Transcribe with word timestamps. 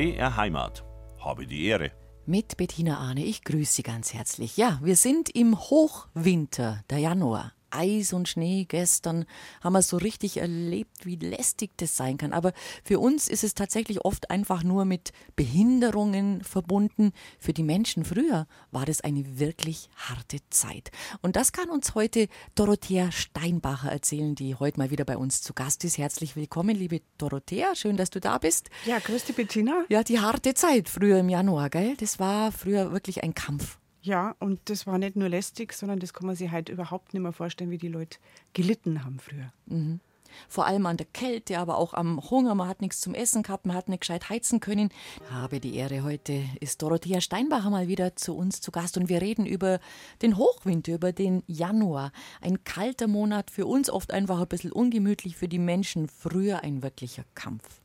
BR 0.00 0.34
Heimat. 0.34 0.82
Habe 1.18 1.46
die 1.46 1.66
Ehre. 1.66 1.92
Mit 2.24 2.56
Bettina 2.56 2.96
Arne, 2.96 3.22
ich 3.22 3.44
grüße 3.44 3.74
Sie 3.74 3.82
ganz 3.82 4.14
herzlich. 4.14 4.56
Ja, 4.56 4.80
wir 4.82 4.96
sind 4.96 5.28
im 5.28 5.60
Hochwinter, 5.60 6.82
der 6.88 7.00
Januar. 7.00 7.52
Eis 7.70 8.12
und 8.12 8.28
Schnee. 8.28 8.66
Gestern 8.68 9.24
haben 9.62 9.72
wir 9.72 9.82
so 9.82 9.96
richtig 9.96 10.38
erlebt, 10.38 11.06
wie 11.06 11.16
lästig 11.16 11.70
das 11.76 11.96
sein 11.96 12.18
kann. 12.18 12.32
Aber 12.32 12.52
für 12.84 12.98
uns 12.98 13.28
ist 13.28 13.44
es 13.44 13.54
tatsächlich 13.54 14.04
oft 14.04 14.30
einfach 14.30 14.62
nur 14.62 14.84
mit 14.84 15.12
Behinderungen 15.36 16.42
verbunden. 16.42 17.12
Für 17.38 17.52
die 17.52 17.62
Menschen 17.62 18.04
früher 18.04 18.46
war 18.70 18.86
das 18.86 19.00
eine 19.00 19.38
wirklich 19.38 19.88
harte 19.96 20.38
Zeit. 20.50 20.90
Und 21.22 21.36
das 21.36 21.52
kann 21.52 21.70
uns 21.70 21.94
heute 21.94 22.28
Dorothea 22.54 23.12
Steinbacher 23.12 23.90
erzählen, 23.90 24.34
die 24.34 24.54
heute 24.54 24.78
mal 24.78 24.90
wieder 24.90 25.04
bei 25.04 25.16
uns 25.16 25.42
zu 25.42 25.54
Gast 25.54 25.84
ist. 25.84 25.98
Herzlich 25.98 26.36
willkommen, 26.36 26.76
liebe 26.76 27.00
Dorothea. 27.18 27.74
Schön, 27.74 27.96
dass 27.96 28.10
du 28.10 28.20
da 28.20 28.38
bist. 28.38 28.70
Ja, 28.86 28.98
grüß 28.98 29.24
dich, 29.24 29.36
Bettina. 29.36 29.84
Ja, 29.88 30.02
die 30.02 30.20
harte 30.20 30.54
Zeit 30.54 30.88
früher 30.88 31.18
im 31.18 31.28
Januar, 31.28 31.70
gell? 31.70 31.96
Das 31.96 32.18
war 32.18 32.52
früher 32.52 32.92
wirklich 32.92 33.22
ein 33.22 33.34
Kampf. 33.34 33.78
Ja, 34.02 34.34
und 34.38 34.60
das 34.64 34.86
war 34.86 34.98
nicht 34.98 35.16
nur 35.16 35.28
lästig, 35.28 35.72
sondern 35.74 35.98
das 35.98 36.14
kann 36.14 36.26
man 36.26 36.36
sich 36.36 36.50
heute 36.50 36.72
überhaupt 36.72 37.12
nicht 37.12 37.22
mehr 37.22 37.32
vorstellen, 37.32 37.70
wie 37.70 37.78
die 37.78 37.88
Leute 37.88 38.18
gelitten 38.54 39.04
haben 39.04 39.18
früher. 39.18 39.52
Mhm. 39.66 40.00
Vor 40.48 40.66
allem 40.66 40.86
an 40.86 40.96
der 40.96 41.06
Kälte, 41.06 41.58
aber 41.58 41.76
auch 41.76 41.92
am 41.92 42.20
Hunger. 42.30 42.54
Man 42.54 42.68
hat 42.68 42.80
nichts 42.80 43.00
zum 43.00 43.14
Essen 43.14 43.42
gehabt, 43.42 43.66
man 43.66 43.76
hat 43.76 43.88
nicht 43.88 44.00
gescheit 44.00 44.30
heizen 44.30 44.60
können. 44.60 44.90
Habe 45.30 45.60
die 45.60 45.74
Ehre, 45.74 46.02
heute 46.02 46.44
ist 46.60 46.82
Dorothea 46.82 47.20
Steinbacher 47.20 47.68
mal 47.68 47.88
wieder 47.88 48.16
zu 48.16 48.36
uns 48.36 48.60
zu 48.60 48.70
Gast 48.70 48.96
und 48.96 49.08
wir 49.08 49.20
reden 49.20 49.44
über 49.44 49.80
den 50.22 50.36
Hochwinter, 50.36 50.94
über 50.94 51.12
den 51.12 51.42
Januar. 51.46 52.12
Ein 52.40 52.64
kalter 52.64 53.08
Monat, 53.08 53.50
für 53.50 53.66
uns 53.66 53.90
oft 53.90 54.12
einfach 54.12 54.40
ein 54.40 54.48
bisschen 54.48 54.72
ungemütlich, 54.72 55.36
für 55.36 55.48
die 55.48 55.58
Menschen 55.58 56.08
früher 56.08 56.62
ein 56.62 56.82
wirklicher 56.82 57.24
Kampf. 57.34 57.80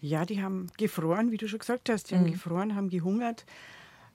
Ja, 0.00 0.24
die 0.24 0.42
haben 0.42 0.68
gefroren, 0.78 1.30
wie 1.30 1.36
du 1.36 1.46
schon 1.46 1.58
gesagt 1.58 1.88
hast. 1.88 2.10
Die 2.10 2.14
mhm. 2.14 2.18
haben 2.18 2.32
gefroren, 2.32 2.74
haben 2.74 2.88
gehungert 2.88 3.44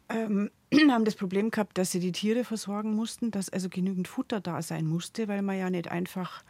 ähm, 0.10 0.50
haben 0.92 1.06
das 1.06 1.16
Problem 1.16 1.52
gehabt, 1.52 1.78
dass 1.78 1.92
sie 1.92 2.00
die 2.00 2.12
Tiere 2.12 2.44
versorgen 2.44 2.94
mussten, 2.96 3.32
dass 3.32 3.50
also 3.50 3.70
genügend 3.70 4.08
Futter 4.08 4.40
da 4.40 4.62
sein 4.62 4.86
musste, 4.86 5.28
weil 5.28 5.42
man 5.42 5.58
ja 5.58 5.70
nicht 5.70 5.90
einfach 5.90 6.44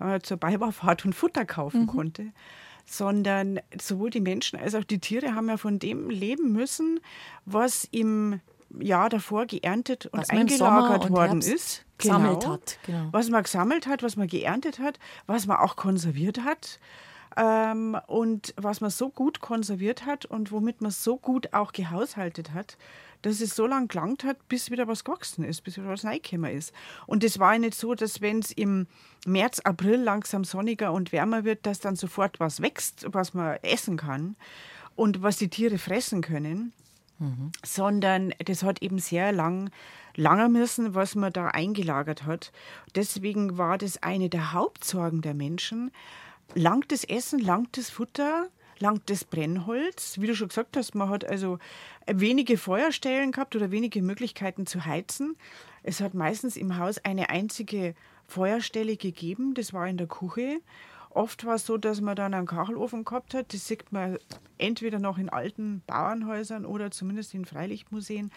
äh, 0.00 0.20
zur 0.20 0.36
Beibaufahrt 0.36 1.04
und 1.04 1.14
Futter 1.14 1.44
kaufen 1.44 1.82
mhm. 1.82 1.86
konnte, 1.86 2.32
sondern 2.86 3.60
sowohl 3.80 4.10
die 4.10 4.20
Menschen 4.20 4.58
als 4.58 4.74
auch 4.74 4.84
die 4.84 4.98
Tiere 4.98 5.34
haben 5.34 5.48
ja 5.48 5.56
von 5.56 5.78
dem 5.78 6.10
leben 6.10 6.52
müssen, 6.52 7.00
was 7.44 7.84
im 7.90 8.40
Jahr 8.78 9.08
davor 9.08 9.46
geerntet 9.46 10.06
und 10.06 10.20
was 10.20 10.30
eingelagert 10.30 11.06
und 11.06 11.10
worden 11.10 11.40
Herbst 11.40 11.52
ist. 11.52 11.84
Gesammelt 11.98 12.40
genau, 12.40 12.52
hat. 12.52 12.78
Genau. 12.84 13.08
Was 13.10 13.28
man 13.28 13.42
gesammelt 13.42 13.86
hat, 13.86 14.02
was 14.02 14.16
man 14.16 14.28
geerntet 14.28 14.78
hat, 14.78 14.98
was 15.26 15.46
man 15.46 15.56
auch 15.56 15.74
konserviert 15.74 16.44
hat 16.44 16.78
ähm, 17.36 17.96
und 18.06 18.54
was 18.56 18.80
man 18.80 18.90
so 18.90 19.08
gut 19.08 19.40
konserviert 19.40 20.06
hat 20.06 20.24
und 20.24 20.52
womit 20.52 20.80
man 20.80 20.90
so 20.90 21.16
gut 21.16 21.52
auch 21.54 21.72
gehaushaltet 21.72 22.52
hat, 22.52 22.76
dass 23.22 23.40
es 23.40 23.56
so 23.56 23.66
lange 23.66 23.88
gelangt 23.88 24.24
hat, 24.24 24.48
bis 24.48 24.70
wieder 24.70 24.88
was 24.88 25.04
gewachsen 25.04 25.44
ist, 25.44 25.62
bis 25.62 25.76
wieder 25.76 25.88
was 25.88 26.04
reingekommen 26.04 26.52
ist. 26.52 26.72
Und 27.06 27.24
es 27.24 27.38
war 27.38 27.54
ja 27.54 27.58
nicht 27.58 27.74
so, 27.74 27.94
dass 27.94 28.20
wenn 28.20 28.40
es 28.40 28.52
im 28.52 28.86
März, 29.26 29.60
April 29.60 29.96
langsam 29.96 30.44
sonniger 30.44 30.92
und 30.92 31.12
wärmer 31.12 31.44
wird, 31.44 31.66
dass 31.66 31.80
dann 31.80 31.96
sofort 31.96 32.40
was 32.40 32.62
wächst, 32.62 33.06
was 33.10 33.34
man 33.34 33.58
essen 33.62 33.96
kann 33.96 34.36
und 34.94 35.22
was 35.22 35.36
die 35.36 35.48
Tiere 35.48 35.78
fressen 35.78 36.22
können, 36.22 36.72
mhm. 37.18 37.52
sondern 37.64 38.32
das 38.44 38.62
hat 38.62 38.82
eben 38.82 38.98
sehr 38.98 39.32
lang 39.32 39.70
langer 40.14 40.48
müssen, 40.48 40.94
was 40.94 41.14
man 41.14 41.32
da 41.32 41.46
eingelagert 41.48 42.24
hat. 42.24 42.52
Deswegen 42.94 43.56
war 43.56 43.78
das 43.78 44.02
eine 44.02 44.28
der 44.28 44.52
Hauptsorgen 44.52 45.22
der 45.22 45.34
Menschen, 45.34 45.92
langt 46.54 46.90
das 46.90 47.04
Essen, 47.04 47.38
langt 47.38 47.76
das 47.76 47.90
Futter, 47.90 48.48
langt 48.80 49.10
das 49.10 49.24
Brennholz. 49.24 50.20
Wie 50.20 50.26
du 50.26 50.34
schon 50.34 50.48
gesagt 50.48 50.76
hast, 50.76 50.94
man 50.94 51.08
hat 51.08 51.24
also 51.24 51.58
wenige 52.06 52.56
Feuerstellen 52.56 53.32
gehabt 53.32 53.56
oder 53.56 53.70
wenige 53.70 54.02
Möglichkeiten 54.02 54.66
zu 54.66 54.84
heizen. 54.84 55.36
Es 55.82 56.00
hat 56.00 56.14
meistens 56.14 56.56
im 56.56 56.76
Haus 56.76 56.98
eine 56.98 57.30
einzige 57.30 57.94
Feuerstelle 58.26 58.96
gegeben, 58.96 59.54
das 59.54 59.72
war 59.72 59.88
in 59.88 59.96
der 59.96 60.06
Küche. 60.06 60.60
Oft 61.10 61.44
war 61.44 61.54
es 61.54 61.66
so, 61.66 61.78
dass 61.78 62.00
man 62.00 62.16
dann 62.16 62.34
einen 62.34 62.46
Kachelofen 62.46 63.04
gehabt 63.04 63.34
hat. 63.34 63.52
Das 63.52 63.66
sieht 63.66 63.90
man 63.92 64.18
entweder 64.58 64.98
noch 64.98 65.18
in 65.18 65.28
alten 65.28 65.82
Bauernhäusern 65.86 66.64
oder 66.64 66.90
zumindest 66.90 67.34
in 67.34 67.44
Freilichtmuseen, 67.44 68.30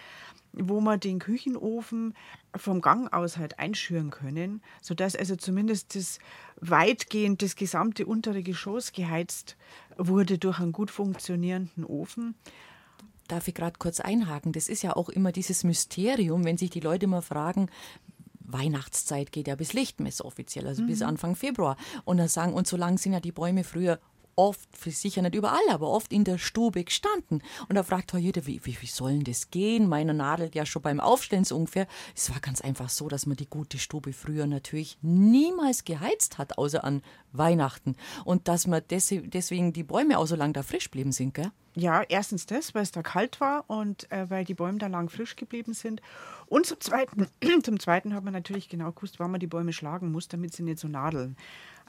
wo 0.54 0.82
man 0.82 1.00
den 1.00 1.20
Küchenofen 1.20 2.14
vom 2.56 2.82
Gang 2.82 3.12
aus 3.14 3.38
halt 3.38 3.60
einschüren 3.60 4.10
können, 4.10 4.62
sodass 4.82 5.16
also 5.16 5.36
zumindest 5.36 5.96
das 5.96 6.20
weitgehend 6.60 7.42
das 7.42 7.56
gesamte 7.56 8.06
untere 8.06 8.44
Geschoss 8.44 8.92
geheizt 8.92 9.58
wurde 9.98 10.38
durch 10.38 10.60
einen 10.60 10.72
gut 10.72 10.92
funktionierenden 10.92 11.86
Ofen 11.86 12.36
darf 13.32 13.48
ich 13.48 13.54
gerade 13.54 13.78
kurz 13.80 14.00
einhaken. 14.00 14.52
Das 14.52 14.68
ist 14.68 14.84
ja 14.84 14.96
auch 14.96 15.10
immer 15.10 15.32
dieses 15.32 15.64
Mysterium, 15.64 16.44
wenn 16.44 16.58
sich 16.58 16.70
die 16.70 16.82
Leute 16.82 17.06
immer 17.06 17.22
fragen, 17.22 17.70
Weihnachtszeit 18.46 19.32
geht 19.32 19.48
ja 19.48 19.56
bis 19.56 19.74
Lichtmess 19.74 20.22
offiziell, 20.22 20.68
also 20.68 20.84
mhm. 20.84 20.88
bis 20.88 21.02
Anfang 21.02 21.36
Februar. 21.36 21.78
Und 22.06 22.18
dann 22.18 22.28
sagen, 22.28 22.54
und 22.54 22.68
so 22.68 22.78
lang 22.78 22.98
sind 22.98 23.14
ja 23.14 23.20
die 23.20 23.32
Bäume 23.32 23.64
früher 23.64 24.00
oft, 24.36 24.70
sicher 24.84 25.22
nicht 25.22 25.36
überall, 25.36 25.62
aber 25.70 25.90
oft 25.90 26.12
in 26.12 26.24
der 26.24 26.38
Stube 26.38 26.84
gestanden. 26.84 27.44
Und 27.70 27.76
da 27.76 27.84
fragt 27.84 28.14
jeder, 28.14 28.46
wie, 28.48 28.62
wie, 28.66 28.78
wie 28.82 28.88
soll 28.88 29.12
denn 29.14 29.24
das 29.24 29.52
gehen? 29.52 29.88
Meiner 29.88 30.14
nadelt 30.14 30.56
ja 30.56 30.66
schon 30.66 30.82
beim 30.82 31.00
Aufstellen 31.00 31.44
so 31.44 31.56
ungefähr. 31.56 31.88
Es 32.16 32.30
war 32.32 32.40
ganz 32.40 32.62
einfach 32.62 32.90
so, 32.90 33.08
dass 33.08 33.26
man 33.26 33.38
die 33.38 33.50
gute 33.50 33.78
Stube 33.78 34.14
früher 34.14 34.48
natürlich 34.48 34.98
niemals 35.02 35.84
geheizt 35.84 36.38
hat, 36.38 36.58
außer 36.58 36.84
an 36.84 37.02
Weihnachten. 37.32 37.96
Und 38.26 38.48
dass 38.48 38.68
man 38.68 38.82
deswegen 38.90 39.74
die 39.74 39.84
Bäume 39.84 40.18
auch 40.18 40.28
so 40.28 40.36
lange 40.36 40.54
da 40.54 40.64
frisch 40.64 40.86
geblieben 40.86 41.12
sind, 41.12 41.34
gell? 41.34 41.52
Ja, 41.74 42.02
erstens 42.02 42.46
das, 42.46 42.76
weil 42.76 42.84
es 42.84 42.92
da 42.92 43.02
kalt 43.02 43.40
war 43.40 43.70
und 43.70 44.12
äh, 44.12 44.30
weil 44.30 44.44
die 44.44 44.54
Bäume 44.54 44.78
da 44.78 44.88
lang 44.88 45.10
frisch 45.10 45.38
geblieben 45.38 45.74
sind. 45.74 46.02
Und 46.52 46.66
zum 46.66 46.82
Zweiten, 46.82 47.28
zum 47.64 47.80
Zweiten 47.80 48.14
hat 48.14 48.26
man 48.26 48.34
natürlich 48.34 48.68
genau 48.68 48.92
gewusst, 48.92 49.22
wann 49.22 49.32
man 49.32 49.40
die 49.40 49.48
Bäume 49.48 49.72
schlagen 49.72 50.12
muss, 50.12 50.28
damit 50.28 50.54
sie 50.54 50.64
nicht 50.64 50.80
so 50.80 50.90
nadeln. 50.90 51.38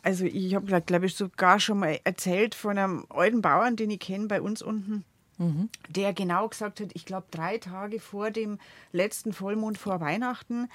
Also 0.05 0.25
ich 0.25 0.55
habe, 0.55 0.81
glaube 0.83 1.07
ich, 1.07 1.17
sogar 1.17 1.59
schon 1.59 1.81
mal 1.81 1.99
erzählt 2.05 2.55
von 2.55 2.79
einem 2.79 3.05
alten 3.09 3.43
Bauern, 3.43 3.75
den 3.75 3.91
ich 3.91 3.99
kenne 3.99 4.29
bei 4.29 4.41
uns 4.41 4.63
unten, 4.63 5.05
mhm. 5.39 5.69
der 5.89 6.13
genau 6.13 6.49
gesagt 6.49 6.79
hat, 6.79 6.91
ich 6.95 7.05
glaube 7.07 7.27
drei 7.33 7.59
Tage 7.59 7.99
vor 7.99 8.31
dem 8.31 8.61
letzten 8.93 9.33
Vollmond 9.33 9.79
vor 9.79 10.01
Weihnachten 10.01 10.69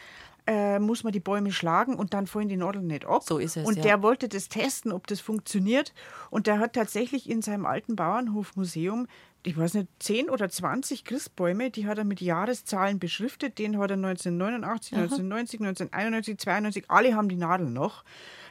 äh, 0.48 0.80
muss 0.80 1.06
man 1.06 1.14
die 1.14 1.22
Bäume 1.22 1.54
schlagen 1.54 1.96
und 1.96 2.14
dann 2.14 2.28
fallen 2.28 2.50
die 2.50 2.58
Nadeln 2.58 2.88
nicht 2.88 3.06
ab. 3.06 3.24
So 3.24 3.38
ist 3.38 3.56
es. 3.56 3.66
Und 3.66 3.78
ja. 3.78 3.84
der 3.84 4.02
wollte 4.02 4.28
das 4.28 4.50
testen, 4.50 4.92
ob 4.92 5.08
das 5.08 5.22
funktioniert. 5.22 5.94
Und 6.30 6.48
der 6.48 6.60
hat 6.60 6.74
tatsächlich 6.74 7.30
in 7.30 7.42
seinem 7.42 7.66
alten 7.66 7.96
Bauernhofmuseum 7.96 9.08
ich 9.44 9.58
weiß 9.58 9.76
nicht, 9.76 9.88
10 10.00 10.30
oder 10.30 10.50
20 10.50 11.06
Christbäume, 11.06 11.72
die 11.72 11.88
hat 11.88 11.98
er 11.98 12.04
mit 12.04 12.22
Jahreszahlen 12.22 13.00
beschriftet. 13.00 13.60
Den 13.60 13.78
hat 13.78 13.92
er 13.92 13.96
1989, 13.96 14.94
Aha. 14.94 15.04
1990, 15.04 15.60
1991, 15.62 16.38
92, 16.38 16.86
alle 16.90 17.16
haben 17.16 17.30
die 17.30 17.36
Nadeln 17.36 17.74
noch. 17.74 18.04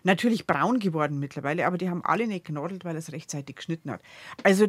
Natürlich 0.05 0.47
braun 0.47 0.79
geworden 0.79 1.19
mittlerweile, 1.19 1.67
aber 1.67 1.79
die 1.79 1.91
haben 1.91 2.05
alle 2.05 2.29
nicht 2.29 2.45
genadelt, 2.45 2.85
weil 2.85 2.95
er 2.95 3.01
es 3.01 3.13
rechtzeitig 3.13 3.57
geschnitten 3.57 3.91
hat. 3.91 4.01
Also 4.45 4.69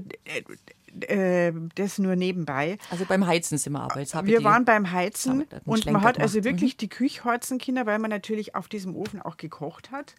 äh, 1.02 1.54
das 1.76 2.00
nur 2.00 2.16
nebenbei. 2.16 2.78
Also 2.90 3.06
beim 3.06 3.28
Heizen 3.28 3.58
sind 3.58 3.74
wir 3.74 3.82
aber. 3.82 4.00
Jetzt 4.00 4.16
wir 4.26 4.44
waren 4.44 4.66
beim 4.66 4.92
Heizen 4.92 5.46
und 5.66 5.86
man 5.86 6.02
hat 6.02 6.20
also 6.20 6.44
wirklich 6.44 6.74
mhm. 6.74 6.78
die 6.80 6.90
Küche 6.90 7.24
heizen 7.24 7.60
können, 7.60 7.86
weil 7.86 8.00
man 8.00 8.10
natürlich 8.10 8.56
auf 8.56 8.68
diesem 8.68 8.96
Ofen 8.96 9.22
auch 9.22 9.38
gekocht 9.38 9.92
hat. 9.92 10.16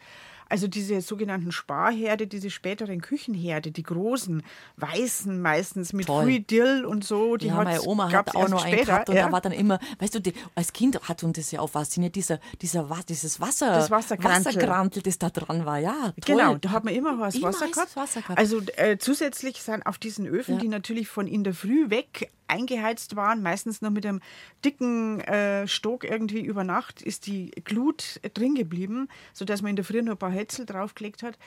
Also 0.48 0.66
diese 0.66 1.00
sogenannten 1.00 1.52
Sparherde, 1.52 2.26
diese 2.26 2.50
späteren 2.50 3.00
Küchenherde, 3.00 3.70
die 3.70 3.82
großen, 3.82 4.42
weißen 4.76 5.40
meistens 5.40 5.92
mit 5.92 6.06
Früh 6.06 6.40
Dill 6.40 6.84
und 6.84 7.04
so. 7.04 7.36
Die 7.36 7.48
ja, 7.48 7.54
meine 7.54 7.82
Oma 7.82 8.10
hat 8.10 8.34
auch 8.34 8.48
noch 8.48 8.64
einen 8.64 8.84
gehabt 8.84 9.10
und 9.10 9.16
ja. 9.16 9.26
da 9.26 9.32
war 9.32 9.40
dann 9.40 9.52
immer, 9.52 9.78
weißt 9.98 10.14
du, 10.14 10.20
die, 10.20 10.32
als 10.54 10.72
Kind 10.72 11.00
hat 11.08 11.22
uns 11.22 11.36
das 11.36 11.50
ja 11.50 11.60
auch 11.60 11.70
fasziniert, 11.70 12.14
dieser, 12.14 12.40
dieser, 12.62 12.88
dieses 13.08 13.40
Wasser, 13.40 13.72
das 13.72 13.90
Wassergrantel, 13.90 15.02
das 15.02 15.18
da 15.18 15.30
dran 15.30 15.66
war, 15.66 15.78
ja. 15.78 16.12
Toll. 16.24 16.36
Genau, 16.36 16.54
da 16.56 16.70
hat 16.70 16.84
man 16.84 16.94
immer 16.94 17.18
was 17.18 17.40
Wasser 17.42 17.68
gehabt. 17.68 17.96
Wasser 17.96 18.22
gehabt. 18.22 18.38
Also 18.38 18.60
äh, 18.76 18.98
zusätzlich 18.98 19.62
sind 19.62 19.84
auf 19.86 19.98
diesen 19.98 20.26
Öfen, 20.26 20.54
ja. 20.54 20.60
die 20.60 20.68
natürlich 20.68 21.08
von 21.08 21.26
in 21.26 21.44
der 21.44 21.54
Früh 21.54 21.90
weg 21.90 22.30
eingeheizt 22.48 23.16
waren, 23.16 23.42
meistens 23.42 23.82
noch 23.82 23.90
mit 23.90 24.06
einem 24.06 24.20
dicken 24.64 25.20
äh, 25.20 25.66
Stock 25.68 26.04
irgendwie 26.04 26.40
über 26.40 26.64
Nacht, 26.64 27.02
ist 27.02 27.26
die 27.26 27.50
Glut 27.64 28.20
drin 28.34 28.54
geblieben, 28.54 29.08
sodass 29.32 29.62
man 29.62 29.70
in 29.70 29.76
der 29.76 29.84
Früh 29.84 30.02
noch 30.02 30.12
ein 30.12 30.18
paar 30.18 30.30
Hetzel 30.30 30.66
draufgelegt 30.66 31.22
hat. 31.22 31.38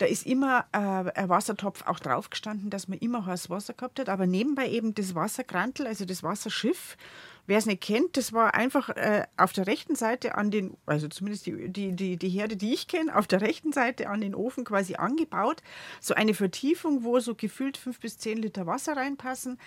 Da 0.00 0.06
ist 0.06 0.24
immer 0.24 0.64
äh, 0.72 0.78
ein 0.78 1.28
Wassertopf 1.28 1.86
auch 1.86 1.98
draufgestanden, 1.98 2.70
dass 2.70 2.88
man 2.88 2.98
immer 3.00 3.26
heißes 3.26 3.50
Wasser 3.50 3.74
gehabt 3.74 4.00
hat, 4.00 4.08
aber 4.08 4.26
nebenbei 4.26 4.66
eben 4.70 4.94
das 4.94 5.14
Wasserkrantel, 5.14 5.86
also 5.86 6.06
das 6.06 6.22
Wasserschiff. 6.22 6.96
Wer 7.46 7.58
es 7.58 7.66
nicht 7.66 7.82
kennt, 7.82 8.16
das 8.16 8.32
war 8.32 8.54
einfach 8.54 8.88
äh, 8.90 9.26
auf 9.36 9.52
der 9.52 9.66
rechten 9.66 9.96
Seite 9.96 10.36
an 10.36 10.50
den, 10.50 10.74
also 10.86 11.06
zumindest 11.08 11.44
die, 11.44 11.68
die, 11.68 11.92
die, 11.92 12.16
die 12.16 12.28
Herde, 12.30 12.56
die 12.56 12.72
ich 12.72 12.88
kenne, 12.88 13.14
auf 13.14 13.26
der 13.26 13.42
rechten 13.42 13.74
Seite 13.74 14.08
an 14.08 14.22
den 14.22 14.34
Ofen 14.34 14.64
quasi 14.64 14.94
angebaut. 14.94 15.62
So 16.00 16.14
eine 16.14 16.32
Vertiefung, 16.32 17.04
wo 17.04 17.20
so 17.20 17.34
gefühlt 17.34 17.76
fünf 17.76 18.00
bis 18.00 18.16
zehn 18.16 18.38
Liter 18.38 18.66
Wasser 18.66 18.96
reinpassen. 18.96 19.58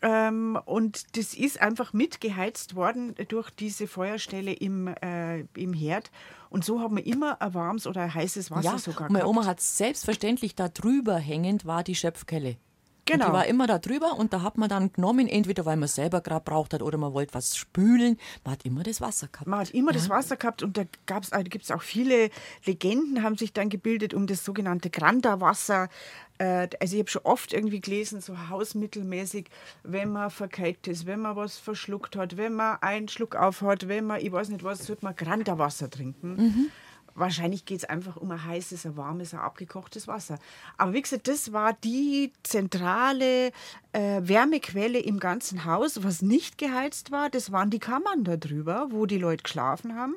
Ähm, 0.00 0.58
und 0.64 1.16
das 1.16 1.34
ist 1.34 1.60
einfach 1.60 1.92
mitgeheizt 1.92 2.76
worden 2.76 3.14
durch 3.28 3.50
diese 3.50 3.86
Feuerstelle 3.88 4.52
im, 4.52 4.86
äh, 4.86 5.40
im 5.56 5.72
Herd. 5.72 6.10
Und 6.50 6.64
so 6.64 6.80
haben 6.80 6.96
wir 6.96 7.06
immer 7.06 7.42
ein 7.42 7.52
warmes 7.54 7.86
oder 7.86 8.02
ein 8.02 8.14
heißes 8.14 8.50
Wasser 8.50 8.72
ja, 8.72 8.78
sogar 8.78 9.10
Meine 9.10 9.26
Oma 9.26 9.44
hat 9.44 9.60
selbstverständlich 9.60 10.54
da 10.54 10.68
drüber 10.68 11.16
hängend 11.16 11.66
war 11.66 11.82
die 11.82 11.96
Schöpfkelle. 11.96 12.56
Genau. 13.08 13.26
Und 13.26 13.30
die 13.32 13.36
war 13.36 13.46
immer 13.46 13.66
da 13.66 13.78
drüber 13.78 14.18
und 14.18 14.32
da 14.32 14.42
hat 14.42 14.58
man 14.58 14.68
dann 14.68 14.92
genommen, 14.92 15.26
entweder 15.26 15.64
weil 15.66 15.76
man 15.76 15.88
selber 15.88 16.20
gerade 16.20 16.44
braucht 16.44 16.74
hat 16.74 16.82
oder 16.82 16.98
man 16.98 17.14
wollte 17.14 17.34
was 17.34 17.56
spülen. 17.56 18.18
Man 18.44 18.52
hat 18.52 18.64
immer 18.64 18.82
das 18.82 19.00
Wasser 19.00 19.28
gehabt. 19.28 19.46
Man 19.46 19.60
hat 19.60 19.70
immer 19.70 19.92
das 19.92 20.08
Wasser 20.08 20.36
gehabt 20.36 20.62
und 20.62 20.76
da 20.76 20.84
gab's, 21.06 21.32
also 21.32 21.48
gibt 21.48 21.64
es 21.64 21.70
auch 21.70 21.82
viele 21.82 22.30
Legenden, 22.64 23.22
haben 23.22 23.36
sich 23.36 23.52
dann 23.52 23.68
gebildet 23.68 24.14
um 24.14 24.26
das 24.26 24.44
sogenannte 24.44 24.90
Granda-Wasser. 24.90 25.88
Äh, 26.38 26.68
Also 26.80 26.94
ich 26.94 27.00
habe 27.00 27.10
schon 27.10 27.22
oft 27.24 27.52
irgendwie 27.52 27.80
gelesen, 27.80 28.20
so 28.20 28.48
hausmittelmäßig, 28.48 29.48
wenn 29.82 30.10
man 30.12 30.30
verkeilt 30.30 30.86
ist, 30.86 31.06
wenn 31.06 31.20
man 31.20 31.36
was 31.36 31.58
verschluckt 31.58 32.16
hat, 32.16 32.36
wenn 32.36 32.54
man 32.54 32.78
einen 32.80 33.08
Schluck 33.08 33.34
aufhat, 33.36 33.88
wenn 33.88 34.06
man, 34.06 34.20
ich 34.20 34.30
weiß 34.30 34.48
nicht 34.50 34.64
was, 34.64 34.86
sollte 34.86 35.04
man 35.04 35.16
Granda-Wasser 35.16 35.90
trinken. 35.90 36.70
Wahrscheinlich 37.18 37.64
geht 37.64 37.78
es 37.78 37.84
einfach 37.84 38.16
um 38.16 38.30
ein 38.30 38.44
heißes, 38.44 38.86
ein 38.86 38.96
warmes, 38.96 39.34
ein 39.34 39.40
abgekochtes 39.40 40.06
Wasser. 40.06 40.38
Aber 40.76 40.92
wie 40.92 41.02
gesagt, 41.02 41.28
das 41.28 41.52
war 41.52 41.72
die 41.72 42.32
zentrale 42.42 43.48
äh, 43.92 44.20
Wärmequelle 44.22 45.00
im 45.00 45.18
ganzen 45.18 45.64
Haus. 45.64 46.04
Was 46.04 46.22
nicht 46.22 46.58
geheizt 46.58 47.10
war, 47.10 47.28
das 47.28 47.50
waren 47.50 47.70
die 47.70 47.80
Kammern 47.80 48.24
da 48.24 48.36
drüber, 48.36 48.88
wo 48.90 49.06
die 49.06 49.18
Leute 49.18 49.42
geschlafen 49.42 49.96
haben. 49.96 50.14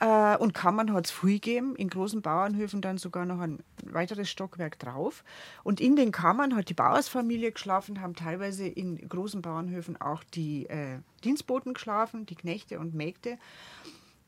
Äh, 0.00 0.36
und 0.38 0.54
Kammern 0.54 0.92
hat 0.92 1.06
es 1.06 1.10
früh 1.12 1.34
gegeben, 1.34 1.76
in 1.76 1.88
großen 1.88 2.20
Bauernhöfen 2.20 2.80
dann 2.80 2.98
sogar 2.98 3.26
noch 3.26 3.40
ein 3.40 3.60
weiteres 3.84 4.28
Stockwerk 4.28 4.78
drauf. 4.78 5.24
Und 5.62 5.80
in 5.80 5.96
den 5.96 6.10
Kammern 6.10 6.56
hat 6.56 6.68
die 6.68 6.74
Bauersfamilie 6.74 7.52
geschlafen, 7.52 8.00
haben 8.00 8.14
teilweise 8.14 8.66
in 8.66 9.08
großen 9.08 9.40
Bauernhöfen 9.40 10.00
auch 10.00 10.24
die 10.24 10.66
äh, 10.66 10.98
Dienstboten 11.22 11.74
geschlafen, 11.74 12.26
die 12.26 12.34
Knechte 12.34 12.80
und 12.80 12.94
Mägde. 12.94 13.38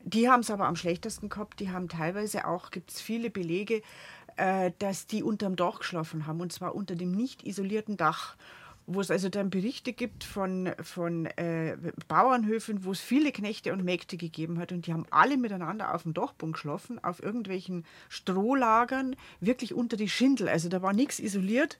Die 0.07 0.29
haben 0.29 0.39
es 0.39 0.49
aber 0.49 0.67
am 0.67 0.77
schlechtesten 0.77 1.27
gehabt. 1.27 1.59
Die 1.59 1.69
haben 1.69 1.89
teilweise 1.89 2.47
auch, 2.47 2.71
gibt 2.71 2.91
es 2.91 3.01
viele 3.01 3.29
Belege, 3.29 3.81
äh, 4.37 4.71
dass 4.79 5.05
die 5.05 5.21
unterm 5.21 5.57
Dach 5.57 5.79
geschlafen 5.79 6.27
haben 6.27 6.39
und 6.39 6.53
zwar 6.53 6.75
unter 6.75 6.95
dem 6.95 7.11
nicht 7.11 7.45
isolierten 7.45 7.97
Dach. 7.97 8.37
Wo 8.89 9.01
es 9.01 9.11
also 9.11 9.27
dann 9.27 9.49
Berichte 9.49 9.91
gibt 9.91 10.23
von, 10.23 10.71
von 10.81 11.25
äh, 11.25 11.75
Bauernhöfen, 12.07 12.85
wo 12.85 12.93
es 12.93 13.01
viele 13.01 13.33
Knechte 13.33 13.73
und 13.73 13.83
Mägde 13.83 14.15
gegeben 14.15 14.59
hat 14.59 14.71
und 14.71 14.87
die 14.87 14.93
haben 14.93 15.05
alle 15.09 15.35
miteinander 15.35 15.93
auf 15.93 16.03
dem 16.03 16.13
Dachboden 16.13 16.53
geschlafen, 16.53 17.03
auf 17.03 17.21
irgendwelchen 17.21 17.83
Strohlagern, 18.07 19.17
wirklich 19.41 19.73
unter 19.73 19.97
die 19.97 20.07
Schindel. 20.07 20.47
Also 20.47 20.69
da 20.69 20.81
war 20.81 20.93
nichts 20.93 21.19
isoliert. 21.19 21.77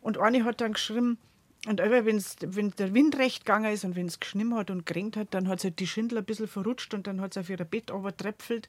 Und 0.00 0.16
eine 0.16 0.44
hat 0.44 0.62
dann 0.62 0.72
geschrieben, 0.72 1.18
und 1.66 1.80
wenn 1.80 2.70
der 2.78 2.94
Wind 2.94 3.18
recht 3.18 3.44
gegangen 3.44 3.72
ist 3.72 3.84
und 3.84 3.96
wenn 3.96 4.06
es 4.06 4.20
geschnimmt 4.20 4.54
hat 4.54 4.70
und 4.70 4.86
geregnet 4.86 5.16
hat, 5.16 5.28
dann 5.32 5.48
hat 5.48 5.60
sich 5.60 5.74
die 5.74 5.86
Schindel 5.86 6.18
ein 6.18 6.24
bisschen 6.24 6.48
verrutscht 6.48 6.94
und 6.94 7.06
dann 7.06 7.20
hat 7.20 7.32
es 7.32 7.38
auf 7.38 7.50
ihr 7.50 7.56
Bett 7.56 7.88
tröpfelt. 8.16 8.68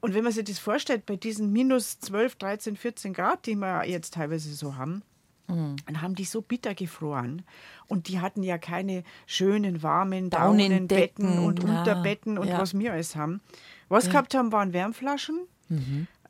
Und 0.00 0.14
wenn 0.14 0.24
man 0.24 0.32
sich 0.32 0.44
das 0.44 0.58
vorstellt, 0.58 1.06
bei 1.06 1.16
diesen 1.16 1.52
minus 1.52 1.98
12, 2.00 2.36
13, 2.36 2.76
14 2.76 3.12
Grad, 3.14 3.46
die 3.46 3.54
wir 3.54 3.86
jetzt 3.86 4.14
teilweise 4.14 4.52
so 4.52 4.76
haben, 4.76 5.02
dann 5.46 6.00
haben 6.00 6.14
die 6.14 6.24
so 6.24 6.40
bitter 6.42 6.74
gefroren. 6.74 7.42
Und 7.86 8.08
die 8.08 8.20
hatten 8.20 8.42
ja 8.42 8.58
keine 8.58 9.04
schönen, 9.26 9.82
warmen 9.82 10.30
Daunenbetten 10.30 11.38
und 11.38 11.62
ja, 11.62 11.78
Unterbetten 11.78 12.38
und 12.38 12.48
ja. 12.48 12.58
was 12.58 12.78
wir 12.78 12.92
alles 12.92 13.14
haben. 13.14 13.40
Was 13.88 14.08
gehabt 14.08 14.34
haben, 14.34 14.52
waren 14.52 14.72
Wärmflaschen. 14.72 15.46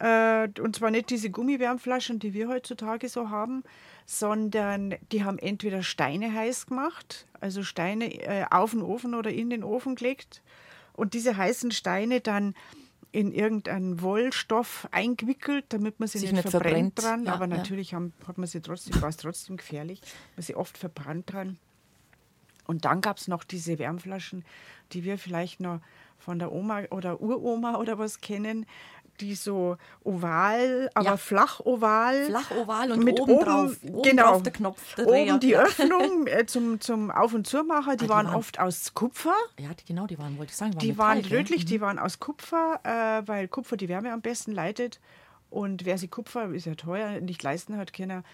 Äh, 0.01 0.49
und 0.61 0.77
zwar 0.77 0.91
nicht 0.91 1.11
diese 1.11 1.31
Gummiwärmflaschen, 1.31 2.19
die 2.19 2.35
wir 2.35 2.49
heutzutage 2.49 3.09
so 3.09 3.31
haben, 3.31 3.63
sondern 4.07 4.95
die 5.13 5.25
haben 5.25 5.39
entweder 5.39 5.83
Steine 5.83 6.33
heiß 6.33 6.67
gemacht, 6.67 7.27
also 7.41 7.63
Steine 7.63 8.13
äh, 8.13 8.45
auf 8.51 8.73
den 8.73 8.83
Ofen 8.83 9.15
oder 9.15 9.31
in 9.31 9.51
den 9.51 9.65
Ofen 9.65 9.95
gelegt 9.95 10.43
und 10.93 11.15
diese 11.15 11.37
heißen 11.37 11.71
Steine 11.71 12.21
dann 12.21 12.55
in 13.13 13.31
irgendeinen 13.33 14.03
Wollstoff 14.03 14.89
eingewickelt, 14.91 15.67
damit 15.69 16.01
man 16.01 16.09
sie 16.09 16.19
Sich 16.19 16.33
nicht, 16.33 16.45
nicht 16.45 16.51
verbrennt, 16.51 16.99
verbrennt. 16.99 17.03
dran. 17.03 17.25
Ja, 17.27 17.35
Aber 17.35 17.47
ja. 17.47 17.57
natürlich 17.57 17.95
haben, 17.95 18.13
hat 18.27 18.39
man 18.39 18.49
sie 18.49 18.61
trotzdem, 18.61 19.01
war 19.01 19.09
es 19.09 19.17
trotzdem 19.17 19.57
gefährlich, 19.57 20.01
man 20.37 20.43
sie 20.43 20.57
oft 20.57 20.77
verbrannt 20.77 21.33
dran. 21.33 21.59
Und 22.67 22.85
dann 22.85 23.01
gab 23.01 23.19
es 23.19 23.29
noch 23.29 23.45
diese 23.45 23.79
Wärmflaschen, 23.79 24.45
die 24.93 25.05
wir 25.05 25.17
vielleicht 25.19 25.61
noch 25.61 25.81
von 26.19 26.39
der 26.39 26.51
Oma 26.51 26.85
oder 26.91 27.21
Uroma 27.21 27.77
oder 27.77 27.99
was 27.99 28.21
kennen, 28.21 28.67
die 29.21 29.35
so 29.35 29.77
oval, 30.03 30.91
aber 30.95 31.05
Ja. 31.07 31.17
flach 31.17 31.61
oval. 31.61 32.27
Flach 32.27 32.51
oval 32.53 32.93
und 32.93 33.05
mit 33.05 33.19
oben 33.21 33.39
drauf- 33.39 33.77
oben 33.85 34.03
genau, 34.03 34.33
drauf 34.33 34.43
der 34.43 34.53
Knopf, 34.53 34.95
der 34.97 35.07
oben 35.07 35.41
die 35.41 35.51
Ja. 35.51 35.63
Öffnung 35.63 36.27
äh, 36.27 36.47
zum, 36.47 36.81
zum 36.81 37.11
Auf- 37.11 37.35
und 37.35 37.47
Zumacher, 37.47 37.97
die 37.97 38.05
die 38.05 38.09
waren 38.11 38.27
waren- 38.27 38.37
oft 38.37 38.59
aus 38.61 38.95
Kupfer. 38.95 39.35
Ja, 39.59 39.71
die, 39.75 39.85
genau, 39.85 40.07
die 40.07 40.19
waren, 40.19 40.37
wollte 40.39 40.51
ich 40.51 40.57
sagen, 40.57 40.73
waren 40.75 40.81
Die 40.81 40.89
Metall, 40.89 41.07
waren 41.07 41.23
gell? 41.23 41.39
rötlich, 41.39 41.65
die 41.65 41.81
waren 41.81 41.99
aus 41.99 42.19
Kupfer, 42.21 42.81
äh, 42.83 43.27
weil 43.29 43.49
Kupfer 43.49 43.77
die 43.77 43.89
Wärme 43.89 44.13
am 44.13 44.21
besten 44.21 44.53
leitet. 44.53 45.01
Und 45.51 45.85
wer 45.85 45.99
sich 45.99 46.11
Kupfer, 46.11 46.51
ist 46.53 46.67
ja 46.67 46.75
teuer, 46.75 47.21
nicht 47.21 47.43
leisten 47.43 47.77
hat 47.77 47.93
können, 47.93 48.25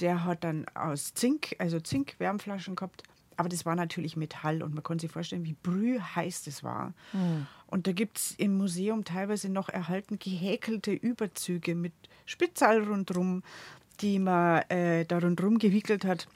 der 0.00 0.24
hat 0.24 0.44
dann 0.44 0.66
aus 0.74 1.12
Zink, 1.14 1.56
also 1.58 1.80
Zink-Wärmflaschen 1.80 2.76
gehabt. 2.76 3.02
Aber 3.38 3.48
das 3.48 3.64
war 3.64 3.76
natürlich 3.76 4.16
Metall 4.16 4.62
und 4.62 4.74
man 4.74 4.82
konnte 4.82 5.02
sich 5.02 5.12
vorstellen, 5.12 5.44
wie 5.44 5.54
brühheiß 5.54 6.42
das 6.42 6.62
war. 6.64 6.92
Und 7.68 7.86
da 7.86 7.92
gibt 7.92 8.18
es 8.18 8.32
im 8.32 8.58
Museum 8.58 9.04
teilweise 9.04 9.48
noch 9.48 9.68
erhalten 9.68 10.18
gehäkelte 10.18 10.92
Überzüge 10.92 11.74
mit 11.74 11.92
Spitzal 12.26 12.82
rundherum, 12.82 13.42
die 14.00 14.18
man 14.18 14.62
äh, 14.68 15.06
da 15.06 15.18
rundherum 15.18 15.58
gewickelt 15.58 16.04
hat 16.04 16.28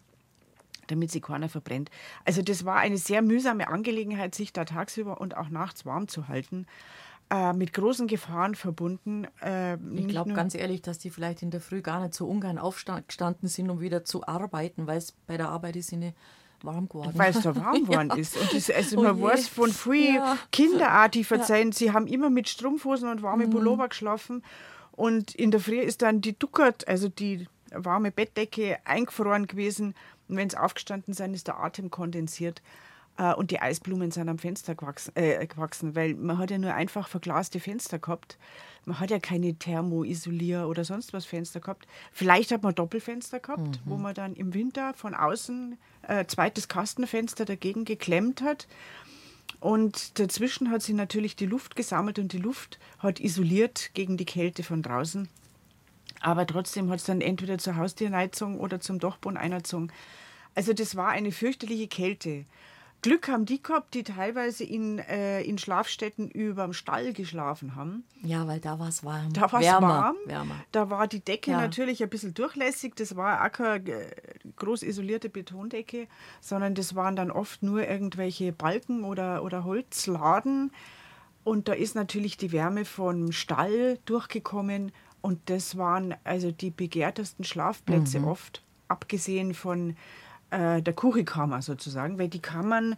damit 0.89 1.11
sie 1.11 1.21
keiner 1.21 1.49
verbrennt. 1.49 1.91
Also 2.25 2.43
das 2.43 2.65
war 2.65 2.77
eine 2.77 2.99
sehr 2.99 3.23
mühsame 3.23 3.69
Angelegenheit, 3.69 4.35
sich 4.35 4.53
da 4.53 4.65
tagsüber 4.65 5.21
und 5.21 5.37
auch 5.37 5.49
nachts 5.49 5.87
warm 5.87 6.09
zu 6.09 6.29
halten. 6.29 6.67
Äh, 7.31 7.55
mit 7.55 7.73
großen 7.73 8.09
Gefahren 8.09 8.55
verbunden. 8.55 9.27
Äh, 9.41 9.79
Ich 9.95 10.09
glaube 10.09 10.35
ganz 10.35 10.55
ehrlich, 10.55 10.83
dass 10.83 10.99
die 10.99 11.09
vielleicht 11.09 11.41
in 11.41 11.51
der 11.51 11.63
Früh 11.63 11.81
gar 11.81 12.01
nicht 12.03 12.13
so 12.13 12.27
ungern 12.27 12.59
aufgestanden 12.59 13.49
sind, 13.49 13.71
um 13.71 13.81
wieder 13.81 14.05
zu 14.05 14.27
arbeiten, 14.27 14.87
weil 14.87 14.99
es 14.99 15.13
bei 15.13 15.39
der 15.39 15.49
Arbeit 15.49 15.77
ist 15.77 15.93
ihnen 15.93 16.13
warm 16.64 16.88
geworden. 16.88 17.12
weil 17.14 17.31
es 17.31 17.41
da 17.43 17.55
warm 17.56 17.85
geworden 17.87 18.11
ist. 18.19 18.37
Und 18.37 18.53
das, 18.53 18.70
also 18.75 18.99
Oh 18.99 19.03
man 19.03 19.17
je. 19.17 19.23
weiß 19.23 19.49
von 19.49 19.70
früh 19.73 20.14
Ja. 20.14 20.38
Kinder 20.50 21.03
auch, 21.05 21.09
die 21.09 21.25
verzeihen, 21.25 21.73
sie 21.73 21.93
haben 21.93 22.06
immer 22.06 22.31
mit 22.31 22.49
Strumpfhosen 22.49 23.09
und 23.09 23.20
Mhm. 23.20 23.23
warme 23.25 23.49
Pullover 23.49 23.88
geschlafen. 23.88 24.43
Und 24.93 25.35
in 25.35 25.50
der 25.50 25.61
Früh 25.61 25.81
ist 25.81 26.03
dann 26.03 26.20
die 26.20 26.38
Duckert, 26.38 26.87
also 26.87 27.09
die 27.09 27.49
warme 27.75 28.11
Bettdecke, 28.11 28.79
eingefroren 28.85 29.47
gewesen. 29.47 29.94
Und 30.29 30.37
wenn 30.37 30.50
sie 30.50 30.59
aufgestanden 30.61 31.14
sind, 31.14 31.35
ist 31.35 31.47
der 31.49 31.59
Atem 31.61 31.91
kondensiert. 31.91 32.62
Äh, 33.19 33.35
Und 33.35 33.50
die 33.50 33.61
Eisblumen 33.61 34.11
sind 34.11 34.29
am 34.29 34.38
Fenster 34.38 34.75
gewachsen, 34.75 35.12
äh, 35.14 35.47
gewachsen, 35.47 35.94
weil 35.94 36.14
man 36.14 36.38
hat 36.38 36.50
ja 36.50 36.59
nur 36.59 36.75
einfach 36.75 37.09
verglaste 37.09 37.61
Fenster 37.61 37.99
gehabt. 37.99 38.38
Man 38.85 38.99
hat 38.99 39.11
ja 39.11 39.20
keine 39.20 39.55
Thermoisolier 39.55 40.67
oder 40.67 40.85
sonst 40.85 41.13
was 41.13 41.25
Fenster 41.25 41.60
gehabt. 41.60 41.87
Vielleicht 42.10 42.51
hat 42.51 42.63
man 42.65 42.75
Doppelfenster 42.75 43.39
gehabt, 43.39 43.81
wo 43.84 43.96
man 43.96 44.15
dann 44.15 44.34
im 44.34 44.55
Winter 44.55 44.93
von 44.94 45.15
außen 45.15 45.79
äh, 46.08 46.25
zweites 46.27 46.67
Kastenfenster 46.67 47.44
dagegen 47.44 47.84
geklemmt 47.84 48.43
hat. 48.43 48.67
Und 49.60 50.19
dazwischen 50.19 50.70
hat 50.70 50.82
sich 50.82 50.96
natürlich 50.96 51.37
die 51.37 51.46
Luft 51.46 51.77
gesammelt 51.77 52.19
und 52.19 52.32
die 52.32 52.39
Luft 52.39 52.81
hat 52.98 53.20
isoliert 53.20 53.91
gegen 53.94 54.17
die 54.17 54.25
Kälte 54.25 54.65
von 54.65 54.82
draußen. 54.82 55.29
Aber 56.20 56.44
trotzdem 56.46 56.91
hat 56.91 56.98
es 56.98 57.05
dann 57.05 57.20
entweder 57.20 57.58
zur 57.58 57.77
Haustierneizung 57.77 58.58
oder 58.58 58.81
zum 58.81 58.98
Dachboden 58.98 59.37
einerzogen. 59.37 59.93
Also 60.56 60.72
das 60.72 60.96
war 60.96 61.10
eine 61.10 61.31
fürchterliche 61.31 61.87
Kälte. 61.87 62.44
Glück 63.03 63.29
haben 63.29 63.47
die 63.47 63.61
gehabt, 63.61 63.94
die 63.94 64.05
teilweise 64.05 64.63
in, 64.63 64.99
äh, 65.01 65.43
in 65.43 65.59
Schlafstätten 65.59 66.31
überm 66.31 66.73
Stall 66.73 67.13
geschlafen 67.13 67.75
haben. 67.75 68.05
ja, 68.23 68.47
weil 68.47 68.61
da 68.61 68.79
war 68.79 68.89
es 68.89 69.03
warm. 69.05 69.32
Da 69.32 69.51
war 69.53 69.61
es 69.61 69.67
warm. 69.67 70.17
Wärmer. 70.27 70.55
Da 70.71 70.89
war 70.89 71.09
die 71.09 71.19
Decke 71.19 71.51
Ja. 71.51 71.61
natürlich 71.61 72.03
ein 72.03 72.09
bisschen 72.09 72.32
durchlässig. 72.35 72.94
Das 72.94 73.17
war 73.17 73.44
auch 73.44 73.51
keine 73.51 73.79
äh, 73.91 74.11
groß 74.55 74.85
isolierte 74.85 75.29
Betondecke, 75.29 76.06
sondern 76.41 76.75
das 76.77 76.94
waren 76.94 77.17
dann 77.17 77.32
oft 77.32 77.65
nur 77.65 77.87
irgendwelche 77.89 78.53
Balken 78.53 79.03
oder, 79.03 79.43
oder 79.43 79.65
Holzladen. 79.65 80.71
Und 81.44 81.67
da 81.67 81.73
ist 81.73 81.97
natürlich 81.97 82.37
die 82.37 82.53
Wärme 82.53 82.85
vom 82.85 83.32
Stall 83.32 83.99
durchgekommen. 84.05 84.93
Und 85.21 85.41
das 85.51 85.77
waren 85.77 86.15
also 86.23 86.53
die 86.53 86.71
begehrtesten 86.71 87.44
Schlafplätze 87.44 88.21
Mhm. 88.21 88.29
oft, 88.29 88.63
abgesehen 88.87 89.55
von 89.55 89.97
äh, 90.53 90.82
der 90.82 90.93
Kuchikammer 90.93 91.63
sozusagen, 91.63 92.19
weil 92.19 92.29
die 92.29 92.43
Kammern, 92.43 92.97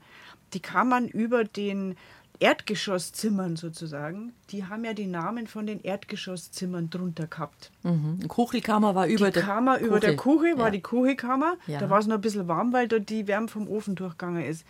die 0.53 0.61
Kammern 0.61 1.09
über 1.09 1.45
den 1.45 1.97
Erdgeschosszimmern 2.41 3.57
sozusagen, 3.57 4.33
die 4.51 4.67
haben 4.67 4.85
ja 4.85 4.93
die 4.93 5.07
Namen 5.07 5.47
von 5.47 5.67
den 5.67 5.81
Erdgeschosszimmern 5.81 6.91
drunter 6.91 7.29
gehabt. 7.29 7.71
Mhm. 7.85 8.19
Die 8.21 8.27
Kuchelkammer 8.27 8.95
war 8.95 9.07
über 9.07 9.27
die 9.27 9.35
der 9.35 9.43
Kammer 9.43 9.79
über 9.79 10.01
der 10.01 10.17
Kuche 10.17 10.59
war 10.59 10.67
ja. 10.67 10.71
die 10.71 10.81
Kuchekammer. 10.81 11.57
Ja. 11.67 11.79
Da 11.79 11.91
war 11.91 12.01
es 12.01 12.07
noch 12.07 12.17
ein 12.17 12.21
bisschen 12.21 12.49
warm, 12.49 12.73
weil 12.73 12.89
dort 12.89 13.09
die 13.09 13.29
Wärme 13.29 13.49
vom 13.49 13.69
Ofen 13.69 13.95
durchgegangen 13.95 14.45
ist. 14.45 14.67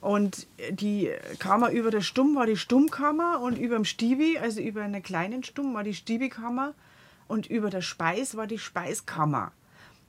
Und 0.00 0.46
die 0.70 1.10
Kammer 1.38 1.70
über 1.70 1.90
der 1.90 2.00
Stumm 2.00 2.36
war 2.36 2.46
die 2.46 2.56
Stummkammer 2.56 3.40
und 3.40 3.58
über 3.58 3.76
dem 3.76 3.84
Stibi, 3.84 4.38
also 4.38 4.60
über 4.60 4.82
einer 4.82 5.00
kleinen 5.00 5.42
Stumm, 5.42 5.74
war 5.74 5.84
die 5.84 5.94
Stibikammer 5.94 6.74
und 7.26 7.46
über 7.46 7.70
der 7.70 7.80
Speis 7.80 8.36
war 8.36 8.46
die 8.46 8.58
Speiskammer. 8.58 9.52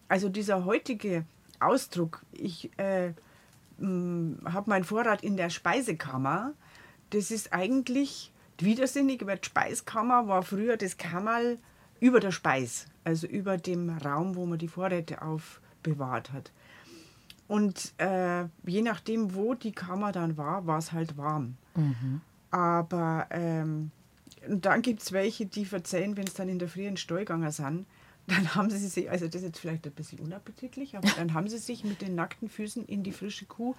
Also 0.08 0.30
dieser 0.30 0.66
heutige 0.66 1.26
Ausdruck, 1.60 2.22
ich 2.32 2.72
äh, 2.78 3.14
habe 3.80 4.70
meinen 4.70 4.84
Vorrat 4.84 5.24
in 5.24 5.38
der 5.38 5.50
Speisekammer, 5.50 6.54
das 7.12 7.32
ist 7.32 7.54
eigentlich 7.54 8.32
widersinnig, 8.58 9.26
weil 9.26 9.38
die 9.38 9.46
Speiskammer 9.46 10.28
war 10.28 10.44
früher 10.44 10.78
das 10.78 10.98
Kammerl 10.98 11.58
über 12.00 12.20
der 12.20 12.32
Speis, 12.32 12.88
also 13.04 13.28
über 13.28 13.58
dem 13.58 13.90
Raum, 13.90 14.36
wo 14.36 14.46
man 14.46 14.60
die 14.60 14.68
Vorräte 14.68 15.18
bewahrt 15.84 16.32
hat. 16.32 16.52
Und 17.48 17.94
äh, 17.98 18.44
je 18.66 18.82
nachdem, 18.84 19.34
wo 19.34 19.56
die 19.56 19.72
Kammer 19.72 20.12
dann 20.12 20.38
war, 20.38 20.68
war 20.68 20.78
es 20.78 20.92
halt 20.92 21.18
warm. 21.18 21.58
Mhm. 21.76 22.22
Aber 22.52 23.28
ähm, 23.32 23.92
dann 24.48 24.82
gibt 24.82 25.02
es 25.02 25.12
welche, 25.12 25.46
die 25.46 25.66
verzeihen, 25.66 26.16
wenn 26.16 26.28
es 26.28 26.36
dann 26.36 26.48
in 26.48 26.60
der 26.60 26.70
frühen 26.70 26.98
Stallganger 26.98 27.52
sind, 27.52 27.88
dann 28.32 28.56
haben 28.56 28.70
sie 28.70 28.78
sich, 28.88 29.10
also 29.10 29.28
das 29.28 29.36
ist 29.36 29.48
jetzt 29.48 29.60
vielleicht 29.60 29.86
ein 29.86 29.92
bisschen 29.92 30.20
unappetitlich, 30.20 30.96
aber 30.96 31.10
dann 31.18 31.34
haben 31.34 31.48
sie 31.48 31.58
sich 31.58 31.84
mit 31.84 32.02
den 32.02 32.16
nackten 32.16 32.50
Füßen 32.50 32.86
in 32.86 33.04
die 33.04 33.12
frische 33.12 33.46
Kuh 33.46 33.76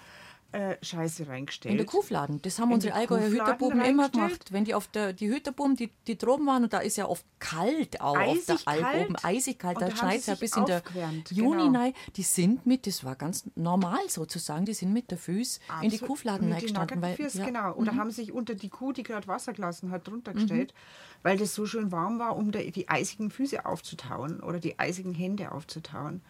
äh, 0.52 0.76
Scheiße 0.83 1.28
reingestellt. 1.28 1.73
In 1.73 1.78
der 1.78 1.87
Kuhfladen. 1.87 2.42
Das 2.42 2.59
haben 2.59 2.71
In 2.71 2.75
unsere 2.75 2.95
Allgäuer 2.95 3.28
Hüterbuben 3.28 3.80
immer 3.83 4.09
gemacht. 4.09 4.52
Wenn 4.52 4.64
die 4.64 4.75
auf 4.75 4.88
der 4.88 5.12
die 5.12 5.28
Hüterbuben, 5.28 5.76
die, 5.76 5.90
die 6.07 6.19
droben 6.19 6.47
waren, 6.47 6.64
und 6.64 6.73
da 6.73 6.78
ist 6.78 6.97
ja 6.97 7.07
oft 7.07 7.25
kalt 7.38 8.00
auch 8.00 8.16
Eisig 8.16 8.50
auf 8.50 8.64
der 8.64 8.73
Alp 8.73 9.04
oben, 9.04 9.16
eisig 9.23 9.59
kalt, 9.59 9.76
Und 9.78 9.83
da 9.90 9.97
schneit 9.97 10.21
es 10.21 10.26
ja 10.26 10.35
bis 10.35 10.57
in 10.57 10.64
der 10.64 10.78
aufgewärmt, 10.78 11.30
Juni 11.30 11.64
genau. 11.64 11.78
rein. 11.78 11.92
Die 12.16 12.23
sind 12.23 12.66
mit, 12.66 12.87
das 12.87 13.04
war 13.04 13.16
ganz 13.16 13.45
normal 13.54 14.09
sozusagen, 14.09 14.64
die 14.64 14.75
sind 14.75 14.92
mit 14.92 15.11
der 15.11 15.19
Füß 15.19 15.59
in 15.83 15.90
die 15.90 15.97
Absolut, 15.97 16.09
Kuhfladen 16.09 16.52
reingestanden. 16.52 17.00
nackten 17.00 17.25
Füßen, 17.25 17.47
genau. 17.47 17.73
Oder 17.75 17.95
haben 17.95 18.11
sich 18.11 18.33
unter 18.33 18.54
die 18.54 18.69
Kuh, 18.69 18.92
die 18.92 19.02
gerade 19.02 19.28
Wasser 19.28 19.52
gelassen 19.52 19.90
hat, 19.90 20.09
drunter 20.09 20.33
gestellt, 20.33 20.75
weil 21.23 21.37
das 21.37 21.54
so 21.54 21.66
schön 21.66 21.92
warm 21.92 22.19
war, 22.19 22.37
um 22.37 22.50
da 22.50 22.61
die 22.61 22.88
eisigen 22.88 23.30
Füße 23.30 23.64
aufzutauen 23.66 24.40
oder 24.40 24.59
die 24.59 24.78
eisigen 24.78 25.14
Hände 25.14 25.52
aufzutauen. 25.52 26.23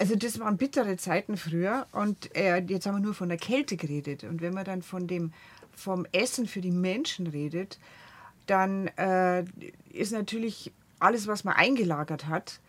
Also 0.00 0.16
das 0.16 0.40
waren 0.40 0.56
bittere 0.56 0.96
Zeiten 0.96 1.36
früher 1.36 1.86
und 1.92 2.34
äh, 2.34 2.56
jetzt 2.60 2.86
haben 2.86 2.94
wir 2.94 3.02
nur 3.02 3.12
von 3.12 3.28
der 3.28 3.36
Kälte 3.36 3.76
geredet. 3.76 4.24
Und 4.24 4.40
wenn 4.40 4.54
man 4.54 4.64
dann 4.64 4.80
von 4.80 5.06
dem, 5.06 5.34
vom 5.76 6.06
Essen 6.10 6.46
für 6.46 6.62
die 6.62 6.70
Menschen 6.70 7.26
redet, 7.26 7.78
dann 8.46 8.86
äh, 8.96 9.44
ist 9.92 10.12
natürlich 10.12 10.72
alles, 11.00 11.26
was 11.26 11.44
man 11.44 11.54
eingelagert 11.54 12.28
hat, 12.28 12.60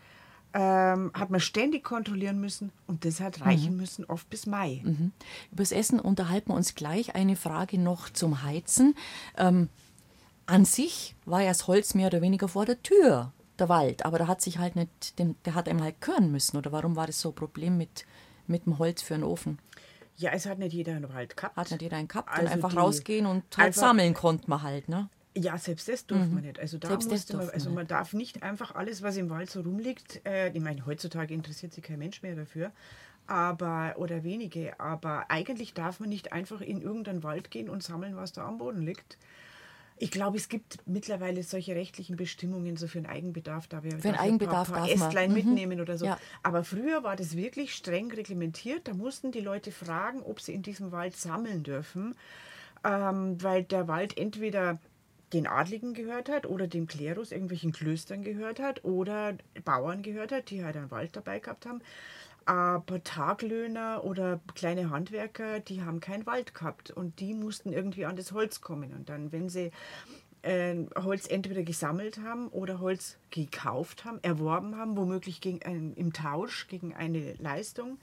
ähm, 0.52 1.10
hat 1.14 1.30
man 1.30 1.40
ständig 1.40 1.82
kontrollieren 1.84 2.38
müssen 2.38 2.70
und 2.86 3.06
das 3.06 3.18
hat 3.20 3.40
reichen 3.40 3.78
müssen, 3.78 4.04
oft 4.04 4.28
bis 4.28 4.44
Mai. 4.44 4.82
Übers 5.52 5.72
Essen 5.72 6.00
unterhalten 6.00 6.50
wir 6.50 6.54
uns 6.54 6.74
gleich. 6.74 7.14
Eine 7.14 7.36
Frage 7.36 7.78
noch 7.78 8.10
zum 8.10 8.42
Heizen. 8.42 8.94
Ähm, 9.38 9.70
an 10.44 10.66
sich 10.66 11.14
war 11.24 11.40
ja 11.40 11.48
das 11.48 11.66
Holz 11.66 11.94
mehr 11.94 12.08
oder 12.08 12.20
weniger 12.20 12.48
vor 12.48 12.66
der 12.66 12.82
Tür, 12.82 13.32
der 13.58 13.68
Wald, 13.68 14.04
aber 14.04 14.18
da 14.18 14.26
hat 14.26 14.40
sich 14.40 14.58
halt 14.58 14.76
nicht, 14.76 15.18
den, 15.18 15.36
der 15.44 15.54
hat 15.54 15.68
einem 15.68 15.82
halt 15.82 16.00
können 16.00 16.32
müssen. 16.32 16.56
Oder 16.56 16.72
warum 16.72 16.96
war 16.96 17.06
das 17.06 17.20
so 17.20 17.30
ein 17.30 17.34
Problem 17.34 17.76
mit, 17.76 18.04
mit 18.46 18.66
dem 18.66 18.78
Holz 18.78 19.02
für 19.02 19.14
einen 19.14 19.24
Ofen? 19.24 19.58
Ja, 20.16 20.30
es 20.32 20.46
hat 20.46 20.58
nicht 20.58 20.72
jeder 20.72 20.94
einen 20.94 21.12
Wald 21.12 21.36
gehabt. 21.36 21.56
Hat 21.56 21.70
nicht 21.70 21.82
jeder 21.82 21.96
einen 21.96 22.08
gehabt 22.08 22.28
und 22.30 22.36
Also 22.36 22.52
einfach 22.52 22.76
rausgehen 22.76 23.26
und 23.26 23.44
halt 23.56 23.74
sammeln 23.74 24.14
konnte 24.14 24.48
man 24.48 24.62
halt, 24.62 24.88
ne? 24.88 25.08
Ja, 25.34 25.56
selbst 25.56 25.88
das 25.88 26.06
durfte 26.06 26.28
man 26.28 26.42
nicht. 26.44 26.60
Also 26.60 26.76
da 26.76 26.88
Selbst 26.88 27.06
das 27.06 27.12
musste 27.12 27.36
man, 27.38 27.48
also 27.48 27.70
man 27.70 27.76
man 27.76 27.86
darf 27.86 28.12
nicht 28.12 28.42
einfach 28.42 28.74
alles, 28.74 29.02
was 29.02 29.16
im 29.16 29.30
Wald 29.30 29.50
so 29.50 29.62
rumliegt, 29.62 30.20
äh, 30.26 30.50
ich 30.50 30.60
meine, 30.60 30.84
heutzutage 30.84 31.32
interessiert 31.32 31.72
sich 31.72 31.82
kein 31.82 31.98
Mensch 31.98 32.20
mehr 32.20 32.36
dafür, 32.36 32.70
aber 33.26 33.94
oder 33.96 34.24
wenige, 34.24 34.78
aber 34.78 35.30
eigentlich 35.30 35.72
darf 35.72 36.00
man 36.00 36.10
nicht 36.10 36.32
einfach 36.32 36.60
in 36.60 36.82
irgendeinen 36.82 37.22
Wald 37.22 37.50
gehen 37.50 37.70
und 37.70 37.82
sammeln, 37.82 38.14
was 38.14 38.32
da 38.32 38.46
am 38.46 38.58
Boden 38.58 38.82
liegt. 38.82 39.16
Ich 39.96 40.10
glaube, 40.10 40.36
es 40.36 40.48
gibt 40.48 40.78
mittlerweile 40.86 41.42
solche 41.42 41.74
rechtlichen 41.74 42.16
Bestimmungen, 42.16 42.76
so 42.76 42.88
für 42.88 42.98
einen 42.98 43.06
Eigenbedarf, 43.06 43.66
da 43.68 43.84
wir 43.84 43.92
Für 43.92 44.08
einen 44.08 44.16
Eigenbedarf 44.16 44.68
ein 44.68 44.72
paar, 44.72 44.80
darf 44.82 44.88
paar 44.90 44.98
man. 44.98 45.08
Ästlein 45.08 45.30
Mhm. 45.30 45.36
mitnehmen 45.36 45.80
oder 45.80 45.96
so. 45.98 46.06
Ja. 46.06 46.18
Aber 46.42 46.64
früher 46.64 47.04
war 47.04 47.16
das 47.16 47.36
wirklich 47.36 47.74
streng 47.74 48.10
reglementiert. 48.10 48.88
Da 48.88 48.94
mussten 48.94 49.30
die 49.32 49.40
Leute 49.40 49.70
fragen, 49.70 50.22
ob 50.22 50.40
sie 50.40 50.54
in 50.54 50.62
diesem 50.62 50.92
Wald 50.92 51.16
sammeln 51.16 51.62
dürfen, 51.62 52.14
ähm, 52.84 53.40
weil 53.42 53.62
der 53.62 53.86
Wald 53.86 54.18
entweder 54.18 54.80
den 55.32 55.46
Adligen 55.46 55.94
gehört 55.94 56.28
hat 56.28 56.46
oder 56.46 56.66
dem 56.66 56.86
Klerus, 56.86 57.32
irgendwelchen 57.32 57.72
Klöstern 57.72 58.22
gehört 58.22 58.60
hat 58.60 58.84
oder 58.84 59.34
Bauern 59.64 60.02
gehört 60.02 60.32
hat, 60.32 60.50
die 60.50 60.64
halt 60.64 60.76
einen 60.76 60.90
Wald 60.90 61.16
dabei 61.16 61.38
gehabt 61.38 61.64
haben. 61.64 61.80
Aber 62.46 63.02
Taglöhner 63.04 64.04
oder 64.04 64.40
kleine 64.54 64.90
Handwerker, 64.90 65.60
die 65.60 65.82
haben 65.82 66.00
keinen 66.00 66.26
Wald 66.26 66.54
gehabt 66.54 66.90
und 66.90 67.20
die 67.20 67.34
mussten 67.34 67.72
irgendwie 67.72 68.06
an 68.06 68.16
das 68.16 68.32
Holz 68.32 68.60
kommen. 68.60 68.92
Und 68.92 69.08
dann, 69.08 69.32
wenn 69.32 69.48
sie 69.48 69.70
äh, 70.42 70.76
Holz 70.96 71.28
entweder 71.28 71.62
gesammelt 71.62 72.18
haben 72.18 72.48
oder 72.48 72.80
Holz 72.80 73.18
gekauft 73.30 74.04
haben, 74.04 74.18
erworben 74.22 74.76
haben, 74.76 74.96
womöglich 74.96 75.40
gegen 75.40 75.62
ein, 75.62 75.94
im 75.94 76.12
Tausch 76.12 76.68
gegen 76.68 76.94
eine 76.94 77.34
Leistung, 77.34 77.98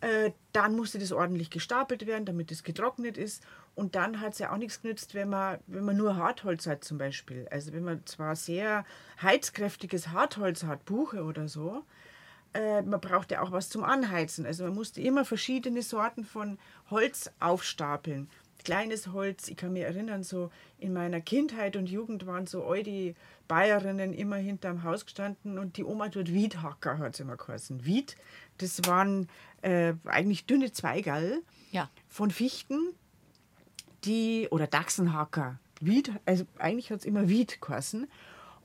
äh, 0.00 0.32
dann 0.52 0.76
musste 0.76 0.98
das 0.98 1.12
ordentlich 1.12 1.50
gestapelt 1.50 2.06
werden, 2.06 2.26
damit 2.26 2.50
es 2.50 2.62
getrocknet 2.62 3.16
ist. 3.16 3.42
Und 3.74 3.94
dann 3.94 4.20
hat 4.20 4.34
es 4.34 4.38
ja 4.38 4.52
auch 4.52 4.56
nichts 4.56 4.82
genützt, 4.82 5.14
wenn 5.14 5.28
man, 5.28 5.58
wenn 5.66 5.84
man 5.84 5.96
nur 5.96 6.16
Hartholz 6.16 6.66
hat 6.66 6.84
zum 6.84 6.98
Beispiel. 6.98 7.46
Also 7.50 7.72
wenn 7.72 7.84
man 7.84 8.04
zwar 8.06 8.36
sehr 8.36 8.84
heizkräftiges 9.22 10.08
Hartholz 10.08 10.64
hat, 10.64 10.84
Buche 10.84 11.24
oder 11.24 11.48
so, 11.48 11.84
äh, 12.54 12.82
man 12.82 13.00
braucht 13.00 13.30
ja 13.30 13.42
auch 13.42 13.52
was 13.52 13.68
zum 13.68 13.84
Anheizen. 13.84 14.46
Also 14.46 14.64
man 14.64 14.74
musste 14.74 15.00
immer 15.00 15.24
verschiedene 15.24 15.82
Sorten 15.82 16.24
von 16.24 16.58
Holz 16.90 17.30
aufstapeln. 17.40 18.28
Kleines 18.64 19.08
Holz, 19.12 19.48
ich 19.48 19.56
kann 19.56 19.72
mich 19.74 19.82
erinnern, 19.82 20.24
so 20.24 20.50
in 20.78 20.92
meiner 20.92 21.20
Kindheit 21.20 21.76
und 21.76 21.88
Jugend 21.88 22.26
waren 22.26 22.46
so 22.46 22.64
all 22.64 22.82
die 22.82 23.14
Bayerinnen 23.46 24.12
immer 24.12 24.36
hinterm 24.36 24.82
Haus 24.82 25.04
gestanden 25.04 25.58
und 25.58 25.76
die 25.76 25.84
Oma 25.84 26.08
tut 26.08 26.32
Wiedhacker, 26.32 26.98
hat 26.98 27.14
sie 27.14 27.22
immer 27.22 27.36
geheißen. 27.36 27.84
Wied, 27.84 28.16
das 28.58 28.80
waren 28.86 29.28
äh, 29.62 29.94
eigentlich 30.06 30.46
dünne 30.46 30.72
Zweigerl 30.72 31.42
Ja. 31.70 31.88
von 32.08 32.32
Fichten, 32.32 32.80
die, 34.04 34.48
oder 34.50 34.66
Dachsenhacker, 34.66 35.58
Wied, 35.80 36.10
also 36.24 36.44
eigentlich 36.58 36.90
hat 36.90 37.00
es 37.00 37.04
immer 37.04 37.28
Wied 37.28 37.60
geheißen. 37.60 38.08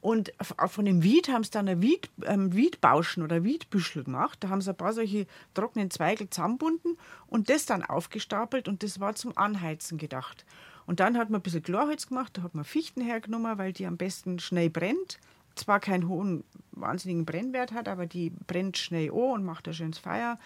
Und 0.02 0.34
f- 0.40 0.56
von 0.72 0.86
dem 0.86 1.04
Wied 1.04 1.30
haben 1.30 1.44
sie 1.44 1.52
dann 1.52 1.68
ein 1.70 1.82
Wied, 1.82 2.10
ähm, 2.26 2.54
Wiedbauschen 2.56 3.22
oder 3.24 3.44
Wiedbüschel 3.44 4.04
gemacht. 4.04 4.40
Da 4.42 4.50
haben 4.50 4.60
sie 4.62 4.72
ein 4.72 4.76
paar 4.76 4.94
solche 4.94 5.28
trockenen 5.54 5.92
Zweigel 5.92 6.30
zusammenbunden 6.30 6.98
und 7.28 7.50
das 7.50 7.68
dann 7.68 7.84
aufgestapelt 7.84 8.68
und 8.68 8.82
das 8.82 9.00
war 9.00 9.14
zum 9.16 9.38
Anheizen 9.38 9.98
gedacht. 10.00 10.44
Und 10.88 11.00
dann 11.00 11.18
hat 11.18 11.30
man 11.30 11.40
ein 11.40 11.44
bisschen 11.44 11.62
Chlorholz 11.62 12.08
gemacht, 12.08 12.38
da 12.38 12.42
hat 12.42 12.56
man 12.56 12.66
Fichten 12.66 13.02
hergenommen, 13.02 13.60
weil 13.60 13.74
die 13.74 13.86
am 13.86 13.98
besten 13.98 14.40
schnell 14.40 14.72
brennt. 14.72 15.20
Zwar 15.54 15.80
keinen 15.80 16.08
hohen, 16.08 16.44
wahnsinnigen 16.72 17.26
Brennwert 17.26 17.72
hat, 17.72 17.88
aber 17.88 18.08
die 18.08 18.32
brennt 18.48 18.78
schnell 18.78 19.12
an 19.12 19.18
und 19.18 19.46
macht 19.46 19.68
ein 19.68 19.74
schönes 19.74 20.00
Feuer. 20.00 20.40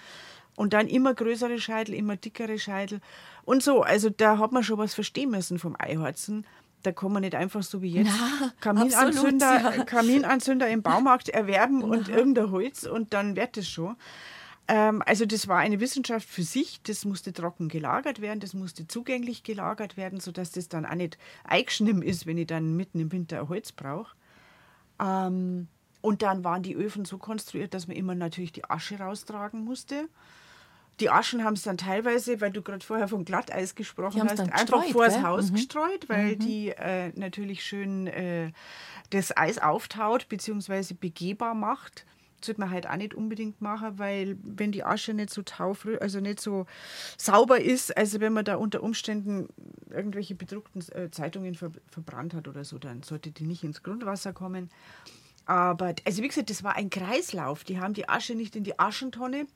Und 0.55 0.73
dann 0.73 0.87
immer 0.87 1.13
größere 1.13 1.59
Scheitel, 1.59 1.93
immer 1.93 2.15
dickere 2.17 2.59
Scheitel. 2.59 3.01
Und 3.45 3.61
so, 3.63 3.83
also 3.83 4.09
da 4.09 4.37
hat 4.37 4.51
man 4.51 4.63
schon 4.63 4.77
was 4.77 4.93
verstehen 4.93 5.29
müssen 5.29 5.59
vom 5.59 5.75
Eiharzen. 5.77 6.45
Da 6.85 6.91
kann 6.91 7.11
man 7.11 7.21
nicht 7.21 7.35
einfach 7.35 7.63
so 7.63 7.81
wie 7.81 7.91
jetzt 7.91 8.11
Na, 8.11 8.51
Kaminanzünder, 8.59 9.51
absolut, 9.55 9.77
ja. 9.77 9.83
Kaminanzünder 9.85 10.69
im 10.69 10.81
Baumarkt 10.81 11.29
erwerben 11.29 11.83
und 11.83 12.09
irgendein 12.09 12.51
Holz 12.51 12.83
und 12.83 13.13
dann 13.13 13.35
wird 13.35 13.57
es 13.57 13.67
schon. 13.69 13.95
Ähm, 14.67 15.03
also 15.05 15.25
das 15.25 15.47
war 15.47 15.59
eine 15.59 15.79
Wissenschaft 15.79 16.27
für 16.27 16.43
sich. 16.43 16.81
Das 16.83 17.05
musste 17.05 17.33
trocken 17.33 17.69
gelagert 17.69 18.21
werden, 18.21 18.39
das 18.39 18.53
musste 18.53 18.87
zugänglich 18.87 19.43
gelagert 19.43 19.97
werden, 19.97 20.19
sodass 20.19 20.51
das 20.51 20.69
dann 20.69 20.85
auch 20.85 20.95
nicht 20.95 21.17
eingeschnitten 21.43 22.01
ist, 22.01 22.25
wenn 22.25 22.37
ich 22.37 22.47
dann 22.47 22.75
mitten 22.75 22.99
im 22.99 23.11
Winter 23.11 23.41
ein 23.41 23.49
Holz 23.49 23.71
brauche. 23.71 24.15
Ähm, 24.99 25.67
und 26.01 26.21
dann 26.21 26.43
waren 26.43 26.61
die 26.61 26.75
Öfen 26.75 27.05
so 27.05 27.17
konstruiert, 27.17 27.73
dass 27.73 27.87
man 27.87 27.97
immer 27.97 28.13
natürlich 28.13 28.51
die 28.51 28.65
Asche 28.65 28.99
raustragen 28.99 29.63
musste. 29.63 30.07
Die 30.99 31.09
Aschen 31.09 31.43
haben 31.43 31.55
es 31.55 31.63
dann 31.63 31.77
teilweise, 31.77 32.39
weil 32.39 32.51
du 32.51 32.61
gerade 32.61 32.85
vorher 32.85 33.07
vom 33.07 33.25
Glatteis 33.25 33.75
gesprochen 33.75 34.23
hast, 34.23 34.39
einfach 34.39 34.53
gestreut, 34.81 34.91
vors 34.91 35.13
gell? 35.13 35.23
Haus 35.23 35.51
Mhm. 35.51 35.55
gestreut, 35.55 36.09
weil 36.09 36.35
die 36.37 36.69
äh, 36.69 37.11
natürlich 37.15 37.63
schön 37.65 38.07
äh, 38.07 38.51
das 39.09 39.35
Eis 39.35 39.57
auftaut 39.57 40.29
bzw. 40.29 40.93
begehbar 40.93 41.53
macht. 41.53 42.05
Das 42.39 42.49
wird 42.49 42.59
man 42.59 42.69
halt 42.69 42.87
auch 42.87 42.95
nicht 42.95 43.13
unbedingt 43.13 43.59
machen, 43.61 43.97
weil 43.97 44.37
wenn 44.43 44.71
die 44.71 44.83
Asche 44.83 45.13
nicht 45.13 45.31
so 45.31 45.41
taufrü, 45.41 45.97
also 45.97 46.19
nicht 46.19 46.39
so 46.39 46.65
sauber 47.17 47.59
ist, 47.59 47.95
also 47.97 48.19
wenn 48.19 48.33
man 48.33 48.45
da 48.45 48.55
unter 48.55 48.83
Umständen 48.83 49.47
irgendwelche 49.89 50.35
bedruckten 50.35 50.81
äh, 50.93 51.09
Zeitungen 51.11 51.55
ver 51.55 51.71
verbrannt 51.89 52.33
hat 52.33 52.47
oder 52.47 52.63
so, 52.63 52.77
dann 52.77 53.03
sollte 53.03 53.31
die 53.31 53.45
nicht 53.45 53.63
ins 53.63 53.83
Grundwasser 53.83 54.31
kommen. 54.31 54.69
Aber, 55.45 55.93
also 56.05 56.21
wie 56.23 56.27
gesagt, 56.27 56.49
das 56.49 56.63
war 56.63 56.75
ein 56.75 56.89
Kreislauf. 56.89 57.63
Die 57.63 57.79
haben 57.79 57.93
die 57.93 58.07
Asche 58.09 58.35
nicht 58.35 58.55
in 58.55 58.63
die 58.63 58.79
Aschentonne, 58.79 59.47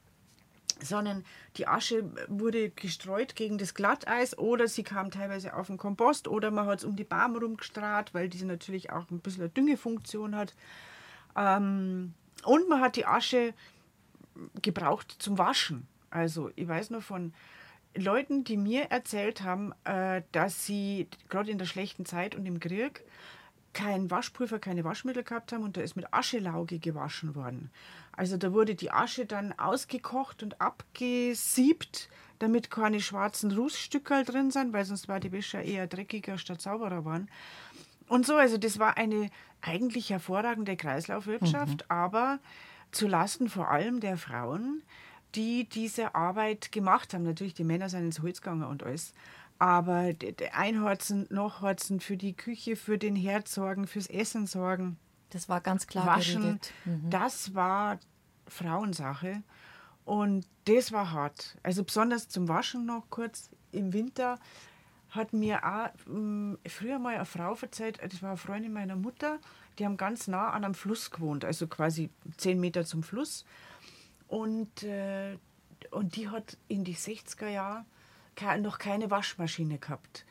sondern 0.81 1.23
die 1.57 1.67
Asche 1.67 2.03
wurde 2.27 2.69
gestreut 2.69 3.35
gegen 3.35 3.57
das 3.57 3.73
Glatteis 3.73 4.37
oder 4.37 4.67
sie 4.67 4.83
kam 4.83 5.11
teilweise 5.11 5.55
auf 5.55 5.67
den 5.67 5.77
Kompost 5.77 6.27
oder 6.27 6.51
man 6.51 6.65
hat 6.65 6.79
es 6.79 6.85
um 6.85 6.95
die 6.95 7.03
Baum 7.03 7.35
rumgestrahlt, 7.35 8.13
weil 8.13 8.29
diese 8.29 8.45
natürlich 8.45 8.91
auch 8.91 9.09
ein 9.11 9.19
bisschen 9.19 9.43
eine 9.43 9.49
Düngefunktion 9.49 10.35
hat. 10.35 10.55
Ähm, 11.35 12.13
und 12.43 12.69
man 12.69 12.81
hat 12.81 12.95
die 12.95 13.05
Asche 13.05 13.53
gebraucht 14.61 15.15
zum 15.19 15.37
Waschen. 15.37 15.87
Also 16.09 16.51
ich 16.55 16.67
weiß 16.67 16.89
nur 16.89 17.01
von 17.01 17.33
Leuten, 17.95 18.43
die 18.43 18.57
mir 18.57 18.85
erzählt 18.85 19.41
haben, 19.41 19.73
äh, 19.83 20.21
dass 20.31 20.65
sie 20.65 21.07
gerade 21.27 21.51
in 21.51 21.57
der 21.57 21.65
schlechten 21.65 22.05
Zeit 22.05 22.35
und 22.35 22.45
im 22.45 22.59
Krieg 22.59 23.03
kein 23.73 24.09
Waschpulver, 24.09 24.59
keine 24.59 24.83
Waschmittel 24.83 25.23
gehabt 25.23 25.51
haben 25.51 25.63
und 25.63 25.77
da 25.77 25.81
ist 25.81 25.95
mit 25.95 26.13
Aschelauge 26.13 26.79
gewaschen 26.79 27.35
worden. 27.35 27.69
Also 28.11 28.37
da 28.37 28.53
wurde 28.53 28.75
die 28.75 28.91
Asche 28.91 29.25
dann 29.25 29.57
ausgekocht 29.57 30.43
und 30.43 30.59
abgesiebt, 30.59 32.09
damit 32.39 32.71
keine 32.71 32.99
schwarzen 33.01 33.51
Rußstücke 33.51 34.23
drin 34.23 34.51
sind, 34.51 34.73
weil 34.73 34.85
sonst 34.85 35.07
war 35.07 35.19
die 35.19 35.31
Wäsche 35.31 35.59
eher 35.59 35.87
dreckiger 35.87 36.37
statt 36.37 36.61
sauberer 36.61 37.05
waren. 37.05 37.29
Und 38.07 38.25
so, 38.25 38.35
also 38.35 38.57
das 38.57 38.79
war 38.79 38.97
eine 38.97 39.29
eigentlich 39.61 40.09
hervorragende 40.09 40.75
Kreislaufwirtschaft, 40.75 41.89
aber 41.91 42.39
zu 42.91 43.07
Lasten 43.07 43.49
vor 43.49 43.69
allem 43.69 43.99
der 43.99 44.17
Frauen, 44.17 44.81
die 45.35 45.65
diese 45.65 46.15
Arbeit 46.15 46.71
gemacht 46.71 47.13
haben. 47.13 47.23
Natürlich, 47.23 47.53
die 47.53 47.63
Männer 47.63 47.89
sind 47.89 48.05
ins 48.05 48.21
Holz 48.21 48.41
gegangen 48.41 48.63
und 48.63 48.83
alles. 48.83 49.13
Aber 49.59 50.13
einhorzen, 50.53 51.27
nachhorzen, 51.29 51.99
für 51.99 52.17
die 52.17 52.33
Küche, 52.33 52.75
für 52.75 52.97
den 52.97 53.15
Herd 53.15 53.47
sorgen, 53.47 53.87
fürs 53.87 54.07
Essen 54.07 54.47
sorgen. 54.47 54.97
Das 55.31 55.49
war 55.49 55.61
ganz 55.61 55.85
klar 55.85 56.05
Waschen, 56.07 56.59
mhm. 56.85 57.09
das 57.09 57.53
war 57.53 57.99
Frauensache. 58.47 59.43
Und 60.05 60.47
das 60.65 60.91
war 60.91 61.11
hart. 61.11 61.57
Also 61.61 61.83
besonders 61.83 62.29
zum 62.29 62.47
Waschen 62.47 62.85
noch 62.85 63.03
kurz 63.09 63.51
im 63.71 63.93
Winter 63.93 64.39
hat 65.09 65.33
mir 65.33 65.63
auch 65.63 65.89
mh, 66.07 66.57
früher 66.67 66.99
mal 66.99 67.15
eine 67.15 67.25
Frau 67.25 67.55
erzählt, 67.55 67.99
das 68.01 68.21
war 68.21 68.29
eine 68.29 68.37
Freundin 68.37 68.73
meiner 68.73 68.95
Mutter, 68.95 69.39
die 69.77 69.85
haben 69.85 69.97
ganz 69.97 70.27
nah 70.27 70.49
an 70.51 70.63
einem 70.63 70.73
Fluss 70.73 71.11
gewohnt, 71.11 71.45
also 71.45 71.67
quasi 71.67 72.09
zehn 72.37 72.59
Meter 72.59 72.85
zum 72.85 73.03
Fluss. 73.03 73.45
Und, 74.27 74.83
äh, 74.83 75.37
und 75.91 76.15
die 76.15 76.29
hat 76.29 76.57
in 76.67 76.83
die 76.83 76.95
60er 76.95 77.47
Jahre 77.49 77.85
noch 78.61 78.77
keine 78.77 79.11
Waschmaschine 79.11 79.77
gehabt. 79.77 80.25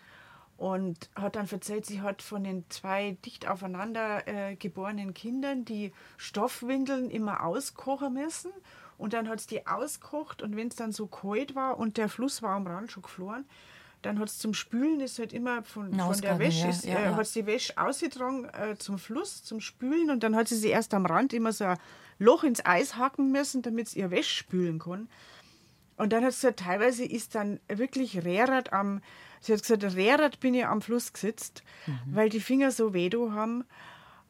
Und 0.57 1.09
hat 1.15 1.37
dann 1.37 1.49
erzählt, 1.49 1.87
sie 1.87 2.01
hat 2.01 2.21
von 2.21 2.43
den 2.43 2.65
zwei 2.69 3.17
dicht 3.25 3.47
aufeinander 3.49 4.27
äh, 4.27 4.57
geborenen 4.57 5.15
Kindern 5.15 5.65
die 5.65 5.93
Stoffwindeln 6.17 7.11
immer 7.11 7.45
auskochen 7.45 8.15
müssen. 8.15 8.51
Und 8.97 9.13
dann 9.13 9.29
hat 9.29 9.41
sie 9.41 9.47
die 9.47 9.67
auskocht 9.69 10.43
und 10.43 10.57
wenn 10.57 10.67
es 10.67 10.75
dann 10.75 10.91
so 10.91 11.07
kalt 11.07 11.55
war 11.55 11.79
und 11.79 11.97
der 11.97 12.09
Fluss 12.09 12.43
war 12.43 12.57
am 12.57 12.67
Rand 12.67 12.91
schon 12.91 13.05
gefroren, 13.05 13.45
dann 14.03 14.19
hat 14.19 14.29
es 14.29 14.39
zum 14.39 14.55
Spülen, 14.55 15.01
ist 15.01 15.19
halt 15.19 15.33
immer 15.33 15.63
von, 15.63 15.93
von 15.93 16.21
der 16.21 16.39
Wäsche, 16.39 16.65
ja, 16.65 16.71
ist, 16.71 16.85
ja, 16.85 16.99
äh, 16.99 17.15
hat 17.15 17.35
die 17.35 17.47
Wäsche 17.47 17.77
ausgetragen 17.77 18.47
äh, 18.47 18.77
zum 18.77 18.99
Fluss, 18.99 19.43
zum 19.43 19.61
Spülen 19.61 20.11
und 20.11 20.23
dann 20.23 20.37
hat 20.37 20.49
sie 20.49 20.57
sie 20.57 20.69
erst 20.69 20.95
am 20.95 21.07
Rand 21.07 21.33
immer 21.33 21.53
so 21.53 21.65
ein 21.65 21.79
Loch 22.19 22.45
ins 22.45 22.65
Eis 22.65 22.97
hacken 22.97 23.33
müssen, 23.33 23.63
damit 23.63 23.89
sie 23.89 24.01
ihr 24.01 24.11
Wäsche 24.11 24.35
spülen 24.35 24.79
kann. 24.79 25.09
Und 25.99 26.13
dann 26.13 26.25
hat 26.25 26.33
sie 26.33 26.47
gesagt, 26.47 26.61
teilweise 26.61 27.05
ist 27.05 27.35
dann 27.35 27.61
wirklich 27.69 28.25
Rehrad 28.25 28.73
am, 28.73 29.03
sie 29.41 29.53
hat 29.53 29.63
gesagt, 29.63 29.83
Rehrad 29.83 30.41
bin 30.41 30.55
ich 30.55 30.65
am 30.65 30.81
Fluss 30.81 31.13
gesetzt, 31.13 31.63
mhm. 31.87 31.99
weil 32.07 32.29
die 32.29 32.41
Finger 32.41 32.71
so 32.71 32.95
weh 32.95 33.11
haben. 33.11 33.65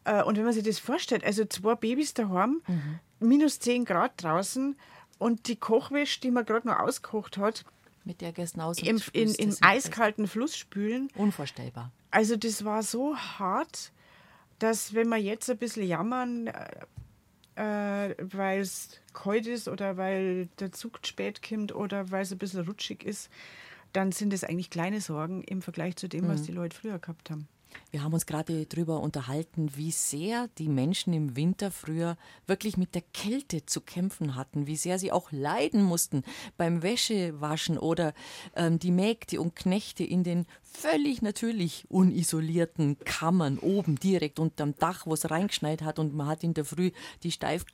Äh, 0.05 0.23
und 0.23 0.37
wenn 0.37 0.45
man 0.45 0.55
sich 0.55 0.65
das 0.65 0.79
vorstellt, 0.79 1.25
also 1.25 1.45
zwei 1.45 1.75
Babys 1.75 2.15
daheim, 2.15 2.63
mhm. 2.67 2.99
minus 3.21 3.61
10 3.61 3.85
Grad 3.85 4.13
draußen 4.23 4.77
und 5.19 5.49
die 5.49 5.57
Kochwäsche, 5.57 6.21
die 6.21 6.31
man 6.31 6.47
gerade 6.47 6.67
noch 6.67 6.79
ausgekocht 6.79 7.37
hat, 7.37 7.65
mit 8.05 8.23
der 8.23 8.33
Gesnaus 8.33 8.79
im, 8.79 9.01
in, 9.13 9.35
im 9.35 9.55
eiskalten 9.61 10.27
Fluss 10.27 10.57
spülen. 10.57 11.11
Unvorstellbar. 11.15 11.93
Also 12.11 12.37
das 12.37 12.65
war 12.65 12.83
so 12.83 13.15
hart, 13.17 13.93
dass 14.59 14.95
wenn 14.95 15.09
wir 15.09 15.19
jetzt 15.19 15.51
ein 15.51 15.59
bisschen 15.59 15.87
jammern, 15.87 16.51
äh, 17.59 18.15
weil 18.21 18.61
es 18.61 19.01
kalt 19.13 19.47
ist 19.47 19.69
oder 19.69 19.97
weil 19.97 20.49
der 20.61 20.71
Zug 20.71 21.01
spät 21.05 21.43
kommt 21.43 21.75
oder 21.75 22.11
weil 22.11 22.23
es 22.23 22.31
ein 22.31 22.39
bisschen 22.39 22.65
rutschig 22.65 23.05
ist, 23.05 23.31
dann 23.93 24.13
sind 24.13 24.33
es 24.33 24.45
eigentlich 24.45 24.71
kleine 24.71 25.01
Sorgen 25.01 25.43
im 25.43 25.61
Vergleich 25.61 25.97
zu 25.97 26.09
dem, 26.09 26.27
mhm. 26.27 26.29
was 26.29 26.43
die 26.43 26.53
Leute 26.53 26.77
früher 26.77 26.99
gehabt 26.99 27.31
haben. 27.31 27.49
Wir 27.91 28.03
haben 28.03 28.15
uns 28.15 28.27
gerade 28.27 28.67
darüber 28.67 29.01
unterhalten, 29.01 29.71
wie 29.75 29.91
sehr 29.91 30.49
die 30.59 30.69
Menschen 30.69 31.13
im 31.13 31.37
Winter 31.37 31.71
früher 31.71 32.17
wirklich 32.47 32.77
mit 32.77 32.95
der 32.95 33.03
Kälte 33.03 33.67
zu 33.67 33.81
kämpfen 33.81 34.37
hatten, 34.37 34.67
wie 34.67 34.77
sehr 34.77 34.99
sie 34.99 35.13
auch 35.13 35.33
leiden 35.33 35.83
mussten 35.83 36.23
beim 36.57 36.83
Wäschewaschen 36.83 37.79
oder 37.79 38.15
ähm, 38.57 38.79
die 38.79 38.91
Mägde 38.91 39.41
und 39.41 39.57
Knechte 39.57 40.05
in 40.05 40.23
den 40.23 40.47
völlig 40.71 41.23
natürlich 41.23 41.85
unisolierten 41.89 42.99
Kammern 43.01 43.59
oben 43.59 43.97
direkt 43.97 44.39
unterm 44.39 44.75
Dach, 44.79 45.07
wo 45.07 45.15
es 45.15 45.31
reingeschneit 45.31 45.83
hat 45.83 45.99
und 45.99 46.15
man 46.15 46.29
hat 46.29 46.45
in 46.45 46.55
der 46.55 46.65
Früh 46.65 46.91
die 47.23 47.33
steif 47.33 47.65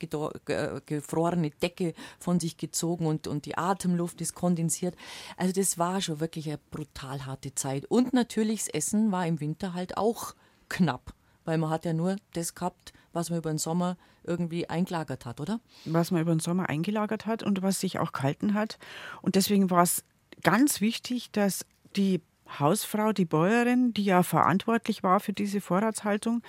gefrorene 0.85 1.51
Decke 1.51 1.93
von 2.19 2.39
sich 2.39 2.57
gezogen 2.57 3.05
und, 3.05 3.27
und 3.27 3.45
die 3.45 3.57
Atemluft 3.57 4.21
ist 4.21 4.33
kondensiert. 4.33 4.95
Also 5.37 5.53
das 5.53 5.77
war 5.77 6.01
schon 6.01 6.19
wirklich 6.19 6.47
eine 6.47 6.59
brutal 6.71 7.25
harte 7.25 7.53
Zeit. 7.53 7.85
Und 7.85 8.13
natürlich 8.13 8.65
das 8.65 8.69
Essen 8.69 9.11
war 9.11 9.27
im 9.27 9.39
Winter 9.39 9.73
halt 9.73 9.97
auch 9.97 10.33
knapp, 10.69 11.13
weil 11.43 11.57
man 11.57 11.69
hat 11.69 11.85
ja 11.85 11.93
nur 11.93 12.15
das 12.33 12.55
gehabt, 12.55 12.93
was 13.13 13.29
man 13.29 13.39
über 13.39 13.51
den 13.51 13.57
Sommer 13.57 13.97
irgendwie 14.23 14.67
eingelagert 14.69 15.25
hat, 15.25 15.39
oder? 15.39 15.59
Was 15.85 16.11
man 16.11 16.21
über 16.21 16.33
den 16.33 16.39
Sommer 16.39 16.69
eingelagert 16.69 17.25
hat 17.25 17.43
und 17.43 17.61
was 17.61 17.79
sich 17.79 17.99
auch 17.99 18.11
gehalten 18.11 18.53
hat. 18.53 18.79
Und 19.21 19.35
deswegen 19.35 19.69
war 19.69 19.83
es 19.83 20.03
ganz 20.41 20.81
wichtig, 20.81 21.31
dass 21.31 21.65
die 21.95 22.21
Hausfrau, 22.59 23.11
die 23.13 23.25
Bäuerin, 23.25 23.93
die 23.93 24.03
ja 24.03 24.23
verantwortlich 24.23 25.03
war 25.03 25.19
für 25.19 25.33
diese 25.33 25.61
Vorratshaltung, 25.61 26.41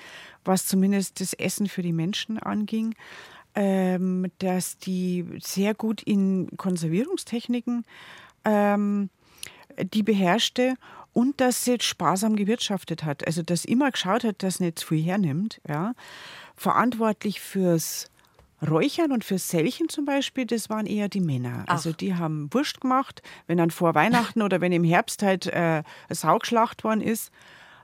was 0.44 0.66
zumindest 0.66 1.20
das 1.20 1.32
Essen 1.32 1.68
für 1.68 1.82
die 1.82 1.92
Menschen 1.92 2.38
anging, 2.38 2.94
ähm, 3.54 4.30
dass 4.38 4.78
die 4.78 5.24
sehr 5.40 5.74
gut 5.74 6.02
in 6.02 6.56
Konservierungstechniken 6.56 7.84
ähm, 8.44 9.10
die 9.78 10.02
beherrschte 10.02 10.74
und 11.12 11.40
dass 11.40 11.64
sie 11.64 11.78
sparsam 11.80 12.36
gewirtschaftet 12.36 13.04
hat. 13.04 13.26
Also 13.26 13.42
dass 13.42 13.64
immer 13.64 13.90
geschaut 13.90 14.24
hat, 14.24 14.42
dass 14.42 14.60
nicht 14.60 14.78
zu 14.78 14.88
viel 14.88 15.02
hernimmt. 15.02 15.60
Ja. 15.66 15.94
Verantwortlich 16.56 17.40
fürs 17.40 18.10
Räuchern 18.66 19.12
und 19.12 19.24
fürs 19.24 19.48
Selchen 19.48 19.88
zum 19.88 20.04
Beispiel, 20.04 20.46
das 20.46 20.70
waren 20.70 20.86
eher 20.86 21.08
die 21.08 21.20
Männer. 21.20 21.64
Ach. 21.66 21.74
Also 21.74 21.92
die 21.92 22.14
haben 22.14 22.52
Wurst 22.52 22.80
gemacht, 22.80 23.22
wenn 23.46 23.58
dann 23.58 23.70
vor 23.70 23.94
Weihnachten 23.94 24.42
oder 24.42 24.60
wenn 24.60 24.72
im 24.72 24.84
Herbst 24.84 25.22
halt 25.22 25.46
äh, 25.46 25.82
eine 25.82 25.84
Sau 26.10 26.38
geschlacht 26.38 26.84
worden 26.84 27.00
ist 27.00 27.30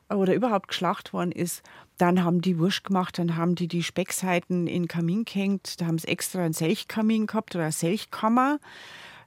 oder 0.08 0.34
überhaupt 0.34 0.68
geschlacht 0.68 1.12
worden 1.12 1.32
ist, 1.32 1.62
dann 1.98 2.24
haben 2.24 2.40
die 2.40 2.58
Wurst 2.58 2.84
gemacht, 2.84 3.18
dann 3.18 3.36
haben 3.36 3.54
die 3.54 3.68
die 3.68 3.82
Speckseiten 3.82 4.66
in 4.66 4.82
den 4.82 4.88
Kamin 4.88 5.24
gehängt, 5.24 5.80
da 5.80 5.86
haben 5.86 5.98
sie 5.98 6.08
extra 6.08 6.42
einen 6.42 6.54
Selchkamin 6.54 7.26
gehabt 7.26 7.54
oder 7.54 7.64
eine 7.64 7.72
Selchkammer. 7.72 8.58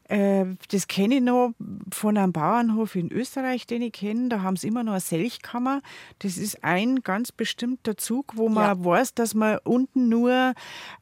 Äh, 0.07 0.45
das 0.69 0.87
kenne 0.87 1.15
ich 1.15 1.21
noch 1.21 1.53
von 1.91 2.17
einem 2.17 2.31
Bauernhof 2.31 2.95
in 2.95 3.11
Österreich, 3.11 3.65
den 3.65 3.81
ich 3.81 3.93
kenne. 3.93 4.29
Da 4.29 4.41
haben 4.41 4.55
sie 4.55 4.67
immer 4.67 4.83
noch 4.83 4.93
eine 4.93 5.01
Selchkammer. 5.01 5.81
Das 6.19 6.37
ist 6.37 6.63
ein 6.63 7.01
ganz 7.01 7.31
bestimmter 7.31 7.97
Zug, 7.97 8.33
wo 8.35 8.49
man 8.49 8.77
ja. 8.77 8.85
weiß, 8.85 9.15
dass 9.15 9.33
man 9.33 9.57
unten 9.63 10.09
nur 10.09 10.53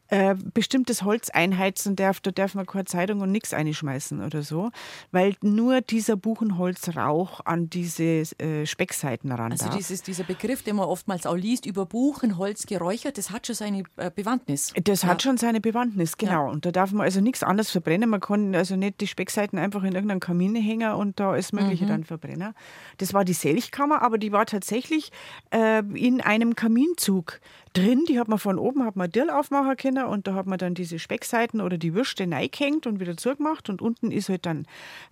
äh, 0.09 0.35
bestimmtes 0.53 1.03
Holz 1.03 1.29
einheizen 1.29 1.95
darf, 1.95 2.19
da 2.19 2.31
darf 2.31 2.55
man 2.55 2.65
keine 2.65 2.85
Zeitung 2.85 3.21
und 3.21 3.31
nichts 3.31 3.53
einschmeißen 3.53 4.23
oder 4.23 4.43
so, 4.43 4.69
weil 5.11 5.35
nur 5.41 5.81
dieser 5.81 6.15
Buchenholzrauch 6.17 7.41
an 7.45 7.69
diese 7.69 8.03
äh, 8.03 8.65
Speckseiten 8.65 9.31
ran 9.31 9.51
Also 9.53 9.69
dieses, 9.69 10.03
dieser 10.03 10.23
Begriff, 10.23 10.61
den 10.61 10.75
man 10.75 10.85
oftmals 10.85 11.25
auch 11.25 11.35
liest, 11.35 11.65
über 11.65 11.85
Buchenholz 11.85 12.65
geräuchert, 12.65 13.17
das 13.17 13.31
hat 13.31 13.47
schon 13.47 13.55
seine 13.55 13.83
äh, 13.97 14.11
Bewandtnis. 14.13 14.73
Das 14.83 15.03
ja. 15.03 15.09
hat 15.09 15.21
schon 15.23 15.37
seine 15.37 15.61
Bewandtnis, 15.61 16.17
genau. 16.17 16.47
Ja. 16.47 16.51
Und 16.51 16.65
da 16.65 16.71
darf 16.71 16.91
man 16.91 17.05
also 17.05 17.21
nichts 17.21 17.41
anderes 17.41 17.71
verbrennen. 17.71 18.09
Man 18.09 18.19
kann 18.19 18.53
also 18.55 18.75
nicht 18.75 19.01
die 19.01 19.07
Speckseiten 19.07 19.57
einfach 19.57 19.83
in 19.83 19.93
irgendeinen 19.93 20.19
Kamin 20.19 20.55
hängen 20.55 20.93
und 20.93 21.19
da 21.19 21.35
ist 21.35 21.53
Mögliche 21.53 21.85
mhm. 21.85 21.89
dann 21.89 22.03
verbrennen. 22.03 22.53
Das 22.97 23.13
war 23.13 23.25
die 23.25 23.33
Selchkammer, 23.33 24.01
aber 24.01 24.17
die 24.17 24.31
war 24.31 24.45
tatsächlich 24.45 25.11
äh, 25.51 25.79
in 25.79 26.21
einem 26.21 26.55
Kaminzug 26.55 27.39
drin. 27.73 28.05
Die 28.07 28.19
hat 28.19 28.27
man 28.27 28.39
von 28.39 28.57
oben 28.57 28.83
hat 28.83 28.95
man 28.95 29.09
Dill 29.09 29.29
aufmachen 29.29 29.75
können 29.77 30.05
und 30.05 30.27
da 30.27 30.35
hat 30.35 30.45
man 30.45 30.57
dann 30.57 30.73
diese 30.73 30.99
Speckseiten 30.99 31.61
oder 31.61 31.77
die 31.77 31.93
Würste 31.93 32.29
reingehängt 32.29 32.87
und 32.87 32.99
wieder 32.99 33.17
zugemacht 33.17 33.69
und 33.69 33.81
unten 33.81 34.11
ist 34.11 34.29
halt 34.29 34.45
dann 34.45 34.65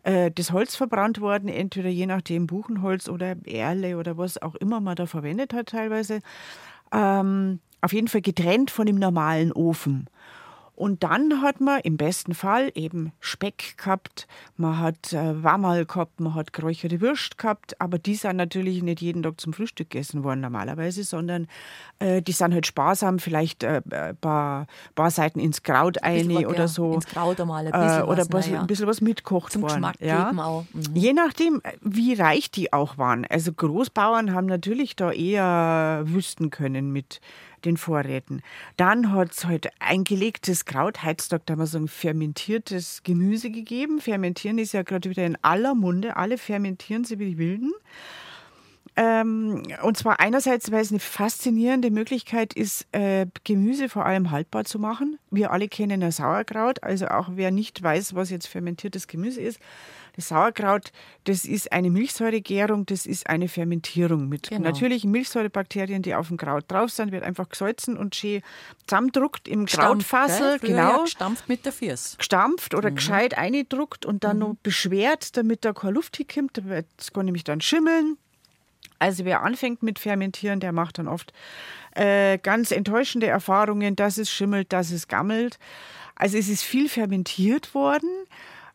äh, 0.04 0.32
das 0.32 0.52
Holz 0.52 0.76
verbrannt 0.76 1.22
worden, 1.22 1.50
entweder 1.50 1.90
je 1.90 2.06
nachdem 2.06 2.48
Buchenholz 2.48 3.10
oder 3.10 3.36
Erle 3.46 3.98
oder 3.98 4.18
was 4.18 4.42
auch 4.42 4.56
immer 4.56 4.80
man 4.80 4.96
da 4.96 5.06
verwendet 5.06 5.54
hat 5.54 5.70
teilweise. 5.70 6.22
Ähm, 6.92 7.60
auf 7.82 7.94
jeden 7.94 8.08
Fall 8.08 8.22
getrennt 8.22 8.70
von 8.70 8.86
dem 8.86 8.98
normalen 8.98 9.52
Ofen. 9.52 10.08
Und 10.82 11.04
dann 11.04 11.44
hat 11.44 11.62
man 11.62 11.80
im 11.82 11.96
besten 11.96 12.34
Fall 12.34 12.72
eben 12.74 13.12
Speck 13.20 13.78
gehabt, 13.78 14.28
man 14.58 14.80
hat 14.80 15.14
äh, 15.14 15.44
Wammerl 15.44 15.86
gehabt, 15.86 16.20
man 16.20 16.34
hat 16.34 16.54
geräucherte 16.54 17.02
Würst 17.02 17.38
gehabt, 17.38 17.80
aber 17.80 18.00
die 18.00 18.16
sind 18.16 18.38
natürlich 18.38 18.82
nicht 18.82 19.00
jeden 19.00 19.22
Tag 19.22 19.40
zum 19.40 19.54
Frühstück 19.54 19.92
gegessen 19.92 20.24
worden 20.24 20.42
normalerweise, 20.42 21.04
sondern 21.04 21.48
äh, 22.00 22.24
die 22.24 22.32
sind 22.32 22.56
halt 22.56 22.66
sparsam, 22.66 23.20
vielleicht 23.20 23.62
äh, 23.62 23.84
ein 23.92 24.18
paar, 24.18 24.66
paar 24.96 25.12
Seiten 25.12 25.40
ins 25.40 25.62
Kraut 25.62 26.02
eine 26.02 26.50
oder 26.50 26.68
so. 26.68 26.96
Ins 26.96 27.06
Kraut 27.06 27.40
einmal 27.40 27.68
ein 27.68 27.72
bisschen 27.72 28.00
äh, 28.00 28.12
Oder 28.12 28.26
was, 28.32 28.52
ein 28.52 28.66
bisschen 28.66 28.88
was 28.88 29.02
mitkocht 29.02 29.52
Zum 29.52 29.62
worden. 29.62 29.74
Geschmack 29.74 30.02
ja. 30.02 30.32
auch. 30.32 30.66
Mhm. 30.74 30.96
Je 30.96 31.14
nachdem, 31.14 31.62
wie 31.82 32.16
reich 32.16 32.50
die 32.50 32.74
auch 32.74 32.98
waren. 32.98 33.28
Also 33.30 33.54
Großbauern 33.54 34.34
haben 34.34 34.48
natürlich 34.48 34.96
da 34.96 35.12
eher 35.12 36.02
wüssten 36.06 36.50
können 36.50 36.92
mit 36.92 37.22
den 37.66 37.78
Vorräten. 37.78 38.42
Dann 38.78 39.12
hat 39.12 39.32
es 39.32 39.46
halt 39.46 39.70
eingelegtes 39.80 40.66
Kraut, 40.66 41.04
heutzutage 41.04 41.44
da 41.46 41.54
haben 41.54 41.60
wir 41.60 41.68
so 41.68 41.78
ein 41.78 41.88
fermentiertes 41.88 43.04
Gemüse 43.04 43.52
gegeben. 43.52 44.02
Fermentieren 44.02 44.58
ist 44.58 44.74
ja 44.74 44.84
gerade 44.84 45.10
wieder 45.10 45.26
in 45.26 45.38
aller 45.42 45.76
Munde. 45.76 46.18
Alle 46.18 46.38
fermentieren 46.38 47.04
sie 47.04 47.20
wie 47.20 47.32
die 47.32 47.38
Wilden. 47.38 47.74
Ähm, 48.98 49.64
und 49.84 49.98
zwar 49.98 50.20
einerseits, 50.20 50.72
weil 50.72 50.82
es 50.82 50.92
eine 50.92 51.00
faszinierende 51.00 51.92
Möglichkeit 51.92 52.54
ist, 52.54 52.88
äh, 52.92 53.26
Gemüse 53.46 53.88
vor 53.88 54.06
allem 54.06 54.32
haltbar 54.32 54.66
zu 54.66 54.80
machen. 54.80 55.18
Wir 55.30 55.52
alle 55.52 55.70
kennen 55.70 56.04
ein 56.04 56.12
Sauerkraut, 56.12 56.84
also 56.84 57.08
auch 57.08 57.30
wer 57.32 57.52
nicht 57.52 57.82
weiß, 57.82 58.16
was 58.16 58.30
jetzt 58.30 58.48
fermentiertes 58.48 59.08
Gemüse 59.08 59.40
ist, 59.40 59.60
Das 60.16 60.28
Sauerkraut, 60.28 60.92
das 61.24 61.46
ist 61.46 61.72
eine 61.72 61.90
Milchsäuregärung, 61.90 62.86
das 62.86 63.06
ist 63.06 63.28
eine 63.30 63.48
Fermentierung 63.48 64.28
mit 64.28 64.50
Genau. 64.50 64.70
natürlichen 64.70 65.10
Milchsäurebakterien, 65.12 66.02
die 66.02 66.14
auf 66.16 66.28
dem 66.28 66.38
Kraut 66.38 66.66
drauf 66.70 66.90
sind, 66.92 67.12
wird 67.12 67.24
einfach 67.24 67.48
gesalzen 67.50 67.96
und 67.98 68.16
schön 68.16 68.42
zusammendruckt 68.88 69.48
im 69.48 69.66
Krautfassel? 69.66 70.60
Früher 70.60 70.70
Ja, 70.70 70.90
genau 70.92 71.04
gestampft 71.04 71.48
mit 71.48 71.66
der 71.66 71.72
Fiers. 71.72 72.16
gestampft 72.18 72.74
Mhm. 72.74 72.80
oder 72.80 72.92
gescheit 72.92 73.38
eingedruckt 73.38 74.06
und 74.06 74.24
dann 74.26 74.40
noch 74.40 74.56
beschwert, 74.62 75.38
damit 75.38 75.64
da 75.64 75.72
keine 75.74 75.94
Luft 75.94 76.18
hinkommt. 76.18 76.62
Das 76.98 77.14
kann 77.14 77.26
nämlich 77.26 77.44
dann 77.46 77.62
schimmeln. 77.62 78.18
Also 79.00 79.26
wer 79.26 79.42
anfängt 79.42 79.82
mit 79.82 79.98
Fermentieren, 79.98 80.60
der 80.60 80.74
macht 80.74 81.00
dann 81.00 81.08
oft 81.08 81.34
äh, 81.96 82.38
ganz 82.38 82.72
enttäuschende 82.72 83.28
Erfahrungen, 83.28 83.96
dass 83.96 84.18
es 84.18 84.30
schimmelt, 84.30 84.72
dass 84.72 84.92
es 84.92 85.08
gammelt. 85.08 85.58
Also 86.16 86.38
es 86.38 86.50
ist 86.50 86.62
viel 86.64 86.88
fermentiert 86.88 87.74
worden. 87.74 88.10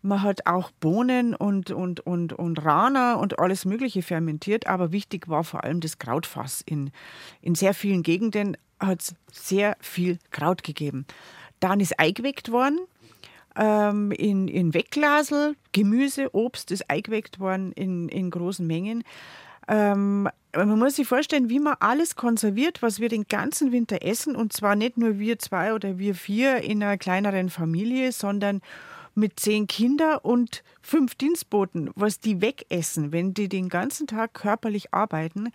Man 0.06 0.22
hat 0.22 0.46
auch 0.46 0.70
Bohnen 0.70 1.34
und, 1.34 1.72
und, 1.72 2.00
und, 2.00 2.32
und 2.32 2.64
Rana 2.64 3.14
und 3.14 3.38
alles 3.40 3.64
Mögliche 3.64 4.02
fermentiert, 4.02 4.68
aber 4.68 4.92
wichtig 4.92 5.28
war 5.28 5.42
vor 5.42 5.64
allem 5.64 5.80
das 5.80 5.98
Krautfass. 5.98 6.62
In, 6.64 6.92
in 7.42 7.56
sehr 7.56 7.74
vielen 7.74 8.02
Gegenden 8.02 8.56
hat 8.78 9.00
es 9.02 9.14
sehr 9.32 9.76
viel 9.80 10.18
Kraut 10.30 10.62
gegeben. 10.62 11.06
Dann 11.58 11.80
ist 11.80 11.98
eingeweckt 11.98 12.52
worden 12.52 12.78
ähm, 13.56 14.12
in, 14.12 14.48
in 14.48 14.74
Wegglasel, 14.74 15.56
Gemüse, 15.72 16.34
Obst 16.34 16.70
ist 16.70 16.88
eingeweckt 16.88 17.40
worden 17.40 17.72
in, 17.72 18.08
in 18.08 18.30
großen 18.30 18.66
Mengen. 18.66 19.02
Ähm, 19.68 20.28
man 20.54 20.78
muss 20.78 20.96
sich 20.96 21.08
vorstellen, 21.08 21.50
wie 21.50 21.58
man 21.58 21.74
alles 21.80 22.14
konserviert, 22.14 22.80
was 22.80 23.00
wir 23.00 23.08
den 23.08 23.26
ganzen 23.26 23.72
Winter 23.72 24.02
essen. 24.02 24.36
Und 24.36 24.52
zwar 24.52 24.76
nicht 24.76 24.96
nur 24.96 25.18
wir 25.18 25.38
zwei 25.38 25.74
oder 25.74 25.98
wir 25.98 26.14
vier 26.14 26.58
in 26.58 26.82
einer 26.82 26.96
kleineren 26.96 27.50
Familie, 27.50 28.12
sondern 28.12 28.60
mit 29.16 29.40
zehn 29.40 29.66
Kindern 29.66 30.18
und 30.18 30.62
fünf 30.82 31.14
Dienstboten, 31.14 31.90
was 31.94 32.20
die 32.20 32.40
wegessen, 32.40 33.12
wenn 33.12 33.34
die 33.34 33.48
den 33.48 33.68
ganzen 33.68 34.06
Tag 34.06 34.34
körperlich 34.34 34.92
arbeiten. 34.92 35.50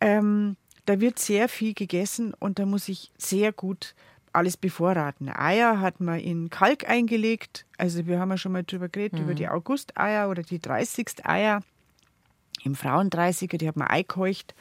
Ähm, 0.00 0.56
da 0.86 1.00
wird 1.00 1.18
sehr 1.18 1.48
viel 1.48 1.74
gegessen 1.74 2.32
und 2.38 2.58
da 2.58 2.66
muss 2.66 2.88
ich 2.88 3.10
sehr 3.18 3.52
gut 3.52 3.94
alles 4.32 4.56
bevorraten. 4.56 5.28
Eier 5.30 5.80
hat 5.80 6.00
man 6.00 6.20
in 6.20 6.50
Kalk 6.50 6.88
eingelegt. 6.88 7.66
Also 7.78 8.06
wir 8.06 8.20
haben 8.20 8.30
ja 8.30 8.36
schon 8.36 8.52
mal 8.52 8.64
drüber 8.64 8.88
geredet, 8.88 9.18
über 9.18 9.34
die 9.34 9.48
Augusteier 9.48 10.28
oder 10.28 10.42
die 10.42 10.60
30. 10.60 11.26
Eier 11.26 11.62
im 12.62 12.74
Frauendreißiger, 12.74 13.58
die 13.58 13.66
hat 13.66 13.76
man 13.76 13.88
eingeheucht. 13.88 14.54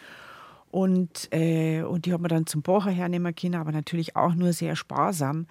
Und, 0.72 1.30
äh, 1.32 1.84
und 1.84 2.06
die 2.06 2.14
hat 2.14 2.22
man 2.22 2.30
dann 2.30 2.48
zum 2.48 2.62
Bocher 2.62 2.92
hernehmen 2.92 3.36
können, 3.36 3.56
aber 3.56 3.72
natürlich 3.72 4.16
auch 4.16 4.34
nur 4.34 4.52
sehr 4.52 4.76
sparsam. 4.76 5.48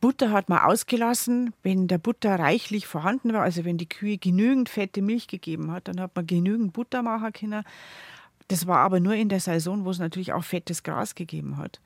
Butter 0.00 0.30
hat 0.30 0.48
man 0.48 0.60
ausgelassen, 0.60 1.54
wenn 1.62 1.88
der 1.88 1.98
Butter 1.98 2.38
reichlich 2.38 2.86
vorhanden 2.86 3.32
war, 3.32 3.42
also 3.42 3.64
wenn 3.64 3.78
die 3.78 3.88
Kühe 3.88 4.18
genügend 4.18 4.68
fette 4.68 5.02
Milch 5.02 5.26
gegeben 5.26 5.70
hat, 5.70 5.88
dann 5.88 6.00
hat 6.00 6.14
man 6.14 6.26
genügend 6.26 6.72
Butter 6.72 7.02
machen 7.02 7.32
können. 7.32 7.64
Das 8.48 8.66
war 8.66 8.78
aber 8.78 9.00
nur 9.00 9.14
in 9.14 9.28
der 9.28 9.40
Saison, 9.40 9.84
wo 9.84 9.90
es 9.90 9.98
natürlich 9.98 10.32
auch 10.32 10.44
fettes 10.44 10.82
Gras 10.82 11.14
gegeben 11.14 11.56
hat. 11.56 11.80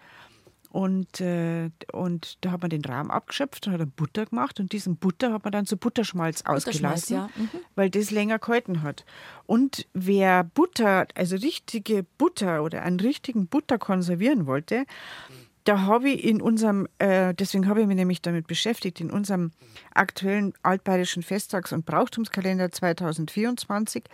Und, 0.70 1.22
äh, 1.22 1.70
und 1.92 2.36
da 2.42 2.50
hat 2.50 2.60
man 2.60 2.68
den 2.68 2.84
Rahm 2.84 3.10
abgeschöpft 3.10 3.66
und 3.66 3.72
hat 3.72 3.80
dann 3.80 3.90
Butter 3.90 4.26
gemacht 4.26 4.60
und 4.60 4.72
diesen 4.72 4.96
Butter 4.96 5.32
hat 5.32 5.44
man 5.44 5.52
dann 5.52 5.64
zu 5.64 5.78
Butterschmalz 5.78 6.42
ausgelassen, 6.42 7.16
ja. 7.16 7.30
Mhm. 7.36 7.48
weil 7.74 7.88
das 7.88 8.10
länger 8.10 8.38
gehalten 8.38 8.82
hat. 8.82 9.06
Und 9.46 9.86
wer 9.94 10.44
Butter, 10.44 11.06
also 11.14 11.36
richtige 11.36 12.04
Butter 12.18 12.62
oder 12.62 12.82
einen 12.82 13.00
richtigen 13.00 13.46
Butter 13.46 13.78
konservieren 13.78 14.46
wollte, 14.46 14.84
da 15.68 15.82
habe 15.82 16.08
ich 16.08 16.24
in 16.24 16.40
unserem, 16.40 16.88
äh, 16.98 17.34
deswegen 17.34 17.68
habe 17.68 17.82
ich 17.82 17.86
mich 17.86 17.96
nämlich 17.96 18.22
damit 18.22 18.46
beschäftigt, 18.46 19.02
in 19.02 19.10
unserem 19.10 19.50
aktuellen 19.92 20.54
altbayerischen 20.62 21.22
Festtags- 21.22 21.74
und 21.74 21.84
Brauchtumskalender 21.84 22.72
2024 22.72 24.04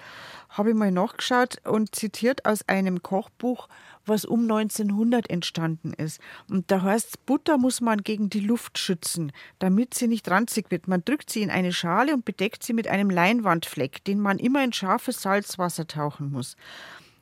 habe 0.48 0.70
ich 0.70 0.74
mal 0.74 0.90
nachgeschaut 0.90 1.58
und 1.64 1.94
zitiert 1.94 2.44
aus 2.44 2.68
einem 2.68 3.04
Kochbuch, 3.04 3.68
was 4.04 4.24
um 4.24 4.42
1900 4.50 5.30
entstanden 5.30 5.92
ist. 5.92 6.20
Und 6.50 6.72
da 6.72 6.82
heißt 6.82 7.24
Butter 7.24 7.56
muss 7.56 7.80
man 7.80 8.02
gegen 8.02 8.30
die 8.30 8.40
Luft 8.40 8.76
schützen, 8.76 9.30
damit 9.60 9.94
sie 9.94 10.08
nicht 10.08 10.28
ranzig 10.28 10.72
wird. 10.72 10.88
Man 10.88 11.04
drückt 11.04 11.30
sie 11.30 11.42
in 11.42 11.50
eine 11.50 11.72
Schale 11.72 12.14
und 12.14 12.24
bedeckt 12.24 12.64
sie 12.64 12.72
mit 12.72 12.88
einem 12.88 13.10
Leinwandfleck, 13.10 14.02
den 14.02 14.18
man 14.18 14.40
immer 14.40 14.64
in 14.64 14.72
scharfes 14.72 15.22
Salzwasser 15.22 15.86
tauchen 15.86 16.32
muss. 16.32 16.56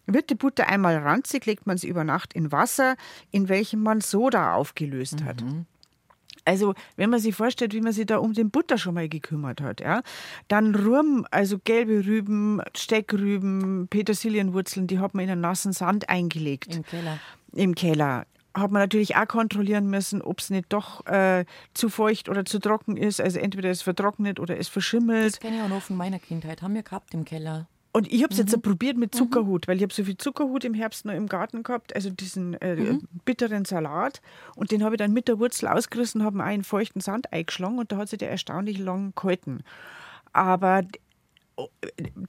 Wird 0.06 0.30
die 0.30 0.34
Butter 0.34 0.68
einmal 0.68 0.96
ranzig, 0.96 1.46
legt 1.46 1.66
man 1.66 1.76
sie 1.78 1.88
über 1.88 2.04
Nacht 2.04 2.32
in 2.32 2.50
Wasser, 2.50 2.96
in 3.30 3.48
welchem 3.48 3.82
man 3.82 4.00
Soda 4.00 4.54
aufgelöst 4.54 5.22
hat. 5.24 5.44
Also, 6.44 6.74
wenn 6.96 7.10
man 7.10 7.20
sich 7.20 7.34
vorstellt, 7.36 7.72
wie 7.72 7.80
man 7.80 7.92
sich 7.92 8.06
da 8.06 8.18
um 8.18 8.32
den 8.32 8.50
Butter 8.50 8.78
schon 8.78 8.94
mal 8.94 9.08
gekümmert 9.08 9.60
hat, 9.60 9.80
ja, 9.80 10.02
dann 10.48 10.74
Rum, 10.74 11.24
also 11.30 11.58
gelbe 11.62 12.04
Rüben, 12.04 12.60
Steckrüben, 12.76 13.86
Petersilienwurzeln, 13.88 14.88
die 14.88 14.98
hat 14.98 15.14
man 15.14 15.24
in 15.24 15.30
einen 15.30 15.40
nassen 15.40 15.72
Sand 15.72 16.08
eingelegt 16.08 16.74
Im 16.74 16.82
Keller. 16.82 17.18
im 17.52 17.74
Keller. 17.74 18.26
Hat 18.54 18.70
man 18.70 18.82
natürlich 18.82 19.16
auch 19.16 19.28
kontrollieren 19.28 19.88
müssen, 19.88 20.20
ob 20.20 20.40
es 20.40 20.50
nicht 20.50 20.66
doch 20.70 21.06
äh, 21.06 21.46
zu 21.72 21.88
feucht 21.88 22.28
oder 22.28 22.44
zu 22.44 22.58
trocken 22.58 22.98
ist. 22.98 23.18
Also 23.18 23.38
entweder 23.38 23.70
es 23.70 23.80
vertrocknet 23.80 24.40
oder 24.40 24.58
es 24.58 24.68
verschimmelt. 24.68 25.34
Das 25.34 25.40
kenne 25.40 25.56
ich 25.56 25.62
auch 25.62 25.68
noch 25.68 25.80
von 25.80 25.96
meiner 25.96 26.18
Kindheit. 26.18 26.60
Haben 26.60 26.74
wir 26.74 26.82
gehabt 26.82 27.14
im 27.14 27.24
Keller. 27.24 27.66
Und 27.94 28.10
ich 28.10 28.22
habe 28.22 28.32
es 28.32 28.38
Mhm. 28.38 28.46
jetzt 28.46 28.62
probiert 28.62 28.96
mit 28.96 29.14
Zuckerhut, 29.14 29.68
weil 29.68 29.76
ich 29.76 29.82
habe 29.82 29.92
so 29.92 30.02
viel 30.04 30.16
Zuckerhut 30.16 30.64
im 30.64 30.72
Herbst 30.72 31.04
noch 31.04 31.12
im 31.12 31.26
Garten 31.28 31.62
gehabt, 31.62 31.94
also 31.94 32.08
diesen 32.08 32.54
äh, 32.62 32.76
Mhm. 32.76 33.02
bitteren 33.26 33.66
Salat. 33.66 34.22
Und 34.56 34.70
den 34.70 34.82
habe 34.82 34.94
ich 34.94 34.98
dann 34.98 35.12
mit 35.12 35.28
der 35.28 35.38
Wurzel 35.38 35.68
ausgerissen, 35.68 36.22
habe 36.24 36.38
ihn 36.38 36.40
auch 36.40 36.50
in 36.54 36.64
feuchten 36.64 37.00
Sand 37.02 37.32
eingeschlagen 37.32 37.78
und 37.78 37.92
da 37.92 37.98
hat 37.98 38.08
sich 38.08 38.18
der 38.18 38.30
erstaunlich 38.30 38.78
lang 38.78 39.12
gehalten. 39.14 39.62
Aber 40.32 40.82
oh, 41.56 41.68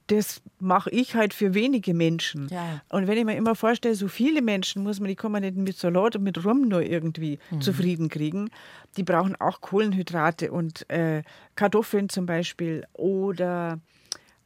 das 0.08 0.42
mache 0.60 0.90
ich 0.90 1.14
halt 1.14 1.32
für 1.32 1.54
wenige 1.54 1.94
Menschen. 1.94 2.48
Ja. 2.50 2.82
Und 2.90 3.06
wenn 3.06 3.16
ich 3.16 3.24
mir 3.24 3.34
immer 3.36 3.54
vorstelle, 3.54 3.94
so 3.94 4.08
viele 4.08 4.42
Menschen 4.42 4.82
muss 4.82 5.00
man, 5.00 5.08
die 5.08 5.16
kann 5.16 5.32
man 5.32 5.40
nicht 5.40 5.56
mit 5.56 5.78
Salat 5.78 6.16
und 6.16 6.24
mit 6.24 6.44
Rum 6.44 6.68
nur 6.68 6.82
irgendwie 6.82 7.38
Mhm. 7.50 7.62
zufrieden 7.62 8.08
kriegen. 8.10 8.50
Die 8.98 9.02
brauchen 9.02 9.34
auch 9.40 9.62
Kohlenhydrate 9.62 10.52
und 10.52 10.88
äh, 10.90 11.22
Kartoffeln 11.56 12.10
zum 12.10 12.26
Beispiel 12.26 12.84
oder 12.92 13.78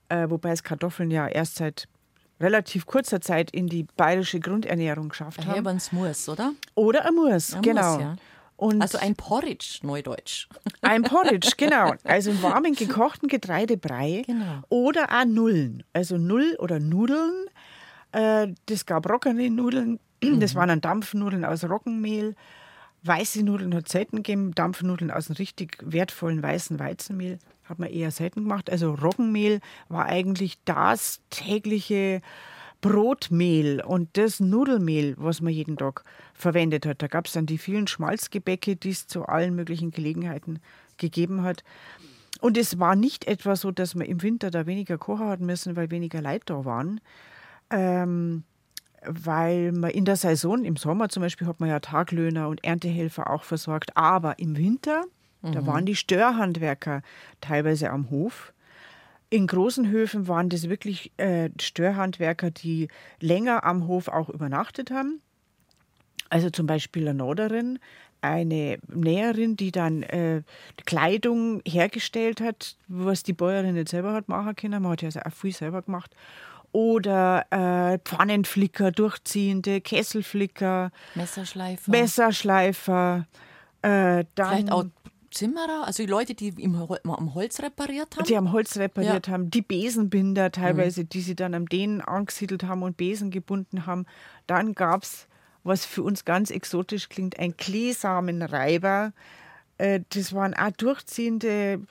äh, 0.09 0.29
wobei 0.31 0.51
es 0.51 0.63
Kartoffeln 0.63 1.11
ja 1.11 1.27
erst 1.27 1.57
seit 1.57 1.89
relativ 2.41 2.87
kurzer 2.87 3.21
Zeit 3.21 3.51
in 3.51 3.67
die 3.67 3.85
bayerische 3.97 4.41
Grundernährung 4.41 5.09
geschafft 5.09 5.41
haben. 5.45 5.53
Herbens 5.55 5.93
Murs, 5.93 6.29
oder? 6.29 6.53
Oder 6.75 7.07
ein 7.07 7.15
Murs, 7.15 7.55
Ein 7.55 7.63
genau. 7.63 7.93
Murs, 7.93 8.01
ja. 8.03 8.17
Und 8.57 8.83
Also 8.83 8.99
ein 8.99 9.15
Porridge, 9.15 9.79
Neudeutsch. 9.83 10.49
ein 10.83 11.03
Porridge, 11.03 11.53
genau. 11.57 11.95
Also 12.05 12.31
einen 12.31 12.43
warmen, 12.43 12.75
gekochten 12.75 13.29
Getreidebrei. 13.29 14.25
Genau. 14.27 14.63
Oder 14.69 15.09
auch 15.13 15.25
Nullen. 15.25 15.85
Also 15.93 16.19
Null 16.19 16.57
oder 16.59 16.81
Nudeln. 16.81 17.47
Äh, 18.13 18.49
das 18.67 18.85
gab 18.87 19.09
Roggennudeln. 19.09 20.01
Das 20.41 20.57
waren 20.57 20.69
dann 20.69 20.81
Dampfnudeln 20.81 21.45
aus 21.45 21.63
Roggenmehl. 21.63 22.35
Weiße 23.05 23.43
Nudeln 23.43 23.75
hat 23.75 23.87
es 23.87 23.93
selten 23.93 24.17
gegeben. 24.17 24.55
Dampfnudeln 24.55 25.11
aus 25.11 25.29
einem 25.29 25.37
richtig 25.37 25.79
wertvollen 25.83 26.43
weißen 26.43 26.79
Weizenmehl 26.79 27.39
hat 27.65 27.79
man 27.79 27.91
eher 27.91 28.11
selten 28.11 28.43
gemacht. 28.43 28.71
Also 28.71 28.95
Roggenmehl 28.95 29.61
war 29.89 30.07
eigentlich 30.07 30.59
das 30.65 31.21
tägliche 31.31 32.23
Brotmehl 32.81 33.83
und 33.85 34.17
das 34.17 34.41
Nudelmehl, 34.41 35.15
was 35.19 35.41
man 35.41 35.53
jeden 35.53 35.77
Tag 35.77 36.05
verwendet 36.35 36.87
hat. 36.87 37.03
Da 37.03 37.09
gab 37.09 37.27
es 37.27 37.33
dann 37.33 37.47
die 37.47 37.59
vielen 37.59 37.87
Schmalzgebäcke, 37.87 38.77
die 38.77 38.91
es 38.91 39.07
zu 39.07 39.27
allen 39.27 39.55
möglichen 39.55 39.91
Gelegenheiten 39.91 40.61
gegeben 40.97 41.43
hat. 41.43 41.65
Und 42.41 42.57
es 42.57 42.79
war 42.79 42.95
nicht 42.95 43.27
etwa 43.27 43.57
so, 43.57 43.73
dass 43.73 43.95
man 43.95 44.07
im 44.07 44.23
Winter 44.23 44.51
da 44.51 44.67
weniger 44.67 44.97
kochen 44.97 45.27
hat 45.27 45.41
müssen, 45.41 45.75
weil 45.75 45.91
weniger 45.91 46.23
Leute 46.23 46.47
da 46.47 46.65
waren. 46.65 47.01
Ähm, 47.71 48.45
weil 49.05 49.73
man 49.73 49.91
in 49.91 50.05
der 50.05 50.17
Saison, 50.17 50.65
im 50.65 50.77
Sommer 50.77 51.09
zum 51.09 51.23
Beispiel, 51.23 51.47
hat 51.47 51.61
man 51.61 51.69
ja 51.69 51.81
Taglöhner 51.81 52.49
und 52.49 52.65
Erntehelfer 52.65 53.31
auch 53.31 53.45
versorgt. 53.45 53.97
Aber 53.97 54.39
im 54.39 54.57
Winter, 54.57 55.05
da 55.43 55.67
waren 55.67 55.87
die 55.87 55.97
Störhandwerker 55.97 57.03
teilweise 57.41 57.91
am 57.91 58.11
Hof. 58.11 58.53
In 59.31 59.47
großen 59.47 59.89
Höfen 59.89 60.27
waren 60.27 60.49
das 60.49 60.69
wirklich 60.69 61.13
äh, 61.19 61.51
Störhandwerker, 61.61 62.51
die 62.51 62.89
länger 63.21 63.65
am 63.65 63.87
Hof 63.87 64.09
auch 64.09 64.31
übernachtet 64.31 64.91
haben. 64.91 65.21
Also 66.31 66.51
zum 66.51 66.67
Beispiel 66.67 67.09
eine 67.09 67.17
Norderin, 67.19 67.79
eine 68.21 68.79
Näherin, 68.89 69.57
die 69.57 69.71
dann 69.71 70.03
äh, 70.03 70.43
Kleidung 70.87 71.63
hergestellt 71.67 72.41
hat, 72.41 72.77
was 72.89 73.23
die 73.23 73.33
Bäuerin 73.33 73.75
nicht 73.75 73.89
selber 73.89 74.13
hat 74.13 74.29
machen 74.29 74.57
können. 74.57 74.83
Man 74.83 74.93
hat 74.93 75.03
ja 75.03 75.11
auch 75.25 75.33
viel 75.33 75.53
selber 75.53 75.83
gemacht. 75.83 76.15
Oder 76.73 77.47
äh, 77.51 77.99
Pfannenflicker, 78.05 78.91
Durchziehende, 78.93 79.81
Kesselflicker, 79.81 80.91
Messerschleifer. 81.15 81.91
Messerschleifer. 81.91 83.27
Äh, 83.83 84.25
dann, 84.35 84.49
Vielleicht 84.51 84.73
auch 84.73 84.85
Zimmerer, 85.31 85.85
also 85.87 86.03
die 86.03 86.09
Leute, 86.09 86.35
die 86.35 86.49
im, 86.49 86.75
am 86.77 87.35
Holz 87.35 87.61
repariert 87.61 88.17
haben. 88.17 88.25
die 88.25 88.37
am 88.37 88.53
Holz 88.53 88.77
repariert 88.79 89.27
Ja. 89.27 89.33
haben, 89.35 89.51
die 89.51 89.61
Besenbinder 89.63 90.51
teilweise, 90.51 91.05
die 91.05 91.21
sie 91.21 91.37
dann 91.37 91.55
am 91.55 91.69
Dänen 91.69 92.01
angesiedelt 92.01 92.65
haben 92.65 92.83
und 92.83 92.97
Besen 92.97 93.31
gebunden 93.31 93.85
haben. 93.87 94.07
Dann 94.47 94.75
gab 94.75 95.03
es, 95.03 95.27
was 95.65 95.85
für 95.85 96.03
uns 96.03 96.25
ganz 96.25 96.51
exotisch 96.51 97.09
klingt, 97.11 97.39
ein 97.39 97.57
Kleesamenreiber. 97.57 99.13
Äh, 99.77 100.01
Das 100.11 100.33
waren 100.33 100.55
auch 100.55 100.71
durchziehende 100.73 101.83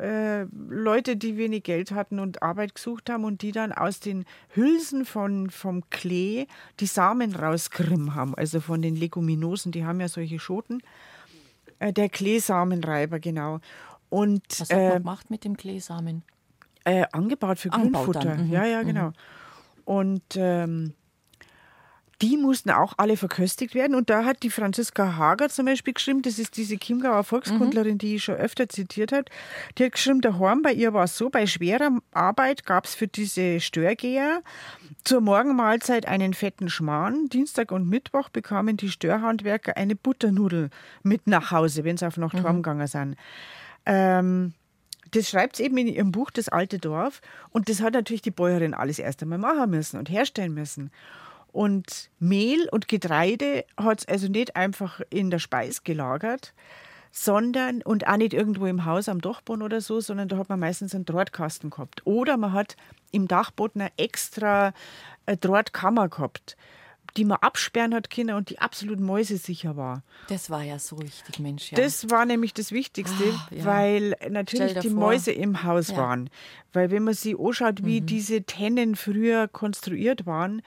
äh, 0.00 0.44
Leute, 0.68 1.16
die 1.16 1.36
wenig 1.36 1.64
Geld 1.64 1.92
hatten 1.92 2.18
und 2.18 2.42
Arbeit 2.42 2.74
gesucht 2.74 3.10
haben 3.10 3.24
und 3.24 3.42
die 3.42 3.52
dann 3.52 3.72
aus 3.72 4.00
den 4.00 4.24
Hülsen 4.54 5.04
von, 5.04 5.50
vom 5.50 5.88
Klee 5.90 6.46
die 6.80 6.86
Samen 6.86 7.34
rausgerissen 7.34 8.14
haben, 8.14 8.34
also 8.34 8.60
von 8.60 8.82
den 8.82 8.96
Leguminosen, 8.96 9.72
die 9.72 9.84
haben 9.84 10.00
ja 10.00 10.08
solche 10.08 10.38
Schoten. 10.38 10.82
Äh, 11.78 11.92
der 11.92 12.08
Kleesamenreiber, 12.08 13.20
genau. 13.20 13.60
Und, 14.08 14.44
Was 14.60 14.70
hat 14.70 14.78
man 14.78 14.90
äh, 14.90 14.98
gemacht 14.98 15.30
mit 15.30 15.44
dem 15.44 15.56
Kleesamen? 15.56 16.22
Äh, 16.84 17.06
angebaut 17.12 17.58
für 17.58 17.70
Grünfutter. 17.70 18.36
Mhm. 18.36 18.50
Ja, 18.50 18.64
ja, 18.64 18.82
genau. 18.82 19.08
Mhm. 19.08 19.12
Und 19.84 20.22
ähm, 20.36 20.94
die 22.24 22.38
mussten 22.38 22.70
auch 22.70 22.94
alle 22.96 23.18
verköstigt 23.18 23.74
werden. 23.74 23.94
Und 23.94 24.08
da 24.08 24.24
hat 24.24 24.42
die 24.42 24.48
Franziska 24.48 25.16
Hager 25.16 25.50
zum 25.50 25.66
Beispiel 25.66 25.92
geschrieben, 25.92 26.22
das 26.22 26.38
ist 26.38 26.56
diese 26.56 26.78
Chiemgauer 26.78 27.22
Volkskundlerin, 27.22 27.94
mhm. 27.94 27.98
die 27.98 28.14
ich 28.14 28.24
schon 28.24 28.36
öfter 28.36 28.66
zitiert 28.66 29.12
hat, 29.12 29.28
die 29.76 29.84
hat 29.84 29.92
geschrieben, 29.92 30.22
der 30.22 30.38
Horn 30.38 30.62
bei 30.62 30.72
ihr 30.72 30.94
war 30.94 31.04
es 31.04 31.18
so, 31.18 31.28
bei 31.28 31.46
schwerer 31.46 31.98
Arbeit 32.12 32.64
gab 32.64 32.86
es 32.86 32.94
für 32.94 33.08
diese 33.08 33.60
Störgeher 33.60 34.42
zur 35.04 35.20
Morgenmahlzeit 35.20 36.06
einen 36.06 36.32
fetten 36.32 36.70
Schmarrn. 36.70 37.28
Dienstag 37.28 37.70
und 37.70 37.90
Mittwoch 37.90 38.30
bekamen 38.30 38.78
die 38.78 38.88
Störhandwerker 38.88 39.76
eine 39.76 39.94
Butternudel 39.94 40.70
mit 41.02 41.26
nach 41.26 41.50
Hause, 41.50 41.84
wenn 41.84 41.98
sie 41.98 42.06
auf 42.06 42.16
Nacht 42.16 42.36
mhm. 42.36 42.44
heimgegangen 42.44 42.86
sind. 42.86 43.16
Ähm, 43.84 44.54
das 45.10 45.28
schreibt 45.28 45.56
sie 45.56 45.64
eben 45.64 45.76
in 45.76 45.88
ihrem 45.88 46.10
Buch 46.10 46.30
Das 46.30 46.48
alte 46.48 46.78
Dorf. 46.78 47.20
Und 47.50 47.68
das 47.68 47.82
hat 47.82 47.92
natürlich 47.92 48.22
die 48.22 48.30
Bäuerin 48.30 48.72
alles 48.72 48.98
erst 48.98 49.22
einmal 49.22 49.38
machen 49.38 49.68
müssen 49.68 49.98
und 49.98 50.08
herstellen 50.08 50.54
müssen. 50.54 50.90
Und 51.54 52.10
Mehl 52.18 52.68
und 52.72 52.88
Getreide 52.88 53.64
hat 53.76 54.00
es 54.00 54.08
also 54.08 54.26
nicht 54.26 54.56
einfach 54.56 55.00
in 55.08 55.30
der 55.30 55.38
Speis 55.38 55.84
gelagert, 55.84 56.52
sondern 57.12 57.80
und 57.82 58.08
auch 58.08 58.16
nicht 58.16 58.34
irgendwo 58.34 58.66
im 58.66 58.84
Haus 58.84 59.08
am 59.08 59.20
Dachboden 59.20 59.62
oder 59.62 59.80
so, 59.80 60.00
sondern 60.00 60.26
da 60.26 60.36
hat 60.36 60.48
man 60.48 60.58
meistens 60.58 60.96
einen 60.96 61.04
Drahtkasten 61.04 61.70
gehabt. 61.70 62.04
Oder 62.04 62.38
man 62.38 62.52
hat 62.52 62.74
im 63.12 63.28
Dachboden 63.28 63.82
eine 63.82 63.92
extra 63.96 64.74
eine 65.26 65.36
Drahtkammer 65.36 66.08
gehabt 66.08 66.56
die 67.16 67.24
man 67.24 67.38
absperren 67.38 67.94
hat 67.94 68.10
können 68.10 68.34
und 68.34 68.50
die 68.50 68.58
absolut 68.58 68.98
mäusesicher 68.98 69.76
war. 69.76 70.02
Das 70.28 70.50
war 70.50 70.62
ja 70.62 70.78
so 70.78 71.00
wichtig, 71.00 71.38
Mensch. 71.38 71.70
Ja. 71.70 71.76
Das 71.76 72.10
war 72.10 72.26
nämlich 72.26 72.54
das 72.54 72.72
Wichtigste, 72.72 73.22
ah, 73.32 73.48
ja. 73.54 73.64
weil 73.64 74.16
natürlich 74.30 74.78
die 74.80 74.90
vor. 74.90 74.98
Mäuse 74.98 75.30
im 75.30 75.62
Haus 75.62 75.90
ja. 75.90 75.96
waren. 75.96 76.28
Weil 76.72 76.90
wenn 76.90 77.04
man 77.04 77.14
sich 77.14 77.38
anschaut, 77.38 77.84
wie 77.84 78.00
mhm. 78.00 78.06
diese 78.06 78.42
Tennen 78.42 78.96
früher 78.96 79.46
konstruiert 79.46 80.26
waren, 80.26 80.62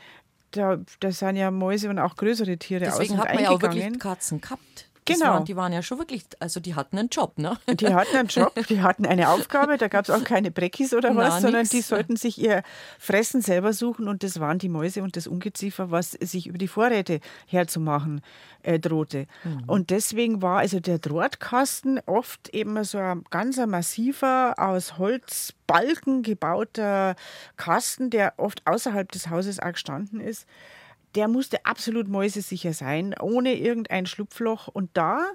da, 0.52 0.78
da 1.00 1.12
sind 1.12 1.36
ja 1.36 1.52
Mäuse 1.52 1.90
und 1.90 2.00
auch 2.00 2.16
größere 2.16 2.58
Tiere 2.58 2.86
Deswegen 2.86 3.18
hat 3.18 3.34
man 3.34 3.44
ja 3.44 3.50
auch 3.50 3.62
wirklich 3.62 4.00
Katzen 4.00 4.42
gehabt. 4.42 4.87
Genau. 5.08 5.26
Waren, 5.28 5.46
die 5.46 5.56
waren 5.56 5.74
ja 5.74 5.82
schon 5.82 5.98
wirklich, 5.98 6.24
also 6.40 6.60
die 6.60 6.76
hatten 6.76 6.98
einen 6.98 7.10
Job, 7.10 7.38
ne? 7.38 7.58
Die 7.68 7.94
hatten 7.94 8.16
einen 8.16 8.28
Job, 8.28 8.54
die 8.70 8.82
hatten 8.82 9.06
eine 9.06 9.30
Aufgabe, 9.30 9.78
da 9.78 9.88
gab 9.88 10.06
es 10.06 10.12
auch 10.12 10.24
keine 10.24 10.52
Breckis 10.52 10.94
oder 10.94 11.16
was, 11.16 11.36
Na, 11.36 11.42
sondern 11.42 11.62
nix. 11.62 11.72
die 11.72 11.82
sollten 11.82 12.16
sich 12.16 12.38
ihr 12.38 12.64
Fressen 13.00 13.42
selber 13.42 13.74
suchen 13.74 14.08
und 14.08 14.24
das 14.24 14.40
waren 14.40 14.60
die 14.60 14.70
Mäuse 14.70 15.04
und 15.04 15.16
das 15.16 15.28
Ungeziefer, 15.28 15.92
was 15.92 16.12
sich 16.12 16.48
über 16.48 16.58
die 16.58 16.68
Vorräte 16.68 17.20
herzumachen 17.46 18.22
äh, 18.64 18.80
drohte. 18.80 19.28
Mhm. 19.44 19.64
Und 19.68 19.90
deswegen 19.90 20.42
war 20.42 20.60
also 20.60 20.80
der 20.80 21.00
Drahtkasten 21.00 22.00
oft 22.06 22.50
eben 22.50 22.84
so 22.84 22.98
ein 22.98 23.24
ganz 23.30 23.58
massiver, 23.58 24.56
aus 24.58 24.98
Holzbalken 24.98 26.22
gebauter 26.22 27.16
Kasten, 27.56 28.10
der 28.10 28.34
oft 28.38 28.66
außerhalb 28.66 29.12
des 29.12 29.30
Hauses 29.30 29.60
auch 29.60 29.72
gestanden 29.72 30.20
ist 30.20 30.46
der 31.18 31.28
musste 31.28 31.66
absolut 31.66 32.08
mäusesicher 32.08 32.74
sein, 32.74 33.16
ohne 33.20 33.56
irgendein 33.56 34.06
Schlupfloch. 34.06 34.68
Und 34.68 34.92
da, 34.94 35.26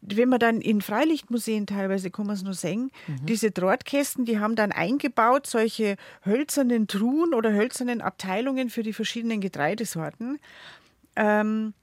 wenn 0.00 0.28
man 0.28 0.38
dann 0.38 0.60
in 0.60 0.80
Freilichtmuseen 0.80 1.66
teilweise, 1.66 2.12
kann 2.12 2.26
man 2.26 2.36
es 2.36 2.44
nur 2.44 2.54
sehen, 2.54 2.92
mhm. 3.08 3.26
diese 3.26 3.50
Drahtkästen, 3.50 4.26
die 4.26 4.38
haben 4.38 4.54
dann 4.54 4.70
eingebaut 4.70 5.48
solche 5.48 5.96
hölzernen 6.24 6.86
Truhen 6.86 7.34
oder 7.34 7.52
hölzernen 7.52 8.00
Abteilungen 8.00 8.70
für 8.70 8.84
die 8.84 8.92
verschiedenen 8.92 9.40
Getreidesorten. 9.40 10.38
Ähm, 11.16 11.74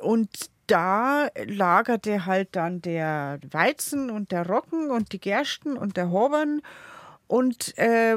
und 0.00 0.30
da 0.66 1.28
lagerte 1.44 2.24
halt 2.24 2.48
dann 2.52 2.80
der 2.80 3.40
Weizen 3.50 4.08
und 4.08 4.32
der 4.32 4.48
Roggen 4.48 4.90
und 4.90 5.12
die 5.12 5.20
Gersten 5.20 5.76
und 5.76 5.98
der 5.98 6.10
Hobern 6.10 6.62
und 7.30 7.78
äh, 7.78 8.16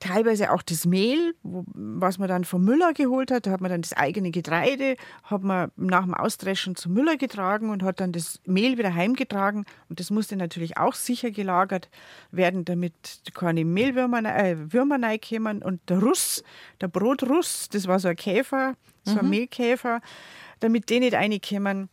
teilweise 0.00 0.50
auch 0.50 0.62
das 0.62 0.84
Mehl, 0.84 1.36
was 1.44 2.18
man 2.18 2.26
dann 2.26 2.42
vom 2.42 2.64
Müller 2.64 2.92
geholt 2.92 3.30
hat. 3.30 3.46
Da 3.46 3.52
hat 3.52 3.60
man 3.60 3.70
dann 3.70 3.82
das 3.82 3.92
eigene 3.92 4.32
Getreide, 4.32 4.96
hat 5.22 5.44
man 5.44 5.70
nach 5.76 6.02
dem 6.02 6.12
Austreschen 6.12 6.74
zum 6.74 6.92
Müller 6.92 7.16
getragen 7.16 7.70
und 7.70 7.84
hat 7.84 8.00
dann 8.00 8.10
das 8.10 8.40
Mehl 8.46 8.76
wieder 8.76 8.96
heimgetragen. 8.96 9.64
Und 9.88 10.00
das 10.00 10.10
musste 10.10 10.34
natürlich 10.34 10.76
auch 10.76 10.94
sicher 10.94 11.30
gelagert 11.30 11.88
werden, 12.32 12.64
damit 12.64 12.94
keine 13.32 13.64
Mehlwürmer 13.64 14.24
äh, 14.24 14.72
Würmer 14.72 15.00
reinkommen. 15.00 15.62
Und 15.62 15.80
der 15.88 16.00
Russ, 16.00 16.42
der 16.80 16.88
Brotruss, 16.88 17.68
das 17.68 17.86
war 17.86 18.00
so 18.00 18.08
ein 18.08 18.16
Käfer, 18.16 18.74
so 19.04 19.20
ein 19.20 19.26
mhm. 19.26 19.30
Mehlkäfer, 19.30 20.00
damit 20.58 20.90
die 20.90 20.98
nicht 20.98 21.14
reinkommen. 21.14 21.90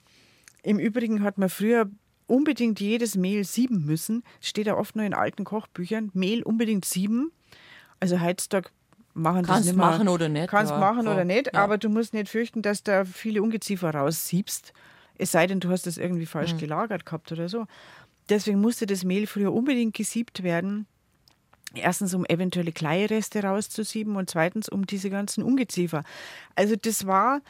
Im 0.64 0.80
Übrigen 0.80 1.22
hat 1.22 1.38
man 1.38 1.50
früher 1.50 1.92
unbedingt 2.28 2.80
jedes 2.80 3.16
Mehl 3.16 3.44
sieben 3.44 3.86
müssen. 3.86 4.24
Das 4.40 4.50
steht 4.50 4.68
ja 4.68 4.78
oft 4.78 4.96
nur 4.96 5.06
in 5.06 5.14
alten 5.14 5.44
Kochbüchern. 5.44 6.12
Mehl 6.14 6.44
unbedingt 6.44 6.86
sieben. 6.86 7.32
Also 8.00 8.22
heutzutage 8.22 8.70
machen 9.14 9.44
kannst 9.44 9.62
das 9.62 9.66
nicht 9.66 9.76
mehr. 9.78 9.86
machen 9.86 10.08
oder 10.08 10.30
nicht. 10.30 10.50
Kannst 10.50 10.72
ja, 10.72 10.78
machen 10.78 11.06
so. 11.06 11.12
oder 11.12 11.24
nicht, 11.24 11.52
ja. 11.54 11.64
aber 11.64 11.78
du 11.78 11.90
musst 11.90 12.14
nicht 12.14 12.30
fürchten, 12.30 12.62
dass 12.62 12.84
da 12.84 13.06
viele 13.06 13.42
Ungeziefer 13.42 13.92
raussiebst. 13.92 14.74
Es 15.18 15.32
sei 15.32 15.48
denn, 15.48 15.60
du 15.60 15.70
hast 15.70 15.88
das 15.88 15.98
irgendwie 15.98 16.26
falsch 16.26 16.54
mhm. 16.54 16.58
gelagert 16.60 17.06
gehabt 17.06 17.32
oder 17.32 17.48
so. 17.48 17.66
Deswegen 18.30 18.60
musste 18.60 18.86
das 18.86 19.04
Mehl 19.04 19.28
früher 19.28 19.54
unbedingt 19.54 19.96
gesiebt 19.96 20.44
werden. 20.44 20.88
Erstens, 21.74 22.14
um 22.14 22.26
eventuelle 22.26 22.72
Kleireste 22.72 23.44
rauszusieben 23.44 24.16
und 24.16 24.30
zweitens, 24.30 24.70
um 24.70 24.86
diese 24.86 25.10
ganzen 25.10 25.44
Ungeziefer. 25.44 26.04
Also 26.56 26.76
das 26.76 27.06
war, 27.06 27.42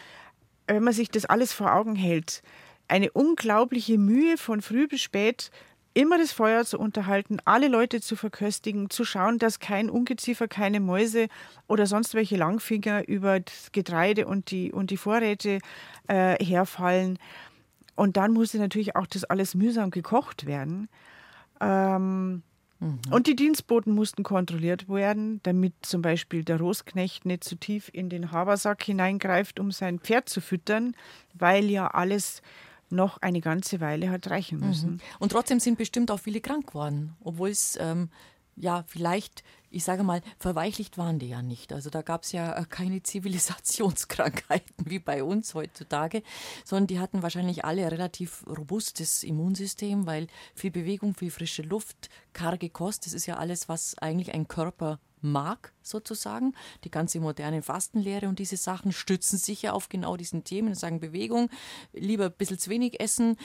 wenn 0.68 0.84
man 0.84 0.94
sich 0.94 1.10
das 1.10 1.26
alles 1.26 1.54
vor 1.54 1.74
Augen 1.74 1.96
hält, 1.96 2.42
eine 2.88 3.12
unglaubliche 3.12 3.98
Mühe 3.98 4.38
von 4.38 4.62
früh 4.62 4.88
bis 4.88 5.02
spät 5.02 5.52
immer 5.96 6.18
das 6.18 6.34
Feuer 6.34 6.66
zu 6.66 6.78
unterhalten, 6.78 7.38
alle 7.46 7.70
Leute 7.70 8.02
zu 8.02 8.16
verköstigen, 8.18 8.90
zu 8.90 9.06
schauen, 9.06 9.40
dass 9.40 9.60
kein 9.60 9.90
Ungeziefer, 9.90 10.48
keine 10.48 10.82
Mäuse 10.82 11.28
oder 11.68 11.88
sonst 11.88 12.14
welche 12.14 12.36
Langfinger 12.36 13.08
über 13.08 13.40
das 13.40 13.72
Getreide 13.72 14.28
und 14.28 14.52
die, 14.52 14.74
und 14.74 14.92
die 14.92 14.98
Vorräte 14.98 15.60
äh, 16.08 16.44
herfallen. 16.44 17.18
Und 17.96 18.18
dann 18.18 18.34
musste 18.34 18.60
natürlich 18.60 18.98
auch 18.98 19.08
das 19.08 19.24
alles 19.24 19.56
mühsam 19.56 19.90
gekocht 19.90 20.46
werden. 20.46 20.90
Ähm, 21.62 22.44
mhm. 22.82 23.00
Und 23.10 23.28
die 23.28 23.38
Dienstboten 23.38 23.96
mussten 23.96 24.24
kontrolliert 24.24 24.90
werden, 24.90 25.40
damit 25.44 25.74
zum 25.82 26.02
Beispiel 26.02 26.44
der 26.44 26.60
Rosknecht 26.60 27.26
nicht 27.26 27.46
zu 27.46 27.56
tief 27.56 27.90
in 27.94 28.10
den 28.10 28.34
Habersack 28.34 28.84
hineingreift, 28.84 29.62
um 29.62 29.72
sein 29.72 30.00
Pferd 30.00 30.28
zu 30.28 30.42
füttern, 30.42 30.94
weil 31.34 31.70
ja 31.70 31.88
alles 31.88 32.42
noch 32.96 33.18
eine 33.22 33.42
ganze 33.42 33.80
Weile 33.80 34.10
hat 34.10 34.30
reichen 34.30 34.60
müssen. 34.60 34.92
Mhm. 34.92 35.00
Und 35.20 35.32
trotzdem 35.32 35.60
sind 35.60 35.78
bestimmt 35.78 36.12
auch 36.12 36.20
viele 36.20 36.42
krank 36.42 36.68
geworden, 36.68 37.16
obwohl 37.24 37.50
es 37.50 37.78
ähm, 37.80 38.10
ja 38.56 38.84
vielleicht, 38.88 39.44
ich 39.70 39.84
sage 39.84 40.04
mal, 40.04 40.22
verweichlicht 40.40 40.98
waren 40.98 41.20
die 41.20 41.30
ja 41.30 41.42
nicht. 41.42 41.74
Also 41.74 41.90
da 41.90 42.02
gab 42.02 42.24
es 42.24 42.32
ja 42.32 42.58
äh, 42.58 42.66
keine 42.68 43.04
Zivilisationskrankheiten 43.04 44.86
wie 44.86 45.00
bei 45.00 45.24
uns 45.24 45.54
heutzutage, 45.54 46.24
sondern 46.64 46.88
die 46.88 47.00
hatten 47.00 47.22
wahrscheinlich 47.22 47.66
alle 47.66 47.84
ein 47.84 47.90
relativ 47.90 48.46
robustes 48.48 49.24
Immunsystem, 49.24 50.06
weil 50.06 50.28
viel 50.54 50.72
Bewegung, 50.72 51.14
viel 51.14 51.32
frische 51.32 51.64
Luft, 51.64 52.10
karge 52.34 52.70
Kost, 52.70 53.06
das 53.06 53.14
ist 53.14 53.26
ja 53.26 53.38
alles, 53.38 53.70
was 53.70 53.98
eigentlich 53.98 54.34
ein 54.34 54.48
Körper 54.48 55.00
mag, 55.26 55.74
sozusagen. 55.82 56.54
Die 56.84 56.92
ganze 56.92 57.20
moderne 57.20 57.62
Fastenlehre 57.62 58.28
und 58.28 58.40
diese 58.40 58.58
Sachen 58.58 58.92
stützen 58.92 59.38
sich 59.38 59.62
ja 59.62 59.74
auf 59.74 59.90
genau 59.90 60.18
diesen 60.18 60.44
Themen 60.44 60.70
und 60.70 60.76
sagen 60.76 61.00
Bewegung, 61.00 61.50
lieber 61.94 62.26
ein 62.26 62.32
bisschen 62.32 62.60
zu 62.60 62.70
wenig 62.70 63.00
essen, 63.00 63.38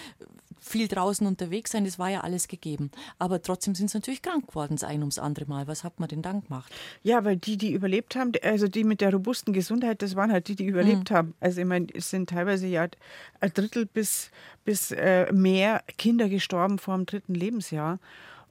viel 0.61 0.89
draußen 0.89 1.27
unterwegs 1.27 1.73
sein, 1.73 1.85
das 1.85 1.99
war 1.99 2.11
ja 2.11 2.21
alles 2.21 2.47
gegeben. 2.47 2.91
Aber 3.19 3.43
trotzdem 3.43 3.75
sind 3.75 3.91
sie 3.91 3.97
natürlich 3.97 4.23
krank 4.23 4.49
geworden, 4.49 4.77
das 4.77 4.85
ein 4.85 5.01
ums 5.01 5.19
andere 5.19 5.47
Mal. 5.47 5.67
Was 5.67 5.85
hat 5.85 5.99
man 5.99 6.09
denn 6.09 6.23
dann 6.23 6.43
gemacht? 6.43 6.73
Ja, 7.03 7.25
weil 7.25 7.37
die, 7.37 7.57
die 7.57 7.73
überlebt 7.73 8.15
haben, 8.15 8.33
also 8.43 8.69
die 8.69 8.85
mit 8.85 9.01
der 9.01 9.13
robusten 9.13 9.53
Gesundheit, 9.53 10.03
das 10.03 10.17
waren 10.17 10.31
halt 10.31 10.49
die, 10.49 10.55
die 10.55 10.67
überlebt 10.67 11.11
mhm. 11.11 11.15
haben. 11.15 11.35
Also 11.41 11.61
ich 11.63 11.67
meine, 11.67 11.87
es 11.95 12.11
sind 12.11 12.29
teilweise 12.29 12.67
ja 12.67 12.87
ein 13.41 13.53
Drittel 13.55 13.87
bis, 13.87 14.31
bis 14.65 14.91
äh, 14.91 15.33
mehr 15.33 15.83
Kinder 15.97 16.29
gestorben 16.29 16.79
vor 16.79 16.97
dem 16.97 17.07
dritten 17.07 17.35
Lebensjahr. 17.35 17.99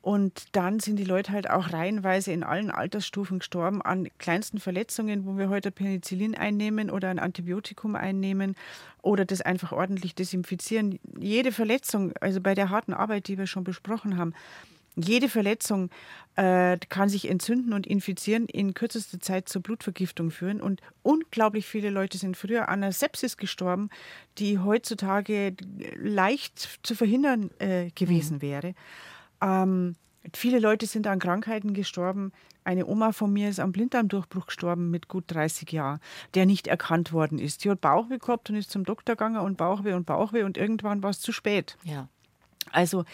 Und 0.01 0.55
dann 0.55 0.79
sind 0.79 0.95
die 0.95 1.03
Leute 1.03 1.31
halt 1.31 1.49
auch 1.49 1.73
reihenweise 1.73 2.31
in 2.31 2.43
allen 2.43 2.71
Altersstufen 2.71 3.39
gestorben 3.39 3.81
an 3.81 4.07
kleinsten 4.17 4.59
Verletzungen, 4.59 5.25
wo 5.25 5.38
wir 5.38 5.49
heute 5.49 5.71
Penicillin 5.71 6.35
einnehmen 6.35 6.89
oder 6.89 7.09
ein 7.09 7.19
Antibiotikum 7.19 7.95
einnehmen 7.95 8.55
oder 9.01 9.25
das 9.25 9.41
einfach 9.41 9.71
ordentlich 9.71 10.15
desinfizieren. 10.15 10.99
Jede 11.19 11.51
Verletzung, 11.51 12.13
also 12.21 12.39
bei 12.39 12.55
der 12.55 12.69
harten 12.69 12.93
Arbeit, 12.93 13.27
die 13.27 13.38
wir 13.38 13.47
schon 13.47 13.63
besprochen 13.65 14.17
haben, 14.17 14.33
jede 14.95 15.29
Verletzung 15.29 15.89
äh, 16.35 16.77
kann 16.89 17.09
sich 17.09 17.29
entzünden 17.29 17.73
und 17.73 17.88
infizieren, 17.88 18.45
in 18.47 18.73
kürzester 18.73 19.19
Zeit 19.19 19.47
zur 19.47 19.62
Blutvergiftung 19.62 20.31
führen. 20.31 20.62
Und 20.62 20.81
unglaublich 21.03 21.65
viele 21.65 21.89
Leute 21.89 22.17
sind 22.17 22.38
früher 22.38 22.69
an 22.69 22.83
einer 22.83 22.91
Sepsis 22.91 23.38
gestorben, 23.38 23.89
die 24.38 24.59
heutzutage 24.59 25.55
leicht 25.95 26.79
zu 26.83 26.95
verhindern 26.95 27.49
äh, 27.59 27.91
gewesen 27.91 28.38
mhm. 28.38 28.41
wäre. 28.41 28.73
Ähm, 29.41 29.95
Viele 30.34 30.60
Leute 30.60 30.86
sind 30.86 31.08
an 31.08 31.19
Krankheiten 31.19 31.73
gestorben. 31.73 32.32
Eine 32.63 32.86
Oma 32.86 33.13
von 33.13 33.32
mir 33.32 33.49
ist 33.49 33.60
am 33.60 33.71
Blinddarmdurchbruch 33.71 34.47
gestorben 34.47 34.91
mit 34.91 35.08
gut 35.08 35.23
30 35.28 35.71
Jahren, 35.71 35.99
der 36.34 36.45
nicht 36.45 36.67
erkannt 36.67 37.13
worden 37.13 37.39
ist. 37.39 37.63
Die 37.63 37.69
hat 37.69 37.82
Bauchweh 37.82 38.17
gehabt 38.17 38.49
und 38.49 38.58
ist 38.58 38.69
zum 38.69 38.84
Doktor 38.84 39.15
gegangen 39.15 39.39
und 39.39 39.58
Bauchweh 39.58 39.93
und 39.93 40.06
Bauchweh 40.06 40.43
und 40.43 40.58
irgendwann 40.58 41.02
war 41.02 41.10
es 41.10 41.21
zu 41.21 41.32
spät. 41.32 41.78
Ja. 41.84 42.10
Also 42.71 43.06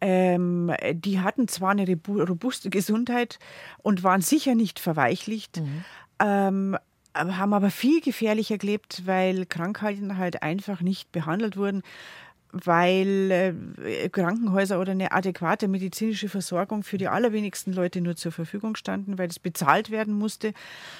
ähm, 0.00 0.72
die 0.92 1.20
hatten 1.20 1.48
zwar 1.48 1.70
eine 1.70 1.98
robuste 2.06 2.70
Gesundheit 2.70 3.38
und 3.82 4.02
waren 4.04 4.20
sicher 4.20 4.54
nicht 4.54 4.78
verweichlicht, 4.78 5.60
mhm. 5.60 5.84
ähm, 6.20 6.76
haben 7.14 7.52
aber 7.52 7.70
viel 7.70 8.00
gefährlicher 8.00 8.58
gelebt, 8.58 9.02
weil 9.06 9.44
Krankheiten 9.46 10.18
halt 10.18 10.42
einfach 10.42 10.80
nicht 10.80 11.12
behandelt 11.12 11.56
wurden 11.56 11.82
weil 12.64 13.30
äh, 13.84 14.08
Krankenhäuser 14.08 14.80
oder 14.80 14.92
eine 14.92 15.12
adäquate 15.12 15.66
medizinische 15.66 16.28
Versorgung 16.28 16.82
für 16.82 16.98
die 16.98 17.08
allerwenigsten 17.08 17.72
Leute 17.72 18.00
nur 18.00 18.14
zur 18.14 18.32
Verfügung 18.32 18.76
standen, 18.76 19.18
weil 19.18 19.28
das 19.28 19.38
bezahlt 19.38 19.90
werden 19.90 20.14
musste. 20.14 20.52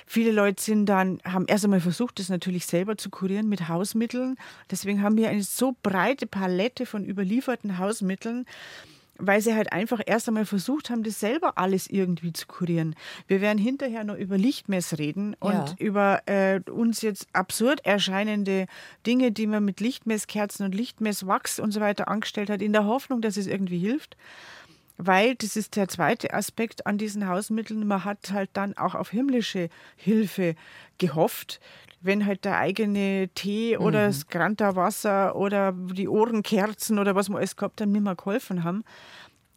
Viele 0.07 0.33
Leute 0.33 0.63
sind 0.63 0.87
dann, 0.87 1.21
haben 1.25 1.47
erst 1.47 1.65
einmal 1.65 1.81
versucht, 1.81 2.19
das 2.19 2.29
natürlich 2.29 2.67
selber 2.67 2.97
zu 2.97 3.11
kurieren 3.11 3.49
mit 3.49 3.69
Hausmitteln. 3.69 4.37
Deswegen 4.71 5.03
haben 5.03 5.17
wir 5.17 5.29
eine 5.29 5.43
so 5.43 5.77
breite 5.83 6.27
Palette 6.27 6.87
von 6.87 7.05
überlieferten 7.05 7.79
Hausmitteln, 7.79 8.47
weil 9.19 9.41
sie 9.41 9.55
halt 9.55 9.73
einfach 9.73 10.01
erst 10.05 10.29
einmal 10.29 10.47
versucht 10.47 10.91
haben, 10.91 11.03
das 11.03 11.21
selber 11.21 11.57
alles 11.57 11.89
irgendwie 11.89 12.33
zu 12.33 12.47
kurieren. 12.47 12.97
Wir 13.29 13.41
werden 13.41 13.59
hinterher 13.59 14.05
noch 14.05 14.17
über 14.17 14.37
Lichtmess 14.37 14.99
reden 14.99 15.37
und 15.41 15.53
ja. 15.53 15.75
über 15.79 16.23
äh, 16.27 16.61
uns 16.71 17.03
jetzt 17.03 17.29
absurd 17.33 17.85
erscheinende 17.85 18.67
Dinge, 19.07 19.31
die 19.31 19.47
man 19.47 19.65
mit 19.65 19.81
Lichtmesskerzen 19.81 20.67
und 20.67 20.75
Lichtmesswachs 20.75 21.61
und 21.61 21.73
so 21.73 21.81
weiter 21.81 22.09
angestellt 22.09 22.51
hat, 22.51 22.63
in 22.63 22.73
der 22.73 22.87
Hoffnung, 22.87 23.21
dass 23.21 23.37
es 23.37 23.47
irgendwie 23.47 23.79
hilft. 23.79 24.17
Weil, 24.97 25.35
das 25.35 25.57
ist 25.57 25.75
der 25.75 25.89
zweite 25.89 26.33
Aspekt 26.33 26.87
an 26.87 26.99
diesen 26.99 27.27
Hausmitteln, 27.27 27.85
man 27.87 28.05
hat 28.05 28.31
halt 28.31 28.51
dann 28.53 28.77
auch 28.77 28.95
auf 28.95 29.11
himmlische 29.11 29.69
Hilfe 29.97 30.55
gehofft 30.99 31.61
wenn 32.05 32.27
halt 32.27 32.45
der 32.45 32.59
eigene 32.59 33.29
Tee 33.35 33.77
oder 33.77 34.05
mhm. 34.05 34.07
das 34.09 34.27
Granta-Wasser 34.29 35.37
oder 35.37 35.73
die 35.73 36.09
Ohrenkerzen 36.09 36.99
oder 36.99 37.15
was 37.15 37.29
wir 37.29 37.39
alles 37.39 37.57
gehabt 37.57 37.81
haben, 37.81 37.93
nicht 37.93 38.05
mehr 38.05 38.15
geholfen 38.15 38.63
haben, 38.63 38.85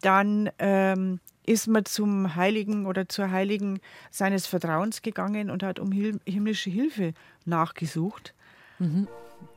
dann 0.00 0.50
ähm, 0.58 1.20
ist 1.44 1.66
man 1.66 1.84
zum 1.84 2.36
Heiligen 2.36 2.86
oder 2.86 3.08
zur 3.08 3.30
Heiligen 3.30 3.80
seines 4.10 4.46
Vertrauens 4.46 5.02
gegangen 5.02 5.50
und 5.50 5.62
hat 5.62 5.78
um 5.78 5.92
himmlische 5.92 6.70
Hilfe 6.70 7.14
nachgesucht. 7.44 8.34
Mhm. 8.78 9.08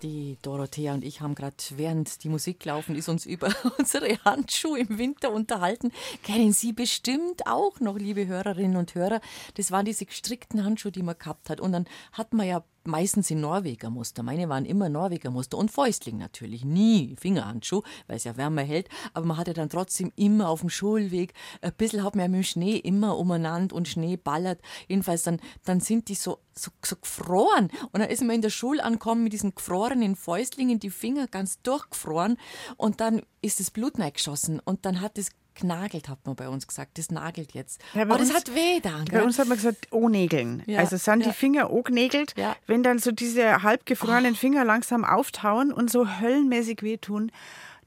Die 0.04 0.38
Dorothea 0.42 0.94
und 0.94 1.04
ich 1.04 1.22
haben 1.22 1.36
gerade, 1.36 1.56
während 1.76 2.24
die 2.24 2.30
Musik 2.30 2.64
laufen 2.66 2.96
ist, 2.96 3.10
uns 3.10 3.26
über 3.26 3.50
unsere 3.78 4.18
Handschuhe 4.24 4.80
im 4.80 4.98
Winter 4.98 5.32
unterhalten. 5.32 5.92
Kennen 6.24 6.54
Sie 6.54 6.72
bestimmt 6.72 7.46
auch 7.48 7.80
noch, 7.80 7.98
liebe 7.98 8.28
Hörerinnen 8.28 8.78
und 8.78 8.96
Hörer. 8.96 9.22
Das 9.56 9.72
waren 9.72 9.86
diese 9.86 10.06
gestrickten 10.06 10.64
Handschuhe, 10.64 10.92
die 10.92 11.04
man 11.04 11.18
gehabt 11.18 11.50
hat. 11.50 11.60
Und 11.60 11.72
dann 11.72 11.86
hat 12.14 12.34
man 12.34 12.48
ja 12.48 12.64
meistens 12.84 13.30
in 13.30 13.42
Norwegermuster. 13.42 14.24
Meine 14.24 14.50
waren 14.50 14.66
immer 14.66 14.90
Norwegermuster 14.90 15.58
und 15.58 15.72
Fäustling 15.72 16.18
natürlich. 16.18 16.66
Nie 16.66 17.16
Fingerhandschuh, 17.20 17.82
weil 18.08 18.18
es 18.18 18.24
ja 18.24 18.38
wärmer 18.38 18.64
hält. 18.64 18.90
Aber 19.14 19.26
man 19.26 19.38
hatte 19.38 19.54
dann 19.54 19.70
trotzdem 19.70 20.12
immer 20.16 20.50
auf 20.50 20.62
dem 20.62 20.70
Schulweg, 20.70 21.34
ein 21.62 21.74
bisschen 21.74 22.04
hat 22.04 22.16
man 22.16 22.24
ja 22.24 22.28
mit 22.30 22.42
dem 22.42 22.44
Schnee 22.44 22.78
immer 22.78 23.18
umeinander 23.18 23.76
und 23.76 23.88
Schnee 23.88 24.18
ballert. 24.18 24.60
Jedenfalls 24.88 25.24
dann, 25.24 25.40
dann 25.66 25.80
sind 25.80 26.10
die 26.10 26.16
so, 26.16 26.40
so, 26.56 26.72
so 26.84 26.96
gefroren. 26.96 27.70
Und 27.92 28.00
dann 28.00 28.10
ist 28.10 28.22
man 28.22 28.36
in 28.36 28.42
der 28.42 28.50
Schule 28.50 28.84
angekommen 28.84 29.24
mit 29.24 29.34
diesen 29.34 29.56
gefrorenen 29.56 30.16
Fäustlingen, 30.16 30.80
die 30.80 30.90
Finger 30.90 31.28
ganz 31.28 31.62
durchgefroren. 31.62 32.38
Und 32.78 33.02
dann 33.02 33.22
ist 33.42 33.60
das 33.60 33.72
Blut 33.72 33.94
geschossen 33.96 34.60
und 34.64 34.86
dann 34.86 35.02
hat 35.02 35.18
es 35.18 35.32
knagelt, 35.62 36.10
hat 36.10 36.20
man 36.26 36.36
bei 36.36 36.50
uns 36.50 36.68
gesagt. 36.68 36.98
Das 36.98 37.12
nagelt 37.12 37.54
jetzt. 37.54 37.82
Ja, 37.94 38.04
Aber 38.04 38.18
das 38.18 38.34
hat 38.34 38.54
weh 38.54 38.80
dann. 38.82 39.06
Bei 39.06 39.24
uns 39.24 39.40
hat 39.40 39.48
man 39.48 39.58
gesagt, 39.58 39.88
O-Nägeln. 39.92 40.64
Ja, 40.66 40.80
also 40.80 40.98
sind 40.98 41.22
ja. 41.22 41.28
die 41.28 41.34
Finger 41.34 41.72
O-Nägelt, 41.72 42.34
ja. 42.38 42.56
wenn 42.68 42.84
dann 42.84 43.00
so 43.00 43.12
diese 43.12 43.64
halbgefrorenen 43.64 44.34
oh. 44.34 44.38
Finger 44.38 44.66
langsam 44.66 45.06
auftauen 45.06 45.72
und 45.72 45.90
so 45.90 46.08
höllenmäßig 46.20 46.82
wehtun 46.82 47.32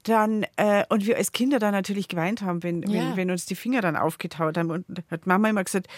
dann 0.05 0.45
äh, 0.57 0.85
und 0.91 1.07
wir 1.07 1.17
als 1.17 1.33
Kinder 1.33 1.59
dann 1.59 1.73
natürlich 1.73 2.09
geweint 2.09 2.43
haben, 2.43 2.63
wenn, 2.63 2.83
ja. 2.83 2.89
wenn, 2.89 3.17
wenn, 3.17 3.31
uns 3.31 3.47
die 3.47 3.55
Finger 3.55 3.81
dann 3.81 3.97
aufgetaut 3.97 4.57
haben. 4.57 4.71
Und 4.71 4.85
hat 5.11 5.27
Mama 5.27 5.49
immer 5.49 5.65
gesagt, 5.65 5.89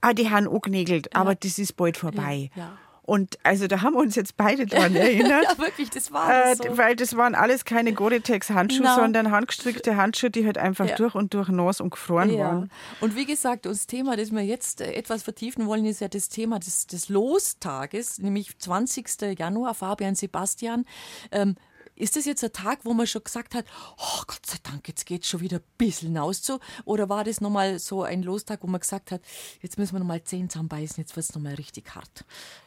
ah, 0.00 0.12
die 0.12 0.30
haben 0.30 0.48
angenägelt, 0.48 1.08
ja. 1.12 1.20
aber 1.20 1.34
das 1.34 1.58
ist 1.58 1.74
bald 1.74 1.96
vorbei. 1.96 2.50
Ja. 2.54 2.76
Und 3.06 3.38
also 3.42 3.66
da 3.66 3.82
haben 3.82 3.94
wir 3.94 4.00
uns 4.00 4.14
jetzt 4.14 4.36
beide 4.36 4.66
dran 4.66 4.96
erinnert. 4.96 5.44
ja, 5.44 5.58
wirklich, 5.58 5.90
das 5.90 6.10
war 6.12 6.50
äh, 6.50 6.56
so. 6.56 6.76
Weil 6.76 6.96
das 6.96 7.16
waren 7.16 7.34
alles 7.34 7.64
keine 7.64 7.92
Gore-Tex-Handschuhe, 7.92 8.86
no. 8.86 8.94
sondern 8.94 9.30
handgestrickte 9.30 9.96
Handschuhe, 9.96 10.30
die 10.30 10.46
halt 10.46 10.58
einfach 10.58 10.88
ja. 10.88 10.96
durch 10.96 11.14
und 11.14 11.34
durch 11.34 11.48
nass 11.48 11.80
und 11.80 11.90
gefroren 11.90 12.30
ja. 12.30 12.46
waren. 12.46 12.70
Und 13.00 13.14
wie 13.14 13.26
gesagt, 13.26 13.66
das 13.66 13.86
Thema, 13.86 14.16
das 14.16 14.32
wir 14.32 14.42
jetzt 14.42 14.80
äh, 14.80 14.92
etwas 14.92 15.22
vertiefen 15.22 15.66
wollen, 15.66 15.84
ist 15.84 16.00
ja 16.00 16.08
das 16.08 16.28
Thema 16.28 16.58
des, 16.58 16.86
des 16.86 17.08
Lostages, 17.08 18.18
nämlich 18.18 18.58
20. 18.58 19.38
Januar, 19.38 19.74
Fabian 19.74 20.14
Sebastian. 20.14 20.84
Ähm, 21.30 21.56
ist 21.96 22.16
das 22.16 22.24
jetzt 22.24 22.42
ein 22.42 22.52
Tag, 22.52 22.80
wo 22.82 22.92
man 22.92 23.06
schon 23.06 23.22
gesagt 23.22 23.54
hat, 23.54 23.66
oh 23.96 24.22
Gott 24.26 24.44
sei 24.44 24.56
Dank, 24.62 24.88
jetzt 24.88 25.06
geht 25.06 25.22
es 25.22 25.28
schon 25.28 25.40
wieder 25.40 25.58
ein 25.58 25.64
bisschen 25.78 26.08
hinaus 26.08 26.42
zu? 26.42 26.58
Oder 26.84 27.08
war 27.08 27.22
das 27.22 27.40
nochmal 27.40 27.78
so 27.78 28.02
ein 28.02 28.22
Lostag, 28.22 28.62
wo 28.62 28.66
man 28.66 28.80
gesagt 28.80 29.12
hat, 29.12 29.20
jetzt 29.60 29.78
müssen 29.78 29.94
wir 29.94 30.00
nochmal 30.00 30.24
Zehen 30.24 30.50
zusammenbeißen, 30.50 30.96
jetzt 30.98 31.14
wird 31.14 31.24
es 31.24 31.34
nochmal 31.34 31.54
richtig 31.54 31.94
hart? 31.94 32.24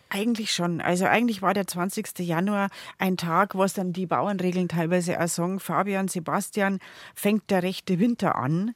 Eigentlich 0.09 0.53
schon. 0.53 0.79
Also 0.79 1.05
eigentlich 1.05 1.41
war 1.41 1.53
der 1.53 1.67
20. 1.67 2.19
Januar 2.19 2.69
ein 2.97 3.17
Tag, 3.17 3.55
wo 3.55 3.63
es 3.63 3.73
dann 3.73 3.91
die 3.91 4.05
Bauernregeln 4.05 4.69
teilweise 4.69 5.19
auch 5.21 5.27
sagen, 5.27 5.59
Fabian, 5.59 6.07
Sebastian, 6.07 6.79
fängt 7.13 7.49
der 7.49 7.63
rechte 7.63 7.99
Winter 7.99 8.35
an 8.35 8.73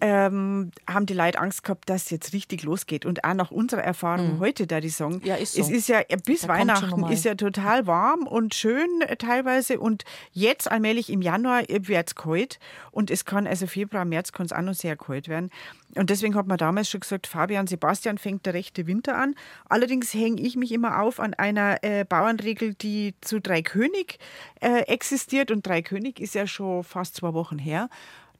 ähm, 0.00 0.70
haben 0.88 1.06
die 1.06 1.14
Leute 1.14 1.38
Angst 1.38 1.62
gehabt, 1.62 1.88
dass 1.88 2.04
es 2.04 2.10
jetzt 2.10 2.32
richtig 2.32 2.62
losgeht. 2.62 3.06
Und 3.06 3.24
auch 3.24 3.34
nach 3.34 3.50
unserer 3.50 3.82
Erfahrung 3.82 4.34
mhm. 4.34 4.40
heute, 4.40 4.66
da 4.66 4.80
die 4.80 4.88
sagen, 4.88 5.20
ja, 5.24 5.36
ist 5.36 5.54
so. 5.54 5.60
es 5.60 5.70
ist 5.70 5.88
ja 5.88 6.00
bis 6.24 6.42
da 6.42 6.48
Weihnachten 6.48 7.04
ist 7.10 7.24
ja 7.24 7.34
total 7.34 7.86
warm 7.86 8.26
und 8.26 8.54
schön 8.54 8.88
teilweise. 9.18 9.80
Und 9.80 10.04
jetzt 10.32 10.70
allmählich 10.70 11.10
im 11.10 11.22
Januar 11.22 11.62
wird 11.68 12.08
es 12.08 12.14
kalt. 12.14 12.58
Und 12.90 13.10
es 13.10 13.24
kann, 13.24 13.46
also 13.46 13.66
Februar, 13.66 14.04
März 14.04 14.32
kann 14.32 14.46
es 14.46 14.52
auch 14.52 14.62
noch 14.62 14.74
sehr 14.74 14.96
kalt 14.96 15.28
werden. 15.28 15.50
Und 15.96 16.10
deswegen 16.10 16.36
hat 16.36 16.46
man 16.46 16.56
damals 16.56 16.88
schon 16.88 17.00
gesagt, 17.00 17.26
Fabian 17.26 17.66
Sebastian 17.66 18.18
fängt 18.18 18.46
der 18.46 18.54
rechte 18.54 18.86
Winter 18.86 19.16
an. 19.16 19.34
Allerdings 19.68 20.14
hänge 20.14 20.40
ich 20.40 20.56
mich 20.56 20.72
immer 20.72 21.00
auf 21.00 21.18
an 21.18 21.34
einer 21.34 21.82
äh, 21.82 22.04
Bauernregel, 22.04 22.74
die 22.74 23.14
zu 23.20 23.40
Dreikönig 23.40 24.18
äh, 24.60 24.82
existiert. 24.82 25.50
Und 25.50 25.66
Dreikönig 25.66 26.20
ist 26.20 26.34
ja 26.34 26.46
schon 26.46 26.84
fast 26.84 27.16
zwei 27.16 27.34
Wochen 27.34 27.58
her. 27.58 27.88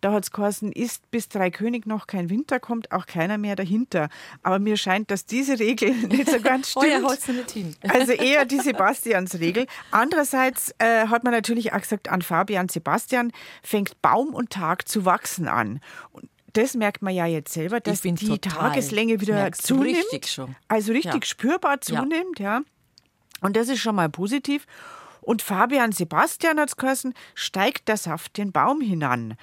Da 0.00 0.12
hat 0.12 0.24
es 0.24 0.30
geheißen, 0.30 0.72
ist 0.72 1.10
bis 1.10 1.28
Dreikönig 1.28 1.86
noch 1.86 2.06
kein 2.06 2.30
Winter, 2.30 2.58
kommt 2.60 2.90
auch 2.92 3.06
keiner 3.06 3.38
mehr 3.38 3.56
dahinter. 3.56 4.08
Aber 4.42 4.58
mir 4.58 4.76
scheint, 4.76 5.10
dass 5.10 5.26
diese 5.26 5.58
Regel 5.58 5.92
nicht 6.08 6.30
so 6.30 6.40
ganz 6.40 6.70
stimmt. 6.70 6.86
Heuer 6.86 7.02
haut 7.02 7.28
nicht 7.28 7.50
hin. 7.50 7.76
Also 7.88 8.12
eher 8.12 8.44
die 8.44 8.60
Sebastians-Regel. 8.60 9.66
Andererseits 9.90 10.74
äh, 10.78 11.06
hat 11.08 11.24
man 11.24 11.32
natürlich 11.32 11.72
auch 11.72 11.80
gesagt, 11.80 12.08
an 12.08 12.22
Fabian 12.22 12.68
Sebastian 12.68 13.32
fängt 13.62 14.00
Baum 14.00 14.34
und 14.34 14.50
Tag 14.50 14.88
zu 14.88 15.04
wachsen 15.04 15.48
an. 15.48 15.80
Und 16.12 16.28
das 16.52 16.74
merkt 16.74 17.02
man 17.02 17.14
ja 17.14 17.26
jetzt 17.26 17.52
selber, 17.52 17.80
dass 17.80 18.00
die. 18.00 18.14
Tageslänge 18.14 19.20
wieder 19.20 19.52
zunimmt. 19.52 19.98
Richtig 19.98 20.30
schon. 20.30 20.56
Also 20.68 20.92
richtig 20.92 21.24
ja. 21.24 21.28
spürbar 21.28 21.80
zunimmt, 21.80 22.38
ja. 22.38 22.58
ja. 22.58 22.62
Und 23.40 23.56
das 23.56 23.68
ist 23.68 23.80
schon 23.80 23.94
mal 23.94 24.08
positiv. 24.08 24.66
Und 25.20 25.42
Fabian 25.42 25.92
Sebastian 25.92 26.58
hat 26.58 26.70
es 26.70 26.76
geheißen, 26.76 27.14
steigt 27.34 27.88
der 27.88 27.96
Saft 27.96 28.36
den 28.38 28.52
Baum 28.52 28.80
hinan. 28.80 29.36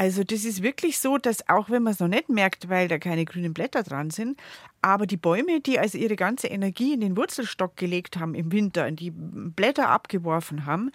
Also 0.00 0.24
das 0.24 0.46
ist 0.46 0.62
wirklich 0.62 0.98
so, 0.98 1.18
dass 1.18 1.46
auch 1.50 1.68
wenn 1.68 1.82
man 1.82 1.92
es 1.92 2.00
noch 2.00 2.08
nicht 2.08 2.30
merkt, 2.30 2.70
weil 2.70 2.88
da 2.88 2.98
keine 2.98 3.26
grünen 3.26 3.52
Blätter 3.52 3.82
dran 3.82 4.08
sind, 4.08 4.40
aber 4.80 5.06
die 5.06 5.18
Bäume, 5.18 5.60
die 5.60 5.78
also 5.78 5.98
ihre 5.98 6.16
ganze 6.16 6.46
Energie 6.46 6.94
in 6.94 7.02
den 7.02 7.18
Wurzelstock 7.18 7.76
gelegt 7.76 8.16
haben 8.16 8.34
im 8.34 8.50
Winter 8.50 8.86
und 8.86 8.98
die 8.98 9.12
Blätter 9.12 9.90
abgeworfen 9.90 10.64
haben, 10.64 10.90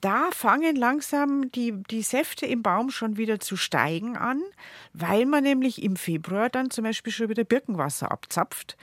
da 0.00 0.30
fangen 0.32 0.74
langsam 0.74 1.52
die, 1.52 1.74
die 1.92 2.02
Säfte 2.02 2.44
im 2.44 2.64
Baum 2.64 2.90
schon 2.90 3.16
wieder 3.16 3.38
zu 3.38 3.56
steigen 3.56 4.16
an, 4.16 4.42
weil 4.94 5.26
man 5.26 5.44
nämlich 5.44 5.80
im 5.80 5.94
Februar 5.94 6.48
dann 6.48 6.70
zum 6.70 6.82
Beispiel 6.82 7.12
schon 7.12 7.28
wieder 7.28 7.44
Birkenwasser 7.44 8.10
abzapft. 8.10 8.76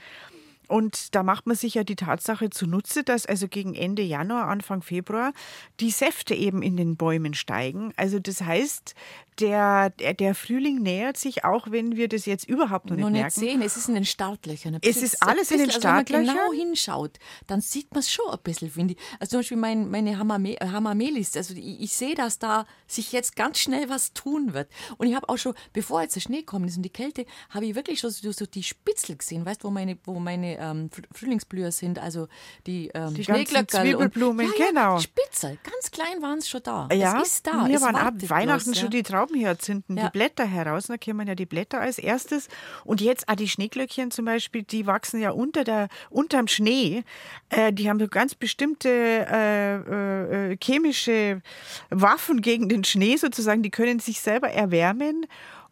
Und 0.66 1.14
da 1.14 1.22
macht 1.22 1.46
man 1.46 1.56
sich 1.56 1.74
ja 1.74 1.82
die 1.84 1.96
Tatsache 1.96 2.50
zunutze, 2.50 3.02
dass 3.02 3.24
also 3.24 3.48
gegen 3.48 3.74
Ende 3.74 4.02
Januar, 4.02 4.48
Anfang 4.48 4.82
Februar 4.82 5.32
die 5.80 5.90
Säfte 5.90 6.34
eben 6.34 6.62
in 6.62 6.76
den 6.76 6.96
Bäumen 6.96 7.32
steigen. 7.32 7.94
Also 7.96 8.18
das 8.18 8.42
heißt, 8.42 8.94
der, 9.40 9.90
der, 9.90 10.14
der 10.14 10.34
Frühling 10.34 10.82
nähert 10.82 11.16
sich, 11.16 11.44
auch 11.44 11.70
wenn 11.70 11.96
wir 11.96 12.08
das 12.08 12.26
jetzt 12.26 12.48
überhaupt 12.48 12.86
noch 12.86 12.96
nicht, 12.96 13.02
noch 13.02 13.10
nicht 13.10 13.20
merken. 13.20 13.40
sehen. 13.40 13.62
Es 13.62 13.76
ist 13.76 13.88
in 13.88 13.94
den 13.94 14.04
Startlöchern. 14.04 14.78
Es 14.82 14.96
ist 14.96 15.22
alles 15.22 15.50
in 15.50 15.58
den 15.58 15.70
Startlöchern. 15.70 16.20
Also 16.20 16.32
wenn 16.32 16.36
man 16.36 16.50
genau 16.52 16.64
hinschaut, 16.64 17.18
dann 17.46 17.60
sieht 17.60 17.92
man 17.92 18.00
es 18.00 18.10
schon 18.10 18.30
ein 18.30 18.38
bisschen, 18.42 18.70
finde 18.70 18.94
ich. 18.94 19.00
Also 19.20 19.30
zum 19.30 19.38
Beispiel 19.40 19.56
mein, 19.56 19.90
meine 19.90 20.18
Hamamelis, 20.18 21.36
also 21.36 21.54
ich, 21.54 21.80
ich, 21.80 21.92
sehe, 21.92 22.14
dass 22.14 22.38
da 22.38 22.66
sich 22.86 23.12
jetzt 23.12 23.36
ganz 23.36 23.58
schnell 23.58 23.88
was 23.88 24.12
tun 24.12 24.54
wird. 24.54 24.70
Und 24.96 25.06
ich 25.06 25.14
habe 25.14 25.28
auch 25.28 25.38
schon, 25.38 25.54
bevor 25.72 26.02
jetzt 26.02 26.16
der 26.16 26.20
Schnee 26.20 26.42
kommt 26.42 26.68
ist 26.68 26.76
und 26.76 26.82
die 26.82 26.90
Kälte, 26.90 27.24
habe 27.50 27.66
ich 27.66 27.74
wirklich 27.74 28.00
schon 28.00 28.10
so, 28.10 28.32
so 28.32 28.46
die 28.46 28.62
Spitzel 28.62 29.16
gesehen, 29.16 29.44
weißt 29.44 29.62
du, 29.62 29.68
wo 29.68 29.70
meine, 29.70 29.98
wo 30.04 30.18
meine 30.18 30.58
ähm, 30.58 30.90
Frühlingsblüher 31.12 31.72
sind, 31.72 31.98
also 31.98 32.28
die, 32.66 32.90
ähm, 32.94 33.14
die 33.14 33.22
Zwiebelblumen, 33.24 34.46
und, 34.46 34.58
ja, 34.58 34.66
genau. 34.66 34.98
Spitze, 34.98 35.58
ganz 35.62 35.90
klein 35.90 36.22
waren 36.22 36.38
es 36.38 36.48
schon 36.48 36.62
da. 36.62 36.88
Ja, 36.92 37.20
es 37.20 37.34
ist 37.34 37.46
da. 37.46 37.68
Wir 37.68 37.80
waren 37.80 37.96
ab 37.96 38.14
Weihnachten 38.28 38.70
bloß, 38.70 38.78
schon 38.78 38.90
ja. 38.90 39.02
Die 39.28 39.42
Traubenhyazinthen, 39.42 39.96
Ja. 39.96 40.04
die 40.06 40.10
Blätter 40.10 40.44
heraus. 40.46 40.86
Da 40.86 40.96
kommen 40.96 41.26
ja 41.28 41.34
die 41.34 41.46
Blätter 41.46 41.80
als 41.80 41.98
erstes. 41.98 42.48
Und 42.84 43.00
jetzt 43.00 43.28
auch 43.28 43.34
die 43.36 43.48
Schneeglöckchen 43.48 44.10
zum 44.10 44.24
Beispiel, 44.24 44.62
die 44.62 44.86
wachsen 44.86 45.20
ja 45.20 45.30
unter 45.30 45.64
der, 45.64 45.88
unterm 46.10 46.48
Schnee. 46.48 47.04
Äh, 47.50 47.72
die 47.72 47.88
haben 47.88 47.98
so 48.00 48.08
ganz 48.08 48.34
bestimmte 48.34 48.88
äh, 48.88 49.76
äh, 49.76 50.52
äh, 50.52 50.56
chemische 50.62 51.42
Waffen 51.90 52.40
gegen 52.42 52.68
den 52.68 52.84
Schnee 52.84 53.16
sozusagen. 53.16 53.62
Die 53.62 53.70
können 53.70 53.98
sich 54.00 54.20
selber 54.20 54.50
erwärmen 54.50 55.26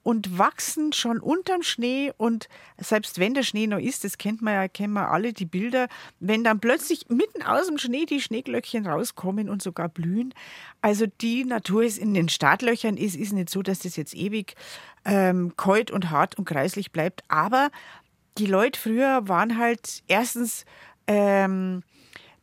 und 0.07 0.39
wachsen 0.39 0.93
schon 0.93 1.19
unterm 1.19 1.65
Schnee 1.65 2.13
und 2.17 2.49
selbst 2.79 3.19
wenn 3.19 3.35
der 3.35 3.43
Schnee 3.43 3.67
noch 3.67 3.81
ist, 3.81 4.05
das 4.05 4.19
kennt 4.19 4.41
man 4.41 4.55
ja, 4.55 4.69
kennen 4.69 4.93
wir 4.93 5.11
alle 5.11 5.33
die 5.33 5.47
Bilder, 5.47 5.89
wenn 6.21 6.45
dann 6.45 6.61
plötzlich 6.61 7.09
mitten 7.09 7.43
aus 7.43 7.67
dem 7.67 7.77
Schnee 7.77 8.07
die 8.07 8.21
Schneeglöckchen 8.21 8.87
rauskommen 8.87 9.49
und 9.49 9.63
sogar 9.63 9.89
blühen. 9.89 10.33
Also 10.81 11.07
die 11.21 11.45
Natur 11.45 11.83
ist 11.83 11.99
in 11.99 12.15
den 12.15 12.29
Startlöchern, 12.29 12.97
ist, 12.97 13.17
ist 13.17 13.33
nicht 13.33 13.51
so, 13.51 13.63
dass 13.63 13.81
das 13.81 13.97
jetzt 13.97 14.15
ewig 14.15 14.55
ähm, 15.05 15.55
kalt 15.57 15.91
und 15.91 16.09
hart 16.09 16.39
und 16.39 16.45
kreislich 16.45 16.93
bleibt, 16.93 17.25
aber 17.27 17.71
die 18.39 18.47
Leute 18.47 18.79
früher 18.79 19.27
waren 19.27 19.59
halt 19.59 20.05
erstens 20.07 20.67
ähm, 21.09 21.83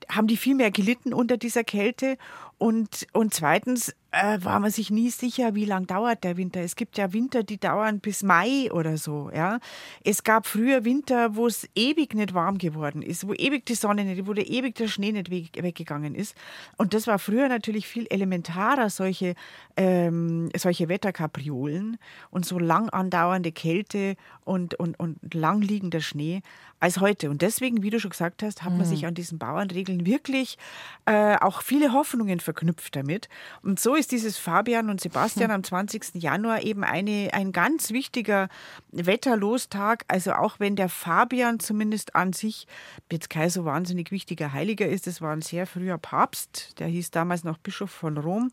haben 0.09 0.28
die 0.28 0.36
viel 0.36 0.55
mehr 0.55 0.72
gelitten 0.72 1.14
unter 1.14 1.38
dieser 1.38 1.64
Kälte 1.64 2.18
und, 2.57 3.07
und 3.14 3.34
zweitens 3.34 3.95
äh, 4.14 4.38
war 4.43 4.59
man 4.59 4.70
sich 4.70 4.91
nie 4.91 5.09
sicher, 5.09 5.55
wie 5.55 5.66
lang 5.66 5.88
dauert 5.88 6.24
der 6.24 6.38
Winter. 6.38 6.61
Es 6.61 6.76
gibt 6.76 6.97
ja 6.97 7.14
Winter, 7.14 7.41
die 7.41 7.57
dauern 7.59 7.99
bis 7.99 8.22
Mai 8.22 8.72
oder 8.72 8.97
so. 8.97 9.32
Ja. 9.34 9.59
Es 10.03 10.24
gab 10.24 10.45
früher 10.45 10.86
Winter, 10.86 11.36
wo 11.36 11.47
es 11.47 11.68
ewig 11.74 12.14
nicht 12.14 12.34
warm 12.36 12.59
geworden 12.59 13.01
ist, 13.01 13.28
wo 13.28 13.34
ewig 13.34 13.66
die 13.66 13.74
Sonne 13.74 14.05
nicht, 14.05 14.28
wo 14.28 14.34
der 14.34 14.47
ewig 14.47 14.76
der 14.76 14.88
Schnee 14.88 15.11
nicht 15.11 15.32
weg, 15.32 15.49
weggegangen 15.59 16.14
ist. 16.14 16.36
Und 16.78 16.93
das 16.93 17.07
war 17.07 17.18
früher 17.18 17.49
natürlich 17.49 17.88
viel 17.88 18.05
elementarer, 18.09 18.91
solche, 18.91 19.34
ähm, 19.78 20.49
solche 20.55 20.89
Wetterkapriolen 20.89 21.97
und 22.30 22.45
so 22.45 22.59
lang 22.59 22.89
andauernde 22.89 23.51
Kälte 23.51 24.16
und, 24.45 24.76
und, 24.76 24.99
und 24.99 25.34
lang 25.34 25.61
liegender 25.61 26.01
Schnee 26.01 26.43
als 26.84 26.99
heute. 26.99 27.30
Und 27.30 27.41
deswegen, 27.41 27.82
wie 27.82 27.89
du 27.89 27.99
schon 27.99 28.11
gesagt 28.11 28.43
hast, 28.43 28.61
hat 28.64 28.74
man 28.74 28.86
sich 28.86 29.05
an 29.05 29.14
diesen 29.14 29.39
Bauernregeln 29.39 30.05
wirklich 30.05 30.57
äh, 31.05 31.38
auch 31.38 31.61
viele 31.61 31.93
Hoffnungen 31.93 32.41
verknüpft 32.41 32.97
damit. 32.97 33.30
Und 33.61 33.80
so 33.80 33.95
ist 33.95 34.03
dieses 34.12 34.38
Fabian 34.38 34.89
und 34.89 35.01
Sebastian 35.01 35.51
am 35.51 35.64
20. 35.64 36.16
Januar 36.16 36.64
eben 36.64 36.84
eine, 36.84 37.30
ein 37.34 37.51
ganz 37.51 37.91
wichtiger 37.91 38.49
Wetterlostag. 38.91 40.06
Also 40.08 40.34
auch 40.34 40.60
wenn 40.60 40.76
der 40.76 40.89
Fabian 40.89 41.60
zumindest 41.60 42.16
an 42.16 42.34
sich 42.34 42.68
jetzt 43.12 43.30
kein 43.30 43.49
so 43.49 43.66
wahnsinnig 43.66 44.12
wichtiger 44.12 44.54
Heiliger 44.54 44.88
ist, 44.88 45.08
das 45.08 45.22
war 45.22 45.32
ein 45.34 45.41
sehr 45.41 45.68
früher 45.68 45.97
Papst, 45.97 46.80
der 46.80 46.88
hieß 46.88 47.12
damals 47.12 47.43
noch 47.43 47.58
Bischof 47.58 47.91
von 47.91 48.18
Rom 48.18 48.51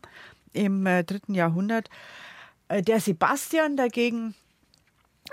im 0.53 0.85
äh, 0.85 1.03
dritten 1.03 1.33
Jahrhundert. 1.33 1.89
Äh, 2.67 2.81
der 2.81 2.99
Sebastian 2.99 3.77
dagegen 3.77 4.35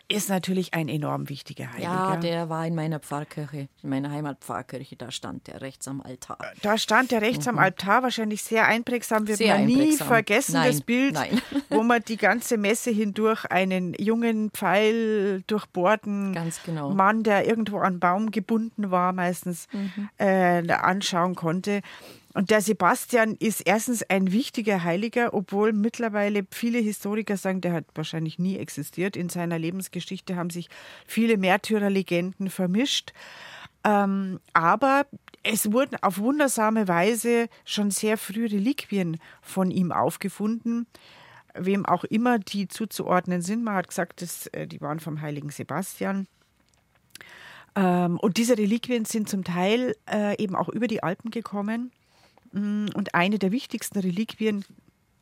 ist 0.09 0.29
natürlich 0.29 0.75
ein 0.75 0.89
enorm 0.89 1.29
wichtiger 1.29 1.73
Heiliger. 1.73 1.83
Ja, 1.83 2.17
der 2.17 2.49
war 2.49 2.67
in 2.67 2.75
meiner 2.75 3.01
Pfarrkirche, 3.01 3.69
in 3.83 3.89
meiner 3.91 4.11
Heimatpfarrkirche, 4.11 4.97
da 4.97 5.11
stand 5.11 5.47
der 5.47 5.61
rechts 5.61 5.89
am 5.89 6.01
Altar. 6.01 6.39
Da 6.63 6.79
stand 6.79 7.11
der 7.11 7.23
rechts 7.23 7.49
am 7.49 7.59
Altar, 7.59 8.03
wahrscheinlich 8.03 8.43
sehr 8.43 8.67
einprägsam, 8.67 9.25
Mhm. 9.25 9.35
Sehr 9.35 9.57
man 9.57 9.67
nie 9.67 9.97
vergessen, 9.97 10.53
Nein, 10.55 10.73
das 10.73 10.81
Bild, 10.81 11.15
nein. 11.15 11.41
wo 11.71 11.83
man 11.83 12.03
die 12.07 12.17
ganze 12.17 12.57
Messe 12.57 12.91
hindurch 12.91 13.45
einen 13.47 13.95
jungen 13.95 14.51
Pfeil 14.51 15.43
durchbohrten 15.47 16.35
genau. 16.65 16.91
Mann, 16.91 17.23
der 17.23 17.47
irgendwo 17.47 17.79
an 17.79 17.87
einen 17.89 18.01
Baum 18.01 18.31
gebunden 18.31 18.91
war, 18.91 19.13
meistens 19.13 19.67
Mhm. 19.73 20.09
äh, 20.19 20.71
anschauen 20.73 21.35
konnte. 21.35 21.81
Und 22.39 22.51
der 22.51 22.61
Sebastian 22.61 23.35
ist 23.35 23.63
erstens 23.67 24.05
ein 24.05 24.31
wichtiger 24.31 24.85
Heiliger, 24.85 25.35
obwohl 25.35 25.73
mittlerweile 25.73 26.47
viele 26.53 26.79
Historiker 26.79 27.37
sagen, 27.37 27.61
der 27.61 27.73
hat 27.73 27.87
wahrscheinlich 27.97 28.39
nie 28.39 28.59
existiert. 28.59 29.17
In 29.17 29.29
seiner 29.29 29.59
Lebensgeschichte 29.59 30.37
haben 30.37 30.49
sich 30.49 30.69
viele 31.05 31.37
Märtyrerlegenden 31.37 32.49
vermischt. 32.49 33.13
Ähm, 33.83 34.39
aber 34.53 35.07
es 35.43 35.73
wurden 35.73 35.97
auf 36.01 36.19
wundersame 36.19 36.87
Weise 36.87 37.49
schon 37.65 37.91
sehr 37.91 38.17
früh 38.17 38.47
Reliquien 38.47 39.19
von 39.43 39.73
ihm 39.73 39.91
aufgefunden, 39.91 40.87
wem 41.55 41.87
auch 41.87 42.05
immer 42.05 42.39
die 42.39 42.69
zuzuordnen 42.69 43.43
sind. 43.43 43.65
Man 43.65 43.75
hat 43.75 43.89
gesagt, 43.89 44.23
dass, 44.23 44.47
äh, 44.53 44.69
die 44.69 44.81
waren 44.81 45.01
vom 45.01 45.23
heiligen 45.23 45.51
Sebastian. 45.51 46.29
Ähm, 47.75 48.17
und 48.17 48.37
diese 48.37 48.57
Reliquien 48.57 49.07
sind 49.07 49.29
zum 49.29 49.43
Teil 49.43 49.97
äh, 50.09 50.41
eben 50.41 50.55
auch 50.55 50.69
über 50.69 50.87
die 50.87 51.03
Alpen 51.03 51.33
gekommen. 51.33 51.91
Mm, 52.53 52.87
Und 52.95 53.15
eine 53.15 53.39
der 53.39 53.53
wichtigsten 53.53 53.99
Reliquien, 53.99 54.65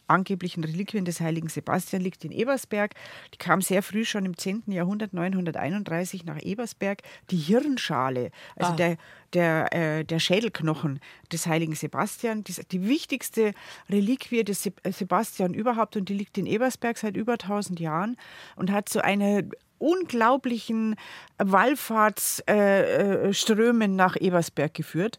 angeblichen 0.09 0.63
Reliquien 0.63 1.05
des 1.05 1.21
heiligen 1.21 1.49
Sebastian, 1.49 2.01
liegt 2.01 2.25
in 2.25 2.31
Ebersberg. 2.31 2.93
Die 3.35 3.39
kam 3.39 3.61
sehr 3.61 3.83
früh, 3.83 4.05
schon 4.05 4.25
im 4.25 4.37
10. 4.37 4.63
Jahrhundert, 4.71 5.13
931, 5.13 6.25
nach 6.25 6.41
Ebersberg. 6.41 7.03
Die 7.31 7.37
Hirnschale, 7.39 8.31
also 8.55 8.73
Ah. 8.73 8.77
der, 8.77 8.97
der, 9.33 9.73
äh, 9.75 10.05
der 10.05 10.21
Schädelknochen 10.21 11.01
des 11.33 11.49
heiligen 11.49 11.75
Sebastian, 11.75 12.45
die, 12.45 12.55
die 12.71 12.87
wichtigste 12.87 13.53
Reliquie 13.91 14.45
des 14.45 14.63
Se- 14.63 14.73
äh, 14.85 14.93
Sebastian 14.93 15.55
überhaupt. 15.55 15.97
Und 15.97 16.09
die 16.09 16.15
liegt 16.15 16.39
in 16.39 16.47
Ebersberg 16.47 16.99
seit 16.99 17.17
über 17.17 17.37
1000 17.37 17.81
Jahren 17.81 18.17
und 18.55 18.71
hat 18.71 18.89
so 18.89 19.01
eine 19.01 19.49
unglaublichen 19.79 20.95
Wallfahrtsströmen 21.39 23.29
äh, 23.31 23.35
Strömen 23.35 23.97
nach 23.97 24.17
Ebersberg 24.19 24.73
geführt. 24.73 25.19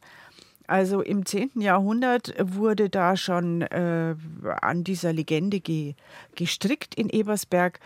Also 0.67 1.01
im 1.01 1.25
10. 1.25 1.61
Jahrhundert 1.61 2.33
wurde 2.39 2.89
da 2.89 3.15
schon 3.15 3.61
äh, 3.61 4.15
an 4.61 4.83
dieser 4.83 5.13
Legende 5.13 5.61
ge 5.61 5.95
gestrickt 6.35 6.93
in 6.95 7.09
Ebersberg. 7.09 7.79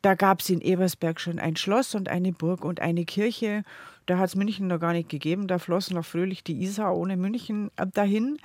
Da 0.00 0.14
gab 0.14 0.40
es 0.40 0.48
in 0.48 0.62
Ebersberg 0.62 1.20
schon 1.20 1.38
ein 1.38 1.56
Schloss 1.56 1.94
und 1.94 2.08
eine 2.08 2.32
Burg 2.32 2.64
und 2.64 2.80
eine 2.80 3.04
Kirche. 3.04 3.62
Da 4.06 4.18
hat 4.18 4.30
es 4.30 4.36
München 4.36 4.66
noch 4.68 4.80
gar 4.80 4.92
nicht 4.92 5.08
gegeben. 5.10 5.46
Da 5.46 5.58
floss 5.58 5.90
noch 5.90 6.04
fröhlich 6.04 6.42
die 6.42 6.62
Isar 6.62 6.96
ohne 6.96 7.16
München 7.16 7.70
dahin. 7.92 8.38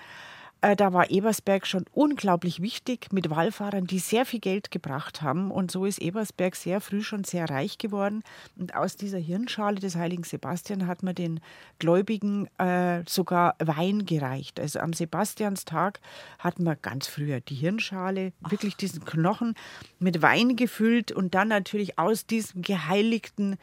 Äh, 0.61 0.75
Da 0.75 0.93
war 0.93 1.09
Ebersberg 1.09 1.65
schon 1.65 1.85
unglaublich 1.93 2.61
wichtig 2.61 3.11
mit 3.11 3.29
Wallfahrern, 3.29 3.85
die 3.85 3.99
sehr 3.99 4.25
viel 4.25 4.39
Geld 4.39 4.71
gebracht 4.71 5.21
haben. 5.21 5.51
Und 5.51 5.71
so 5.71 5.85
ist 5.85 5.99
Ebersberg 5.99 6.55
sehr 6.55 6.81
früh 6.81 7.01
schon 7.01 7.23
sehr 7.23 7.49
reich 7.49 7.77
geworden. 7.77 8.23
Und 8.57 8.75
aus 8.75 8.95
dieser 8.95 9.19
Hirnschale 9.19 9.79
des 9.79 9.95
heiligen 9.95 10.23
Sebastian 10.23 10.87
hat 10.87 11.03
man 11.03 11.15
den 11.15 11.39
Gläubigen 11.79 12.47
äh, 12.57 13.03
sogar 13.07 13.55
Wein 13.59 14.05
gereicht. 14.05 14.59
Also 14.59 14.79
am 14.79 14.93
Sebastianstag 14.93 15.99
hat 16.39 16.59
man 16.59 16.77
ganz 16.81 17.07
früher 17.07 17.39
die 17.39 17.55
Hirnschale, 17.55 18.33
wirklich 18.49 18.75
diesen 18.75 19.05
Knochen 19.05 19.55
mit 19.99 20.21
Wein 20.21 20.55
gefüllt 20.55 21.11
und 21.11 21.35
dann 21.35 21.47
natürlich 21.47 21.97
aus 21.97 22.25
diesem 22.25 22.61
geheiligten 22.61 23.57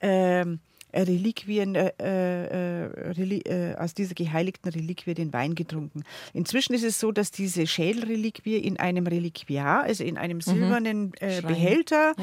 ähm, 0.00 0.60
Reliquien, 0.94 1.74
äh, 1.74 1.92
äh, 1.98 3.10
Reli 3.12 3.40
äh, 3.40 3.74
aus 3.76 3.94
dieser 3.94 4.14
geheiligten 4.14 4.68
Reliquie 4.68 5.14
den 5.14 5.32
Wein 5.32 5.54
getrunken. 5.54 6.04
Inzwischen 6.32 6.74
ist 6.74 6.84
es 6.84 7.00
so, 7.00 7.12
dass 7.12 7.30
diese 7.30 7.66
Schädelreliquie 7.66 8.56
in 8.56 8.78
einem 8.78 9.06
Reliquiar, 9.06 9.82
also 9.82 10.04
in 10.04 10.18
einem 10.18 10.40
silbernen 10.40 11.14
äh, 11.14 11.40
Schrein. 11.40 11.46
Behälter, 11.46 12.14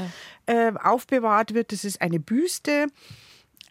äh, 0.45 0.71
aufbewahrt 0.81 1.53
wird. 1.53 1.71
Das 1.71 1.85
ist 1.85 2.01
eine 2.01 2.19
Büste. 2.19 2.87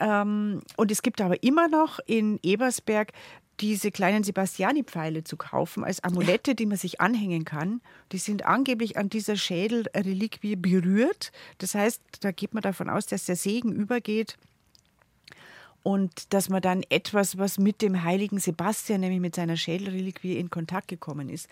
Ähm, 0.00 0.62
und 0.76 0.90
es 0.90 1.02
gibt 1.02 1.20
aber 1.20 1.42
immer 1.42 1.68
noch 1.68 1.98
in 2.06 2.38
Ebersberg 2.42 3.12
diese 3.60 3.90
kleinen 3.90 4.22
Sebastiani-Pfeile 4.22 5.24
zu 5.24 5.36
kaufen 5.36 5.84
als 5.84 6.04
Amulette, 6.04 6.54
die 6.54 6.66
man 6.66 6.76
sich 6.76 7.00
anhängen 7.00 7.44
kann. 7.44 7.80
Die 8.12 8.18
sind 8.18 8.44
angeblich 8.44 8.98
an 8.98 9.08
dieser 9.08 9.36
Schädelreliquie 9.36 10.56
berührt. 10.56 11.32
Das 11.58 11.74
heißt, 11.74 12.02
da 12.20 12.32
geht 12.32 12.52
man 12.52 12.62
davon 12.62 12.90
aus, 12.90 13.06
dass 13.06 13.24
der 13.24 13.36
Segen 13.36 13.72
übergeht 13.72 14.36
und 15.86 16.34
dass 16.34 16.48
man 16.48 16.60
dann 16.60 16.82
etwas, 16.88 17.38
was 17.38 17.58
mit 17.58 17.80
dem 17.80 18.02
heiligen 18.02 18.40
Sebastian, 18.40 19.02
nämlich 19.02 19.20
mit 19.20 19.36
seiner 19.36 19.56
Schädelreliquie 19.56 20.36
in 20.36 20.50
Kontakt 20.50 20.88
gekommen 20.88 21.28
ist, 21.28 21.48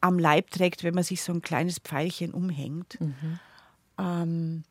am 0.00 0.18
Leib 0.18 0.50
trägt, 0.50 0.82
wenn 0.82 0.92
man 0.92 1.04
sich 1.04 1.22
so 1.22 1.32
ein 1.32 1.40
kleines 1.40 1.78
Pfeilchen 1.78 2.32
umhängt. 2.32 2.98
Ähm, 3.96 4.64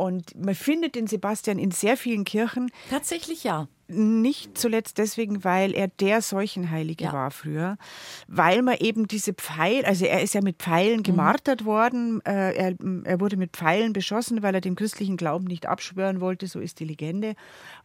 und 0.00 0.34
man 0.42 0.54
findet 0.54 0.94
den 0.94 1.06
Sebastian 1.06 1.58
in 1.58 1.70
sehr 1.70 1.96
vielen 1.96 2.24
Kirchen, 2.24 2.70
Tatsächlich 2.88 3.44
ja. 3.44 3.68
nicht 3.88 4.56
zuletzt 4.56 4.98
deswegen, 4.98 5.42
weil 5.44 5.74
er 5.74 5.88
der 5.88 6.22
Seuchenheilige 6.22 7.04
Ja. 7.06 7.12
war 7.12 7.30
früher, 7.32 7.76
weil 8.28 8.62
man 8.62 8.76
eben 8.78 9.08
diese 9.08 9.34
Pfeil, 9.34 9.84
also 9.84 10.04
er 10.06 10.22
ist 10.22 10.32
ja 10.34 10.42
mit 10.42 10.56
Mhm. 10.58 10.62
Pfeilen 10.62 11.02
gemartert 11.02 11.64
worden, 11.64 12.20
äh, 12.24 12.54
er, 12.54 12.74
er 13.04 13.20
wurde 13.20 13.36
mit 13.36 13.56
Pfeilen 13.56 13.92
beschossen, 13.92 14.42
weil 14.42 14.54
er 14.54 14.60
dem 14.60 14.76
christlichen 14.76 15.16
Glauben 15.16 15.44
nicht 15.46 15.66
abschwören 15.66 16.20
wollte, 16.20 16.46
so 16.46 16.60
ist 16.60 16.78
die 16.80 16.84
Legende. 16.84 17.34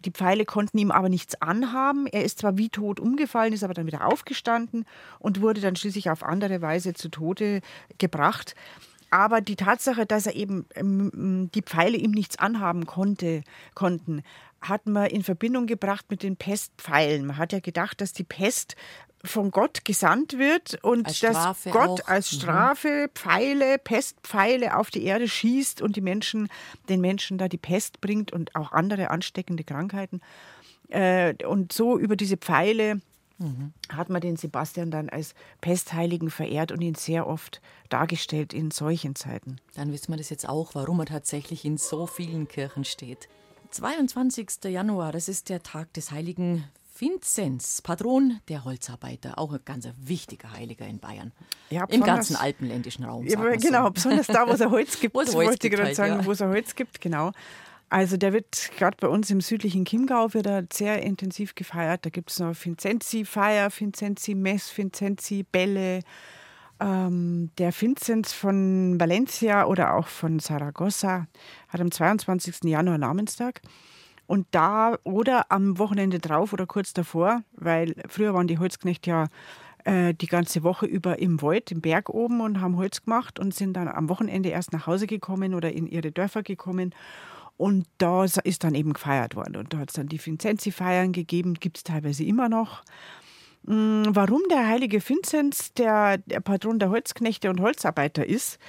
Die 0.05 0.11
Pfeile 0.11 0.45
konnten 0.45 0.77
ihm 0.77 0.91
aber 0.91 1.09
nichts 1.09 1.41
anhaben. 1.41 2.05
Er 2.07 2.23
ist 2.23 2.39
zwar 2.39 2.55
wie 2.57 2.69
tot 2.69 2.99
umgefallen, 2.99 3.51
ist 3.53 3.63
aber 3.63 3.73
dann 3.73 3.87
wieder 3.87 4.05
aufgestanden 4.05 4.85
und 5.19 5.41
wurde 5.41 5.59
dann 5.59 5.75
schließlich 5.75 6.09
auf 6.11 6.23
andere 6.23 6.61
Weise 6.61 6.93
zu 6.93 7.09
Tode 7.09 7.61
gebracht. 7.97 8.53
Aber 9.15 9.39
die 9.39 9.55
Tatsache, 9.55 10.05
dass 10.05 10.25
er 10.25 10.35
eben 10.35 10.65
ähm, 10.75 11.49
die 11.55 11.61
Pfeile 11.61 11.95
ihm 11.95 12.11
nichts 12.11 12.37
anhaben 12.37 12.85
konnte, 12.85 13.43
konnten, 13.73 14.23
hat 14.59 14.87
man 14.87 15.05
in 15.05 15.23
Verbindung 15.23 15.67
gebracht 15.67 16.07
mit 16.09 16.21
den 16.21 16.35
Pestpfeilen. 16.35 17.25
Man 17.25 17.37
hat 17.37 17.53
ja 17.53 17.61
gedacht, 17.61 18.01
dass 18.01 18.11
die 18.11 18.25
Pest 18.25 18.75
von 19.23 19.51
Gott 19.51 19.85
gesandt 19.85 20.37
wird 20.37 20.83
und 20.83 21.07
dass 21.23 21.63
Gott 21.63 22.01
auch. 22.03 22.07
als 22.09 22.33
Mhm. 22.33 22.35
Strafe 22.39 23.09
Pfeile, 23.15 23.77
Pestpfeile 23.77 24.75
auf 24.75 24.91
die 24.91 25.05
Erde 25.05 25.29
schießt 25.29 25.81
und 25.81 25.95
die 25.95 26.01
Menschen, 26.01 26.49
den 26.89 26.99
Menschen 26.99 27.37
da 27.37 27.47
die 27.47 27.57
Pest 27.57 28.01
bringt 28.01 28.33
und 28.33 28.53
auch 28.53 28.73
andere 28.73 29.11
ansteckende 29.11 29.63
Krankheiten. 29.63 30.19
Äh, 30.89 31.35
und 31.45 31.71
so 31.71 31.97
über 31.97 32.17
diese 32.17 32.35
Pfeile 32.35 32.99
hat 33.89 34.09
man 34.09 34.21
den 34.21 34.37
Sebastian 34.37 34.91
dann 34.91 35.09
als 35.09 35.35
Pestheiligen 35.61 36.29
verehrt 36.29 36.71
und 36.71 36.81
ihn 36.81 36.95
sehr 36.95 37.27
oft 37.27 37.61
dargestellt 37.89 38.53
in 38.53 38.71
solchen 38.71 39.15
Zeiten. 39.15 39.57
Dann 39.75 39.91
wissen 39.91 40.11
wir 40.11 40.17
das 40.17 40.29
jetzt 40.29 40.47
auch, 40.47 40.73
warum 40.73 40.99
er 41.01 41.05
tatsächlich 41.05 41.65
in 41.65 41.77
so 41.77 42.07
vielen 42.07 42.47
Kirchen 42.47 42.85
steht. 42.85 43.27
22. 43.71 44.63
Januar, 44.65 45.11
das 45.11 45.27
ist 45.27 45.49
der 45.49 45.61
Tag 45.61 45.93
des 45.93 46.11
heiligen 46.11 46.63
Vinzenz, 46.97 47.81
Patron 47.81 48.39
der 48.47 48.63
Holzarbeiter, 48.63 49.37
auch 49.37 49.51
ein 49.51 49.59
ganz 49.65 49.89
wichtiger 49.97 50.53
Heiliger 50.53 50.87
in 50.87 50.99
Bayern. 50.99 51.33
Ja, 51.69 51.83
Im 51.89 52.01
ganzen 52.01 52.37
alpenländischen 52.37 53.03
Raum. 53.03 53.27
Ja, 53.27 53.37
man 53.37 53.59
so. 53.59 53.67
genau, 53.67 53.89
besonders 53.89 54.27
da, 54.27 54.47
wo 54.47 54.51
es 54.51 54.65
Holz 54.65 54.99
gibt, 54.99 55.13
Wo 55.15 55.19
es 55.19 55.35
Holz 55.35 55.35
wollte 55.35 55.53
ich 55.55 55.59
gibt 55.59 55.75
gerade 55.75 55.87
halt, 55.87 55.95
sagen, 55.97 56.19
ja. 56.21 56.25
wo 56.25 56.31
es 56.31 56.39
Holz 56.39 56.73
gibt, 56.75 57.01
genau. 57.01 57.31
Also 57.89 58.17
der 58.17 58.33
wird 58.33 58.71
gerade 58.77 58.97
bei 58.99 59.07
uns 59.07 59.29
im 59.29 59.41
südlichen 59.41 59.85
Chiemgau 59.85 60.33
wird 60.33 60.47
er 60.47 60.65
sehr 60.71 61.03
intensiv 61.03 61.55
gefeiert. 61.55 62.05
Da 62.05 62.09
gibt 62.09 62.31
es 62.31 62.39
noch 62.39 62.55
Vincenzi-Feier, 62.55 63.69
Vincenzi-Mess, 63.71 64.75
Vincenzi-Bälle. 64.75 66.01
Ähm, 66.79 67.51
der 67.57 67.71
Vinzenz 67.71 68.33
von 68.33 68.99
Valencia 68.99 69.65
oder 69.65 69.93
auch 69.93 70.07
von 70.07 70.39
Saragossa 70.39 71.27
hat 71.69 71.79
am 71.79 71.91
22. 71.91 72.63
Januar 72.65 72.97
Namenstag. 72.97 73.61
Und 74.27 74.47
da 74.51 74.97
oder 75.03 75.51
am 75.51 75.77
Wochenende 75.77 76.19
drauf 76.19 76.51
oder 76.51 76.65
kurz 76.65 76.93
davor, 76.93 77.43
weil 77.53 77.95
früher 78.09 78.33
waren 78.33 78.47
die 78.47 78.57
Holzknechte 78.57 79.09
ja 79.11 79.27
äh, 79.85 80.15
die 80.15 80.27
ganze 80.27 80.63
Woche 80.63 80.87
über 80.87 81.19
im 81.19 81.41
Wald, 81.43 81.71
im 81.71 81.79
Berg 81.79 82.09
oben 82.09 82.41
und 82.41 82.59
haben 82.59 82.75
Holz 82.75 83.03
gemacht 83.03 83.39
und 83.39 83.53
sind 83.53 83.73
dann 83.73 83.87
am 83.87 84.09
Wochenende 84.09 84.49
erst 84.49 84.73
nach 84.73 84.87
Hause 84.87 85.05
gekommen 85.05 85.53
oder 85.53 85.71
in 85.71 85.85
ihre 85.85 86.11
Dörfer 86.11 86.41
gekommen. 86.41 86.93
Und 87.57 87.85
da 87.97 88.25
ist 88.25 88.63
dann 88.63 88.75
eben 88.75 88.93
gefeiert 88.93 89.35
worden. 89.35 89.55
Und 89.55 89.73
da 89.73 89.77
hat 89.77 89.89
es 89.89 89.95
dann 89.95 90.07
die 90.07 90.23
Vincenzi-Feiern 90.23 91.13
gegeben, 91.13 91.53
gibt 91.55 91.77
es 91.77 91.83
teilweise 91.83 92.23
immer 92.23 92.49
noch. 92.49 92.83
Mm, 93.63 94.03
Warum 94.09 94.41
der 94.49 94.67
heilige 94.67 95.01
Vinzenz 95.07 95.73
der, 95.73 96.17
der 96.17 96.41
Patron 96.41 96.79
der 96.79 96.89
Holzknechte 96.89 97.49
und 97.49 97.61
Holzarbeiter 97.61 98.25
ist, 98.25 98.59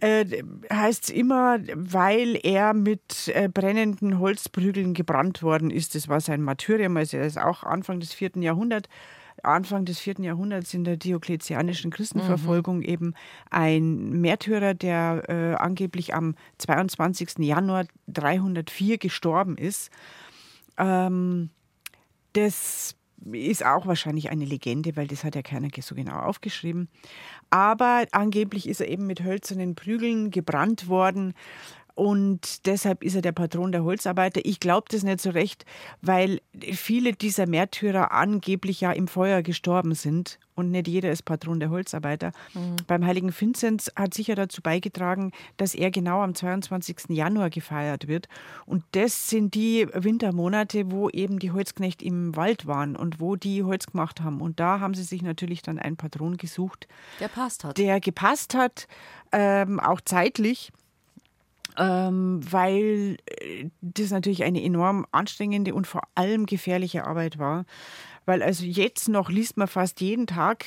äh, 0.00 0.42
heißt 0.72 1.04
es 1.04 1.10
immer, 1.10 1.58
weil 1.74 2.38
er 2.42 2.74
mit 2.74 3.28
äh, 3.28 3.48
brennenden 3.48 4.18
Holzprügeln 4.18 4.94
gebrannt 4.94 5.42
worden 5.42 5.70
ist. 5.70 5.94
Das 5.94 6.08
war 6.08 6.20
sein 6.20 6.42
Martyrium, 6.42 6.96
also 6.96 7.16
er 7.16 7.26
ist 7.26 7.38
auch 7.38 7.62
Anfang 7.62 8.00
des 8.00 8.12
vierten 8.12 8.42
Jahrhunderts. 8.42 8.88
Anfang 9.44 9.84
des 9.84 9.98
vierten 9.98 10.24
Jahrhunderts 10.24 10.74
in 10.74 10.84
der 10.84 10.96
diokletianischen 10.96 11.90
Christenverfolgung 11.90 12.82
eben 12.82 13.14
ein 13.50 14.20
Märtyrer, 14.20 14.74
der 14.74 15.24
äh, 15.28 15.54
angeblich 15.54 16.14
am 16.14 16.34
22. 16.58 17.38
Januar 17.38 17.86
304 18.08 18.98
gestorben 18.98 19.56
ist. 19.56 19.90
Ähm, 20.78 21.50
das 22.32 22.96
ist 23.32 23.64
auch 23.64 23.86
wahrscheinlich 23.86 24.30
eine 24.30 24.44
Legende, 24.44 24.96
weil 24.96 25.06
das 25.06 25.24
hat 25.24 25.34
ja 25.34 25.42
keiner 25.42 25.68
so 25.80 25.94
genau 25.94 26.18
aufgeschrieben. 26.18 26.88
Aber 27.50 28.04
angeblich 28.12 28.68
ist 28.68 28.80
er 28.80 28.88
eben 28.88 29.06
mit 29.06 29.22
hölzernen 29.22 29.74
Prügeln 29.74 30.30
gebrannt 30.30 30.88
worden. 30.88 31.34
Und 31.94 32.66
deshalb 32.66 33.04
ist 33.04 33.14
er 33.14 33.22
der 33.22 33.30
Patron 33.32 33.70
der 33.70 33.84
Holzarbeiter. 33.84 34.40
Ich 34.44 34.58
glaube 34.58 34.86
das 34.90 35.04
nicht 35.04 35.20
so 35.20 35.30
recht, 35.30 35.64
weil 36.02 36.40
viele 36.72 37.12
dieser 37.12 37.46
Märtyrer 37.46 38.10
angeblich 38.10 38.80
ja 38.80 38.90
im 38.90 39.06
Feuer 39.06 39.42
gestorben 39.42 39.94
sind. 39.94 40.40
Und 40.56 40.70
nicht 40.72 40.88
jeder 40.88 41.10
ist 41.12 41.24
Patron 41.24 41.60
der 41.60 41.70
Holzarbeiter. 41.70 42.32
Beim 42.86 43.04
heiligen 43.04 43.32
Vinzenz 43.32 43.90
hat 43.96 44.14
sicher 44.14 44.34
dazu 44.34 44.60
beigetragen, 44.62 45.30
dass 45.56 45.74
er 45.74 45.90
genau 45.92 46.20
am 46.22 46.34
22. 46.34 47.10
Januar 47.10 47.50
gefeiert 47.50 48.06
wird. 48.08 48.28
Und 48.66 48.84
das 48.92 49.28
sind 49.30 49.54
die 49.54 49.86
Wintermonate, 49.92 50.90
wo 50.90 51.08
eben 51.10 51.38
die 51.38 51.50
Holzknechte 51.52 52.04
im 52.04 52.34
Wald 52.36 52.66
waren 52.66 52.94
und 52.96 53.20
wo 53.20 53.34
die 53.36 53.62
Holz 53.64 53.86
gemacht 53.86 54.20
haben. 54.20 54.40
Und 54.40 54.58
da 54.60 54.80
haben 54.80 54.94
sie 54.94 55.02
sich 55.04 55.22
natürlich 55.22 55.62
dann 55.62 55.78
einen 55.78 55.96
Patron 55.96 56.36
gesucht, 56.36 56.88
Der 57.20 57.28
passt 57.28 57.62
hat. 57.64 57.78
der 57.78 58.00
gepasst 58.00 58.54
hat, 58.54 58.86
ähm, 59.32 59.78
auch 59.80 60.00
zeitlich. 60.00 60.72
Ähm, 61.76 62.40
weil 62.50 63.16
äh, 63.26 63.66
das 63.80 64.10
natürlich 64.10 64.44
eine 64.44 64.62
enorm 64.62 65.06
anstrengende 65.10 65.74
und 65.74 65.86
vor 65.86 66.02
allem 66.14 66.46
gefährliche 66.46 67.04
Arbeit 67.04 67.38
war. 67.38 67.64
Weil 68.26 68.42
also 68.42 68.64
jetzt 68.64 69.08
noch 69.08 69.28
liest 69.30 69.56
man 69.56 69.68
fast 69.68 70.00
jeden 70.00 70.26
Tag 70.26 70.64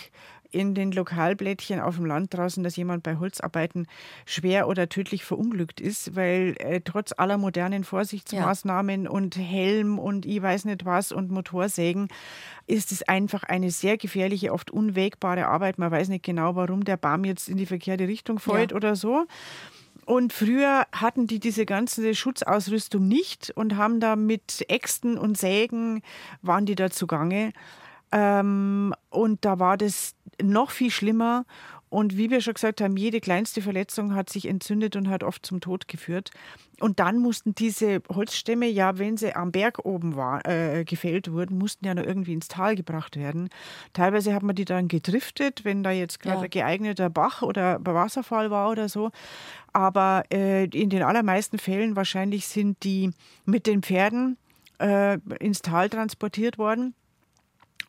in 0.52 0.74
den 0.76 0.92
Lokalblättchen 0.92 1.80
auf 1.80 1.96
dem 1.98 2.06
Land 2.06 2.34
draußen, 2.34 2.64
dass 2.64 2.76
jemand 2.78 3.04
bei 3.04 3.18
Holzarbeiten 3.18 3.86
schwer 4.26 4.68
oder 4.68 4.88
tödlich 4.88 5.26
verunglückt 5.26 5.82
ist, 5.82 6.16
weil 6.16 6.56
äh, 6.60 6.80
trotz 6.84 7.14
aller 7.18 7.38
modernen 7.38 7.84
Vorsichtsmaßnahmen 7.84 9.08
und 9.08 9.36
Helm 9.38 10.00
und 10.00 10.26
ich 10.26 10.42
weiß 10.42 10.66
nicht 10.66 10.86
was 10.86 11.12
und 11.12 11.32
Motorsägen 11.32 12.08
ist 12.66 12.92
es 12.92 13.04
einfach 13.04 13.44
eine 13.44 13.72
sehr 13.72 13.98
gefährliche, 13.98 14.54
oft 14.54 14.72
unwägbare 14.72 15.48
Arbeit. 15.48 15.80
Man 15.80 15.92
weiß 15.92 16.10
nicht 16.10 16.24
genau, 16.24 16.56
warum 16.56 16.84
der 16.86 16.98
Baum 16.98 17.26
jetzt 17.26 17.50
in 17.50 17.58
die 17.58 17.66
verkehrte 17.66 18.08
Richtung 18.08 18.40
fällt 18.40 18.72
Ja. 18.72 18.78
oder 18.78 18.96
so. 18.96 19.26
Und 20.08 20.32
früher 20.32 20.88
hatten 20.94 21.28
die 21.28 21.38
diese 21.38 21.66
ganze 21.66 22.16
Schutzausrüstung 22.16 23.06
nicht 23.10 23.52
und 23.56 23.76
haben 23.76 24.00
da 24.00 24.16
mit 24.16 24.64
Äxten 24.70 25.18
und 25.18 25.38
Sägen 25.38 26.02
waren 26.42 26.66
die 26.66 26.76
da 26.76 26.90
zugange. 26.90 27.52
Ähm, 28.14 28.94
und 29.10 29.44
da 29.44 29.60
war 29.60 29.76
das 29.76 30.16
noch 30.42 30.72
viel 30.72 30.92
schlimmer. 30.92 31.44
Und 31.90 32.18
wie 32.18 32.30
wir 32.30 32.42
schon 32.42 32.54
gesagt 32.56 32.82
haben, 32.82 32.98
jede 32.98 33.22
kleinste 33.22 33.62
Verletzung 33.62 34.14
hat 34.14 34.30
sich 34.30 34.48
entzündet 34.48 34.96
und 34.98 35.10
hat 35.10 35.24
oft 35.24 35.46
zum 35.46 35.62
Tod 35.62 35.88
geführt. 35.88 36.32
Und 36.82 37.00
dann 37.00 37.18
mussten 37.20 37.56
diese 37.56 38.02
Holzstämme, 38.14 38.68
ja, 38.68 38.98
wenn 38.98 39.16
sie 39.18 39.34
am 39.36 39.52
Berg 39.52 39.86
oben 39.86 40.16
war, 40.16 40.46
äh, 40.46 40.84
gefällt 40.84 41.32
wurden, 41.32 41.58
mussten 41.58 41.86
ja 41.86 41.96
noch 41.96 42.04
irgendwie 42.04 42.34
ins 42.34 42.50
Tal 42.50 42.76
gebracht 42.76 43.16
werden. 43.16 43.50
Teilweise 43.94 44.34
hat 44.34 44.44
man 44.44 44.56
die 44.56 44.66
dann 44.66 44.88
gedriftet, 44.90 45.64
wenn 45.64 45.82
da 45.82 45.92
jetzt 45.92 46.20
gerade 46.20 46.38
Ja. 46.40 46.44
ein 46.44 46.50
geeigneter 46.50 47.10
Bach 47.10 47.42
oder 47.42 47.78
ein 47.78 47.86
Wasserfall 47.86 48.52
war 48.52 48.70
oder 48.70 48.90
so. 48.90 49.12
Aber 49.74 50.24
äh, 50.32 50.66
in 50.66 50.90
den 50.90 51.04
allermeisten 51.04 51.58
Fällen 51.58 51.96
wahrscheinlich 51.96 52.48
sind 52.48 52.84
die 52.84 53.12
mit 53.46 53.66
den 53.66 53.82
Pferden 53.82 54.38
äh, 54.80 55.18
ins 55.40 55.62
Tal 55.62 55.90
transportiert 55.90 56.58
worden. 56.58 56.94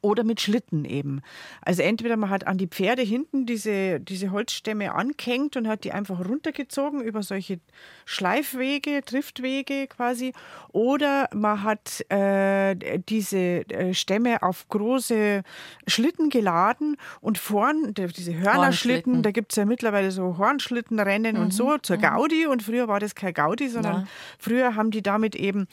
Oder 0.01 0.25
mit 0.25 0.41
Schlitten 0.41 0.85
eben. 0.85 1.23
Also 1.63 1.83
entweder 1.83 2.17
man 2.17 2.31
hat 2.31 2.47
an 2.47 2.59
die 2.59 2.69
Pferde 2.69 3.03
hinten 3.03 3.47
diese, 3.47 4.01
diese 4.01 4.31
Holzstämme 4.31 4.95
angehängt 4.95 5.57
und 5.57 5.67
hat 5.67 5.85
die 5.85 5.93
einfach 5.93 6.25
runtergezogen 6.27 7.01
über 7.01 7.23
solche 7.23 7.61
Schleifwege, 8.05 9.03
Driftwege 9.03 9.87
quasi. 9.89 10.33
Oder 10.71 11.29
man 11.35 11.63
hat 11.63 12.05
äh, 12.11 12.99
diese 13.09 13.39
äh, 13.39 13.95
Stämme 13.95 14.43
auf 14.43 14.69
große 14.69 15.43
Schlitten 15.87 16.31
geladen 16.31 16.97
und 17.21 17.39
vorn, 17.39 17.95
diese 17.95 18.35
Hörnerschlitten, 18.35 19.23
da 19.23 19.31
gibt 19.31 19.53
es 19.53 19.57
ja 19.57 19.65
mittlerweile 19.65 20.11
so 20.11 20.39
Hornschlittenrennen 20.39 21.37
und 21.37 21.53
so 21.53 21.79
zur 21.79 21.97
Gaudi. 21.97 22.47
Und 22.47 22.63
früher 22.63 22.89
war 22.89 23.01
das 23.01 23.15
kein 23.15 23.35
Gaudi, 23.35 23.69
sondern 23.69 24.03
Na. 24.03 24.09
früher 24.39 24.75
haben 24.75 24.91
die 24.91 25.03
damit 25.03 25.35
eben 25.35 25.67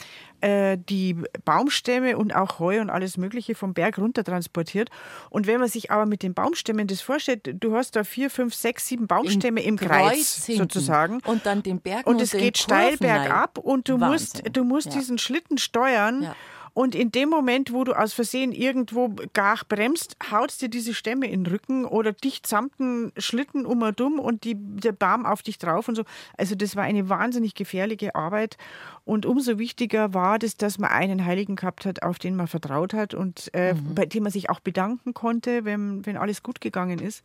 äh, 0.46 0.78
die 0.78 1.16
Baumstämme 1.44 2.18
und 2.18 2.36
auch 2.36 2.60
Heu 2.60 2.80
und 2.80 2.90
alles 2.90 3.18
Mögliche 3.18 3.56
vom 3.56 3.74
Berg 3.74 3.98
runter 3.98 4.24
transportiert. 4.24 4.90
Und 5.30 5.48
wenn 5.48 5.60
man 5.60 5.70
sich 5.70 5.90
aber 5.92 6.06
mit 6.06 6.22
den 6.22 6.34
Baumstämmen 6.34 6.86
das 6.88 7.02
vorstellt, 7.02 7.50
du 7.64 7.76
hast 7.76 7.96
da 7.96 8.04
vier, 8.04 8.30
fünf, 8.30 8.54
sechs, 8.54 8.88
sieben 8.88 9.08
Baumstämme 9.08 9.62
im, 9.64 9.78
Kreis, 9.78 10.46
hinten. 10.46 10.62
sozusagen. 10.62 11.20
Und 11.26 11.46
dann 11.46 11.64
den 11.64 11.80
Berg 11.80 12.06
Und 12.06 12.22
es 12.22 12.32
geht 12.32 12.58
steil 12.58 12.98
bergab 12.98 13.58
und 13.58 13.90
du 13.90 13.98
musst, 13.98 14.38
Wahnsinn. 14.38 14.54
du 14.54 14.64
musst 14.64 14.88
Ja. 14.88 14.94
diesen 15.00 15.18
Schlitten 15.18 15.58
steuern. 15.58 16.24
Ja. 16.24 16.36
Und 16.76 16.94
in 16.94 17.10
dem 17.10 17.30
Moment, 17.30 17.72
wo 17.72 17.86
du 17.86 17.94
aus 17.94 18.12
Versehen 18.12 18.52
irgendwo 18.52 19.16
gar 19.32 19.58
bremst, 19.70 20.18
haut 20.30 20.60
dir 20.60 20.68
diese 20.68 20.94
Stämme 20.94 21.26
in 21.26 21.46
den 21.46 21.52
Rücken 21.54 21.86
oder 21.86 22.12
dich 22.12 22.42
samt 22.46 22.78
den 22.80 23.14
Schlitten 23.18 23.66
um 23.66 23.82
und 23.82 24.02
um 24.02 24.20
und 24.20 24.44
die, 24.44 24.56
der 24.58 24.92
Baum 24.92 25.26
auf 25.26 25.42
dich 25.42 25.58
drauf 25.58 25.88
und 25.88 25.96
so. 25.96 26.04
Also 26.38 26.54
das 26.54 26.76
war 26.76 26.84
eine 26.84 27.08
wahnsinnig 27.08 27.56
gefährliche 27.56 28.14
Arbeit. 28.14 28.58
Und 29.06 29.26
umso 29.26 29.58
wichtiger 29.58 30.14
war 30.14 30.38
das, 30.38 30.58
dass 30.58 30.78
man 30.78 30.92
einen 30.92 31.24
Heiligen 31.24 31.56
gehabt 31.56 31.86
hat, 31.86 32.04
auf 32.04 32.20
den 32.20 32.36
man 32.36 32.48
vertraut 32.48 32.94
hat 32.94 33.14
und 33.14 33.50
äh, 33.54 33.74
Mhm. 33.74 33.96
bei 33.96 34.06
dem 34.06 34.24
man 34.24 34.34
sich 34.34 34.50
auch 34.50 34.60
bedanken 34.60 35.14
konnte, 35.14 35.64
wenn, 35.64 36.06
wenn 36.06 36.18
alles 36.18 36.44
gut 36.44 36.60
gegangen 36.60 37.00
ist. 37.00 37.24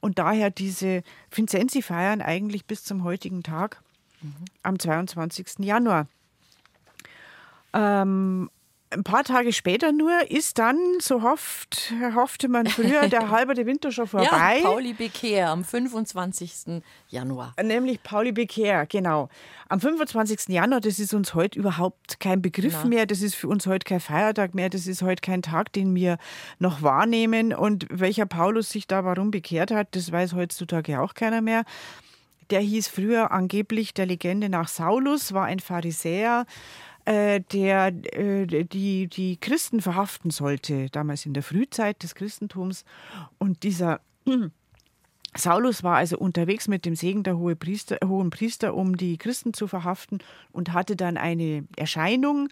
Und 0.00 0.18
daher 0.18 0.48
diese 0.48 1.02
Vincenzi-Feiern 1.32 2.22
eigentlich 2.22 2.64
bis 2.64 2.82
zum 2.82 3.04
heutigen 3.04 3.42
Tag, 3.42 3.82
am 4.62 4.78
22. 4.78 5.58
Januar. 5.66 6.06
Ähm, 7.74 8.50
ein 8.92 9.04
paar 9.04 9.22
Tage 9.22 9.52
später 9.52 9.92
nur 9.92 10.30
ist 10.30 10.58
dann, 10.58 10.76
so 11.00 11.22
hofft, 11.22 11.92
hoffte 12.14 12.48
man 12.48 12.66
früher, 12.66 13.08
der 13.08 13.30
halbe 13.30 13.54
Winter 13.64 13.92
schon 13.92 14.08
vorbei. 14.08 14.58
Ja, 14.58 14.68
Pauli 14.68 14.92
Bekehr 14.92 15.50
am 15.50 15.64
25. 15.64 16.82
Januar. 17.08 17.54
Nämlich 17.62 18.02
Pauli 18.02 18.32
Bekehr, 18.32 18.86
genau. 18.86 19.28
Am 19.68 19.80
25. 19.80 20.48
Januar, 20.48 20.80
das 20.80 20.98
ist 20.98 21.14
uns 21.14 21.34
heute 21.34 21.58
überhaupt 21.58 22.18
kein 22.18 22.42
Begriff 22.42 22.80
Na. 22.82 22.88
mehr, 22.88 23.06
das 23.06 23.22
ist 23.22 23.36
für 23.36 23.46
uns 23.46 23.66
heute 23.66 23.84
kein 23.84 24.00
Feiertag 24.00 24.54
mehr, 24.54 24.68
das 24.68 24.88
ist 24.88 25.02
heute 25.02 25.20
kein 25.20 25.42
Tag, 25.42 25.72
den 25.72 25.94
wir 25.94 26.18
noch 26.58 26.82
wahrnehmen. 26.82 27.54
Und 27.54 27.86
welcher 27.90 28.26
Paulus 28.26 28.70
sich 28.70 28.88
da 28.88 29.04
warum 29.04 29.30
bekehrt 29.30 29.70
hat, 29.70 29.94
das 29.94 30.10
weiß 30.10 30.34
heutzutage 30.34 31.00
auch 31.00 31.14
keiner 31.14 31.40
mehr. 31.40 31.64
Der 32.50 32.60
hieß 32.60 32.88
früher 32.88 33.30
angeblich 33.30 33.94
der 33.94 34.06
Legende 34.06 34.48
nach 34.48 34.66
Saulus, 34.66 35.32
war 35.32 35.44
ein 35.44 35.60
Pharisäer, 35.60 36.46
äh, 37.10 37.40
der 37.52 37.88
äh, 38.12 38.46
die, 38.46 39.08
die 39.08 39.36
Christen 39.36 39.80
verhaften 39.80 40.30
sollte, 40.30 40.88
damals 40.90 41.26
in 41.26 41.34
der 41.34 41.42
Frühzeit 41.42 42.04
des 42.04 42.14
Christentums. 42.14 42.84
Und 43.38 43.64
dieser 43.64 44.00
Saulus 45.36 45.82
war 45.82 45.96
also 45.96 46.18
unterwegs 46.18 46.68
mit 46.68 46.84
dem 46.84 46.94
Segen 46.94 47.24
der 47.24 47.36
Hohe 47.36 47.56
Priester, 47.56 47.98
Hohen 48.06 48.30
Priester, 48.30 48.74
um 48.74 48.96
die 48.96 49.18
Christen 49.18 49.54
zu 49.54 49.66
verhaften 49.66 50.18
und 50.52 50.72
hatte 50.72 50.94
dann 50.94 51.16
eine 51.16 51.64
Erscheinung. 51.76 52.48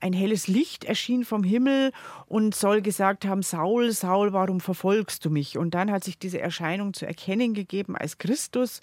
Ein 0.00 0.12
helles 0.12 0.48
Licht 0.48 0.84
erschien 0.84 1.24
vom 1.24 1.42
Himmel 1.42 1.90
und 2.26 2.54
soll 2.54 2.82
gesagt 2.82 3.24
haben, 3.24 3.42
Saul, 3.42 3.90
Saul, 3.92 4.34
warum 4.34 4.60
verfolgst 4.60 5.24
du 5.24 5.30
mich? 5.30 5.56
Und 5.56 5.72
dann 5.72 5.90
hat 5.90 6.04
sich 6.04 6.18
diese 6.18 6.40
Erscheinung 6.40 6.92
zu 6.92 7.06
erkennen 7.06 7.54
gegeben 7.54 7.96
als 7.96 8.18
Christus. 8.18 8.82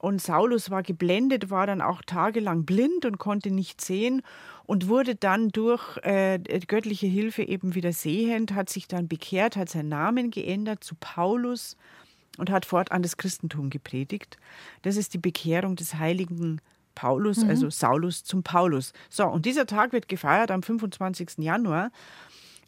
Und 0.00 0.22
Saulus 0.22 0.70
war 0.70 0.82
geblendet, 0.82 1.50
war 1.50 1.66
dann 1.66 1.82
auch 1.82 2.00
tagelang 2.00 2.64
blind 2.64 3.04
und 3.04 3.18
konnte 3.18 3.50
nicht 3.50 3.82
sehen 3.82 4.22
und 4.64 4.88
wurde 4.88 5.14
dann 5.14 5.50
durch 5.50 5.98
äh, 5.98 6.38
göttliche 6.66 7.06
Hilfe 7.06 7.42
eben 7.42 7.74
wieder 7.74 7.92
sehend, 7.92 8.54
hat 8.54 8.70
sich 8.70 8.88
dann 8.88 9.08
bekehrt, 9.08 9.56
hat 9.56 9.68
seinen 9.68 9.90
Namen 9.90 10.30
geändert 10.30 10.82
zu 10.82 10.94
Paulus 10.98 11.76
und 12.38 12.48
hat 12.48 12.64
fortan 12.64 13.02
das 13.02 13.18
Christentum 13.18 13.68
gepredigt. 13.68 14.38
Das 14.80 14.96
ist 14.96 15.12
die 15.12 15.18
Bekehrung 15.18 15.76
des 15.76 15.96
heiligen 15.96 16.62
Paulus, 16.94 17.44
mhm. 17.44 17.50
also 17.50 17.68
Saulus 17.68 18.24
zum 18.24 18.42
Paulus. 18.42 18.94
So, 19.10 19.26
und 19.26 19.44
dieser 19.44 19.66
Tag 19.66 19.92
wird 19.92 20.08
gefeiert 20.08 20.50
am 20.50 20.62
25. 20.62 21.38
Januar 21.38 21.90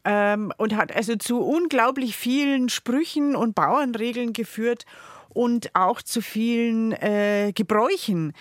ähm, 0.05 0.53
und 0.59 0.77
hat 0.77 0.95
also 0.95 1.17
zu 1.17 1.41
unglaublich 1.41 2.15
vielen 2.15 2.69
Sprüchen 2.69 3.35
und 3.37 3.55
Bauernregeln 3.55 4.35
geführt 4.35 4.85
und 5.35 5.75
auch 5.75 6.03
zu 6.03 6.21
vielen 6.21 6.93
äh, 6.93 7.53
Gebräuchen 7.55 8.33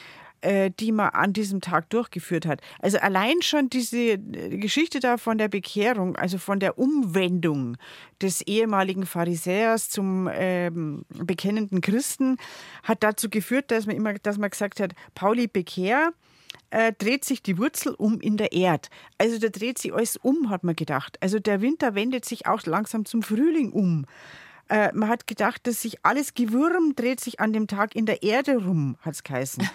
äh, 0.41 0.71
die 0.71 0.91
man 0.91 1.09
an 1.09 1.33
diesem 1.33 1.61
Tag 1.61 1.89
durchgeführt 1.91 2.47
hat. 2.47 2.61
Also 2.79 2.97
allein 2.97 3.43
schon 3.43 3.69
diese 3.69 4.13
äh, 4.13 4.57
Geschichte 4.57 4.99
da 4.99 5.17
von 5.17 5.37
der 5.37 5.49
Bekehrung, 5.49 6.15
also 6.15 6.39
von 6.39 6.59
der 6.59 6.79
Umwendung 6.79 7.77
des 8.23 8.41
ehemaligen 8.41 9.05
Pharisäers 9.05 9.89
zum 9.89 10.27
ähm, 10.33 11.05
bekennenden 11.09 11.81
Christen, 11.81 12.37
hat 12.81 13.03
dazu 13.03 13.29
geführt, 13.29 13.69
dass 13.69 13.85
man 13.85 13.95
immer, 13.95 14.15
dass 14.15 14.39
man 14.39 14.49
gesagt 14.49 14.79
hat, 14.79 14.93
Pauli 15.13 15.45
Bekehr, 15.45 16.11
äh, 16.71 16.91
dreht 16.97 17.23
sich 17.23 17.43
die 17.43 17.57
Wurzel 17.57 17.93
um 17.93 18.19
in 18.19 18.37
der 18.37 18.51
Erde. 18.51 18.89
Also 19.19 19.37
da 19.37 19.49
dreht 19.49 19.77
sich 19.77 19.93
alles 19.93 20.17
um, 20.17 20.49
hat 20.49 20.63
man 20.63 20.75
gedacht. 20.75 21.17
Also 21.21 21.37
der 21.37 21.61
Winter 21.61 21.93
wendet 21.93 22.25
sich 22.25 22.47
auch 22.47 22.65
langsam 22.65 23.05
zum 23.05 23.21
Frühling 23.21 23.71
um. 23.71 24.05
Äh, 24.71 24.91
man 24.93 25.09
hat 25.09 25.27
gedacht, 25.27 25.67
dass 25.67 25.81
sich 25.81 25.97
alles 26.05 26.33
Gewürm 26.33 26.95
dreht 26.95 27.19
sich 27.19 27.41
an 27.41 27.51
dem 27.51 27.67
Tag 27.67 27.93
in 27.93 28.05
der 28.05 28.23
Erde 28.23 28.55
rum, 28.55 28.95
hat 29.01 29.15
es 29.15 29.23
geheißen. 29.23 29.69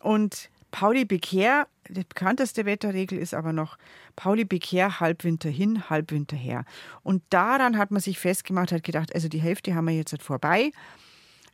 Und 0.00 0.50
Pauli 0.70 1.06
Bekehr, 1.06 1.66
die 1.88 2.04
bekannteste 2.04 2.66
Wetterregel 2.66 3.18
ist 3.18 3.32
aber 3.32 3.54
noch 3.54 3.78
Pauli 4.14 4.44
Bekehr, 4.44 5.00
Halbwinter 5.00 5.48
hin, 5.48 5.88
Halbwinter 5.88 6.36
her. 6.36 6.66
Und 7.02 7.22
daran 7.30 7.78
hat 7.78 7.90
man 7.90 8.02
sich 8.02 8.18
festgemacht, 8.18 8.72
hat 8.72 8.84
gedacht, 8.84 9.14
also 9.14 9.28
die 9.28 9.40
Hälfte 9.40 9.74
haben 9.74 9.86
wir 9.86 9.94
jetzt 9.94 10.12
halt 10.12 10.22
vorbei. 10.22 10.70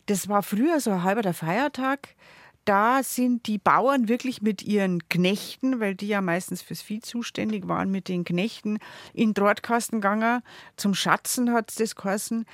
Das 0.06 0.28
war 0.28 0.42
früher 0.42 0.80
so 0.80 0.90
ein 0.90 1.04
halber 1.04 1.22
der 1.22 1.34
Feiertag. 1.34 2.16
Da 2.64 3.02
sind 3.02 3.46
die 3.46 3.58
Bauern 3.58 4.08
wirklich 4.08 4.40
mit 4.40 4.62
ihren 4.62 5.08
Knechten, 5.08 5.80
weil 5.80 5.96
die 5.96 6.08
ja 6.08 6.20
meistens 6.20 6.62
fürs 6.62 6.80
Vieh 6.80 7.00
zuständig 7.00 7.66
waren, 7.66 7.90
mit 7.90 8.08
den 8.08 8.24
Knechten 8.24 8.78
in 9.12 9.34
Drahtkasten 9.34 10.00
gegangen. 10.00 10.42
Zum 10.76 10.94
Schatzen 10.94 11.52
hat 11.52 11.70
es 11.70 11.76
das 11.76 11.96
geheißen 11.96 12.46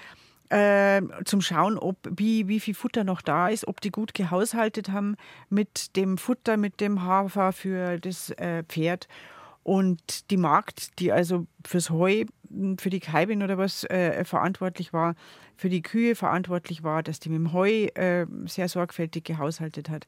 äh, 0.50 1.02
zum 1.24 1.40
Schauen, 1.42 1.78
ob 1.78 1.96
wie, 2.08 2.48
wie 2.48 2.60
viel 2.60 2.74
Futter 2.74 3.04
noch 3.04 3.20
da 3.20 3.48
ist, 3.48 3.68
ob 3.68 3.80
die 3.80 3.90
gut 3.90 4.14
gehaushaltet 4.14 4.90
haben 4.90 5.16
mit 5.50 5.94
dem 5.96 6.16
Futter, 6.16 6.56
mit 6.56 6.80
dem 6.80 7.02
Hafer 7.02 7.52
für 7.52 7.98
das 7.98 8.30
äh, 8.30 8.64
Pferd. 8.64 9.08
Und 9.62 10.30
die 10.30 10.38
Magd, 10.38 10.98
die 10.98 11.12
also 11.12 11.46
fürs 11.66 11.90
Heu, 11.90 12.24
für 12.78 12.90
die 12.90 13.00
Kalbin 13.00 13.42
oder 13.42 13.58
was 13.58 13.84
äh, 13.84 14.24
verantwortlich 14.24 14.92
war, 14.92 15.14
für 15.56 15.68
die 15.68 15.82
Kühe 15.82 16.14
verantwortlich 16.14 16.82
war, 16.82 17.02
dass 17.02 17.20
die 17.20 17.28
mit 17.28 17.38
dem 17.38 17.52
Heu 17.52 17.86
äh, 17.94 18.26
sehr 18.46 18.68
sorgfältig 18.68 19.24
gehaushaltet 19.24 19.88
hat. 19.88 20.06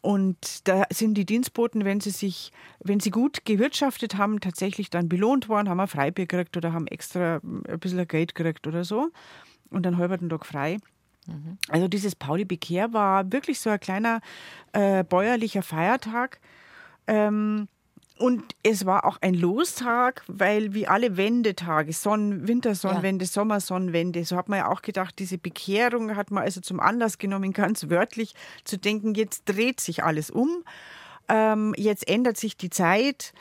Und 0.00 0.68
da 0.68 0.84
sind 0.90 1.14
die 1.14 1.26
Dienstboten, 1.26 1.84
wenn 1.84 2.00
sie 2.00 2.10
sich, 2.10 2.52
wenn 2.80 3.00
sie 3.00 3.10
gut 3.10 3.44
gewirtschaftet 3.44 4.16
haben, 4.16 4.40
tatsächlich 4.40 4.90
dann 4.90 5.08
belohnt 5.08 5.48
worden, 5.48 5.68
haben 5.68 5.80
ein 5.80 5.88
Freibier 5.88 6.26
gekriegt 6.26 6.56
oder 6.56 6.72
haben 6.72 6.86
extra 6.86 7.40
ein 7.42 7.80
bisschen 7.80 8.06
Geld 8.06 8.34
gekriegt 8.34 8.66
oder 8.66 8.84
so 8.84 9.10
und 9.70 9.86
einen 9.86 9.98
halben 9.98 10.28
Tag 10.28 10.46
frei. 10.46 10.78
Mhm. 11.26 11.58
Also 11.68 11.88
dieses 11.88 12.14
Pauli 12.14 12.44
Bekehr 12.44 12.92
war 12.92 13.32
wirklich 13.32 13.60
so 13.60 13.70
ein 13.70 13.80
kleiner 13.80 14.20
äh, 14.72 15.02
bäuerlicher 15.02 15.62
Feiertag. 15.62 16.38
Ähm, 17.08 17.68
und 18.18 18.54
es 18.62 18.84
war 18.84 19.04
auch 19.04 19.18
ein 19.20 19.34
Lostag, 19.34 20.24
weil 20.26 20.74
wie 20.74 20.86
alle 20.86 21.16
Wendetage, 21.16 21.92
Sonnen, 21.92 22.48
Wintersonnenwende, 22.48 23.24
ja. 23.24 23.30
Sommersonnenwende, 23.30 24.24
so 24.24 24.36
hat 24.36 24.48
man 24.48 24.58
ja 24.58 24.68
auch 24.68 24.82
gedacht, 24.82 25.18
diese 25.18 25.38
Bekehrung 25.38 26.16
hat 26.16 26.30
man 26.30 26.42
also 26.42 26.60
zum 26.60 26.80
Anlass 26.80 27.18
genommen, 27.18 27.52
ganz 27.54 27.88
wörtlich 27.88 28.34
zu 28.64 28.78
denken, 28.78 29.14
jetzt 29.14 29.44
dreht 29.44 29.80
sich 29.80 30.04
alles 30.04 30.30
um, 30.30 30.64
ähm, 31.28 31.74
jetzt 31.76 32.08
ändert 32.08 32.36
sich 32.36 32.56
die 32.56 32.70
Zeit. 32.70 33.32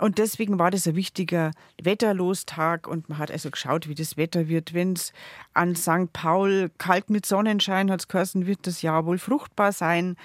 Und 0.00 0.18
deswegen 0.18 0.58
war 0.58 0.72
das 0.72 0.88
ein 0.88 0.96
wichtiger 0.96 1.52
Wetterlostag 1.80 2.88
und 2.88 3.08
man 3.08 3.18
hat 3.18 3.30
also 3.30 3.50
geschaut, 3.50 3.88
wie 3.88 3.94
das 3.94 4.16
Wetter 4.16 4.48
wird. 4.48 4.74
Wenn 4.74 4.94
es 4.94 5.12
an 5.52 5.76
St. 5.76 6.12
Paul 6.12 6.72
kalt 6.78 7.10
mit 7.10 7.24
Sonnenschein 7.24 7.92
hat 7.92 8.04
es 8.12 8.34
wird 8.34 8.66
das 8.66 8.82
Jahr 8.82 9.06
wohl 9.06 9.18
fruchtbar 9.18 9.70
sein. 9.70 10.16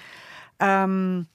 Ähm, 0.58 1.28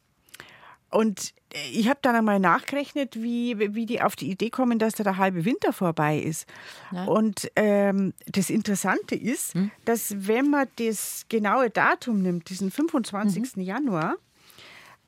und 0.95 1.33
ich 1.73 1.89
habe 1.89 1.99
dann 2.01 2.15
einmal 2.15 2.39
nachgerechnet, 2.39 3.21
wie, 3.21 3.57
wie 3.75 3.85
die 3.85 4.01
auf 4.01 4.15
die 4.15 4.31
Idee 4.31 4.49
kommen, 4.49 4.79
dass 4.79 4.93
da 4.93 5.03
der 5.03 5.17
halbe 5.17 5.43
Winter 5.43 5.73
vorbei 5.73 6.17
ist. 6.17 6.47
Ja. 6.91 7.03
Und 7.03 7.51
ähm, 7.57 8.13
das 8.27 8.49
Interessante 8.49 9.15
ist, 9.15 9.55
hm? 9.55 9.71
dass 9.83 10.27
wenn 10.27 10.49
man 10.49 10.67
das 10.77 11.25
genaue 11.27 11.69
Datum 11.69 12.21
nimmt, 12.21 12.49
diesen 12.49 12.71
25. 12.71 13.57
Mhm. 13.57 13.61
Januar, 13.61 14.15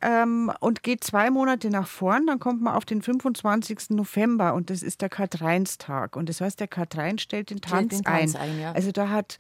ähm, 0.02 0.52
und 0.60 0.84
geht 0.84 1.04
zwei 1.04 1.32
Monate 1.32 1.70
nach 1.70 1.88
vorn, 1.88 2.28
dann 2.28 2.40
kommt 2.40 2.62
man 2.62 2.76
auf 2.76 2.86
den 2.86 3.02
25. 3.02 3.92
November 3.92 4.54
und 4.54 4.70
das 4.70 4.84
ist 4.84 5.02
der 5.02 5.10
Katreinstag. 5.10 6.16
Und 6.16 6.30
das 6.30 6.42
heißt, 6.42 6.60
der 6.60 6.68
Katrein 6.68 7.18
stellt 7.18 7.50
den 7.50 7.62
Tanz, 7.62 7.96
den 7.96 8.04
Tanz 8.04 8.36
ein. 8.36 8.52
ein 8.52 8.60
ja. 8.60 8.72
Also 8.74 8.92
da 8.92 9.10
hat 9.10 9.40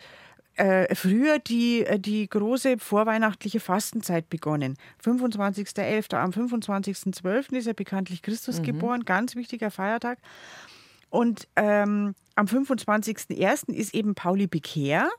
äh, 0.58 0.94
früher 0.96 1.40
die, 1.40 1.86
äh, 1.86 2.00
die 2.00 2.28
große 2.28 2.78
vorweihnachtliche 2.80 3.60
Fastenzeit 3.60 4.30
begonnen. 4.30 4.76
25.11. 5.04 6.16
Am 6.16 6.32
25.12. 6.32 7.54
ist 7.54 7.68
ja 7.68 7.74
bekanntlich 7.74 8.22
Christus 8.22 8.60
mhm. 8.60 8.64
geboren, 8.64 9.06
ganz 9.06 9.36
wichtiger 9.36 9.72
Feiertag. 9.72 10.20
Und 11.10 11.48
ähm, 11.56 12.16
am 12.36 12.46
25.01. 12.46 13.74
ist 13.74 13.94
eben 13.94 14.16
Pauli 14.16 14.48
Bekehr. 14.48 15.10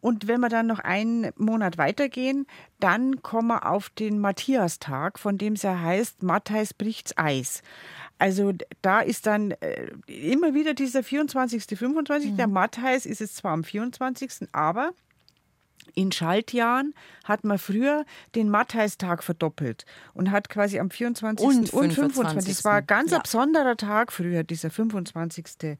Und 0.00 0.28
wenn 0.28 0.40
wir 0.40 0.48
dann 0.48 0.66
noch 0.66 0.78
einen 0.78 1.30
Monat 1.36 1.76
weitergehen, 1.76 2.46
dann 2.78 3.22
kommen 3.22 3.48
wir 3.48 3.70
auf 3.70 3.90
den 3.90 4.18
Matthiastag, 4.18 5.18
von 5.18 5.36
dem 5.36 5.52
es 5.52 5.62
ja 5.62 5.78
heißt, 5.78 6.22
Matthäus 6.22 6.72
bricht's 6.72 7.12
Eis. 7.16 7.62
Also 8.20 8.52
da 8.82 9.00
ist 9.00 9.26
dann 9.26 9.52
äh, 9.52 9.90
immer 10.06 10.52
wieder 10.52 10.74
dieser 10.74 11.02
24., 11.02 11.64
25. 11.78 12.32
Mhm. 12.32 12.36
Der 12.36 12.48
Matthäus 12.48 13.06
ist 13.06 13.22
es 13.22 13.34
zwar 13.34 13.52
am 13.52 13.64
24., 13.64 14.48
aber 14.52 14.92
in 15.94 16.12
Schaltjahren 16.12 16.94
hat 17.24 17.44
man 17.44 17.58
früher 17.58 18.04
den 18.34 18.50
Matthäustag 18.50 19.24
verdoppelt 19.24 19.86
und 20.12 20.30
hat 20.30 20.50
quasi 20.50 20.78
am 20.78 20.90
24. 20.90 21.46
und, 21.46 21.72
und 21.72 21.92
25. 21.94 22.56
Das 22.56 22.64
war 22.64 22.74
ein 22.74 22.86
ganz 22.86 23.12
ja. 23.12 23.20
besonderer 23.20 23.78
Tag 23.78 24.12
früher, 24.12 24.44
dieser 24.44 24.70
25. 24.70 25.78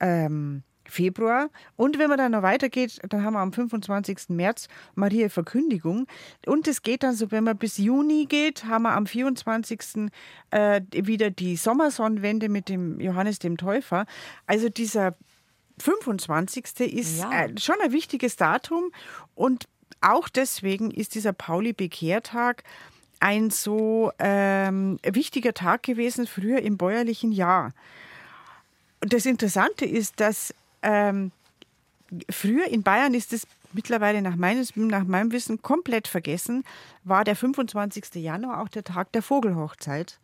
Ähm, 0.00 0.62
Februar. 0.88 1.50
Und 1.76 1.98
wenn 1.98 2.08
man 2.08 2.18
dann 2.18 2.32
noch 2.32 2.42
weitergeht, 2.42 2.98
dann 3.08 3.24
haben 3.24 3.34
wir 3.34 3.40
am 3.40 3.52
25. 3.52 4.30
März 4.30 4.68
Maria 4.94 5.28
Verkündigung. 5.28 6.06
Und 6.46 6.66
es 6.66 6.82
geht 6.82 7.02
dann 7.02 7.14
so, 7.14 7.30
wenn 7.30 7.44
man 7.44 7.56
bis 7.56 7.78
Juni 7.78 8.26
geht, 8.26 8.64
haben 8.64 8.82
wir 8.82 8.92
am 8.92 9.06
24. 9.06 10.10
Äh, 10.50 10.80
wieder 10.92 11.30
die 11.30 11.56
Sommersonnenwende 11.56 12.48
mit 12.48 12.68
dem 12.68 13.00
Johannes 13.00 13.38
dem 13.38 13.56
Täufer. 13.56 14.06
Also 14.46 14.68
dieser 14.68 15.14
25. 15.78 16.80
ist 16.80 17.20
ja. 17.20 17.44
äh, 17.44 17.58
schon 17.58 17.76
ein 17.82 17.92
wichtiges 17.92 18.36
Datum 18.36 18.90
und 19.34 19.68
auch 20.00 20.28
deswegen 20.28 20.90
ist 20.90 21.14
dieser 21.14 21.32
Pauli-Bekehrtag 21.32 22.62
ein 23.20 23.50
so 23.50 24.12
ähm, 24.18 24.98
wichtiger 25.02 25.54
Tag 25.54 25.82
gewesen 25.82 26.26
früher 26.26 26.62
im 26.62 26.76
bäuerlichen 26.76 27.32
Jahr. 27.32 27.72
Und 29.00 29.12
das 29.12 29.26
Interessante 29.26 29.84
ist, 29.84 30.20
dass 30.20 30.54
ähm, 30.82 31.32
früher 32.30 32.66
in 32.66 32.82
Bayern 32.82 33.14
ist 33.14 33.32
es 33.32 33.46
mittlerweile 33.72 34.22
nach, 34.22 34.36
meines, 34.36 34.76
nach 34.76 35.04
meinem 35.04 35.32
Wissen 35.32 35.62
komplett 35.62 36.08
vergessen, 36.08 36.64
war 37.04 37.24
der 37.24 37.36
25. 37.36 38.14
Januar 38.14 38.62
auch 38.62 38.68
der 38.68 38.84
Tag 38.84 39.12
der 39.12 39.22
Vogelhochzeit. 39.22 40.18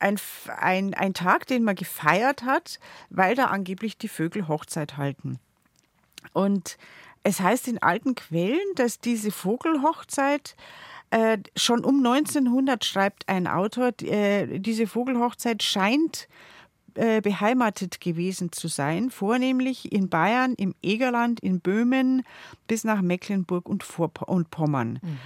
Ein, 0.00 0.18
ein, 0.58 0.94
ein 0.94 1.14
Tag, 1.14 1.46
den 1.46 1.64
man 1.64 1.74
gefeiert 1.74 2.42
hat, 2.42 2.78
weil 3.10 3.34
da 3.34 3.46
angeblich 3.46 3.96
die 3.98 4.08
Vögel 4.08 4.46
Hochzeit 4.46 4.96
halten. 4.96 5.38
Und 6.32 6.78
es 7.22 7.40
heißt 7.40 7.68
in 7.68 7.82
alten 7.82 8.14
Quellen, 8.14 8.60
dass 8.76 9.00
diese 9.00 9.30
Vogelhochzeit 9.30 10.56
äh, 11.10 11.38
schon 11.56 11.84
um 11.84 12.04
1900 12.04 12.84
schreibt 12.84 13.28
ein 13.28 13.46
Autor, 13.46 13.92
äh, 14.02 14.58
diese 14.58 14.86
Vogelhochzeit 14.86 15.62
scheint 15.62 16.28
äh, 16.94 17.20
beheimatet 17.20 18.00
gewesen 18.00 18.52
zu 18.52 18.68
sein, 18.68 19.10
vornehmlich 19.10 19.92
in 19.92 20.08
Bayern, 20.08 20.54
im 20.54 20.74
Egerland, 20.82 21.40
in 21.40 21.60
Böhmen 21.60 22.22
bis 22.66 22.84
nach 22.84 23.02
Mecklenburg 23.02 23.68
und, 23.68 23.84
und 24.26 24.50
Pommern. 24.50 24.98
Mhm. 25.02 25.18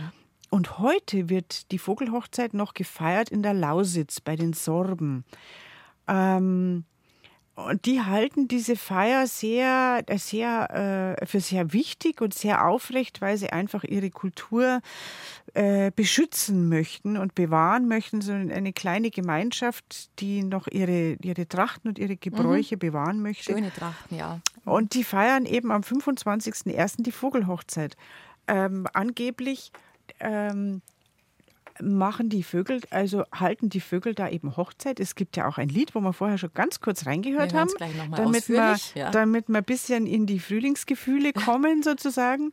Und 0.51 0.79
heute 0.79 1.31
wird 1.31 1.71
die 1.73 1.79
Vogelhochzeit 1.79 2.53
noch 2.53 2.75
gefeiert 2.75 3.31
in 3.31 3.43
der 3.43 3.55
Lausitz 3.55 4.21
bei 4.21 4.37
den 4.37 4.53
Sorben. 4.53 5.25
Ähm, 6.07 6.85
und 7.55 7.85
die 7.85 8.01
halten 8.01 8.49
diese 8.49 8.77
Feier 8.77 9.27
sehr, 9.27 10.03
sehr 10.17 11.19
äh, 11.21 11.27
für 11.27 11.41
sehr 11.41 11.75
wichtig 11.75 12.23
und 12.23 12.33
sehr 12.33 12.67
aufrecht, 12.67 13.21
weil 13.21 13.37
sie 13.37 13.51
einfach 13.51 13.85
ihre 13.85 14.09
Kultur 14.11 14.81
äh, 15.53 15.91
beschützen 15.95 16.71
möchten 16.71 17.19
und 17.19 17.35
bewahren 17.35 17.89
möchten. 17.89 18.23
So 18.23 18.33
eine 18.33 18.73
kleine 18.73 19.11
Gemeinschaft, 19.11 20.19
die 20.21 20.43
noch 20.43 20.67
ihre, 20.67 21.19
ihre 21.23 21.47
Trachten 21.47 21.89
und 21.89 21.99
ihre 21.99 22.17
Gebräuche 22.17 22.77
mhm. 22.77 22.81
bewahren 22.81 23.21
möchte. 23.21 23.53
Schöne 23.53 23.73
Trachten, 23.73 24.17
ja. 24.17 24.41
Und 24.65 24.95
die 24.95 25.05
feiern 25.05 25.45
eben 25.45 25.73
am 25.73 25.83
25.01. 25.83 27.03
die 27.03 27.13
Vogelhochzeit. 27.13 27.97
Ähm, 28.49 28.87
angeblich 28.95 29.73
ähm, 30.21 30.81
machen 31.81 32.29
die 32.29 32.43
Vögel, 32.43 32.81
also 32.91 33.25
halten 33.33 33.69
die 33.69 33.81
Vögel 33.81 34.15
da 34.15 34.29
eben 34.29 34.57
Hochzeit. 34.57 35.01
Es 35.01 35.15
gibt 35.15 35.37
ja 35.37 35.47
auch 35.47 35.59
ein 35.59 35.69
Lied, 35.69 35.95
wo 35.95 36.01
wir 36.01 36.13
vorher 36.13 36.39
schon 36.39 36.53
ganz 36.55 36.81
kurz 36.81 37.07
reingehört 37.07 37.55
haben, 37.55 37.71
damit 38.15 38.49
wir, 38.49 38.77
ja. 38.95 39.11
damit 39.11 39.49
wir 39.49 39.59
ein 39.59 39.65
bisschen 39.65 40.07
in 40.07 40.27
die 40.27 40.41
Frühlingsgefühle 40.41 41.33
kommen 41.33 41.83
sozusagen. 41.83 42.53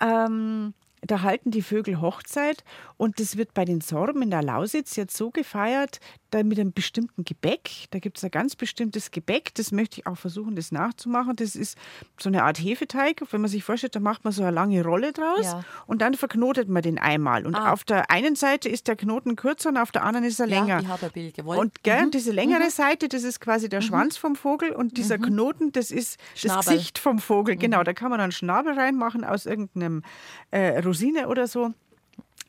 Ähm, 0.00 0.74
da 1.02 1.22
halten 1.22 1.50
die 1.50 1.62
Vögel 1.62 2.00
Hochzeit 2.00 2.64
und 2.96 3.20
das 3.20 3.36
wird 3.36 3.54
bei 3.54 3.64
den 3.64 3.80
Sorben 3.80 4.22
in 4.22 4.30
der 4.30 4.42
Lausitz 4.42 4.96
jetzt 4.96 5.16
so 5.16 5.30
gefeiert, 5.30 6.00
da 6.30 6.42
mit 6.42 6.58
einem 6.58 6.72
bestimmten 6.72 7.24
Gebäck. 7.24 7.70
Da 7.90 7.98
gibt 7.98 8.18
es 8.18 8.24
ein 8.24 8.30
ganz 8.30 8.56
bestimmtes 8.56 9.10
Gebäck, 9.10 9.54
das 9.54 9.72
möchte 9.72 10.00
ich 10.00 10.06
auch 10.06 10.16
versuchen, 10.16 10.56
das 10.56 10.72
nachzumachen. 10.72 11.36
Das 11.36 11.56
ist 11.56 11.76
so 12.18 12.28
eine 12.28 12.44
Art 12.44 12.58
Hefeteig. 12.58 13.22
Wenn 13.30 13.40
man 13.40 13.50
sich 13.50 13.64
vorstellt, 13.64 13.94
da 13.96 14.00
macht 14.00 14.24
man 14.24 14.32
so 14.32 14.42
eine 14.42 14.50
lange 14.50 14.82
Rolle 14.82 15.12
draus 15.12 15.44
ja. 15.44 15.64
und 15.86 16.02
dann 16.02 16.14
verknotet 16.14 16.68
man 16.68 16.82
den 16.82 16.98
einmal. 16.98 17.46
Und 17.46 17.54
ah. 17.54 17.72
auf 17.72 17.84
der 17.84 18.10
einen 18.10 18.36
Seite 18.36 18.68
ist 18.68 18.88
der 18.88 18.96
Knoten 18.96 19.36
kürzer 19.36 19.70
und 19.70 19.76
auf 19.76 19.92
der 19.92 20.04
anderen 20.04 20.26
ist 20.26 20.40
er 20.40 20.46
länger. 20.46 20.66
Ja, 20.68 20.80
ich 20.80 20.88
habe 20.88 21.06
ein 21.06 21.12
Bild 21.12 21.34
gewollt. 21.34 21.60
Und 21.60 21.82
gell, 21.82 22.06
mhm. 22.06 22.10
diese 22.10 22.32
längere 22.32 22.64
mhm. 22.64 22.70
Seite, 22.70 23.08
das 23.08 23.22
ist 23.22 23.40
quasi 23.40 23.68
der 23.68 23.80
mhm. 23.80 23.86
Schwanz 23.86 24.16
vom 24.16 24.36
Vogel 24.36 24.72
und 24.72 24.96
dieser 24.96 25.18
mhm. 25.18 25.22
Knoten, 25.22 25.72
das 25.72 25.90
ist 25.90 26.18
Schnabel. 26.34 26.56
das 26.56 26.66
Gesicht 26.66 26.98
vom 26.98 27.18
Vogel. 27.18 27.56
Genau, 27.56 27.80
mhm. 27.80 27.84
da 27.84 27.92
kann 27.92 28.10
man 28.10 28.18
dann 28.18 28.32
Schnabel 28.32 28.74
reinmachen 28.74 29.24
aus 29.24 29.46
irgendeinem 29.46 30.02
äh, 30.50 30.78
Rosine 30.80 31.28
oder 31.28 31.46
so. 31.46 31.72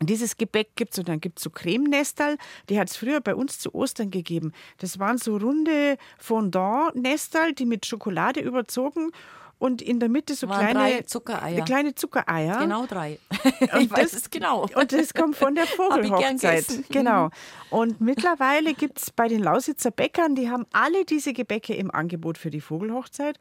Dieses 0.02 0.38
Gebäck 0.38 0.76
gibt 0.76 0.94
es 0.94 1.00
und 1.00 1.10
dann 1.10 1.20
gibt 1.20 1.40
es 1.40 1.44
so 1.44 1.50
Cremenestal, 1.50 2.38
die 2.70 2.80
hat 2.80 2.90
es 2.90 2.96
früher 2.96 3.20
bei 3.20 3.36
uns 3.36 3.60
zu 3.60 3.76
Ostern 3.76 4.12
gegeben. 4.12 4.54
Das 4.78 4.98
waren 4.98 5.18
so 5.18 5.36
runde 5.36 5.98
Fondant-Nestal, 6.20 7.52
die 7.52 7.66
mit 7.66 7.86
Schokolade 7.86 8.40
überzogen 8.40 9.12
und 9.60 9.82
in 9.82 10.00
der 10.00 10.08
Mitte 10.08 10.36
so 10.36 10.48
kleine 10.48 10.74
drei 10.74 11.02
Zuckereier. 11.02 11.66
Kleine 11.66 11.94
Zuckereier. 11.94 12.60
Genau 12.60 12.86
drei. 12.86 13.20
ich 13.80 13.92
weiß 13.92 14.14
es 14.14 14.30
genau. 14.30 14.66
Und 14.74 14.94
das 14.94 15.14
kommt 15.14 15.36
von 15.36 15.54
der 15.54 15.68
Vogelhochzeit. 15.68 16.66
Genau. 16.90 17.26
Mhm. 17.26 17.32
Und 17.70 18.02
mittlerweile 18.02 18.74
gibt 18.74 19.00
es 19.00 19.12
bei 19.12 19.28
den 19.28 19.44
Lausitzer 19.44 19.92
Bäckern, 19.92 20.34
die 20.34 20.50
haben 20.50 20.66
alle 20.72 21.04
diese 21.04 21.34
Gebäcke 21.34 21.76
im 21.76 21.92
Angebot 21.92 22.38
für 22.38 22.50
die 22.50 22.62
Vogelhochzeit. 22.62 23.38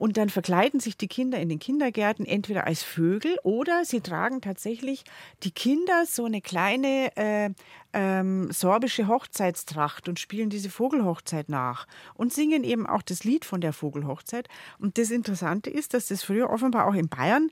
Und 0.00 0.16
dann 0.16 0.30
verkleiden 0.30 0.80
sich 0.80 0.96
die 0.96 1.08
Kinder 1.08 1.38
in 1.38 1.50
den 1.50 1.58
Kindergärten 1.58 2.24
entweder 2.24 2.66
als 2.66 2.82
Vögel 2.82 3.36
oder 3.42 3.84
sie 3.84 4.00
tragen 4.00 4.40
tatsächlich 4.40 5.04
die 5.42 5.50
Kinder 5.50 6.06
so 6.06 6.24
eine 6.24 6.40
kleine 6.40 7.14
äh, 7.18 7.50
ähm, 7.92 8.50
sorbische 8.50 9.08
Hochzeitstracht 9.08 10.08
und 10.08 10.18
spielen 10.18 10.48
diese 10.48 10.70
Vogelhochzeit 10.70 11.50
nach 11.50 11.86
und 12.14 12.32
singen 12.32 12.64
eben 12.64 12.86
auch 12.86 13.02
das 13.02 13.24
Lied 13.24 13.44
von 13.44 13.60
der 13.60 13.74
Vogelhochzeit. 13.74 14.48
Und 14.78 14.96
das 14.96 15.10
Interessante 15.10 15.68
ist, 15.68 15.92
dass 15.92 16.06
das 16.06 16.24
früher 16.24 16.48
offenbar 16.48 16.86
auch 16.86 16.94
in 16.94 17.10
Bayern 17.10 17.50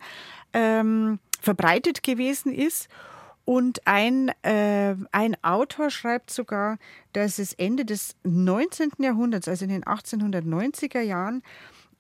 ähm, 0.54 1.18
verbreitet 1.42 2.02
gewesen 2.02 2.54
ist. 2.54 2.88
Und 3.44 3.86
ein, 3.86 4.30
äh, 4.40 4.94
ein 5.12 5.36
Autor 5.44 5.90
schreibt 5.90 6.30
sogar, 6.30 6.78
dass 7.12 7.38
es 7.38 7.52
Ende 7.52 7.84
des 7.84 8.16
19. 8.24 8.92
Jahrhunderts, 9.00 9.48
also 9.48 9.66
in 9.66 9.70
den 9.70 9.84
1890er 9.84 11.02
Jahren, 11.02 11.42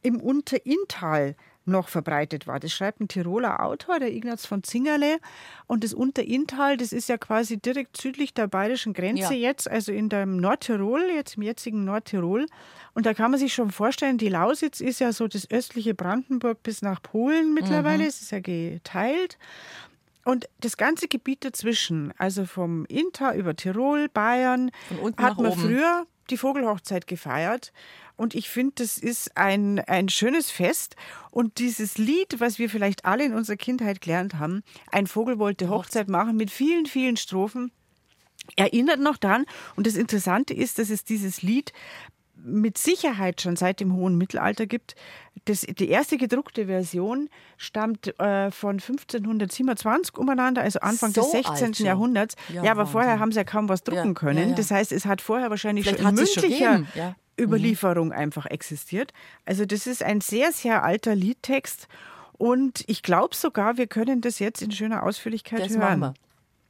im 0.02 0.20
Unterinntal 0.20 1.34
noch 1.68 1.88
verbreitet 1.88 2.46
war. 2.46 2.58
Das 2.58 2.72
schreibt 2.72 3.00
ein 3.00 3.08
Tiroler 3.08 3.62
Autor, 3.62 4.00
der 4.00 4.12
Ignaz 4.12 4.46
von 4.46 4.64
Zingerle. 4.64 5.18
Und 5.66 5.84
das 5.84 5.94
Unterinntal, 5.94 6.76
das 6.76 6.92
ist 6.92 7.08
ja 7.08 7.18
quasi 7.18 7.58
direkt 7.58 8.00
südlich 8.00 8.34
der 8.34 8.48
bayerischen 8.48 8.94
Grenze 8.94 9.34
ja. 9.34 9.50
jetzt, 9.50 9.70
also 9.70 9.92
in 9.92 10.08
dem 10.08 10.38
Nordtirol, 10.38 11.02
jetzt 11.14 11.36
im 11.36 11.42
jetzigen 11.42 11.84
Nordtirol. 11.84 12.46
Und 12.94 13.06
da 13.06 13.14
kann 13.14 13.30
man 13.30 13.38
sich 13.38 13.54
schon 13.54 13.70
vorstellen, 13.70 14.18
die 14.18 14.28
Lausitz 14.28 14.80
ist 14.80 14.98
ja 14.98 15.12
so 15.12 15.28
das 15.28 15.50
östliche 15.50 15.94
Brandenburg 15.94 16.62
bis 16.62 16.82
nach 16.82 17.00
Polen 17.02 17.54
mittlerweile. 17.54 18.02
Mhm. 18.02 18.08
Es 18.08 18.22
ist 18.22 18.32
ja 18.32 18.40
geteilt. 18.40 19.38
Und 20.24 20.48
das 20.60 20.76
ganze 20.76 21.08
Gebiet 21.08 21.44
dazwischen, 21.44 22.12
also 22.18 22.44
vom 22.44 22.84
Inntal 22.86 23.38
über 23.38 23.56
Tirol, 23.56 24.08
Bayern, 24.08 24.70
hat 25.16 25.38
man 25.38 25.52
oben. 25.52 25.60
früher 25.60 26.06
die 26.30 26.36
Vogelhochzeit 26.36 27.06
gefeiert. 27.06 27.72
Und 28.16 28.34
ich 28.34 28.48
finde, 28.48 28.72
das 28.76 28.98
ist 28.98 29.36
ein, 29.36 29.78
ein 29.80 30.08
schönes 30.08 30.50
Fest. 30.50 30.96
Und 31.30 31.58
dieses 31.58 31.98
Lied, 31.98 32.40
was 32.40 32.58
wir 32.58 32.68
vielleicht 32.68 33.04
alle 33.04 33.24
in 33.24 33.34
unserer 33.34 33.56
Kindheit 33.56 34.00
gelernt 34.00 34.34
haben, 34.34 34.62
ein 34.90 35.06
Vogel 35.06 35.38
wollte 35.38 35.68
Hochzeit 35.68 36.08
machen 36.08 36.36
mit 36.36 36.50
vielen, 36.50 36.86
vielen 36.86 37.16
Strophen, 37.16 37.70
erinnert 38.56 39.00
noch 39.00 39.16
daran. 39.16 39.46
Und 39.76 39.86
das 39.86 39.94
Interessante 39.94 40.54
ist, 40.54 40.78
dass 40.78 40.90
es 40.90 41.04
dieses 41.04 41.42
Lied 41.42 41.72
mit 42.44 42.78
Sicherheit 42.78 43.40
schon 43.40 43.56
seit 43.56 43.80
dem 43.80 43.94
hohen 43.94 44.16
Mittelalter 44.16 44.66
gibt. 44.66 44.94
Das, 45.44 45.60
die 45.60 45.88
erste 45.88 46.16
gedruckte 46.16 46.66
Version 46.66 47.28
stammt 47.56 48.18
äh, 48.18 48.50
von 48.50 48.76
1527 48.76 50.16
umeinander, 50.16 50.62
also 50.62 50.80
Anfang 50.80 51.12
so 51.12 51.22
des 51.22 51.30
16. 51.30 51.84
Jahrhunderts. 51.84 52.34
Ja, 52.48 52.64
ja 52.64 52.70
aber 52.70 52.80
Wahnsinn. 52.80 52.92
vorher 52.92 53.18
haben 53.18 53.32
sie 53.32 53.38
ja 53.38 53.44
kaum 53.44 53.68
was 53.68 53.82
drucken 53.82 54.08
ja, 54.08 54.14
können. 54.14 54.50
Ja, 54.50 54.54
das 54.54 54.70
heißt, 54.70 54.92
es 54.92 55.06
hat 55.06 55.20
vorher 55.20 55.50
wahrscheinlich 55.50 55.86
Vielleicht 55.86 56.02
schon 56.02 56.10
in 56.10 56.14
mündlicher 56.14 57.16
Überlieferung 57.40 58.12
einfach 58.12 58.46
existiert. 58.46 59.12
Also 59.44 59.64
das 59.64 59.86
ist 59.86 60.02
ein 60.02 60.20
sehr, 60.20 60.52
sehr 60.52 60.82
alter 60.82 61.14
Liedtext 61.14 61.88
und 62.32 62.84
ich 62.86 63.02
glaube 63.02 63.34
sogar, 63.34 63.76
wir 63.76 63.86
können 63.86 64.20
das 64.20 64.38
jetzt 64.38 64.62
in 64.62 64.70
schöner 64.70 65.02
Ausführlichkeit 65.02 65.60
das 65.60 65.76
hören. 65.76 66.14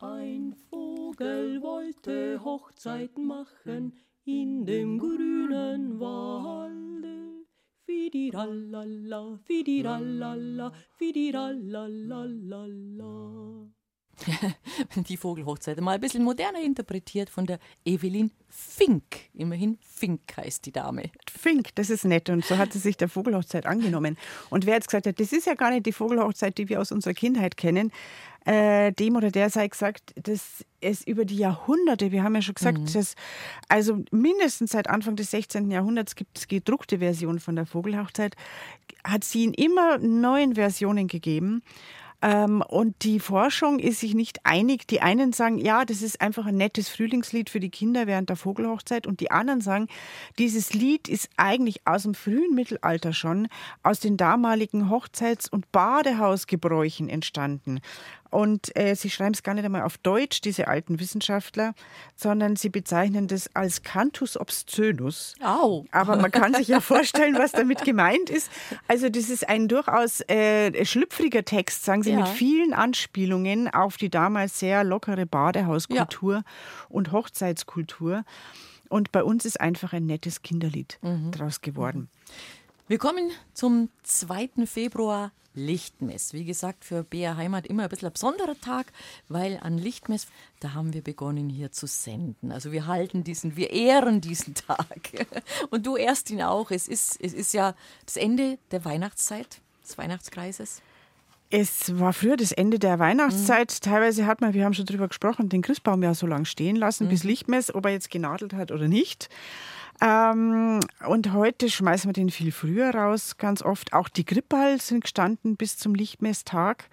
Ein 0.00 0.54
Vogel 0.70 1.60
wollte 1.62 2.40
Hochzeit 2.44 3.16
machen 3.18 3.92
in 4.28 4.66
dem 4.66 4.98
grünen 4.98 5.98
Walde. 5.98 7.46
Fidirallala, 7.86 9.38
fidirallala, 9.46 10.72
fidirallala. 10.98 12.28
die 14.96 15.16
Vogelhochzeit. 15.16 15.80
Mal 15.80 15.94
ein 15.94 16.00
bisschen 16.00 16.24
moderner 16.24 16.60
interpretiert 16.60 17.30
von 17.30 17.46
der 17.46 17.58
Evelyn 17.86 18.30
Fink. 18.48 19.02
Immerhin 19.32 19.78
Fink 19.80 20.36
heißt 20.36 20.66
die 20.66 20.72
Dame. 20.72 21.10
Fink, 21.30 21.74
das 21.76 21.88
ist 21.88 22.04
nett. 22.04 22.28
Und 22.28 22.44
so 22.44 22.58
hat 22.58 22.72
sie 22.72 22.80
sich 22.80 22.98
der 22.98 23.08
Vogelhochzeit 23.08 23.64
angenommen. 23.64 24.18
Und 24.50 24.66
wer 24.66 24.74
jetzt 24.74 24.88
gesagt 24.88 25.06
hat, 25.06 25.20
das 25.20 25.32
ist 25.32 25.46
ja 25.46 25.54
gar 25.54 25.70
nicht 25.70 25.86
die 25.86 25.92
Vogelhochzeit, 25.92 26.58
die 26.58 26.68
wir 26.68 26.80
aus 26.80 26.92
unserer 26.92 27.14
Kindheit 27.14 27.56
kennen, 27.56 27.92
äh, 28.48 28.92
dem 28.92 29.16
oder 29.16 29.30
der 29.30 29.50
sei 29.50 29.68
gesagt, 29.68 30.14
dass 30.16 30.64
es 30.80 31.06
über 31.06 31.26
die 31.26 31.36
Jahrhunderte, 31.36 32.12
wir 32.12 32.22
haben 32.22 32.34
ja 32.34 32.40
schon 32.40 32.54
gesagt, 32.54 32.78
mhm. 32.78 32.92
dass 32.94 33.14
also 33.68 34.02
mindestens 34.10 34.70
seit 34.70 34.88
Anfang 34.88 35.16
des 35.16 35.30
16. 35.32 35.70
Jahrhunderts 35.70 36.14
gibt 36.14 36.38
es 36.38 36.48
gedruckte 36.48 36.98
Versionen 36.98 37.40
von 37.40 37.56
der 37.56 37.66
Vogelhochzeit, 37.66 38.36
hat 39.04 39.24
sie 39.24 39.44
in 39.44 39.52
immer 39.52 39.98
neuen 39.98 40.54
Versionen 40.54 41.08
gegeben. 41.08 41.62
Ähm, 42.20 42.62
und 42.66 43.04
die 43.04 43.20
Forschung 43.20 43.78
ist 43.78 44.00
sich 44.00 44.14
nicht 44.14 44.40
einig. 44.44 44.88
Die 44.88 45.00
einen 45.00 45.32
sagen, 45.32 45.58
ja, 45.58 45.84
das 45.84 46.02
ist 46.02 46.20
einfach 46.20 46.46
ein 46.46 46.56
nettes 46.56 46.88
Frühlingslied 46.88 47.48
für 47.48 47.60
die 47.60 47.70
Kinder 47.70 48.06
während 48.06 48.28
der 48.28 48.36
Vogelhochzeit. 48.36 49.06
Und 49.06 49.20
die 49.20 49.30
anderen 49.30 49.60
sagen, 49.60 49.86
dieses 50.38 50.74
Lied 50.74 51.08
ist 51.08 51.28
eigentlich 51.36 51.86
aus 51.86 52.02
dem 52.02 52.14
frühen 52.14 52.54
Mittelalter 52.54 53.12
schon 53.12 53.48
aus 53.82 54.00
den 54.00 54.16
damaligen 54.16 54.90
Hochzeits- 54.90 55.48
und 55.48 55.70
Badehausgebräuchen 55.70 57.08
entstanden. 57.08 57.80
Und 58.30 58.76
äh, 58.76 58.94
sie 58.94 59.08
schreiben 59.10 59.32
es 59.32 59.42
gar 59.42 59.54
nicht 59.54 59.64
einmal 59.64 59.82
auf 59.82 59.96
Deutsch, 59.98 60.40
diese 60.42 60.68
alten 60.68 61.00
Wissenschaftler, 61.00 61.74
sondern 62.14 62.56
sie 62.56 62.68
bezeichnen 62.68 63.26
das 63.26 63.48
als 63.54 63.82
Cantus 63.82 64.36
obscönus. 64.38 65.34
Au. 65.42 65.84
Aber 65.92 66.16
man 66.16 66.30
kann 66.30 66.52
sich 66.54 66.68
ja 66.68 66.80
vorstellen, 66.80 67.36
was 67.38 67.52
damit 67.52 67.84
gemeint 67.84 68.28
ist. 68.30 68.50
Also 68.86 69.08
das 69.08 69.30
ist 69.30 69.48
ein 69.48 69.68
durchaus 69.68 70.20
äh, 70.28 70.84
schlüpfriger 70.84 71.44
Text, 71.44 71.84
sagen 71.84 72.02
sie, 72.02 72.10
Ja. 72.10 72.20
mit 72.20 72.28
vielen 72.28 72.74
Anspielungen 72.74 73.68
auf 73.68 73.96
die 73.96 74.10
damals 74.10 74.58
sehr 74.58 74.84
lockere 74.84 75.24
Badehauskultur 75.26 76.42
und 76.88 77.12
Hochzeitskultur. 77.12 78.24
Und 78.90 79.12
bei 79.12 79.22
uns 79.22 79.44
ist 79.44 79.60
einfach 79.60 79.92
ein 79.92 80.06
nettes 80.06 80.42
Kinderlied 80.42 80.98
draus 81.30 81.60
geworden. 81.60 82.08
Wir 82.88 82.96
kommen 82.96 83.30
zum 83.52 83.90
2. 84.04 84.64
Februar 84.64 85.30
Lichtmess. 85.52 86.32
Wie 86.32 86.46
gesagt, 86.46 86.86
für 86.86 87.04
BR 87.04 87.36
Heimat 87.36 87.66
immer 87.66 87.82
ein 87.82 87.88
bisschen 87.90 88.08
ein 88.08 88.14
besonderer 88.14 88.58
Tag, 88.58 88.86
weil 89.28 89.58
an 89.62 89.76
Lichtmess, 89.76 90.26
da 90.60 90.72
haben 90.72 90.94
wir 90.94 91.02
begonnen 91.02 91.50
hier 91.50 91.70
zu 91.70 91.86
senden. 91.86 92.50
Also 92.50 92.72
wir 92.72 92.86
halten 92.86 93.24
diesen, 93.24 93.56
wir 93.56 93.74
ehren 93.74 94.22
diesen 94.22 94.54
Tag. 94.54 95.26
Und 95.70 95.84
du 95.84 95.98
ehrst 95.98 96.30
ihn 96.30 96.40
auch. 96.40 96.70
Es 96.70 96.88
ist, 96.88 97.20
es 97.20 97.34
ist 97.34 97.52
ja 97.52 97.74
das 98.06 98.16
Ende 98.16 98.56
der 98.70 98.86
Weihnachtszeit, 98.86 99.60
des 99.84 99.98
Weihnachtskreises. 99.98 100.80
Es 101.50 101.98
war 101.98 102.14
früher 102.14 102.38
das 102.38 102.52
Ende 102.52 102.78
der 102.78 102.98
Weihnachtszeit. 102.98 103.82
Teilweise 103.82 104.24
hat 104.24 104.40
man, 104.40 104.54
wir 104.54 104.64
haben 104.64 104.72
schon 104.72 104.86
drüber 104.86 105.08
gesprochen, 105.08 105.50
den 105.50 105.60
Christbaum 105.60 106.02
ja 106.02 106.14
so 106.14 106.26
lange 106.26 106.46
stehen 106.46 106.76
lassen, 106.76 107.10
bis 107.10 107.22
Lichtmess, 107.22 107.74
ob 107.74 107.84
er 107.84 107.92
jetzt 107.92 108.10
genadelt 108.10 108.54
hat 108.54 108.72
oder 108.72 108.88
nicht. 108.88 109.28
Ähm, 110.00 110.80
und 111.06 111.32
heute 111.32 111.68
schmeißen 111.68 112.08
wir 112.08 112.12
den 112.12 112.30
viel 112.30 112.52
früher 112.52 112.94
raus, 112.94 113.36
ganz 113.36 113.62
oft. 113.62 113.92
Auch 113.92 114.08
die 114.08 114.24
Krippal 114.24 114.80
sind 114.80 115.02
gestanden 115.02 115.56
bis 115.56 115.76
zum 115.76 115.94
Lichtmesstag, 115.94 116.88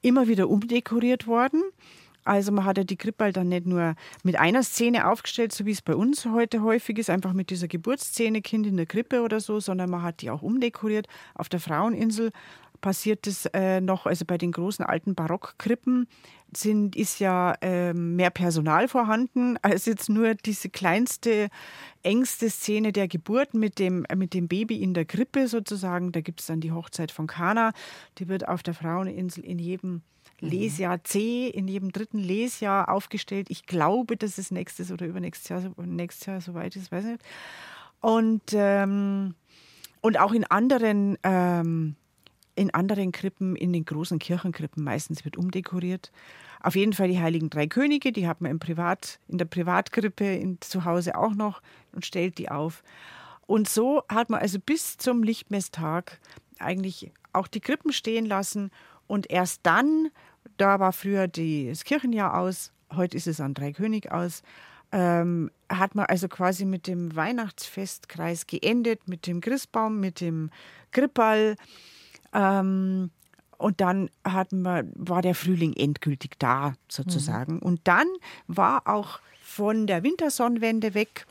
immer 0.00 0.28
wieder 0.28 0.48
umdekoriert 0.48 1.26
worden. 1.26 1.62
Also 2.24 2.52
man 2.52 2.66
hat 2.66 2.76
ja 2.76 2.84
die 2.84 2.96
Krippal 2.96 3.32
dann 3.32 3.48
nicht 3.48 3.66
nur 3.66 3.94
mit 4.22 4.36
einer 4.38 4.62
Szene 4.62 5.08
aufgestellt, 5.08 5.52
so 5.52 5.64
wie 5.64 5.70
es 5.70 5.80
bei 5.80 5.94
uns 5.94 6.26
heute 6.26 6.62
häufig 6.62 6.98
ist, 6.98 7.08
einfach 7.08 7.32
mit 7.32 7.48
dieser 7.48 7.68
Geburtsszene, 7.68 8.42
Kind 8.42 8.66
in 8.66 8.76
der 8.76 8.84
Krippe 8.84 9.22
oder 9.22 9.40
so, 9.40 9.60
sondern 9.60 9.88
man 9.88 10.02
hat 10.02 10.20
die 10.20 10.28
auch 10.28 10.42
umdekoriert. 10.42 11.06
Auf 11.34 11.48
der 11.48 11.58
Fraueninsel 11.58 12.32
passiert 12.82 13.26
es 13.26 13.46
äh, 13.46 13.80
noch, 13.80 14.06
also 14.06 14.24
bei 14.26 14.36
den 14.36 14.52
großen 14.52 14.84
alten 14.84 15.14
Barockkrippen 15.14 16.06
sind, 16.56 16.96
ist 16.96 17.18
ja 17.20 17.54
ähm, 17.60 18.16
mehr 18.16 18.30
Personal 18.30 18.88
vorhanden 18.88 19.56
als 19.62 19.86
jetzt 19.86 20.08
nur 20.08 20.34
diese 20.34 20.70
kleinste, 20.70 21.48
engste 22.02 22.48
Szene 22.50 22.92
der 22.92 23.08
Geburt 23.08 23.54
mit 23.54 23.78
dem, 23.78 24.04
äh, 24.08 24.16
mit 24.16 24.34
dem 24.34 24.48
Baby 24.48 24.82
in 24.82 24.94
der 24.94 25.04
Krippe 25.04 25.48
sozusagen. 25.48 26.12
Da 26.12 26.20
gibt 26.20 26.40
es 26.40 26.46
dann 26.46 26.60
die 26.60 26.72
Hochzeit 26.72 27.12
von 27.12 27.26
Kana. 27.26 27.72
Die 28.18 28.28
wird 28.28 28.48
auf 28.48 28.62
der 28.62 28.74
Fraueninsel 28.74 29.44
in 29.44 29.58
jedem 29.58 30.02
Lesjahr 30.40 31.02
C, 31.02 31.48
in 31.48 31.66
jedem 31.66 31.90
dritten 31.90 32.18
Lesjahr 32.18 32.88
aufgestellt. 32.88 33.48
Ich 33.50 33.66
glaube, 33.66 34.16
dass 34.16 34.38
es 34.38 34.50
nächstes 34.50 34.92
oder 34.92 35.06
übernächstes 35.06 35.48
Jahr, 35.48 35.60
so- 35.60 35.74
nächstes 35.82 36.26
Jahr 36.26 36.40
soweit 36.40 36.76
ist, 36.76 36.92
weiß 36.92 37.04
nicht. 37.04 37.22
Und, 38.00 38.42
ähm, 38.52 39.34
und 40.00 40.20
auch 40.20 40.32
in 40.32 40.44
anderen, 40.44 41.18
ähm, 41.24 41.96
in 42.58 42.74
anderen 42.74 43.12
Krippen, 43.12 43.56
in 43.56 43.72
den 43.72 43.84
großen 43.84 44.18
Kirchenkrippen 44.18 44.82
meistens 44.82 45.24
wird 45.24 45.36
umdekoriert. 45.36 46.10
Auf 46.60 46.74
jeden 46.74 46.92
Fall 46.92 47.08
die 47.08 47.20
Heiligen 47.20 47.50
Drei 47.50 47.66
Könige, 47.66 48.12
die 48.12 48.26
hat 48.26 48.40
man 48.40 48.50
im 48.50 48.58
Privat, 48.58 49.20
in 49.28 49.38
der 49.38 49.44
Privatkrippe 49.44 50.34
in, 50.34 50.58
zu 50.60 50.84
Hause 50.84 51.16
auch 51.16 51.34
noch 51.34 51.62
und 51.92 52.04
stellt 52.04 52.38
die 52.38 52.50
auf. 52.50 52.82
Und 53.46 53.68
so 53.68 54.02
hat 54.08 54.28
man 54.28 54.40
also 54.40 54.58
bis 54.58 54.98
zum 54.98 55.22
Lichtmesstag 55.22 56.20
eigentlich 56.58 57.12
auch 57.32 57.46
die 57.46 57.60
Krippen 57.60 57.92
stehen 57.92 58.26
lassen 58.26 58.70
und 59.06 59.30
erst 59.30 59.60
dann, 59.62 60.10
da 60.56 60.80
war 60.80 60.92
früher 60.92 61.28
die, 61.28 61.68
das 61.68 61.84
Kirchenjahr 61.84 62.36
aus, 62.36 62.72
heute 62.94 63.16
ist 63.16 63.26
es 63.26 63.40
an 63.40 63.54
Dreikönig 63.54 64.10
aus, 64.10 64.42
ähm, 64.92 65.50
hat 65.68 65.94
man 65.94 66.06
also 66.06 66.28
quasi 66.28 66.64
mit 66.64 66.86
dem 66.86 67.14
Weihnachtsfestkreis 67.14 68.46
geendet, 68.46 69.06
mit 69.06 69.26
dem 69.26 69.40
Christbaum, 69.40 70.00
mit 70.00 70.20
dem 70.20 70.50
Krippal. 70.90 71.56
Ähm, 72.32 73.10
und 73.58 73.80
dann 73.80 74.08
hatten 74.24 74.62
wir, 74.62 74.84
war 74.94 75.20
der 75.20 75.34
Frühling 75.34 75.74
endgültig 75.74 76.38
da, 76.38 76.74
sozusagen. 76.88 77.58
Und 77.58 77.80
dann 77.84 78.06
war 78.46 78.86
auch 78.86 79.18
von 79.42 79.86
der 79.88 80.04
Wintersonnenwende 80.04 80.94
weg, 80.94 81.26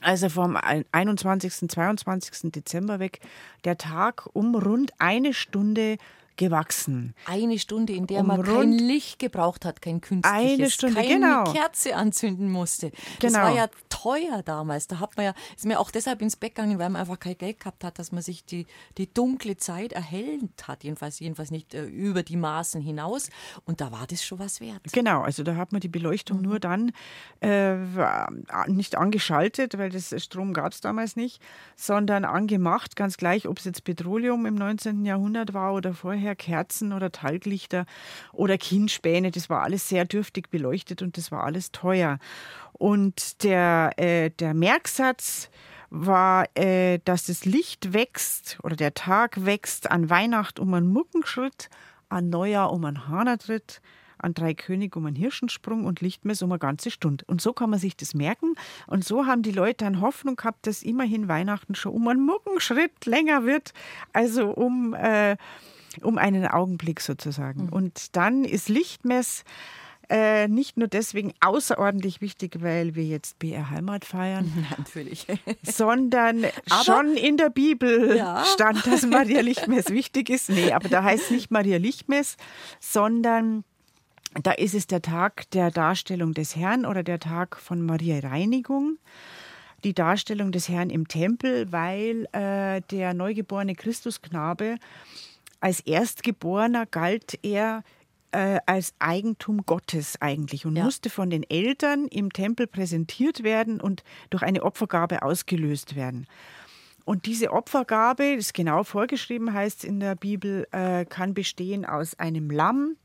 also 0.00 0.28
vom 0.28 0.56
21., 0.56 1.68
22. 1.68 2.52
Dezember 2.52 2.98
weg, 3.00 3.20
der 3.64 3.78
Tag 3.78 4.28
um 4.32 4.54
rund 4.54 4.92
eine 4.98 5.34
Stunde 5.34 5.96
gewachsen. 6.42 7.14
Eine 7.26 7.58
Stunde, 7.58 7.92
in 7.92 8.06
der 8.08 8.20
Um 8.20 8.26
man 8.26 8.42
kein 8.42 8.72
Licht 8.72 9.18
gebraucht 9.20 9.64
hat, 9.64 9.80
kein 9.80 10.00
künstliches, 10.00 10.58
Eine 10.58 10.70
Stunde, 10.70 10.94
keine 10.96 11.08
genau. 11.08 11.44
Kerze 11.52 11.94
anzünden 11.94 12.50
musste. 12.50 12.90
Das 13.20 13.32
Genau. 13.32 13.44
war 13.44 13.54
ja 13.54 13.68
teuer 13.88 14.42
damals. 14.44 14.88
Da 14.88 14.98
hat 14.98 15.16
man 15.16 15.26
ja, 15.26 15.34
ist 15.56 15.64
mir 15.66 15.78
auch 15.78 15.90
deshalb 15.92 16.20
ins 16.20 16.34
Bett 16.36 16.54
gegangen, 16.56 16.78
weil 16.80 16.90
man 16.90 17.00
einfach 17.00 17.20
kein 17.20 17.38
Geld 17.38 17.60
gehabt 17.60 17.84
hat, 17.84 17.98
dass 18.00 18.10
man 18.10 18.22
sich 18.22 18.44
die, 18.44 18.66
die 18.98 19.12
dunkle 19.12 19.56
Zeit 19.56 19.92
erhellt 19.92 20.66
hat. 20.66 20.82
Jedenfalls, 20.82 21.20
jedenfalls 21.20 21.50
nicht 21.52 21.74
äh, 21.74 21.84
über 21.84 22.22
die 22.24 22.36
Maßen 22.36 22.80
hinaus. 22.80 23.28
Und 23.64 23.80
da 23.80 23.92
war 23.92 24.06
das 24.08 24.24
schon 24.24 24.40
was 24.40 24.60
wert. 24.60 24.80
Genau, 24.92 25.22
also 25.22 25.44
da 25.44 25.54
hat 25.56 25.70
man 25.70 25.80
die 25.80 25.88
Beleuchtung 25.88 26.38
Mhm. 26.38 26.42
nur 26.42 26.58
dann 26.60 26.92
äh, 27.40 27.76
nicht 28.66 28.96
angeschaltet, 28.96 29.78
weil 29.78 29.90
das 29.90 30.14
Strom 30.22 30.52
gab 30.52 30.72
es 30.72 30.80
damals 30.80 31.16
nicht, 31.16 31.40
sondern 31.76 32.24
angemacht, 32.24 32.96
ganz 32.96 33.16
gleich, 33.16 33.46
ob 33.46 33.58
es 33.58 33.64
jetzt 33.64 33.84
Petroleum 33.84 34.46
im 34.46 34.54
19. 34.54 35.04
Jahrhundert 35.04 35.54
war 35.54 35.74
oder 35.74 35.94
vorher 35.94 36.31
Kerzen 36.34 36.92
oder 36.92 37.12
Talglichter 37.12 37.86
oder 38.32 38.58
Kinnspäne. 38.58 39.30
Das 39.30 39.50
war 39.50 39.62
alles 39.62 39.88
sehr 39.88 40.04
dürftig 40.04 40.50
beleuchtet 40.50 41.02
und 41.02 41.16
das 41.16 41.30
war 41.30 41.44
alles 41.44 41.72
teuer. 41.72 42.18
Und 42.72 43.42
der, 43.44 43.92
äh, 43.96 44.30
der 44.30 44.54
Merksatz 44.54 45.50
war, 45.90 46.46
äh, 46.56 47.00
dass 47.04 47.26
das 47.26 47.44
Licht 47.44 47.92
wächst 47.92 48.58
oder 48.62 48.76
der 48.76 48.94
Tag 48.94 49.44
wächst 49.44 49.90
an 49.90 50.08
Weihnacht 50.08 50.58
um 50.58 50.72
einen 50.72 50.90
Muckenschritt, 50.90 51.68
an 52.08 52.30
Neujahr 52.30 52.72
um 52.72 52.84
einen 52.84 53.08
Hahnertritt, 53.08 53.82
an 54.22 54.34
Drei 54.34 54.54
König 54.54 54.96
um 54.96 55.06
einen 55.06 55.16
Hirschensprung 55.16 55.84
und 55.84 56.00
Lichtmess 56.00 56.42
um 56.42 56.50
eine 56.52 56.58
ganze 56.58 56.90
Stunde. 56.90 57.24
Und 57.26 57.42
so 57.42 57.52
kann 57.52 57.70
man 57.70 57.78
sich 57.78 57.96
das 57.96 58.14
merken. 58.14 58.54
Und 58.86 59.04
so 59.04 59.26
haben 59.26 59.42
die 59.42 59.52
Leute 59.52 59.84
dann 59.84 60.00
Hoffnung 60.00 60.36
gehabt, 60.36 60.66
dass 60.66 60.82
immerhin 60.82 61.28
Weihnachten 61.28 61.74
schon 61.74 61.92
um 61.92 62.08
einen 62.08 62.24
Muckenschritt 62.24 63.04
länger 63.04 63.44
wird. 63.44 63.72
Also 64.12 64.50
um, 64.50 64.94
äh, 64.94 65.36
um 66.00 66.18
einen 66.18 66.46
Augenblick 66.46 67.00
sozusagen. 67.00 67.68
Und 67.68 68.16
dann 68.16 68.44
ist 68.44 68.68
Lichtmess 68.68 69.44
äh, 70.08 70.48
nicht 70.48 70.76
nur 70.76 70.88
deswegen 70.88 71.32
außerordentlich 71.40 72.20
wichtig, 72.20 72.56
weil 72.60 72.94
wir 72.94 73.04
jetzt 73.04 73.38
BR 73.38 73.70
Heimat 73.70 74.04
feiern, 74.04 74.50
Natürlich. 74.78 75.26
sondern 75.62 76.44
Aber- 76.68 76.84
schon 76.84 77.14
in 77.14 77.36
der 77.36 77.50
Bibel 77.50 78.16
Ja. 78.16 78.44
stand, 78.52 78.86
dass 78.86 79.06
Maria 79.06 79.40
Lichtmess 79.40 79.90
wichtig 79.90 80.28
ist. 80.28 80.50
Nee, 80.50 80.72
aber 80.72 80.88
da 80.88 81.02
heißt 81.04 81.30
nicht 81.30 81.50
Maria 81.50 81.78
Lichtmess, 81.78 82.36
sondern 82.80 83.64
da 84.42 84.52
ist 84.52 84.74
es 84.74 84.86
der 84.86 85.02
Tag 85.02 85.48
der 85.50 85.70
Darstellung 85.70 86.34
des 86.34 86.56
Herrn 86.56 86.84
oder 86.86 87.02
der 87.02 87.18
Tag 87.20 87.56
von 87.58 87.80
Maria 87.82 88.18
Reinigung. 88.20 88.98
Die 89.84 89.94
Darstellung 89.94 90.52
des 90.52 90.68
Herrn 90.68 90.90
im 90.90 91.08
Tempel, 91.08 91.70
weil 91.72 92.26
äh, 92.32 92.80
der 92.90 93.14
neugeborene 93.14 93.74
Christusknabe 93.74 94.76
als 95.62 95.80
Erstgeborener 95.80 96.86
galt 96.86 97.38
er 97.42 97.82
äh, 98.32 98.58
als 98.66 98.94
Eigentum 98.98 99.64
Gottes 99.64 100.20
eigentlich 100.20 100.66
und 100.66 100.76
Ja. 100.76 100.84
musste 100.84 101.08
von 101.10 101.30
den 101.30 101.42
Eltern 101.48 102.06
im 102.08 102.32
Tempel 102.32 102.66
präsentiert 102.66 103.42
werden 103.42 103.80
und 103.80 104.02
durch 104.30 104.42
eine 104.42 104.62
Opfergabe 104.62 105.22
ausgelöst 105.22 105.94
werden. 105.94 106.26
Und 107.04 107.26
diese 107.26 107.52
Opfergabe, 107.52 108.36
das 108.36 108.52
genau 108.52 108.84
vorgeschrieben 108.84 109.52
heißt 109.52 109.84
in 109.84 110.00
der 110.00 110.14
Bibel, 110.14 110.66
äh, 110.72 111.04
kann 111.04 111.34
bestehen 111.34 111.84
aus 111.84 112.18
einem 112.18 112.50
Lamm. 112.50 112.96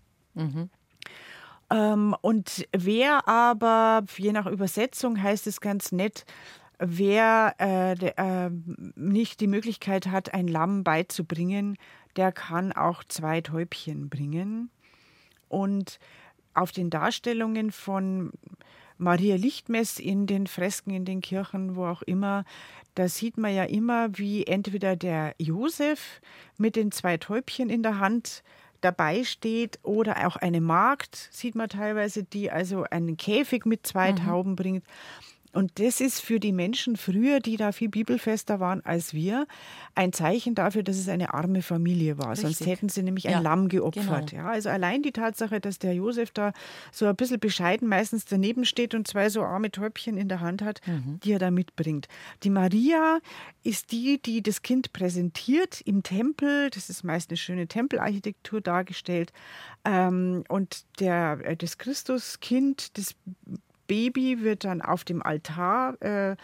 Ähm, 1.70 2.16
und 2.22 2.68
wer 2.72 3.28
aber, 3.28 4.04
je 4.18 4.32
nach 4.32 4.46
Übersetzung 4.46 5.22
heißt 5.22 5.48
es 5.48 5.60
ganz 5.62 5.92
nett, 5.92 6.26
wer 6.80 7.56
äh, 7.58 7.96
de, 7.96 8.14
äh, 8.18 8.50
nicht 8.96 9.40
die 9.40 9.48
Möglichkeit 9.48 10.08
hat, 10.08 10.34
ein 10.34 10.48
Lamm 10.48 10.84
beizubringen, 10.84 11.78
der 12.16 12.32
kann 12.32 12.72
auch 12.72 13.04
zwei 13.04 13.42
Täubchen 13.42 14.10
bringen. 14.10 14.70
Und 15.50 16.00
auf 16.54 16.72
den 16.72 16.90
Darstellungen 16.90 17.72
von 17.72 18.32
Maria 18.98 19.36
Lichtmess 19.36 20.00
in 20.00 20.26
den 20.26 20.48
Fresken, 20.48 20.92
in 20.92 21.06
den 21.06 21.22
Kirchen, 21.22 21.76
wo 21.76 21.86
auch 21.86 22.02
immer, 22.02 22.46
da 22.96 23.08
sieht 23.08 23.38
man 23.38 23.54
ja 23.54 23.64
immer, 23.64 24.18
wie 24.18 24.46
entweder 24.46 24.96
der 24.96 25.36
Josef 25.38 26.20
mit 26.58 26.76
den 26.76 26.92
zwei 26.92 27.18
Täubchen 27.18 27.70
in 27.70 27.84
der 27.84 28.00
Hand 28.00 28.44
dabei 28.82 29.24
steht 29.24 29.80
oder 29.84 30.28
auch 30.28 30.36
eine 30.36 30.62
Magd, 30.62 31.30
sieht 31.32 31.56
man 31.56 31.70
teilweise, 31.70 32.24
die 32.24 32.52
also 32.52 32.84
einen 32.84 33.18
Käfig 33.18 33.66
mit 33.66 33.86
zwei 33.86 34.14
Tauben 34.14 34.56
bringt. 34.56 34.84
Und 35.58 35.80
das 35.80 36.02
ist 36.02 36.22
für 36.22 36.40
die 36.40 36.52
Menschen 36.52 36.98
früher, 36.98 37.40
die 37.40 37.58
da 37.58 37.72
viel 37.72 37.90
bibelfester 37.90 38.60
waren 38.60 38.86
als 38.86 39.16
wir, 39.16 39.48
ein 39.96 40.14
Zeichen 40.14 40.54
dafür, 40.54 40.84
dass 40.84 40.98
es 40.98 41.10
eine 41.10 41.34
arme 41.34 41.64
Familie 41.64 42.20
war. 42.20 42.34
Richtig. 42.34 42.58
Sonst 42.58 42.68
hätten 42.68 42.90
sie 42.90 43.02
nämlich 43.02 43.24
ja. 43.24 43.38
ein 43.38 43.44
Lamm 43.44 43.68
geopfert. 43.68 44.30
Genau. 44.30 44.44
Ja, 44.44 44.50
also 44.52 44.70
allein 44.70 45.02
die 45.02 45.12
Tatsache, 45.12 45.60
dass 45.60 45.80
der 45.80 45.96
Josef 45.96 46.30
da 46.30 46.54
so 46.92 47.08
ein 47.08 47.16
bisschen 47.16 47.40
bescheiden 47.40 47.88
meistens 47.88 48.26
daneben 48.26 48.66
steht 48.66 48.94
und 48.94 49.08
zwei 49.08 49.30
so 49.30 49.42
arme 49.42 49.72
Täubchen 49.72 50.16
in 50.16 50.28
der 50.28 50.42
Hand 50.42 50.62
hat, 50.62 50.80
mhm. 50.86 51.20
die 51.24 51.32
er 51.32 51.40
da 51.40 51.50
mitbringt. 51.50 52.08
Die 52.44 52.52
Maria 52.52 53.18
ist 53.64 53.92
die, 53.92 54.22
die 54.22 54.44
das 54.44 54.62
Kind 54.62 54.94
präsentiert 54.94 55.82
im 55.82 56.04
Tempel. 56.04 56.70
Das 56.70 56.88
ist 56.88 57.04
meist 57.04 57.32
eine 57.32 57.38
schöne 57.38 57.66
Tempelarchitektur 57.66 58.62
dargestellt. 58.62 59.34
Ähm, 59.86 60.44
und 60.50 60.86
der, 61.00 61.40
äh, 61.44 61.58
das 61.58 61.80
Christuskind, 61.80 62.96
das 63.00 63.16
Baby 63.88 64.42
wird 64.42 64.64
dann 64.64 64.82
auf 64.82 65.04
dem 65.04 65.22
Altar 65.24 66.02
äh, 66.02 66.36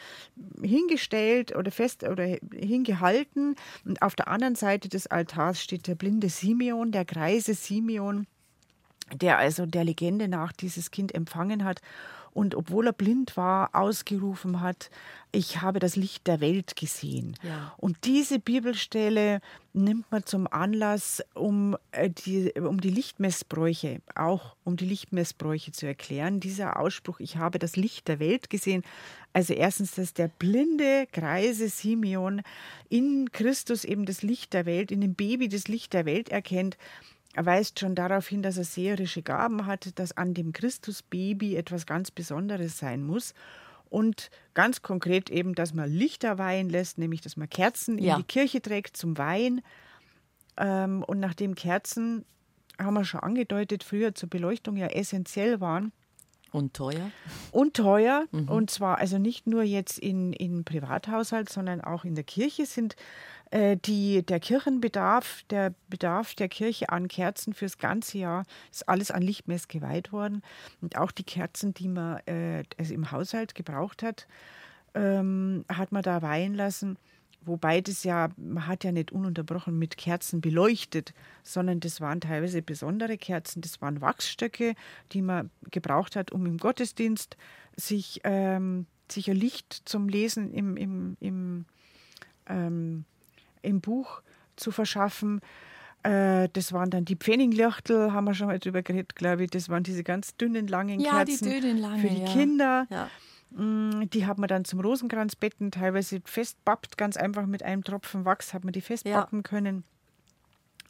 hingestellt 0.61 1.55
oder 1.55 1.71
fest 1.71 2.03
oder 2.03 2.25
hingehalten. 2.53 3.55
Und 3.85 4.01
auf 4.01 4.15
der 4.15 4.27
anderen 4.27 4.55
Seite 4.55 4.89
des 4.89 5.07
Altars 5.07 5.61
steht 5.61 5.87
der 5.87 5.95
blinde 5.95 6.29
Simeon, 6.29 6.91
der 6.91 7.05
greise 7.05 7.53
Simeon, 7.53 8.27
der 9.13 9.37
also 9.37 9.65
der 9.65 9.83
Legende 9.83 10.27
nach 10.27 10.51
dieses 10.51 10.91
Kind 10.91 11.13
empfangen 11.13 11.63
hat 11.63 11.81
und 12.33 12.55
obwohl 12.55 12.87
er 12.87 12.93
blind 12.93 13.37
war, 13.37 13.69
ausgerufen 13.73 14.61
hat, 14.61 14.89
ich 15.31 15.61
habe 15.61 15.79
das 15.79 15.95
Licht 15.95 16.27
der 16.27 16.41
Welt 16.41 16.75
gesehen. 16.75 17.35
Ja. 17.41 17.73
Und 17.77 17.97
diese 18.05 18.39
Bibelstelle 18.39 19.41
nimmt 19.73 20.11
man 20.11 20.25
zum 20.25 20.47
Anlass, 20.47 21.23
um 21.33 21.75
äh, 21.91 22.09
die, 22.09 22.51
um 22.53 22.79
die 22.79 22.91
Lichtmessbräuche, 22.91 24.01
auch 24.13 24.55
um 24.63 24.77
die 24.77 24.85
Lichtmessbräuche 24.85 25.71
zu 25.71 25.87
erklären. 25.87 26.39
Dieser 26.39 26.79
Ausspruch, 26.79 27.19
ich 27.19 27.37
habe 27.37 27.57
das 27.57 27.75
Licht 27.75 28.07
der 28.07 28.19
Welt 28.19 28.51
gesehen. 28.51 28.83
Also 29.33 29.53
erstens, 29.53 29.95
dass 29.95 30.13
der 30.13 30.27
blinde, 30.27 31.07
greise 31.11 31.67
Simeon 31.67 32.43
in 32.89 33.31
Christus 33.31 33.83
eben 33.83 34.05
das 34.05 34.21
Licht 34.21 34.53
der 34.53 34.67
Welt, 34.67 34.91
in 34.91 35.01
dem 35.01 35.15
Baby 35.15 35.49
das 35.49 35.67
Licht 35.67 35.93
der 35.93 36.05
Welt 36.05 36.29
erkennt 36.29 36.77
weist 37.35 37.79
schon 37.79 37.95
darauf 37.95 38.27
hin, 38.27 38.43
dass 38.43 38.57
er 38.57 38.63
seherische 38.63 39.21
Gaben 39.21 39.65
hat, 39.65 39.97
dass 39.99 40.15
an 40.15 40.33
dem 40.33 40.53
Christusbaby 40.53 41.55
etwas 41.55 41.85
ganz 41.85 42.11
Besonderes 42.11 42.77
sein 42.77 43.03
muss. 43.03 43.33
Und 43.89 44.31
ganz 44.53 44.81
konkret 44.81 45.29
eben, 45.29 45.53
dass 45.53 45.73
man 45.73 45.89
Lichter 45.89 46.37
weihen 46.37 46.69
lässt, 46.69 46.97
nämlich 46.97 47.21
dass 47.21 47.37
man 47.37 47.49
Kerzen 47.49 47.99
ja. 47.99 48.15
in 48.15 48.21
die 48.21 48.27
Kirche 48.27 48.61
trägt 48.61 48.97
zum 48.97 49.17
Weihen. 49.17 49.61
Ähm, 50.57 51.03
und 51.03 51.19
nachdem 51.19 51.55
Kerzen, 51.55 52.25
haben 52.79 52.95
wir 52.95 53.05
schon 53.05 53.19
angedeutet, 53.19 53.83
früher 53.83 54.15
zur 54.15 54.29
Beleuchtung 54.29 54.77
ja 54.77 54.87
essentiell 54.87 55.61
waren, 55.61 55.91
und 56.53 56.75
teuer? 56.75 57.09
Und 57.51 57.73
teuer. 57.73 58.25
Mhm. 58.31 58.47
Und 58.47 58.69
zwar 58.69 58.99
also 58.99 59.17
nicht 59.17 59.47
nur 59.47 59.63
jetzt 59.63 59.97
in, 59.97 60.33
in 60.33 60.63
Privathaushalt, 60.63 61.49
sondern 61.49 61.81
auch 61.81 62.05
in 62.05 62.13
der 62.13 62.23
Kirche 62.23 62.67
sind 62.67 62.95
die, 63.53 64.25
der 64.25 64.39
Kirchenbedarf, 64.39 65.43
der 65.51 65.75
Bedarf 65.87 66.33
der 66.33 66.49
Kirche 66.49 66.89
an 66.89 67.07
Kerzen 67.07 67.53
fürs 67.53 67.77
ganze 67.77 68.17
Jahr, 68.17 68.45
ist 68.71 68.89
alles 68.89 69.11
an 69.11 69.21
Lichtmess 69.21 69.67
geweiht 69.67 70.11
worden. 70.11 70.41
Und 70.81 70.97
auch 70.97 71.11
die 71.11 71.23
Kerzen, 71.23 71.73
die 71.73 71.87
man 71.87 72.17
äh, 72.25 72.63
also 72.79 72.93
im 72.93 73.11
Haushalt 73.11 73.53
gebraucht 73.53 74.01
hat, 74.01 74.27
ähm, 74.95 75.65
hat 75.69 75.91
man 75.91 76.01
da 76.01 76.21
weihen 76.21 76.55
lassen. 76.55 76.97
Wobei 77.45 77.81
das 77.81 78.03
ja, 78.03 78.29
man 78.37 78.67
hat 78.67 78.83
ja 78.83 78.91
nicht 78.91 79.11
ununterbrochen 79.11 79.77
mit 79.77 79.97
Kerzen 79.97 80.39
beleuchtet, 80.39 81.13
sondern 81.43 81.79
das 81.79 81.99
waren 81.99 82.21
teilweise 82.21 82.61
besondere 82.61 83.17
Kerzen, 83.17 83.61
das 83.61 83.81
waren 83.81 84.01
Wachsstöcke, 84.01 84.75
die 85.11 85.21
man 85.21 85.49
gebraucht 85.69 86.15
hat, 86.15 86.31
um 86.31 86.45
im 86.45 86.57
Gottesdienst 86.57 87.35
sich, 87.75 88.21
ähm, 88.23 88.85
sich 89.11 89.29
ein 89.29 89.35
Licht 89.35 89.81
zum 89.85 90.07
Lesen 90.07 90.53
im, 90.53 90.77
im, 90.77 91.17
im 91.19 91.65
ähm, 92.47 92.92
im 93.63 93.81
Buch 93.81 94.21
zu 94.55 94.71
verschaffen. 94.71 95.41
Äh, 96.03 96.49
das 96.53 96.73
waren 96.73 96.89
dann 96.89 97.05
die 97.05 97.15
Pfenniglöchtel, 97.15 98.13
haben 98.13 98.25
wir 98.25 98.33
schon 98.33 98.47
mal 98.47 98.59
drüber 98.59 98.83
geredet, 98.83 99.15
glaube 99.15 99.45
ich. 99.45 99.49
Das 99.49 99.69
waren 99.69 99.83
diese 99.83 100.03
ganz 100.03 100.35
dünnen, 100.35 100.67
langen 100.67 100.99
ja, 100.99 101.23
Kerzen 101.23 101.49
die 101.49 101.59
dünnen, 101.61 101.77
lange, 101.77 102.01
für 102.01 102.09
die 102.09 102.21
ja. 102.21 102.27
Kinder. 102.31 102.87
Ja. 102.89 103.09
Mm, 103.51 104.09
die 104.09 104.25
hat 104.25 104.37
man 104.37 104.47
dann 104.47 104.65
zum 104.65 104.81
Rosenkranzbetten 104.81 105.71
teilweise 105.71 106.21
festbappt, 106.25 106.97
ganz 106.97 107.17
einfach 107.17 107.45
mit 107.45 107.63
einem 107.63 107.83
Tropfen 107.83 108.25
Wachs 108.25 108.53
hat 108.53 108.63
man 108.63 108.73
die 108.73 108.81
festbappen 108.81 109.39
ja. 109.39 109.43
können. 109.43 109.83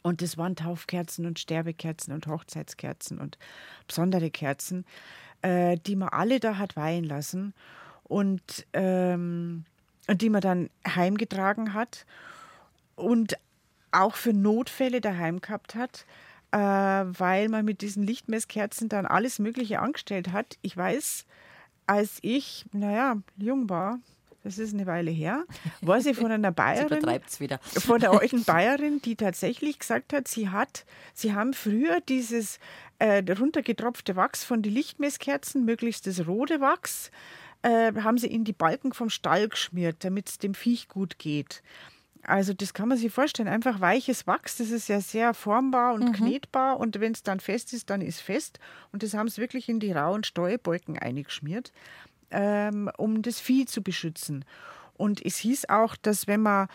Und 0.02 0.22
das 0.22 0.38
waren 0.38 0.56
Taufkerzen 0.56 1.26
und 1.26 1.40
Sterbekerzen 1.40 2.14
und 2.14 2.28
Hochzeitskerzen 2.28 3.20
und 3.20 3.38
besondere 3.88 4.32
Kerzen, 4.32 4.86
äh, 5.42 5.78
die 5.78 5.96
man 5.96 6.10
alle 6.10 6.40
da 6.40 6.58
hat 6.58 6.76
weihen 6.76 7.06
lassen 7.06 7.54
und 8.04 8.66
ähm, 8.74 9.64
die 10.10 10.30
man 10.30 10.42
dann 10.42 10.70
heimgetragen 10.86 11.74
hat 11.74 12.06
und 12.96 13.38
auch 13.92 14.16
für 14.16 14.34
Notfälle 14.34 15.02
daheim 15.02 15.42
gehabt 15.42 15.76
hat, 15.76 16.06
äh, 16.52 16.58
weil 16.58 17.50
man 17.50 17.66
mit 17.66 17.82
diesen 17.82 18.04
Lichtmesskerzen 18.04 18.90
dann 18.90 19.06
alles 19.06 19.40
Mögliche 19.40 19.80
angestellt 19.80 20.32
hat. 20.32 20.58
Ich 20.62 20.76
weiß, 20.76 21.26
als 21.88 22.18
ich, 22.22 22.66
naja, 22.72 23.18
jung 23.38 23.70
war, 23.70 24.00
das 24.44 24.58
ist 24.58 24.74
eine 24.74 24.86
Weile 24.86 25.12
her, 25.12 25.46
war 25.82 26.02
sie 26.02 26.14
von 26.14 26.32
einer 26.32 26.52
Bayerin, 26.54 27.02
von 27.80 28.00
der 28.00 28.12
alten 28.12 28.44
Bayerin, 28.46 29.02
die 29.02 29.16
tatsächlich 29.16 29.80
gesagt 29.80 30.12
hat, 30.14 30.28
sie 30.28 30.50
hat, 30.50 30.86
sie 31.14 31.34
haben 31.34 31.54
früher 31.54 32.02
dieses 32.02 32.60
äh, 33.00 33.24
runtergetropfte 33.32 34.16
Wachs 34.16 34.44
von 34.44 34.62
den 34.62 34.74
Lichtmesskerzen, 34.74 35.66
möglichst 35.66 36.08
das 36.08 36.28
rote 36.28 36.60
Wachs, 36.60 37.10
äh, 37.62 37.94
haben 38.02 38.18
sie 38.18 38.28
in 38.28 38.44
die 38.44 38.54
Balken 38.54 38.94
vom 38.94 39.10
Stall 39.10 39.48
geschmiert, 39.48 40.04
damit 40.04 40.30
es 40.30 40.38
dem 40.38 40.54
Viech 40.54 40.90
gut 40.90 41.18
geht. 41.18 41.64
Also 42.26 42.54
das 42.54 42.74
kann 42.74 42.88
man 42.88 42.98
sich 42.98 43.12
vorstellen. 43.12 43.50
Einfach 43.50 43.82
weiches 43.82 44.28
Wachs, 44.28 44.58
das 44.58 44.70
ist 44.70 44.88
ja 44.88 45.02
sehr 45.02 45.34
formbar 45.34 45.94
und 45.94 46.06
mhm. 46.06 46.14
knetbar 46.14 46.80
und 46.80 47.00
wenn 47.00 47.12
es 47.12 47.24
dann 47.24 47.40
fest 47.40 47.74
ist, 47.74 47.90
dann 47.90 48.02
ist 48.02 48.22
fest. 48.22 48.60
Und 48.92 49.04
das 49.04 49.14
haben 49.14 49.28
sie 49.28 49.42
wirklich 49.42 49.68
in 49.68 49.80
die 49.80 49.92
rauen 49.92 50.24
Steuerbalken 50.24 50.98
eingeschmiert, 50.98 51.72
ähm, 52.32 52.90
um 52.98 53.22
das 53.22 53.40
Vieh 53.40 53.66
zu 53.66 53.82
beschützen. 53.82 54.46
Und 54.96 55.24
es 55.26 55.38
hieß 55.38 55.70
auch, 55.70 55.96
dass 55.98 56.28
wenn 56.28 56.42
man 56.42 56.68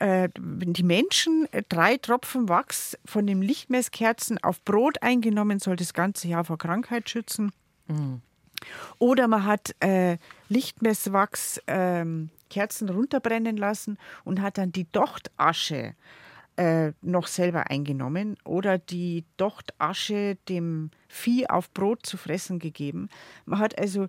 äh, 0.00 0.28
wenn 0.38 0.72
die 0.72 0.82
Menschen 0.82 1.46
äh, 1.52 1.62
drei 1.68 1.96
Tropfen 1.96 2.48
Wachs 2.48 2.98
von 3.04 3.26
den 3.26 3.42
Lichtmesskerzen 3.42 4.42
auf 4.42 4.62
Brot 4.64 5.02
eingenommen, 5.02 5.60
soll 5.60 5.76
das 5.76 5.92
ganze 5.94 6.26
Jahr 6.26 6.44
vor 6.44 6.58
Krankheit 6.58 7.08
schützen. 7.08 7.52
Mhm. 7.86 8.22
Oder 8.98 9.28
man 9.28 9.44
hat 9.44 9.74
äh, 9.80 10.18
Lichtmesswachs 10.48 11.60
ähm, 11.66 12.30
Kerzen 12.50 12.90
runterbrennen 12.90 13.56
lassen 13.56 13.96
und 14.24 14.42
hat 14.42 14.58
dann 14.58 14.72
die 14.72 14.90
Dochtasche 14.92 15.94
äh, 16.56 16.92
noch 17.00 17.26
selber 17.26 17.70
eingenommen 17.70 18.36
oder 18.44 18.76
die 18.76 19.24
Dochtasche 19.38 20.36
dem 20.48 20.90
Vieh 21.08 21.48
auf 21.48 21.72
Brot 21.72 22.04
zu 22.04 22.18
fressen 22.18 22.58
gegeben. 22.58 23.08
Man 23.46 23.60
hat 23.60 23.78
also 23.78 24.08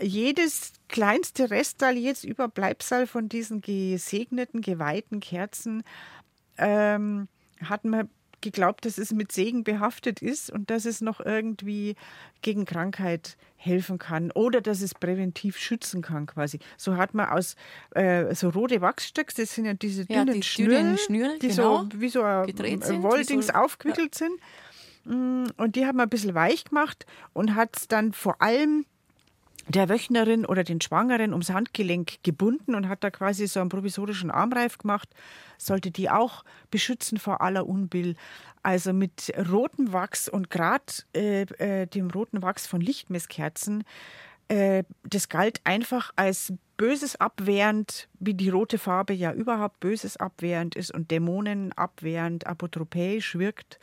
jedes 0.00 0.74
kleinste 0.88 1.50
Restal, 1.50 1.96
jetzt 1.96 2.24
Überbleibsel 2.24 3.06
von 3.06 3.28
diesen 3.28 3.62
gesegneten, 3.62 4.60
geweihten 4.60 5.20
Kerzen, 5.20 5.82
ähm, 6.58 7.28
hat 7.62 7.84
man 7.84 8.08
geglaubt, 8.40 8.84
dass 8.84 8.98
es 8.98 9.12
mit 9.12 9.32
Segen 9.32 9.64
behaftet 9.64 10.22
ist 10.22 10.50
und 10.50 10.70
dass 10.70 10.84
es 10.84 11.00
noch 11.00 11.20
irgendwie 11.20 11.96
gegen 12.42 12.64
Krankheit 12.64 13.36
helfen 13.56 13.98
kann 13.98 14.30
oder 14.30 14.60
dass 14.60 14.82
es 14.82 14.94
präventiv 14.94 15.56
schützen 15.58 16.02
kann 16.02 16.26
quasi. 16.26 16.58
So 16.76 16.96
hat 16.96 17.14
man 17.14 17.28
aus 17.28 17.56
äh, 17.94 18.34
so 18.34 18.50
rote 18.50 18.80
Wachsstöcke, 18.80 19.34
das 19.36 19.54
sind 19.54 19.64
ja 19.64 19.74
diese 19.74 20.04
dünnen 20.04 20.28
ja, 20.28 20.34
die 20.34 20.42
Schnüren, 20.42 20.98
Schnüren, 20.98 21.38
die 21.40 21.48
genau, 21.48 21.84
so 21.84 22.00
wie 22.00 22.08
so 22.08 22.22
ein 22.22 22.46
Wolldings 23.02 23.48
so, 23.48 23.52
aufgewickelt 23.54 24.18
ja. 24.20 24.26
sind. 24.26 24.40
Mm, 25.04 25.50
und 25.56 25.76
die 25.76 25.86
hat 25.86 25.94
man 25.94 26.06
ein 26.06 26.10
bisschen 26.10 26.34
weich 26.34 26.64
gemacht 26.64 27.06
und 27.32 27.54
hat 27.54 27.76
es 27.76 27.88
dann 27.88 28.12
vor 28.12 28.40
allem 28.42 28.84
der 29.68 29.88
Wöchnerin 29.88 30.46
oder 30.46 30.64
den 30.64 30.80
Schwangeren 30.80 31.32
ums 31.32 31.50
Handgelenk 31.50 32.22
gebunden 32.22 32.74
und 32.74 32.88
hat 32.88 33.02
da 33.02 33.10
quasi 33.10 33.46
so 33.46 33.60
einen 33.60 33.68
provisorischen 33.68 34.30
Armreif 34.30 34.78
gemacht, 34.78 35.08
sollte 35.58 35.90
die 35.90 36.08
auch 36.08 36.44
beschützen 36.70 37.18
vor 37.18 37.40
aller 37.40 37.66
Unbill. 37.66 38.14
Also 38.62 38.92
mit 38.92 39.32
rotem 39.50 39.92
Wachs 39.92 40.28
und 40.28 40.50
gerade 40.50 40.84
äh, 41.14 41.42
äh, 41.42 41.86
dem 41.86 42.10
roten 42.10 42.42
Wachs 42.42 42.66
von 42.66 42.80
Lichtmesskerzen, 42.80 43.84
äh, 44.48 44.84
das 45.04 45.28
galt 45.28 45.60
einfach 45.64 46.12
als 46.16 46.52
Böses 46.76 47.16
abwehrend, 47.16 48.08
wie 48.20 48.34
die 48.34 48.50
rote 48.50 48.78
Farbe 48.78 49.14
ja 49.14 49.32
überhaupt 49.32 49.80
Böses 49.80 50.16
abwehrend 50.16 50.76
ist 50.76 50.92
und 50.92 51.10
Dämonen 51.10 51.72
abwehrend, 51.72 52.46
apotropäisch 52.46 53.36
wirkt. 53.36 53.80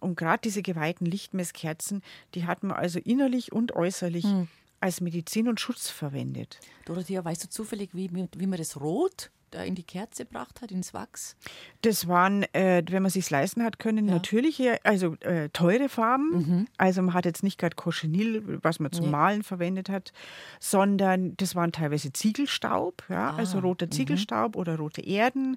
Und 0.00 0.16
gerade 0.16 0.40
diese 0.42 0.62
geweihten 0.62 1.06
Lichtmesskerzen, 1.06 2.02
die 2.34 2.46
hat 2.46 2.62
man 2.62 2.76
also 2.76 2.98
innerlich 2.98 3.52
und 3.52 3.74
äußerlich. 3.76 4.24
Hm 4.24 4.48
als 4.84 5.00
Medizin 5.00 5.48
und 5.48 5.58
Schutz 5.60 5.88
verwendet. 5.88 6.60
Dorothea, 6.84 7.24
weißt 7.24 7.44
du 7.44 7.48
zufällig, 7.48 7.90
wie, 7.94 8.10
wie 8.12 8.46
man 8.46 8.58
das 8.58 8.78
Rot 8.80 9.30
da 9.50 9.62
in 9.62 9.76
die 9.76 9.84
Kerze 9.84 10.24
gebracht 10.26 10.60
hat, 10.60 10.72
ins 10.72 10.92
Wachs? 10.92 11.36
Das 11.82 12.08
waren, 12.08 12.42
äh, 12.54 12.82
wenn 12.90 13.02
man 13.02 13.10
sich 13.10 13.30
leisten 13.30 13.62
hat 13.62 13.78
können, 13.78 14.08
Ja. 14.08 14.14
natürliche, 14.14 14.84
also 14.84 15.14
äh, 15.20 15.48
teure 15.50 15.88
Farben. 15.88 16.66
Also 16.76 17.02
man 17.02 17.14
hat 17.14 17.24
jetzt 17.24 17.42
nicht 17.44 17.56
gerade 17.58 17.76
Cochenil, 17.76 18.58
was 18.62 18.80
man 18.80 18.90
zum 18.92 19.04
Nee. 19.06 19.10
Malen 19.12 19.42
verwendet 19.44 19.88
hat, 19.88 20.12
sondern 20.60 21.36
das 21.36 21.54
waren 21.54 21.72
teilweise 21.72 22.12
Ziegelstaub, 22.12 23.04
ja, 23.08 23.32
also 23.34 23.60
roter 23.60 23.90
Ziegelstaub 23.90 24.56
oder 24.56 24.76
rote 24.76 25.02
Erden, 25.02 25.56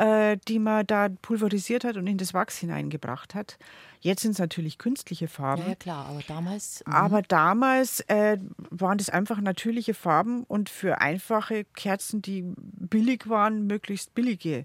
äh, 0.00 0.38
die 0.48 0.58
man 0.58 0.86
da 0.86 1.10
pulverisiert 1.20 1.84
hat 1.84 1.96
und 1.98 2.06
in 2.06 2.16
das 2.16 2.32
Wachs 2.32 2.56
hineingebracht 2.56 3.34
hat. 3.34 3.58
Jetzt 4.00 4.22
sind 4.22 4.30
es 4.32 4.38
natürlich 4.38 4.78
künstliche 4.78 5.28
Farben. 5.28 5.62
Ja, 5.62 5.68
ja 5.68 5.74
klar, 5.74 6.06
aber 6.06 6.20
damals. 6.26 6.82
mhm. 6.86 6.92
Aber 6.92 7.22
damals 7.22 8.00
äh, 8.08 8.38
waren 8.70 8.96
das 8.96 9.10
einfach 9.10 9.42
natürliche 9.42 9.92
Farben 9.92 10.44
und 10.44 10.70
für 10.70 11.02
einfache 11.02 11.64
Kerzen, 11.76 12.22
die 12.22 12.44
billig 12.56 13.28
waren, 13.28 13.66
möglichst 13.66 14.14
billige 14.14 14.64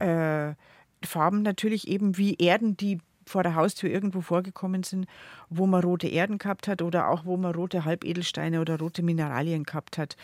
äh, 0.00 0.54
Farben 1.04 1.42
natürlich 1.42 1.86
eben 1.86 2.16
wie 2.18 2.34
Erden, 2.34 2.76
die 2.76 2.98
vor 3.24 3.44
der 3.44 3.54
Haustür 3.54 3.88
irgendwo 3.88 4.20
vorgekommen 4.20 4.82
sind, 4.82 5.06
wo 5.48 5.66
man 5.66 5.84
rote 5.84 6.08
Erden 6.08 6.38
gehabt 6.38 6.66
hat 6.66 6.82
oder 6.82 7.08
auch 7.08 7.24
wo 7.24 7.36
man 7.36 7.54
rote 7.54 7.84
Halbedelsteine 7.84 8.60
oder 8.60 8.80
rote 8.80 9.04
Mineralien 9.04 9.62
gehabt 9.62 9.96
hat. 9.96 10.16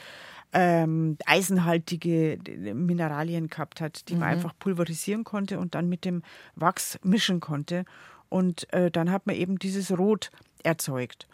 Ähm, 0.52 1.18
eisenhaltige 1.26 2.38
Mineralien 2.72 3.48
gehabt 3.48 3.82
hat, 3.82 4.08
die 4.08 4.14
man 4.14 4.30
einfach 4.30 4.54
pulverisieren 4.58 5.24
konnte 5.24 5.58
und 5.58 5.74
dann 5.74 5.90
mit 5.90 6.06
dem 6.06 6.22
Wachs 6.54 6.98
mischen 7.02 7.40
konnte. 7.40 7.84
Und 8.30 8.72
äh, 8.72 8.90
dann 8.90 9.10
hat 9.10 9.26
man 9.26 9.36
eben 9.36 9.58
dieses 9.58 9.96
Rot 9.96 10.30
erzeugt. 10.62 11.26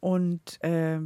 Und 0.00 0.62
äh, 0.62 1.00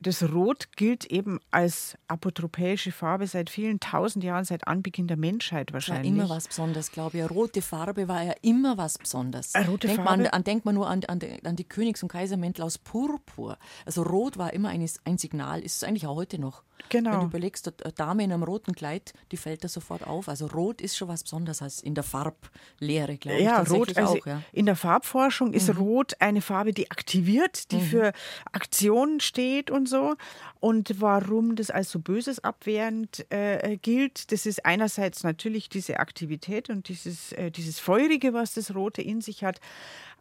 das 0.00 0.22
Rot 0.22 0.68
gilt 0.76 1.06
eben 1.06 1.40
als 1.50 1.96
apotropäische 2.08 2.92
Farbe 2.92 3.26
seit 3.26 3.48
vielen 3.48 3.80
tausend 3.80 4.22
Jahren, 4.24 4.44
seit 4.44 4.66
Anbeginn 4.66 5.06
der 5.06 5.16
Menschheit 5.16 5.70
war 5.70 5.74
wahrscheinlich. 5.74 6.12
immer 6.12 6.28
was 6.28 6.48
Besonderes, 6.48 6.90
glaube 6.92 7.18
ich. 7.18 7.30
Rote 7.30 7.62
Farbe 7.62 8.06
war 8.08 8.22
ja 8.22 8.34
immer 8.42 8.76
was 8.76 8.98
Besonderes. 8.98 9.54
Rote 9.66 9.86
denkt 9.86 10.02
Farbe? 10.02 10.24
Man, 10.24 10.26
an, 10.26 10.44
denkt 10.44 10.64
man 10.64 10.74
nur 10.74 10.88
an, 10.88 11.04
an, 11.06 11.20
die, 11.20 11.44
an 11.44 11.56
die 11.56 11.64
Königs- 11.64 12.02
und 12.02 12.10
Kaisermäntel 12.10 12.64
aus 12.64 12.76
Purpur. 12.76 13.56
Also 13.86 14.02
rot 14.02 14.36
war 14.36 14.52
immer 14.52 14.68
ein, 14.68 14.86
ein 15.04 15.16
Signal, 15.16 15.62
ist 15.62 15.76
es 15.76 15.84
eigentlich 15.84 16.06
auch 16.06 16.16
heute 16.16 16.38
noch. 16.38 16.64
Genau. 16.88 17.12
Wenn 17.12 17.20
du 17.20 17.26
überlegst, 17.26 17.66
eine 17.82 17.92
Dame 17.92 18.24
in 18.24 18.32
einem 18.32 18.42
roten 18.42 18.74
Kleid, 18.74 19.12
die 19.32 19.36
fällt 19.36 19.64
da 19.64 19.68
sofort 19.68 20.06
auf. 20.06 20.28
Also 20.28 20.46
rot 20.46 20.80
ist 20.80 20.96
schon 20.96 21.08
was 21.08 21.22
Besonderes 21.22 21.62
als 21.62 21.82
in 21.82 21.94
der 21.94 22.04
Farblehre, 22.04 23.16
glaube 23.16 23.38
ich. 23.38 23.44
Ja, 23.44 23.56
tatsächlich 23.58 23.96
Rot, 23.96 23.98
also 23.98 24.18
auch, 24.18 24.26
ja. 24.26 24.36
Mhm. 24.36 24.44
in 24.52 24.66
der 24.66 24.76
Farbforschung 24.76 25.52
ist 25.52 25.76
Rot 25.76 26.12
eine 26.20 26.40
Farbe, 26.40 26.72
die 26.72 26.90
aktiviert, 26.90 27.72
die 27.72 27.80
für 27.80 28.12
Aktion 28.52 29.20
steht 29.20 29.70
und 29.70 29.88
so. 29.88 30.14
Und 30.60 31.00
warum 31.00 31.56
das 31.56 31.70
als 31.70 31.90
so 31.90 31.98
böses 31.98 32.42
abwehrend 32.42 33.26
äh, 33.30 33.76
gilt, 33.76 34.30
das 34.32 34.46
ist 34.46 34.64
einerseits 34.64 35.24
natürlich 35.24 35.68
diese 35.68 35.98
Aktivität 35.98 36.70
und 36.70 36.88
dieses, 36.88 37.32
äh, 37.32 37.50
dieses 37.50 37.80
Feurige, 37.80 38.34
was 38.34 38.54
das 38.54 38.74
Rote 38.74 39.02
in 39.02 39.20
sich 39.20 39.44
hat. 39.44 39.60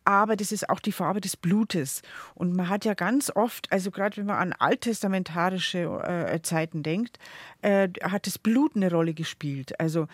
Aber 0.06 0.36
das 0.36 0.52
ist 0.52 0.70
auch 0.70 0.80
die 0.80 0.92
Farbe 0.92 1.22
des 1.22 1.38
Blutes. 1.38 2.02
Und 2.36 2.56
man 2.56 2.70
hat 2.70 2.86
ja 2.86 2.94
ganz 2.94 3.32
oft, 3.34 3.72
also 3.72 3.92
gerade 3.92 4.18
wenn 4.18 4.26
man 4.26 4.38
an 4.38 4.54
alttestamentarische 4.54 5.80
äh, 5.80 6.42
Zeiten 6.42 6.84
denkt, 6.84 7.20
äh, 7.62 7.90
hat 8.02 8.28
das 8.28 8.38
Blut 8.38 8.76
eine 8.76 8.92
Rolle 8.92 9.14
gespielt. 9.14 9.80
Also 9.80 10.08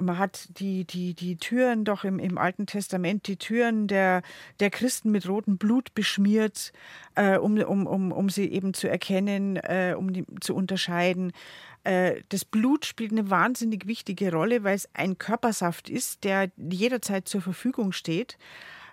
man 0.00 0.18
hat 0.18 0.48
die, 0.58 0.84
die, 0.84 1.14
die 1.14 1.36
Türen 1.36 1.84
doch 1.84 2.04
im, 2.04 2.18
im 2.18 2.38
Alten 2.38 2.66
Testament, 2.66 3.26
die 3.26 3.36
Türen 3.36 3.86
der, 3.86 4.22
der 4.60 4.70
Christen 4.70 5.10
mit 5.10 5.28
rotem 5.28 5.58
Blut 5.58 5.94
beschmiert, 5.94 6.72
äh, 7.14 7.36
um, 7.36 7.58
um, 7.58 7.86
um, 7.86 8.12
um 8.12 8.28
sie 8.28 8.50
eben 8.50 8.74
zu 8.74 8.88
erkennen, 8.88 9.56
äh, 9.56 9.94
um 9.96 10.12
die, 10.12 10.24
zu 10.40 10.54
unterscheiden. 10.54 11.32
Äh, 11.84 12.22
das 12.28 12.44
Blut 12.44 12.84
spielt 12.84 13.12
eine 13.12 13.30
wahnsinnig 13.30 13.86
wichtige 13.86 14.32
Rolle, 14.32 14.64
weil 14.64 14.76
es 14.76 14.88
ein 14.94 15.18
Körpersaft 15.18 15.88
ist, 15.88 16.24
der 16.24 16.50
jederzeit 16.56 17.28
zur 17.28 17.42
Verfügung 17.42 17.92
steht. 17.92 18.38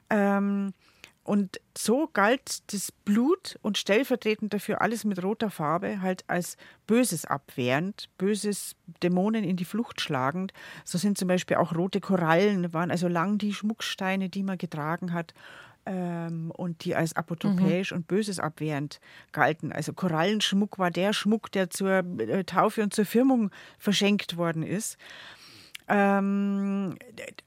Ähm, 0.10 0.74
und 1.30 1.60
so 1.78 2.10
galt 2.12 2.74
das 2.74 2.91
Blut 2.91 3.60
und 3.62 3.78
stellvertretend 3.78 4.51
dafür 4.51 4.82
alles 4.82 5.05
mit 5.05 5.22
roter 5.22 5.51
Farbe 5.51 6.01
halt 6.01 6.24
als 6.26 6.57
Böses 6.88 7.26
abwehrend, 7.26 8.10
Böses 8.18 8.76
Dämonen 9.03 9.43
in 9.43 9.55
die 9.55 9.66
Flucht 9.66 10.01
schlagend. 10.01 10.53
So 10.84 10.97
sind 10.97 11.20
zum 11.20 11.28
Beispiel 11.28 11.57
auch 11.57 11.76
rote 11.76 11.99
Korallen, 11.99 12.74
waren 12.74 12.89
also 12.89 13.07
lang 13.07 13.38
die 13.38 13.53
Schmucksteine, 13.53 14.30
die 14.30 14.41
man 14.41 14.57
getragen 14.57 15.14
hat 15.14 15.36
ähm, 15.86 16.51
und 16.55 16.84
die 16.84 16.95
als 16.95 17.16
apotropäisch 17.16 17.91
und 17.91 18.07
Böses 18.07 18.39
abwehrend 18.39 18.99
galten. 19.32 19.72
Also 19.72 19.93
Korallenschmuck 19.93 20.80
war 20.80 20.91
der 20.91 21.14
Schmuck, 21.14 21.51
der 21.51 21.70
zur 21.70 22.03
äh, 22.20 22.43
Taufe 22.43 22.82
und 22.82 22.93
zur 22.93 23.05
Firmung 23.05 23.51
verschenkt 23.78 24.38
worden 24.38 24.64
ist. 24.64 24.97
Ähm, 25.90 26.96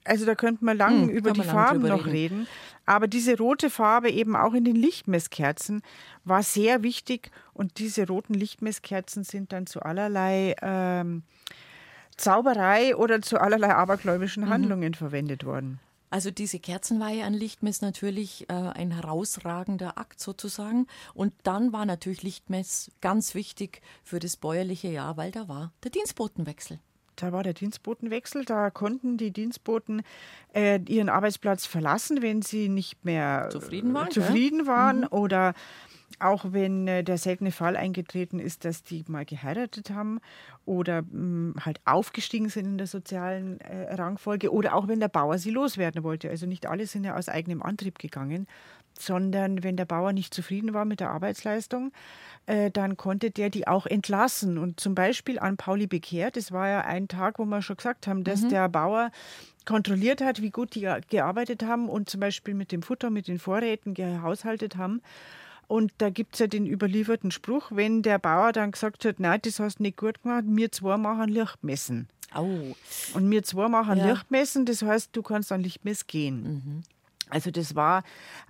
also 0.05 0.26
da 0.26 0.34
könnte 0.34 0.64
man 0.64 0.76
lang 0.76 1.03
Hm, 1.03 1.09
über 1.11 1.32
die 1.32 1.43
Farben 1.43 1.82
noch 1.82 2.07
reden. 2.07 2.47
Aber 2.84 3.07
diese 3.07 3.38
rote 3.38 3.70
Farbe 3.70 4.11
eben 4.11 4.34
auch 4.36 4.55
in 4.55 4.64
den 4.64 4.76
Lichtmesskerzen 4.76 5.82
war 6.24 6.43
sehr 6.43 6.82
wichtig. 6.82 7.30
Und 7.55 7.78
diese 7.78 8.07
roten 8.07 8.34
Lichtmesskerzen 8.34 9.24
sind 9.24 9.53
dann 9.53 9.66
zu 9.66 9.80
allerlei 9.82 10.55
ähm, 10.61 11.22
Zauberei 12.16 12.95
oder 12.97 13.22
zu 13.22 13.40
allerlei 13.40 13.68
Mhm. 13.68 13.74
abergläubischen 13.74 14.49
Handlungen 14.49 14.95
verwendet 14.95 15.45
worden. 15.45 15.80
Also 16.11 16.30
diese 16.30 16.59
Kerzenweihe 16.59 17.24
an 17.24 17.32
Lichtmess 17.32 17.80
natürlich 17.80 18.45
äh, 18.51 18.53
ein 18.53 18.90
herausragender 18.90 19.97
Akt 19.97 20.20
sozusagen. 20.20 20.86
Und 21.14 21.32
dann 21.43 21.72
war 21.72 21.86
natürlich 21.86 22.22
Lichtmess 22.22 22.90
ganz 23.01 23.34
wichtig 23.34 23.80
für 24.05 24.18
das 24.18 24.36
bäuerliche 24.36 24.88
Jahr, 24.88 25.16
weil 25.16 25.30
da 25.30 25.49
war 25.49 25.72
der 25.84 25.90
Dienstbotenwechsel. 25.90 26.80
Da 27.16 27.32
war 27.32 27.42
der 27.42 27.54
Dienstbotenwechsel, 27.54 28.44
da 28.44 28.70
konnten 28.70 29.16
die 29.16 29.30
Dienstboten 29.30 30.02
äh, 30.54 30.80
ihren 30.88 31.08
Arbeitsplatz 31.08 31.66
verlassen, 31.66 32.22
wenn 32.22 32.42
sie 32.42 32.68
nicht 32.68 33.04
mehr 33.04 33.46
äh, 33.46 33.50
Zufrieden 33.50 33.94
waren, 33.94 34.10
zufrieden 34.10 34.66
waren 34.66 35.06
oder 35.06 35.54
auch 36.20 36.44
wenn 36.50 36.86
äh, 36.88 37.04
der 37.04 37.18
seltene 37.18 37.52
Fall 37.52 37.76
eingetreten 37.76 38.38
ist, 38.38 38.64
dass 38.64 38.82
die 38.82 39.04
mal 39.08 39.24
geheiratet 39.24 39.90
haben 39.90 40.20
oder 40.64 41.02
mh, 41.02 41.64
halt 41.64 41.80
aufgestiegen 41.84 42.48
sind 42.48 42.66
in 42.66 42.78
der 42.78 42.86
sozialen 42.86 43.60
äh, 43.60 43.94
Rangfolge 43.94 44.52
oder 44.52 44.74
auch 44.74 44.88
wenn 44.88 45.00
der 45.00 45.08
Bauer 45.08 45.38
sie 45.38 45.50
loswerden 45.50 46.02
wollte. 46.04 46.30
Also 46.30 46.46
nicht 46.46 46.66
alle 46.66 46.86
sind 46.86 47.04
ja 47.04 47.16
aus 47.16 47.28
eigenem 47.28 47.62
Antrieb 47.62 47.98
gegangen, 47.98 48.46
sondern 48.98 49.62
wenn 49.62 49.76
der 49.76 49.84
Bauer 49.86 50.12
nicht 50.12 50.34
zufrieden 50.34 50.74
war 50.74 50.84
mit 50.84 51.00
der 51.00 51.10
Arbeitsleistung, 51.10 51.92
äh, 52.47 52.70
dann 52.70 52.97
konnte 52.97 53.30
der 53.30 53.51
die 53.51 53.66
auch 53.66 53.86
entlassen. 53.86 54.59
Und 54.59 54.80
zum 54.80 54.95
Beispiel 54.95 55.38
an 55.38 55.57
Pauli 55.57 55.86
Bekehrt, 55.86 56.36
das 56.36 56.53
war 56.53 56.68
ja 56.68 56.80
ein 56.82 57.09
Tag, 57.09 57.38
wo 57.38 57.45
wir 57.45 57.62
schon 57.62 57.76
gesagt 57.76 58.07
haben, 58.07 58.24
dass 58.24 58.47
der 58.49 58.68
Bauer 58.68 59.11
kontrolliert 59.64 60.20
hat, 60.20 60.43
wie 60.43 60.51
gut 60.51 60.74
die 60.74 60.88
gearbeitet 61.09 61.62
haben 61.62 61.88
und 61.88 62.11
zum 62.11 62.20
Beispiel 62.20 62.55
mit 62.55 62.72
dem 62.72 62.82
Futter, 62.82 63.11
mit 63.11 63.28
den 63.28 63.38
Vorräten 63.38 63.95
gehaushaltet 63.95 64.76
haben. 64.76 65.03
Und 65.68 65.93
da 65.99 66.11
gibt 66.11 66.34
es 66.34 66.40
ja 66.40 66.49
den 66.49 66.66
überlieferten 66.66 67.30
Spruch, 67.30 67.70
wenn 67.70 68.03
der 68.03 68.18
Bauer 68.18 68.53
dann 68.53 68.72
gesagt 68.72 69.05
hat, 69.05 69.20
nein, 69.20 69.40
das 69.43 69.61
hast 69.61 69.78
du 69.78 69.84
nicht 69.84 69.97
gut 69.97 70.22
gemacht, 70.22 70.45
wir 70.47 70.72
zwei 70.72 70.97
machen 70.97 71.28
Lichtmessen. 71.28 72.09
Au. 72.34 72.74
Und 73.14 73.30
wir 73.30 73.43
zwei 73.43 73.68
machen 73.68 73.99
Ja. 73.99 74.11
Lichtmessen, 74.11 74.66
das 74.66 74.82
heißt, 74.82 75.11
du 75.12 75.22
kannst 75.22 75.53
an 75.53 75.62
Lichtmess 75.62 76.07
gehen. 76.07 76.84
Also 77.33 77.51
das 77.51 77.74
war 77.74 78.03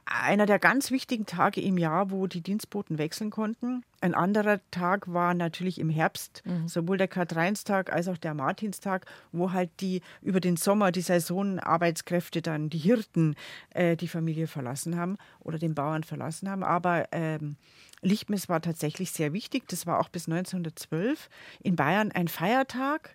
einer 0.06 0.44
der 0.44 0.58
ganz 0.58 0.90
wichtigen 0.90 1.24
Tage 1.24 1.60
im 1.60 1.78
Jahr, 1.78 2.10
wo 2.10 2.26
die 2.26 2.40
Dienstboten 2.40 2.98
wechseln 2.98 3.30
konnten. 3.30 3.84
Ein 4.00 4.14
anderer 4.14 4.58
Tag 4.72 5.12
war 5.12 5.34
natürlich 5.34 5.78
im 5.78 5.88
Herbst, 5.88 6.42
sowohl 6.66 6.96
der 6.96 7.06
Karl-Heinz-Tag 7.06 7.92
als 7.92 8.08
auch 8.08 8.16
der 8.16 8.34
Martinstag, 8.34 9.06
wo 9.30 9.52
halt 9.52 9.70
die 9.78 10.02
über 10.20 10.40
den 10.40 10.56
Sommer 10.56 10.90
die 10.90 11.00
Saisonarbeitskräfte 11.00 12.42
dann, 12.42 12.70
die 12.70 12.78
Hirten, 12.78 13.36
äh, 13.70 13.96
die 13.96 14.08
Familie 14.08 14.48
verlassen 14.48 14.96
haben 14.96 15.16
oder 15.38 15.58
den 15.58 15.76
Bauern 15.76 16.02
verlassen 16.02 16.50
haben. 16.50 16.64
Aber 16.64 17.06
ähm, 17.12 17.54
Lichtmess 18.00 18.48
war 18.48 18.60
tatsächlich 18.60 19.12
sehr 19.12 19.32
wichtig. 19.32 19.68
Das 19.68 19.86
war 19.86 20.00
auch 20.00 20.08
bis 20.08 20.26
1912 20.26 21.30
in 21.62 21.76
Bayern 21.76 22.10
ein 22.10 22.26
Feiertag. 22.26 23.14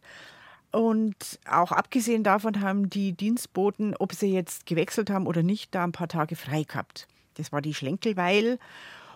Und 0.71 1.39
auch 1.49 1.71
abgesehen 1.71 2.23
davon 2.23 2.61
haben 2.61 2.89
die 2.89 3.13
Dienstboten, 3.13 3.95
ob 3.97 4.13
sie 4.13 4.33
jetzt 4.33 4.65
gewechselt 4.65 5.09
haben 5.09 5.27
oder 5.27 5.43
nicht, 5.43 5.73
da 5.73 5.83
ein 5.83 5.91
paar 5.91 6.07
Tage 6.09 6.35
frei 6.35 6.63
gehabt. 6.63 7.07
Das 7.35 7.51
war 7.51 7.61
die 7.61 7.73
Schlenkelweil. 7.73 8.59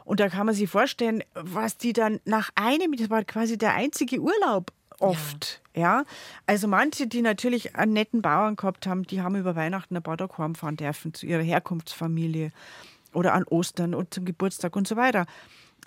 Und 0.05 0.19
da 0.19 0.29
kann 0.29 0.45
man 0.45 0.55
sich 0.55 0.69
vorstellen, 0.69 1.23
was 1.33 1.77
die 1.77 1.93
dann 1.93 2.19
nach 2.25 2.49
einem, 2.55 2.95
das 2.95 3.09
war 3.09 3.23
quasi 3.23 3.57
der 3.57 3.73
einzige 3.73 4.19
Urlaub 4.19 4.71
oft. 4.99 5.61
Ja. 5.75 6.03
Also 6.45 6.67
manche, 6.67 7.07
die 7.07 7.21
natürlich 7.21 7.75
einen 7.75 7.93
netten 7.93 8.21
Bauern 8.21 8.55
gehabt 8.55 8.87
haben, 8.87 9.03
die 9.03 9.21
haben 9.21 9.35
über 9.35 9.55
Weihnachten 9.55 9.95
ein 9.95 10.03
paar 10.03 10.17
Tage 10.17 10.37
heimfahren 10.37 10.77
dürfen 10.77 11.13
zu 11.13 11.25
ihrer 11.25 11.41
Herkunftsfamilie 11.41 12.51
oder 13.13 13.33
an 13.33 13.43
Ostern 13.43 13.93
und 13.93 14.13
zum 14.13 14.25
Geburtstag 14.25 14.75
und 14.75 14.87
so 14.87 14.95
weiter. 14.95 15.25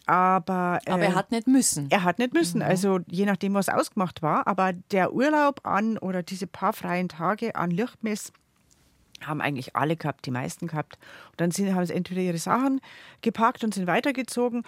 Aber, 0.06 0.81
Aber 0.86 1.02
äh, 1.02 1.06
er 1.06 1.14
hat 1.14 1.31
nicht 1.31 1.47
müssen. 1.47 1.90
er 1.90 2.05
hat 2.05 2.18
nicht 2.18 2.35
müssen, 2.35 2.60
also 2.62 3.01
je 3.06 3.24
nachdem, 3.24 3.55
was 3.55 3.68
ausgemacht 3.68 4.22
war. 4.22 4.47
Aber 4.47 4.72
der 4.72 5.14
Urlaub 5.14 5.60
an 5.64 5.98
oder 5.98 6.22
diese 6.22 6.47
paar 6.47 6.72
freien 6.72 7.09
Tage 7.09 7.55
an 7.56 7.70
Lichtmess 7.70 8.32
haben 9.22 9.40
eigentlich 9.40 9.74
alle 9.74 9.97
gehabt, 9.97 10.26
die 10.26 10.31
meisten 10.31 10.66
gehabt. 10.66 10.98
Und 11.31 11.40
dann 11.40 11.51
sind, 11.51 11.74
haben 11.74 11.86
sie 11.86 11.94
entweder 11.94 12.20
ihre 12.20 12.39
Sachen 12.39 12.81
gepackt 13.22 13.64
und 13.64 13.72
sind 13.72 13.86
weitergezogen 13.86 14.64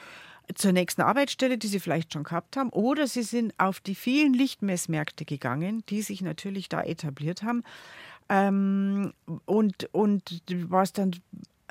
zur 0.55 0.73
nächsten 0.73 1.03
Arbeitsstelle, 1.03 1.59
die 1.59 1.67
sie 1.67 1.81
vielleicht 1.81 2.13
schon 2.13 2.23
gehabt 2.23 2.57
haben, 2.57 2.71
oder 2.71 3.07
sie 3.07 3.23
sind 3.25 3.53
auf 3.59 3.81
die 3.81 3.97
vielen 3.97 4.33
Lichtmessmärkte 4.33 5.25
gegangen, 5.25 5.83
die 5.89 6.03
sich 6.03 6.23
natürlich 6.23 6.69
da 6.69 6.83
etabliert 6.83 7.43
haben. 7.43 7.65
Ähm, 8.29 9.13
und, 9.45 9.93
und 9.93 10.43
was 10.69 10.93
dann 10.93 11.13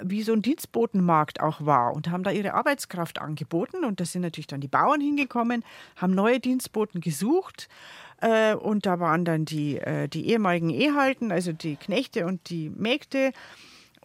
wie 0.04 0.24
so 0.24 0.34
ein 0.34 0.42
Dienstbotenmarkt 0.42 1.40
auch 1.42 1.66
war 1.66 1.94
und 1.94 2.10
haben 2.10 2.24
da 2.24 2.32
ihre 2.32 2.54
Arbeitskraft 2.54 3.20
angeboten. 3.20 3.86
Und 3.86 4.00
da 4.00 4.06
sind 4.06 4.22
natürlich 4.22 4.48
dann 4.48 4.62
die 4.62 4.68
Bauern 4.68 5.02
hingekommen, 5.02 5.64
haben 5.96 6.14
neue 6.14 6.40
Dienstboten 6.40 7.02
gesucht. 7.02 7.70
Äh, 8.22 8.56
und 8.56 8.86
da 8.86 9.00
waren 9.00 9.26
dann 9.26 9.46
die, 9.46 9.78
äh, 9.78 10.08
die 10.08 10.30
ehemaligen 10.30 10.70
Ehehalten, 10.70 11.32
also 11.32 11.52
die 11.52 11.76
Knechte 11.76 12.26
und 12.26 12.50
die 12.50 12.70
Mägde 12.70 13.32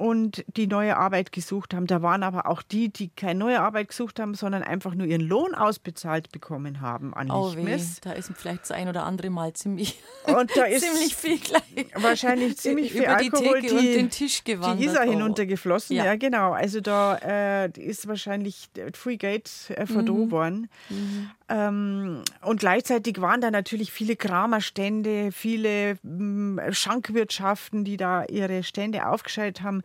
und 0.01 0.45
die 0.57 0.67
neue 0.67 0.97
Arbeit 0.97 1.31
gesucht 1.31 1.75
haben. 1.75 1.87
Da 1.87 2.01
waren 2.01 2.23
aber 2.23 2.47
auch 2.47 2.63
die, 2.63 2.89
die 2.89 3.09
keine 3.11 3.39
neue 3.39 3.61
Arbeit 3.61 3.89
gesucht 3.89 4.19
haben, 4.19 4.35
sondern 4.35 4.63
einfach 4.63 4.95
nur 4.95 5.07
ihren 5.07 5.21
Lohn 5.21 5.55
ausbezahlt 5.55 6.33
bekommen 6.33 6.81
haben 6.81 7.13
an 7.13 7.31
Oh 7.31 7.51
weh, 7.53 7.57
Lichtmess. 7.57 8.01
da 8.01 8.13
ist 8.13 8.31
vielleicht 8.35 8.63
das 8.63 8.71
ein 8.73 8.89
oder 8.89 9.05
andere 9.05 9.29
Mal 9.29 9.53
ziemlich, 9.53 9.99
Und 10.27 10.51
da 10.57 10.65
ist 10.65 10.85
ziemlich 10.85 11.15
viel 11.15 11.39
gleich 11.39 11.63
wahrscheinlich 11.95 12.57
ziemlich 12.59 12.93
viel 12.93 13.03
über 13.05 13.17
die 13.17 13.31
Alkohol, 13.31 13.61
Theke 13.61 13.75
und 13.77 13.85
den 13.85 14.11
Tisch 14.11 14.43
gewandert. 14.43 14.81
die 14.81 14.85
Isar 14.87 15.05
Oh. 15.07 15.11
hinuntergeflossen. 15.11 15.95
Ja. 15.97 16.07
Ja. 16.07 16.17
genau. 16.17 16.53
Also 16.53 16.81
da 16.81 17.17
äh, 17.17 17.71
ist 17.79 18.09
wahrscheinlich 18.09 18.69
Free 18.95 19.17
Gate 19.17 19.51
äh, 19.77 19.87
verdorben 19.87 20.69
Mhm. 20.89 21.31
Ähm, 21.51 22.23
und 22.43 22.61
gleichzeitig 22.61 23.21
waren 23.21 23.41
da 23.41 23.51
natürlich 23.51 23.93
viele 23.93 24.17
Kramerstände, 24.17 25.33
viele 25.33 25.99
mh, 26.03 26.73
Schankwirtschaften, 26.73 27.85
die 27.85 27.97
da 27.97 28.25
ihre 28.25 28.63
Stände 28.63 29.07
aufgestellt 29.07 29.61
haben, 29.61 29.83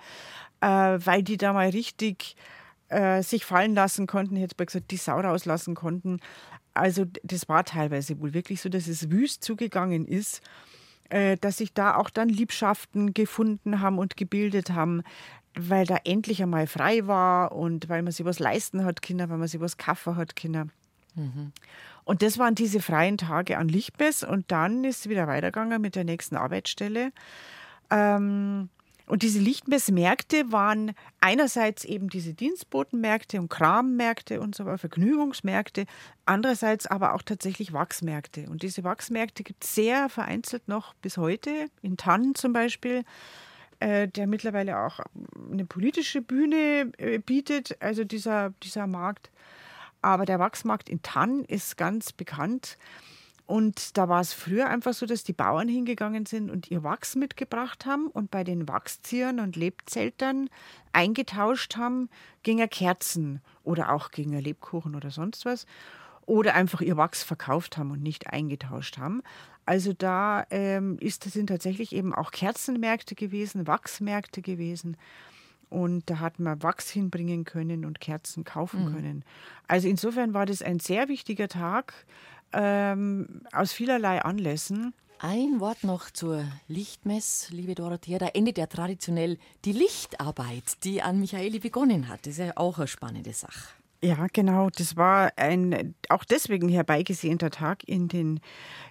äh, 0.61 0.67
weil 0.67 1.23
die 1.23 1.37
da 1.37 1.53
mal 1.53 1.69
richtig 1.69 2.35
äh, 2.89 3.23
sich 3.23 3.43
fallen 3.43 3.73
lassen 3.73 4.05
konnten, 4.07 4.35
hätte 4.35 4.55
man 4.57 4.67
gesagt, 4.67 4.91
die 4.91 4.97
Sau 4.97 5.19
rauslassen 5.19 5.73
konnten. 5.75 6.19
Also 6.75 7.05
das 7.23 7.49
war 7.49 7.65
teilweise 7.65 8.19
wohl 8.21 8.33
wirklich 8.33 8.61
so, 8.61 8.69
dass 8.69 8.87
es 8.87 9.09
wüst 9.09 9.43
zugegangen 9.43 10.07
ist 10.07 10.41
äh, 11.09 11.37
dass 11.37 11.57
sich 11.57 11.73
da 11.73 11.95
auch 11.95 12.09
dann 12.09 12.29
Liebschaften 12.29 13.13
gefunden 13.13 13.81
haben 13.81 13.99
und 13.99 14.17
gebildet 14.17 14.71
haben, 14.71 15.03
weil 15.57 15.85
da 15.85 15.97
endlich 16.03 16.41
einmal 16.41 16.67
frei 16.67 17.07
war 17.07 17.51
und 17.53 17.89
weil 17.89 18.01
man 18.01 18.11
sich 18.11 18.25
was 18.25 18.39
leisten 18.39 18.83
hat, 18.83 19.01
Kinder, 19.01 19.29
weil 19.29 19.37
man 19.37 19.47
sich 19.47 19.61
was 19.61 19.77
kaufen 19.77 20.15
hat, 20.15 20.35
Kinder. 20.35 20.67
Und 22.03 22.21
das 22.21 22.37
waren 22.37 22.55
diese 22.55 22.81
freien 22.81 23.17
Tage 23.17 23.57
an 23.57 23.67
Lichtmess 23.67 24.23
und 24.23 24.51
dann 24.51 24.83
ist 24.83 25.01
es 25.01 25.09
wieder 25.09 25.27
weitergegangen 25.27 25.81
mit 25.81 25.95
der 25.95 26.03
nächsten 26.03 26.35
Arbeitsstelle. 26.35 27.11
Ähm, 27.89 28.69
und 29.07 29.21
diese 29.21 29.39
Lichtmessmärkte 29.39 30.51
waren 30.51 30.93
einerseits 31.21 31.85
eben 31.85 32.09
diese 32.09 32.33
Dienstbotenmärkte 32.33 33.39
und 33.39 33.49
Krammärkte 33.49 34.41
und 34.41 34.55
so 34.55 34.65
weiter, 34.65 34.79
Vergnügungsmärkte, 34.79 35.85
andererseits 36.25 36.87
aber 36.87 37.13
auch 37.13 37.21
tatsächlich 37.21 37.71
Wachsmärkte. 37.71 38.47
Und 38.49 38.63
diese 38.63 38.83
Wachsmärkte 38.83 39.43
gibt 39.43 39.63
es 39.63 39.75
sehr 39.75 40.09
vereinzelt 40.09 40.67
noch 40.67 40.95
bis 40.95 41.17
heute, 41.17 41.69
in 41.83 41.97
Tannen 41.97 42.33
zum 42.33 42.51
Beispiel, 42.51 43.03
äh, 43.79 44.07
der 44.07 44.25
mittlerweile 44.25 44.79
auch 44.79 44.99
eine 45.51 45.65
politische 45.65 46.21
Bühne 46.21 46.91
äh, 46.97 47.19
bietet, 47.19 47.77
also 47.81 48.03
dieser, 48.03 48.51
dieser 48.63 48.87
Markt. 48.87 49.29
Aber 50.05 50.25
der 50.25 50.37
Wachsmarkt 50.37 50.87
in 50.87 51.01
Tann 51.01 51.45
ist 51.45 51.77
ganz 51.77 52.13
bekannt. 52.13 52.77
Und 53.47 53.97
da 53.97 54.07
war 54.07 54.21
es 54.21 54.33
früher 54.33 54.69
einfach 54.69 54.93
so, 54.93 55.07
dass 55.07 55.23
die 55.23 55.33
Bauern 55.33 55.67
hingegangen 55.67 56.27
sind 56.27 56.51
und 56.51 56.69
ihr 56.69 56.83
Wachs 56.83 57.15
mitgebracht 57.15 57.87
haben 57.87 58.05
und 58.09 58.29
bei 58.29 58.43
den 58.43 58.67
Wachsziehern 58.67 59.39
und 59.39 59.55
Lebzeltern 59.55 60.51
eingetauscht 60.93 61.75
haben 61.75 62.09
gegen 62.43 62.69
Kerzen 62.69 63.41
oder 63.63 63.91
auch 63.93 64.11
gegen 64.11 64.39
Lebkuchen 64.39 64.93
oder 64.93 65.09
sonst 65.09 65.43
was. 65.43 65.65
Oder 66.27 66.53
einfach 66.53 66.81
ihr 66.81 66.97
Wachs 66.97 67.23
verkauft 67.23 67.75
haben 67.79 67.89
und 67.89 68.03
nicht 68.03 68.27
eingetauscht 68.27 68.99
haben. 68.99 69.23
Also 69.65 69.91
da 69.91 70.45
ähm, 70.51 70.99
ist, 70.99 71.23
sind 71.23 71.47
tatsächlich 71.47 71.93
eben 71.95 72.13
auch 72.13 72.29
Kerzenmärkte 72.29 73.15
gewesen, 73.15 73.65
Wachsmärkte 73.65 74.43
gewesen. 74.43 74.97
Und 75.69 76.09
da 76.09 76.19
hat 76.19 76.39
man 76.39 76.61
Wachs 76.63 76.89
hinbringen 76.89 77.43
können 77.43 77.85
und 77.85 77.99
Kerzen 77.99 78.43
kaufen 78.43 78.93
können. 78.93 79.25
Also 79.67 79.87
insofern 79.87 80.33
war 80.33 80.45
das 80.45 80.61
ein 80.61 80.79
sehr 80.79 81.07
wichtiger 81.07 81.47
Tag 81.47 81.93
ähm, 82.53 83.41
aus 83.51 83.73
vielerlei 83.73 84.21
Anlässen. 84.21 84.93
Ein 85.19 85.59
Wort 85.59 85.83
noch 85.83 86.11
zur 86.11 86.43
Lichtmess, 86.67 87.49
liebe 87.51 87.73
Dorothea. 87.73 88.19
Da 88.19 88.27
endet 88.27 88.57
ja 88.57 88.67
traditionell 88.67 89.37
die 89.63 89.71
Lichtarbeit, 89.71 90.83
die 90.83 91.01
an 91.01 91.19
Michaeli 91.19 91.59
begonnen 91.59 92.09
hat. 92.09 92.21
Das 92.21 92.33
ist 92.33 92.39
ja 92.39 92.53
auch 92.55 92.77
eine 92.77 92.87
spannende 92.87 93.33
Sache. 93.33 93.69
Ja, 94.03 94.27
genau. 94.31 94.69
Das 94.69 94.97
war 94.97 95.31
ein 95.35 95.95
auch 96.09 96.23
deswegen 96.25 96.69
herbeigesehnter 96.69 97.49
Tag 97.49 97.83
in 97.87 98.07
den, 98.07 98.39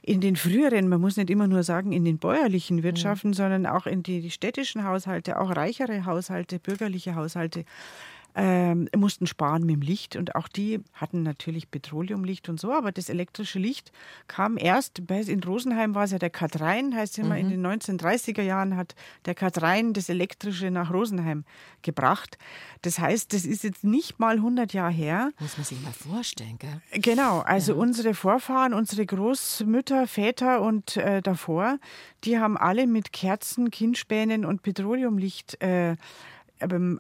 in 0.02 0.20
den 0.20 0.35
früheren, 0.35 0.89
man 0.89 1.01
muss 1.01 1.16
nicht 1.16 1.31
immer 1.31 1.47
nur 1.47 1.62
sagen, 1.62 1.93
in 1.93 2.05
den 2.05 2.18
bäuerlichen 2.18 2.82
Wirtschaften, 2.82 3.32
sondern 3.32 3.66
auch 3.66 3.86
in 3.86 4.02
die, 4.02 4.20
die 4.20 4.31
städtischen 4.31 4.85
Haushalte, 4.85 5.39
auch 5.39 5.55
reichere 5.55 6.05
Haushalte, 6.05 6.59
bürgerliche 6.59 7.14
Haushalte. 7.14 7.64
Ähm, 8.36 8.89
mussten 8.97 9.27
sparen 9.27 9.65
mit 9.65 9.77
dem 9.77 9.82
Licht 9.82 10.16
und 10.16 10.35
auch 10.35 10.48
die 10.48 10.81
hatten 10.93 11.23
natürlich 11.23 11.70
Petroleumlicht 11.70 12.48
und 12.48 12.59
so, 12.59 12.73
aber 12.73 12.90
das 12.90 13.09
elektrische 13.09 13.59
Licht 13.59 13.93
kam 14.27 14.56
erst, 14.59 14.98
in 14.98 15.43
Rosenheim 15.43 15.94
war 15.94 16.05
es 16.05 16.11
ja 16.11 16.19
der 16.19 16.31
Katrein, 16.31 16.94
heißt 16.94 17.19
immer, 17.19 17.39
in 17.39 17.48
den 17.48 17.65
1930er 17.65 18.43
Jahren 18.43 18.77
hat 18.77 18.94
der 19.24 19.35
Katrein 19.35 19.93
das 19.93 20.09
elektrische 20.09 20.70
nach 20.70 20.93
Rosenheim 20.93 21.44
gebracht. 21.82 22.39
Das 22.82 22.98
heißt, 22.98 23.32
das 23.32 23.44
ist 23.44 23.62
jetzt 23.62 23.85
nicht 23.85 24.19
mal 24.19 24.36
100 24.36 24.73
Jahre 24.73 24.93
her. 24.93 25.31
Muss 25.39 25.56
man 25.56 25.65
sich 25.65 25.81
mal 25.81 25.93
vorstellen, 25.93 26.59
gell? 26.59 26.81
Genau, 27.01 27.40
also 27.40 27.74
unsere 27.74 28.15
Vorfahren, 28.15 28.74
unsere 28.74 29.06
Großmütter, 29.06 30.06
Väter 30.06 30.61
und 30.61 30.97
äh, 30.97 31.23
davor, 31.23 31.78
die 32.24 32.39
haben 32.39 32.56
alle 32.56 32.86
mit 32.86 33.12
Kerzen, 33.12 33.70
Kindspänen 33.70 34.44
und 34.44 34.62
Petroleumlicht 34.62 35.62
äh, 35.62 35.97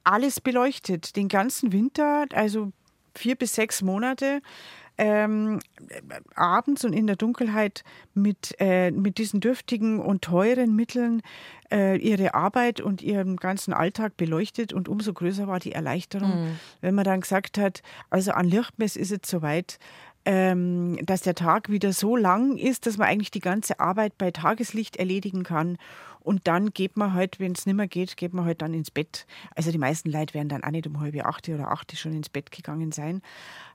alles 0.04 0.40
beleuchtet, 0.40 1.16
den 1.16 1.28
ganzen 1.28 1.72
Winter, 1.72 2.26
also 2.32 2.72
vier 3.14 3.36
bis 3.36 3.54
sechs 3.54 3.82
Monate. 3.82 4.40
Ähm, 4.96 5.58
äh, 5.88 6.00
abends 6.36 6.84
und 6.84 6.92
in 6.92 7.08
der 7.08 7.16
Dunkelheit 7.16 7.82
mit, 8.14 8.54
äh, 8.60 8.92
mit 8.92 9.18
diesen 9.18 9.40
dürftigen 9.40 9.98
und 9.98 10.22
teuren 10.22 10.76
Mitteln 10.76 11.20
äh, 11.72 11.96
ihre 11.96 12.34
Arbeit 12.34 12.80
und 12.80 13.02
ihren 13.02 13.36
ganzen 13.36 13.72
Alltag 13.72 14.16
beleuchtet 14.16 14.72
und 14.72 14.88
umso 14.88 15.12
größer 15.12 15.48
war 15.48 15.58
die 15.58 15.72
Erleichterung, 15.72 16.56
wenn 16.80 16.94
man 16.94 17.04
dann 17.04 17.22
gesagt 17.22 17.58
hat, 17.58 17.82
also 18.08 18.30
an 18.30 18.46
Lichtmess 18.46 18.94
ist 18.94 19.10
es 19.10 19.28
soweit, 19.28 19.80
ähm, 20.24 20.96
dass 21.04 21.22
der 21.22 21.34
Tag 21.34 21.70
wieder 21.70 21.92
so 21.92 22.16
lang 22.16 22.56
ist, 22.56 22.86
dass 22.86 22.96
man 22.96 23.08
eigentlich 23.08 23.30
die 23.30 23.40
ganze 23.40 23.80
Arbeit 23.80 24.16
bei 24.16 24.30
Tageslicht 24.30 24.96
erledigen 24.96 25.42
kann. 25.42 25.76
Und 26.24 26.48
dann 26.48 26.70
geht 26.72 26.96
man 26.96 27.12
halt, 27.12 27.38
wenn 27.38 27.52
es 27.52 27.66
nicht 27.66 27.76
mehr 27.76 27.86
geht, 27.86 28.16
geht 28.16 28.32
man 28.32 28.44
halt 28.46 28.62
dann 28.62 28.74
ins 28.74 28.90
Bett. 28.90 29.26
Also 29.54 29.70
die 29.70 29.78
meisten 29.78 30.10
Leute 30.10 30.34
werden 30.34 30.48
dann 30.48 30.64
auch 30.64 30.70
nicht 30.70 30.86
um 30.86 30.98
halb 31.00 31.14
acht 31.24 31.48
oder 31.48 31.70
acht 31.70 31.96
schon 31.96 32.14
ins 32.14 32.30
Bett 32.30 32.50
gegangen 32.50 32.90
sein. 32.90 33.20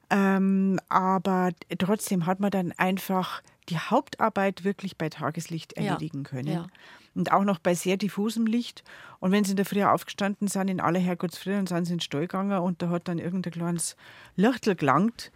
Ähm, 0.09 0.79
aber 0.89 1.51
trotzdem 1.77 2.25
hat 2.25 2.39
man 2.39 2.49
dann 2.49 2.71
einfach 2.73 3.41
die 3.69 3.77
Hauptarbeit 3.77 4.63
wirklich 4.63 4.97
bei 4.97 5.09
Tageslicht 5.09 5.77
Ja, 5.77 5.93
erledigen 5.93 6.23
können. 6.23 6.47
ja. 6.47 6.67
Und 7.15 7.31
auch 7.31 7.43
noch 7.43 7.59
bei 7.59 7.75
sehr 7.75 7.97
diffusem 7.97 8.45
Licht. 8.47 8.83
Und 9.19 9.31
wenn 9.31 9.43
sie 9.43 9.51
in 9.51 9.57
der 9.57 9.65
Früh 9.65 9.83
aufgestanden 9.83 10.47
sind, 10.47 10.69
in 10.69 10.79
aller 10.79 10.99
Herrgottsfrüh, 10.99 11.51
dann 11.51 11.67
sind 11.67 11.85
sie 11.85 11.91
in 11.93 11.97
den 11.97 12.01
Stall 12.01 12.21
gegangen 12.21 12.57
und 12.59 12.81
da 12.81 12.89
hat 12.89 13.07
dann 13.07 13.19
irgendein 13.19 13.53
kleines 13.53 13.95
Lichtel 14.35 14.75
gelangt. 14.75 15.31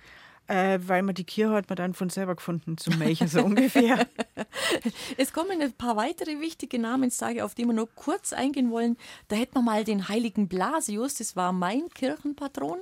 Äh, 0.47 0.79
weil 0.85 1.03
man 1.03 1.15
die 1.15 1.23
Kirche 1.23 1.53
hat 1.53 1.69
man 1.69 1.77
dann 1.77 1.93
von 1.93 2.09
selber 2.09 2.35
gefunden 2.35 2.77
zum 2.77 2.97
Melchen, 2.97 3.27
so 3.27 3.43
ungefähr. 3.43 4.07
Es 5.17 5.31
kommen 5.31 5.61
ein 5.61 5.73
paar 5.73 5.95
weitere 5.95 6.39
wichtige 6.39 6.79
Namenstage, 6.79 7.45
auf 7.45 7.55
die 7.55 7.65
wir 7.65 7.73
nur 7.73 7.89
kurz 7.95 8.33
eingehen 8.33 8.71
wollen. 8.71 8.97
Da 9.27 9.35
hätten 9.35 9.55
wir 9.55 9.61
mal 9.61 9.83
den 9.83 10.09
heiligen 10.09 10.47
Blasius, 10.47 11.15
das 11.15 11.35
war 11.35 11.53
mein 11.53 11.89
Kirchenpatron 11.89 12.79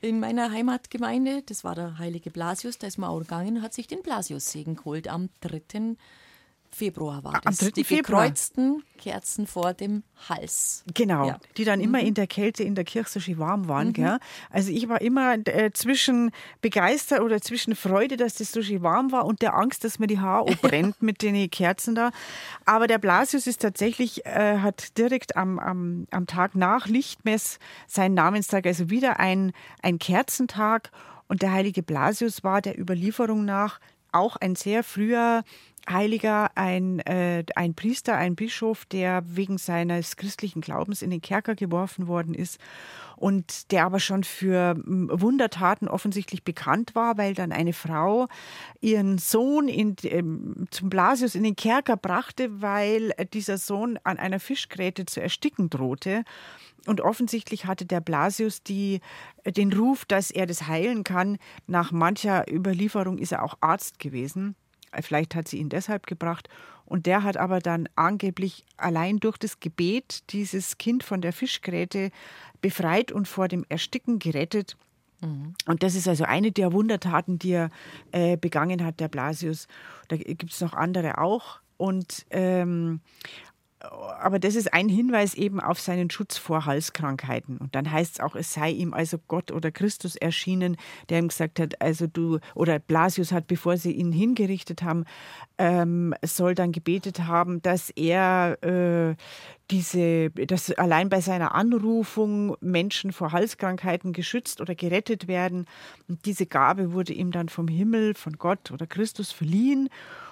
in 0.00 0.18
meiner 0.20 0.50
Heimatgemeinde. 0.50 1.42
Das 1.46 1.64
war 1.64 1.74
der 1.74 1.98
heilige 1.98 2.30
Blasius, 2.30 2.78
da 2.78 2.86
ist 2.86 2.98
man 2.98 3.10
auch 3.10 3.20
gegangen 3.20 3.62
hat 3.62 3.74
sich 3.74 3.86
den 3.86 4.02
Blasiussegen 4.02 4.76
geholt. 4.76 5.08
Am 5.08 5.28
3. 5.40 5.96
Februar 6.70 7.24
war 7.24 7.34
Am 7.36 7.40
das. 7.44 7.58
3. 7.58 7.70
Die 7.70 7.84
Februar. 7.84 8.22
gekreuzten 8.24 8.82
Kerzen 8.98 9.46
vor 9.46 9.74
dem 9.74 10.02
Hals. 10.28 10.84
Genau, 10.94 11.26
Ja. 11.28 11.34
Mhm. 11.34 11.38
die 11.56 11.64
dann 11.64 11.80
immer 11.80 12.00
in 12.00 12.14
der 12.14 12.26
Kälte 12.26 12.62
in 12.64 12.74
der 12.74 12.84
Kirche 12.84 13.10
so 13.10 13.20
schön 13.20 13.38
warm 13.38 13.68
waren. 13.68 13.92
Gell? 13.92 14.18
Also 14.50 14.70
ich 14.72 14.88
war 14.88 15.00
immer 15.00 15.34
äh, 15.46 15.70
zwischen 15.72 16.30
begeistert 16.60 17.20
oder 17.20 17.40
zwischen 17.40 17.74
Freude, 17.76 18.16
dass 18.16 18.34
das 18.34 18.52
so 18.52 18.62
schön 18.62 18.82
warm 18.82 19.12
war 19.12 19.24
und 19.24 19.40
der 19.42 19.54
Angst, 19.54 19.84
dass 19.84 19.98
mir 19.98 20.06
die 20.08 20.18
Haare 20.20 20.54
brennt 20.62 21.00
mit 21.02 21.22
den 21.22 21.50
Kerzen 21.50 21.94
da. 21.94 22.10
Aber 22.64 22.86
der 22.86 22.98
Blasius 22.98 23.46
ist 23.46 23.62
tatsächlich, 23.62 24.26
äh, 24.26 24.58
hat 24.58 24.96
direkt 24.98 25.36
am, 25.36 25.58
am, 25.58 26.06
am 26.10 26.26
Tag 26.26 26.54
nach 26.54 26.86
Lichtmess 26.88 27.58
seinen 27.86 28.14
Namenstag, 28.14 28.66
also 28.66 28.90
wieder 28.90 29.20
ein, 29.20 29.52
ein 29.82 29.98
Kerzentag. 29.98 30.90
Und 31.28 31.42
der 31.42 31.52
heilige 31.52 31.82
Blasius 31.82 32.42
war 32.42 32.60
der 32.62 32.78
Überlieferung 32.78 33.44
nach 33.44 33.80
auch 34.10 34.36
ein 34.36 34.56
sehr 34.56 34.82
früher 34.82 35.44
Heiliger, 35.88 36.50
ein, 36.54 37.00
äh, 37.00 37.44
ein 37.54 37.74
Priester, 37.74 38.16
ein 38.16 38.36
Bischof, 38.36 38.84
der 38.86 39.22
wegen 39.26 39.58
seines 39.58 40.16
christlichen 40.16 40.60
Glaubens 40.60 41.02
in 41.02 41.10
den 41.10 41.20
Kerker 41.20 41.54
geworfen 41.54 42.06
worden 42.06 42.34
ist 42.34 42.58
und 43.16 43.72
der 43.72 43.84
aber 43.84 44.00
schon 44.00 44.22
für 44.24 44.76
Wundertaten 44.84 45.88
offensichtlich 45.88 46.44
bekannt 46.44 46.94
war, 46.94 47.18
weil 47.18 47.34
dann 47.34 47.52
eine 47.52 47.72
Frau 47.72 48.28
ihren 48.80 49.18
Sohn 49.18 49.68
in, 49.68 49.96
ähm, 50.04 50.66
zum 50.70 50.90
Blasius 50.90 51.34
in 51.34 51.42
den 51.42 51.56
Kerker 51.56 51.96
brachte, 51.96 52.60
weil 52.62 53.12
dieser 53.32 53.58
Sohn 53.58 53.98
an 54.04 54.18
einer 54.18 54.40
Fischgräte 54.40 55.06
zu 55.06 55.20
ersticken 55.20 55.70
drohte. 55.70 56.24
Und 56.86 57.00
offensichtlich 57.00 57.66
hatte 57.66 57.84
der 57.84 58.00
Blasius 58.00 58.62
die, 58.62 59.00
den 59.44 59.72
Ruf, 59.72 60.04
dass 60.04 60.30
er 60.30 60.46
das 60.46 60.68
heilen 60.68 61.04
kann. 61.04 61.38
Nach 61.66 61.92
mancher 61.92 62.50
Überlieferung 62.50 63.18
ist 63.18 63.32
er 63.32 63.42
auch 63.42 63.58
Arzt 63.60 63.98
gewesen. 63.98 64.54
Vielleicht 65.00 65.34
hat 65.34 65.48
sie 65.48 65.58
ihn 65.58 65.68
deshalb 65.68 66.06
gebracht. 66.06 66.48
Und 66.84 67.06
der 67.06 67.22
hat 67.22 67.36
aber 67.36 67.58
dann 67.58 67.88
angeblich 67.96 68.64
allein 68.76 69.18
durch 69.18 69.36
das 69.36 69.60
Gebet 69.60 70.32
dieses 70.32 70.78
Kind 70.78 71.04
von 71.04 71.20
der 71.20 71.32
Fischgräte 71.32 72.10
befreit 72.60 73.12
und 73.12 73.28
vor 73.28 73.48
dem 73.48 73.66
Ersticken 73.68 74.18
gerettet. 74.18 74.76
Mhm. 75.20 75.54
Und 75.66 75.82
das 75.82 75.94
ist 75.94 76.08
also 76.08 76.24
eine 76.24 76.52
der 76.52 76.72
Wundertaten, 76.72 77.38
die 77.38 77.52
er 77.52 77.70
äh, 78.12 78.36
begangen 78.36 78.84
hat, 78.84 79.00
der 79.00 79.08
Blasius. 79.08 79.68
Da 80.08 80.16
gibt 80.16 80.52
es 80.52 80.60
noch 80.60 80.72
andere 80.72 81.18
auch. 81.18 81.60
Und 81.76 82.26
ähm, 82.30 83.00
aber 83.80 84.38
das 84.40 84.56
ist 84.56 84.72
ein 84.74 84.88
Hinweis 84.88 85.34
eben 85.34 85.60
auf 85.60 85.78
seinen 85.78 86.10
Schutz 86.10 86.36
vor 86.36 86.66
Halskrankheiten. 86.66 87.58
Und 87.58 87.74
dann 87.74 87.90
heißt 87.90 88.16
es 88.16 88.20
auch, 88.20 88.34
es 88.34 88.52
sei 88.52 88.70
ihm 88.70 88.92
also 88.92 89.18
Gott 89.28 89.52
oder 89.52 89.70
Christus 89.70 90.16
erschienen, 90.16 90.76
der 91.08 91.20
ihm 91.20 91.28
gesagt 91.28 91.60
hat, 91.60 91.80
also 91.80 92.06
du, 92.06 92.40
oder 92.54 92.80
Blasius 92.80 93.30
hat, 93.30 93.46
bevor 93.46 93.76
sie 93.76 93.92
ihn 93.92 94.10
hingerichtet 94.10 94.82
haben, 94.82 95.04
ähm, 95.58 96.14
soll 96.22 96.54
dann 96.54 96.72
gebetet 96.72 97.20
haben, 97.20 97.62
dass 97.62 97.90
er 97.90 98.58
äh, 98.62 99.14
diese, 99.70 100.30
dass 100.30 100.72
allein 100.72 101.08
bei 101.08 101.20
seiner 101.20 101.54
Anrufung 101.54 102.56
Menschen 102.60 103.12
vor 103.12 103.32
Halskrankheiten 103.32 104.12
geschützt 104.12 104.60
oder 104.60 104.74
gerettet 104.74 105.28
werden. 105.28 105.66
Und 106.08 106.24
diese 106.26 106.46
Gabe 106.46 106.92
wurde 106.92 107.12
ihm 107.12 107.30
dann 107.30 107.48
vom 107.48 107.68
Himmel, 107.68 108.14
von 108.14 108.38
Gott 108.38 108.70
oder 108.72 108.86
Christus 108.86 109.30
verliehen. 109.30 109.88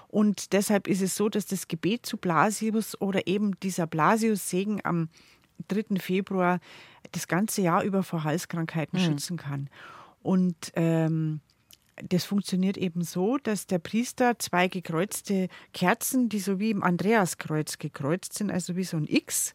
Und 0.08 0.52
deshalb 0.52 0.88
ist 0.88 1.02
es 1.02 1.16
so, 1.16 1.28
dass 1.28 1.46
das 1.46 1.68
Gebet 1.68 2.06
zu 2.06 2.16
Blasius 2.16 3.00
oder 3.00 3.26
eben 3.26 3.58
dieser 3.60 3.86
Blasius-Segen 3.86 4.80
am 4.84 5.08
3. 5.68 5.98
Februar 5.98 6.60
das 7.12 7.28
ganze 7.28 7.62
Jahr 7.62 7.82
über 7.82 8.02
vor 8.02 8.24
Halskrankheiten 8.24 9.00
mhm. 9.00 9.04
schützen 9.04 9.36
kann. 9.36 9.68
Und 10.22 10.72
ähm, 10.74 11.40
das 12.08 12.24
funktioniert 12.24 12.76
eben 12.76 13.02
so, 13.02 13.38
dass 13.38 13.66
der 13.66 13.78
Priester 13.78 14.38
zwei 14.38 14.68
gekreuzte 14.68 15.48
Kerzen, 15.72 16.28
die 16.28 16.40
so 16.40 16.58
wie 16.58 16.70
im 16.70 16.82
Andreaskreuz 16.82 17.78
gekreuzt 17.78 18.34
sind, 18.34 18.50
also 18.50 18.76
wie 18.76 18.84
so 18.84 18.96
ein 18.96 19.06
X, 19.08 19.54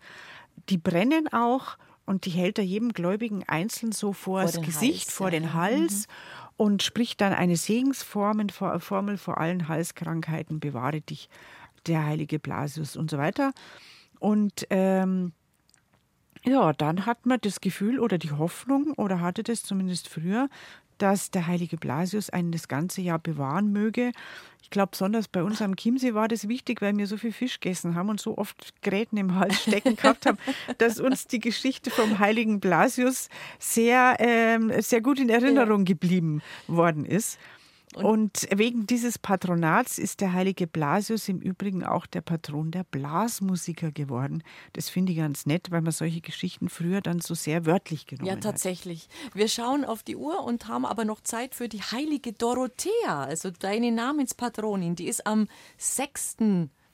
die 0.69 0.77
brennen 0.77 1.31
auch 1.31 1.77
und 2.05 2.25
die 2.25 2.31
hält 2.31 2.57
er 2.57 2.65
jedem 2.65 2.93
Gläubigen 2.93 3.43
einzeln 3.47 3.91
so 3.91 4.11
vor, 4.11 4.41
vor 4.41 4.51
das 4.51 4.61
Gesicht, 4.61 5.07
Hals, 5.07 5.13
vor 5.13 5.27
ja. 5.27 5.39
den 5.39 5.53
Hals. 5.53 6.07
Mhm 6.07 6.40
und 6.61 6.83
spricht 6.83 7.21
dann 7.21 7.33
eine 7.33 7.57
Segensformel 7.57 8.51
Formel 8.51 9.17
vor 9.17 9.39
allen 9.39 9.67
Halskrankheiten, 9.67 10.59
bewahre 10.59 11.01
dich, 11.01 11.27
der 11.87 12.05
heilige 12.05 12.37
Blasius 12.37 12.95
und 12.95 13.09
so 13.09 13.17
weiter. 13.17 13.51
Und 14.19 14.67
ähm, 14.69 15.31
ja, 16.43 16.71
dann 16.73 17.07
hat 17.07 17.25
man 17.25 17.39
das 17.41 17.61
Gefühl 17.61 17.99
oder 17.99 18.19
die 18.19 18.29
Hoffnung 18.29 18.93
oder 18.93 19.21
hatte 19.21 19.41
das 19.41 19.63
zumindest 19.63 20.07
früher, 20.07 20.49
dass 21.01 21.31
der 21.31 21.47
heilige 21.47 21.77
Blasius 21.77 22.29
einen 22.29 22.51
das 22.51 22.67
ganze 22.67 23.01
Jahr 23.01 23.17
bewahren 23.17 23.71
möge. 23.71 24.11
Ich 24.61 24.69
glaube, 24.69 24.91
besonders 24.91 25.27
bei 25.27 25.41
uns 25.41 25.61
am 25.61 25.75
Chiemsee 25.75 26.13
war 26.13 26.27
das 26.27 26.47
wichtig, 26.47 26.81
weil 26.81 26.95
wir 26.95 27.07
so 27.07 27.17
viel 27.17 27.31
Fisch 27.31 27.59
gegessen 27.59 27.95
haben 27.95 28.09
und 28.09 28.21
so 28.21 28.37
oft 28.37 28.73
Gräten 28.83 29.17
im 29.17 29.35
Hals 29.35 29.63
stecken 29.63 29.95
gehabt 29.95 30.25
haben, 30.25 30.37
dass 30.77 30.99
uns 30.99 31.25
die 31.27 31.39
Geschichte 31.39 31.89
vom 31.89 32.19
heiligen 32.19 32.59
Blasius 32.59 33.29
sehr, 33.57 34.17
ähm, 34.19 34.71
sehr 34.81 35.01
gut 35.01 35.19
in 35.19 35.29
Erinnerung 35.29 35.85
geblieben 35.85 36.41
worden 36.67 37.05
ist. 37.05 37.39
Und, 37.95 38.47
wegen 38.55 38.87
dieses 38.87 39.19
Patronats 39.19 39.97
ist 39.97 40.21
der 40.21 40.33
heilige 40.33 40.65
Blasius 40.65 41.27
im 41.27 41.39
Übrigen 41.39 41.83
auch 41.83 42.05
der 42.05 42.21
Patron 42.21 42.71
der 42.71 42.83
Blasmusiker 42.85 43.91
geworden. 43.91 44.43
Das 44.73 44.89
finde 44.89 45.11
ich 45.11 45.17
ganz 45.17 45.45
nett, 45.45 45.71
weil 45.71 45.81
man 45.81 45.91
solche 45.91 46.21
Geschichten 46.21 46.69
früher 46.69 47.01
dann 47.01 47.19
so 47.19 47.33
sehr 47.33 47.65
wörtlich 47.65 48.07
genommen 48.07 48.31
hat. 48.31 48.43
Ja, 48.43 48.51
tatsächlich. 48.51 49.09
Hat. 49.25 49.35
Wir 49.35 49.47
schauen 49.47 49.83
auf 49.83 50.03
die 50.03 50.15
Uhr 50.15 50.43
und 50.43 50.67
haben 50.67 50.85
aber 50.85 51.05
noch 51.05 51.21
Zeit 51.21 51.53
für 51.53 51.67
die 51.67 51.81
heilige 51.81 52.31
Dorothea, 52.33 53.23
also 53.25 53.49
deine 53.51 53.91
Namenspatronin. 53.91 54.95
Die 54.95 55.07
ist 55.07 55.27
am 55.27 55.47
6 55.77 56.37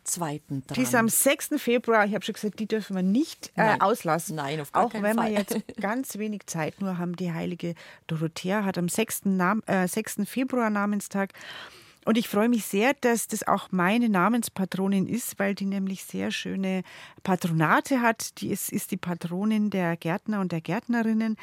zweiten 0.07 0.65
dran. 0.65 0.75
Die 0.75 0.81
ist 0.81 0.95
am 0.95 1.09
6. 1.09 1.49
Februar, 1.57 2.05
ich 2.05 2.13
habe 2.13 2.23
schon 2.23 2.33
gesagt, 2.33 2.59
die 2.59 2.65
dürfen 2.65 2.95
wir 2.95 3.03
nicht 3.03 3.51
äh, 3.55 3.77
auslassen. 3.79 4.35
Nein, 4.35 4.59
auf 4.59 4.71
gar 4.71 4.85
Auch 4.85 4.93
wenn 4.93 5.17
Fall. 5.17 5.31
wir 5.31 5.39
jetzt 5.39 5.57
ganz 5.81 6.17
wenig 6.17 6.47
Zeit 6.47 6.81
nur 6.81 6.97
haben. 6.97 7.15
Die 7.15 7.31
heilige 7.31 7.75
Dorothea 8.07 8.63
hat 8.63 8.77
am 8.77 8.89
6. 8.89 9.25
Nam 9.25 9.61
äh, 9.67 9.87
6. 9.87 10.21
Februar 10.25 10.69
Namenstag. 10.69 11.33
Und 12.07 12.17
ich 12.17 12.29
freue 12.29 12.47
mich 12.47 12.65
sehr, 12.65 12.93
dass 12.93 13.27
das 13.27 13.45
auch 13.45 13.67
meine 13.71 14.07
Namenspatronin 14.07 15.07
ist, 15.07 15.39
weil 15.39 15.55
die 15.55 15.65
nämlich 15.65 16.05
sehr 16.05 16.31
schöne 16.31 16.83
Patronate 17.23 18.01
hat. 18.01 18.39
Die 18.39 18.49
ist, 18.49 18.71
ist 18.71 18.91
die 18.91 18.97
Patronin 18.97 19.69
der 19.71 19.97
Gärtner 19.97 20.39
und 20.39 20.53
der 20.53 20.61
Gärtnerinnen, 20.61 21.35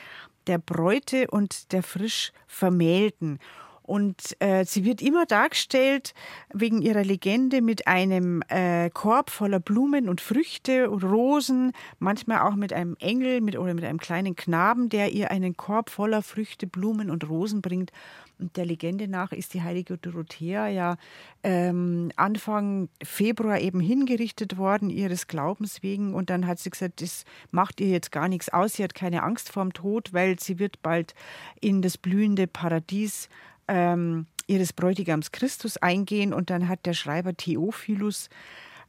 der 0.46 0.56
Bräute 0.56 1.30
und 1.30 1.70
der 1.72 1.82
frisch 1.82 2.32
Vermählten. 2.46 3.40
Und 3.86 4.35
äh, 4.40 4.65
sie 4.65 4.86
wird 4.86 5.02
immer 5.02 5.27
dargestellt 5.27 6.15
wegen 6.55 6.81
ihrer 6.81 7.05
Legende 7.05 7.61
mit 7.61 7.86
einem 7.86 8.43
äh, 8.48 8.89
Korb 8.89 9.28
voller 9.28 9.61
Blumen 9.61 10.09
und 10.09 10.23
Früchte 10.23 10.90
und 10.90 11.05
Rosen, 11.05 11.73
manchmal 11.98 12.40
auch 12.40 12.55
mit 12.55 12.73
einem 12.73 12.97
Engel 12.98 13.43
mit, 13.43 13.59
oder 13.59 13.74
mit 13.74 13.85
einem 13.85 13.98
kleinen 13.98 14.36
Knaben, 14.36 14.89
der 14.89 15.12
ihr 15.12 15.31
einen 15.31 15.59
Korb 15.59 15.90
voller 15.90 16.23
Früchte, 16.23 16.66
Blumen 16.66 17.11
und 17.11 17.28
Rosen 17.28 17.61
bringt. 17.61 17.93
Und 18.39 18.56
der 18.56 18.65
Legende 18.65 19.06
nach 19.06 19.32
ist 19.32 19.52
die 19.52 19.62
heilige 19.62 19.98
Dorothea 19.98 20.66
ja 20.66 20.97
ähm, 21.43 22.11
Anfang 22.16 22.89
Februar 23.02 23.61
eben 23.61 23.81
hingerichtet 23.81 24.56
worden, 24.56 24.89
ihres 24.89 25.27
Glaubens 25.27 25.82
wegen. 25.82 26.15
Und 26.15 26.31
dann 26.31 26.47
hat 26.47 26.59
sie 26.59 26.70
gesagt, 26.70 27.02
das 27.02 27.24
macht 27.51 27.81
ihr 27.82 27.89
jetzt 27.89 28.11
gar 28.12 28.28
nichts 28.28 28.48
aus. 28.48 28.74
Sie 28.74 28.82
hat 28.82 28.94
keine 28.94 29.23
Angst 29.23 29.52
vorm 29.52 29.74
Tod, 29.74 30.15
weil 30.15 30.40
sie 30.40 30.59
wird 30.59 30.82
bald 30.82 31.15
in 31.61 31.82
das 31.82 31.98
blühende 31.98 32.47
Paradies 32.47 33.28
ähm, 33.68 34.26
ihres 34.46 34.72
Bräutigams 34.72 35.32
Christus 35.32 35.76
eingehen 35.76 36.32
und 36.32 36.50
dann 36.50 36.68
hat 36.68 36.86
der 36.86 36.94
Schreiber 36.94 37.34
Theophilus 37.34 38.28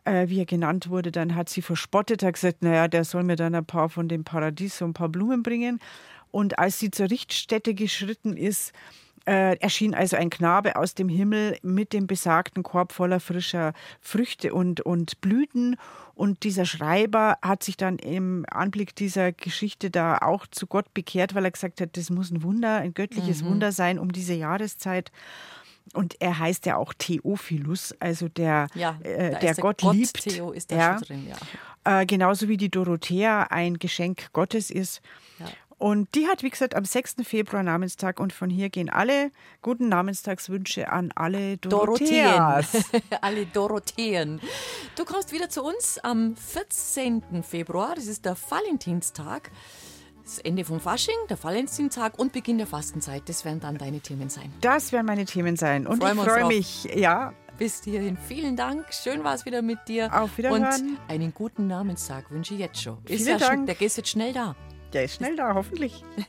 äh, 0.06 0.30
wie 0.30 0.40
er 0.40 0.46
genannt 0.46 0.90
wurde, 0.90 1.12
dann 1.12 1.36
hat 1.36 1.50
sie 1.50 1.62
verspottet, 1.62 2.24
hat 2.24 2.36
gesagt, 2.36 2.64
naja, 2.64 2.88
der 2.88 3.04
soll 3.04 3.24
mir 3.24 3.36
dann 3.36 3.56
ein 3.56 3.66
paar 3.66 3.90
von 3.90 4.08
dem 4.08 4.24
Paradies 4.24 4.78
so 4.78 4.86
ein 4.86 4.94
paar 4.94 5.10
Blumen 5.10 5.44
bringen. 5.44 5.80
Und 6.32 6.60
als 6.60 6.80
sie 6.80 6.92
zur 6.92 7.10
Richtstätte 7.10 7.74
geschritten 7.74 8.38
ist, 8.38 8.72
äh, 9.26 9.58
erschien 9.58 9.94
also 9.94 10.16
ein 10.16 10.30
Knabe 10.30 10.76
aus 10.76 10.94
dem 10.94 11.10
Himmel 11.10 11.58
mit 11.62 11.94
dem 11.94 12.08
besagten 12.08 12.64
Korb 12.64 12.92
voller 12.92 13.20
frischer 13.20 13.74
Früchte 14.00 14.54
und, 14.54 14.82
und 14.82 15.22
Blüten. 15.22 15.78
Und 16.14 16.44
dieser 16.44 16.66
Schreiber 16.66 17.38
hat 17.42 17.64
sich 17.64 17.76
dann 17.76 17.98
im 17.98 18.46
Anblick 18.50 18.96
dieser 18.96 19.32
Geschichte 19.32 19.90
da 19.90 20.20
auch 20.20 20.48
zu 20.48 20.68
Gott 20.68 20.94
bekehrt, 20.94 21.36
weil 21.36 21.46
er 21.46 21.52
gesagt 21.52 21.82
hat, 21.82 21.98
das 21.98 22.10
muss 22.10 22.32
ein 22.32 22.44
Wunder, 22.44 22.78
ein 22.78 22.94
göttliches 22.94 23.44
mhm. 23.44 23.48
Wunder 23.48 23.72
sein 23.72 24.00
um 24.00 24.12
diese 24.12 24.34
Jahreszeit. 24.34 25.12
Und 25.94 26.16
er 26.20 26.40
heißt 26.40 26.66
ja 26.66 26.78
auch 26.78 26.94
Theophilus, 26.98 27.94
also 28.00 28.28
der, 28.28 28.68
ja, 28.74 28.98
äh, 29.04 29.40
der 29.40 29.54
Gott, 29.56 29.82
Gott, 29.82 29.96
liebt. 29.96 30.24
Theo 30.24 30.52
ist 30.52 30.72
da 30.72 30.76
ja. 30.78 31.00
drin, 31.00 31.28
ja. 31.28 32.02
Äh, 32.02 32.06
genauso 32.08 32.48
wie 32.48 32.58
die 32.58 32.70
Dorothea 32.70 33.44
ein 33.44 33.78
Geschenk 33.78 34.34
Gottes 34.34 34.72
ist. 34.72 35.02
Ja. 35.40 35.46
Und 35.78 36.16
die 36.16 36.28
hat, 36.28 36.42
wie 36.42 36.50
gesagt, 36.50 36.76
am 36.76 36.86
6. 36.86 37.18
Februar 37.24 37.62
Namenstag 37.62 38.20
und 38.20 38.32
von 38.32 38.50
hier 38.50 38.70
gehen 38.70 38.90
alle 38.90 39.32
guten 39.62 39.90
Namenstagswünsche 39.90 40.90
an 40.90 41.12
alle 41.16 41.58
Dorotheas. 41.58 42.72
Dorotheen. 42.72 43.02
alle 43.22 43.46
Dorotheen. 43.46 44.40
Du 44.96 45.04
kommst 45.04 45.34
wieder 45.34 45.50
zu 45.50 45.64
uns 45.64 46.00
am 46.00 46.36
14. 46.38 47.44
Februar, 47.44 47.96
das 47.96 48.08
ist 48.08 48.24
der 48.24 48.38
Valentinstag. 48.50 49.52
Das 50.24 50.40
Ende 50.40 50.66
vom 50.66 50.80
Fasching, 50.80 51.14
der 51.30 51.44
Valentinstag 51.44 52.18
und 52.18 52.34
Beginn 52.34 52.58
der 52.58 52.66
Fastenzeit. 52.66 53.30
Das 53.30 53.46
werden 53.46 53.60
dann 53.60 53.78
deine 53.78 54.00
Themen 54.00 54.30
sein. 54.30 54.52
Das 54.62 54.92
werden 54.92 55.06
meine 55.06 55.26
Themen 55.26 55.56
sein. 55.56 55.86
Und 55.86 56.02
Freuen 56.02 56.18
ich 56.18 56.24
freue 56.24 56.46
mich, 56.46 56.84
ja. 56.86 57.34
Bis 57.60 57.84
hierhin. 57.84 58.18
Vielen 58.18 58.56
Dank. 58.56 58.92
Schön 58.92 59.24
war 59.24 59.36
es 59.36 59.46
wieder 59.46 59.62
mit 59.62 59.78
dir. 59.88 60.10
Auf 60.12 60.38
Wiederhören. 60.38 60.64
Und 60.64 61.00
einen 61.08 61.34
guten 61.34 61.68
Namenstag 61.68 62.32
wünsche 62.32 62.56
ich 62.56 62.60
jetzt 62.60 62.82
schon. 62.82 62.98
Ist 63.06 63.24
Vielen 63.24 63.28
ja 63.28 63.38
Dank. 63.38 63.54
Schon, 63.54 63.66
der 63.68 63.76
geht 63.76 63.96
jetzt 63.96 64.10
schnell 64.10 64.34
da. 64.34 64.56
Der 64.96 65.04
ist 65.04 65.16
schnell 65.16 65.36
da, 65.36 65.54
hoffentlich. 65.54 66.06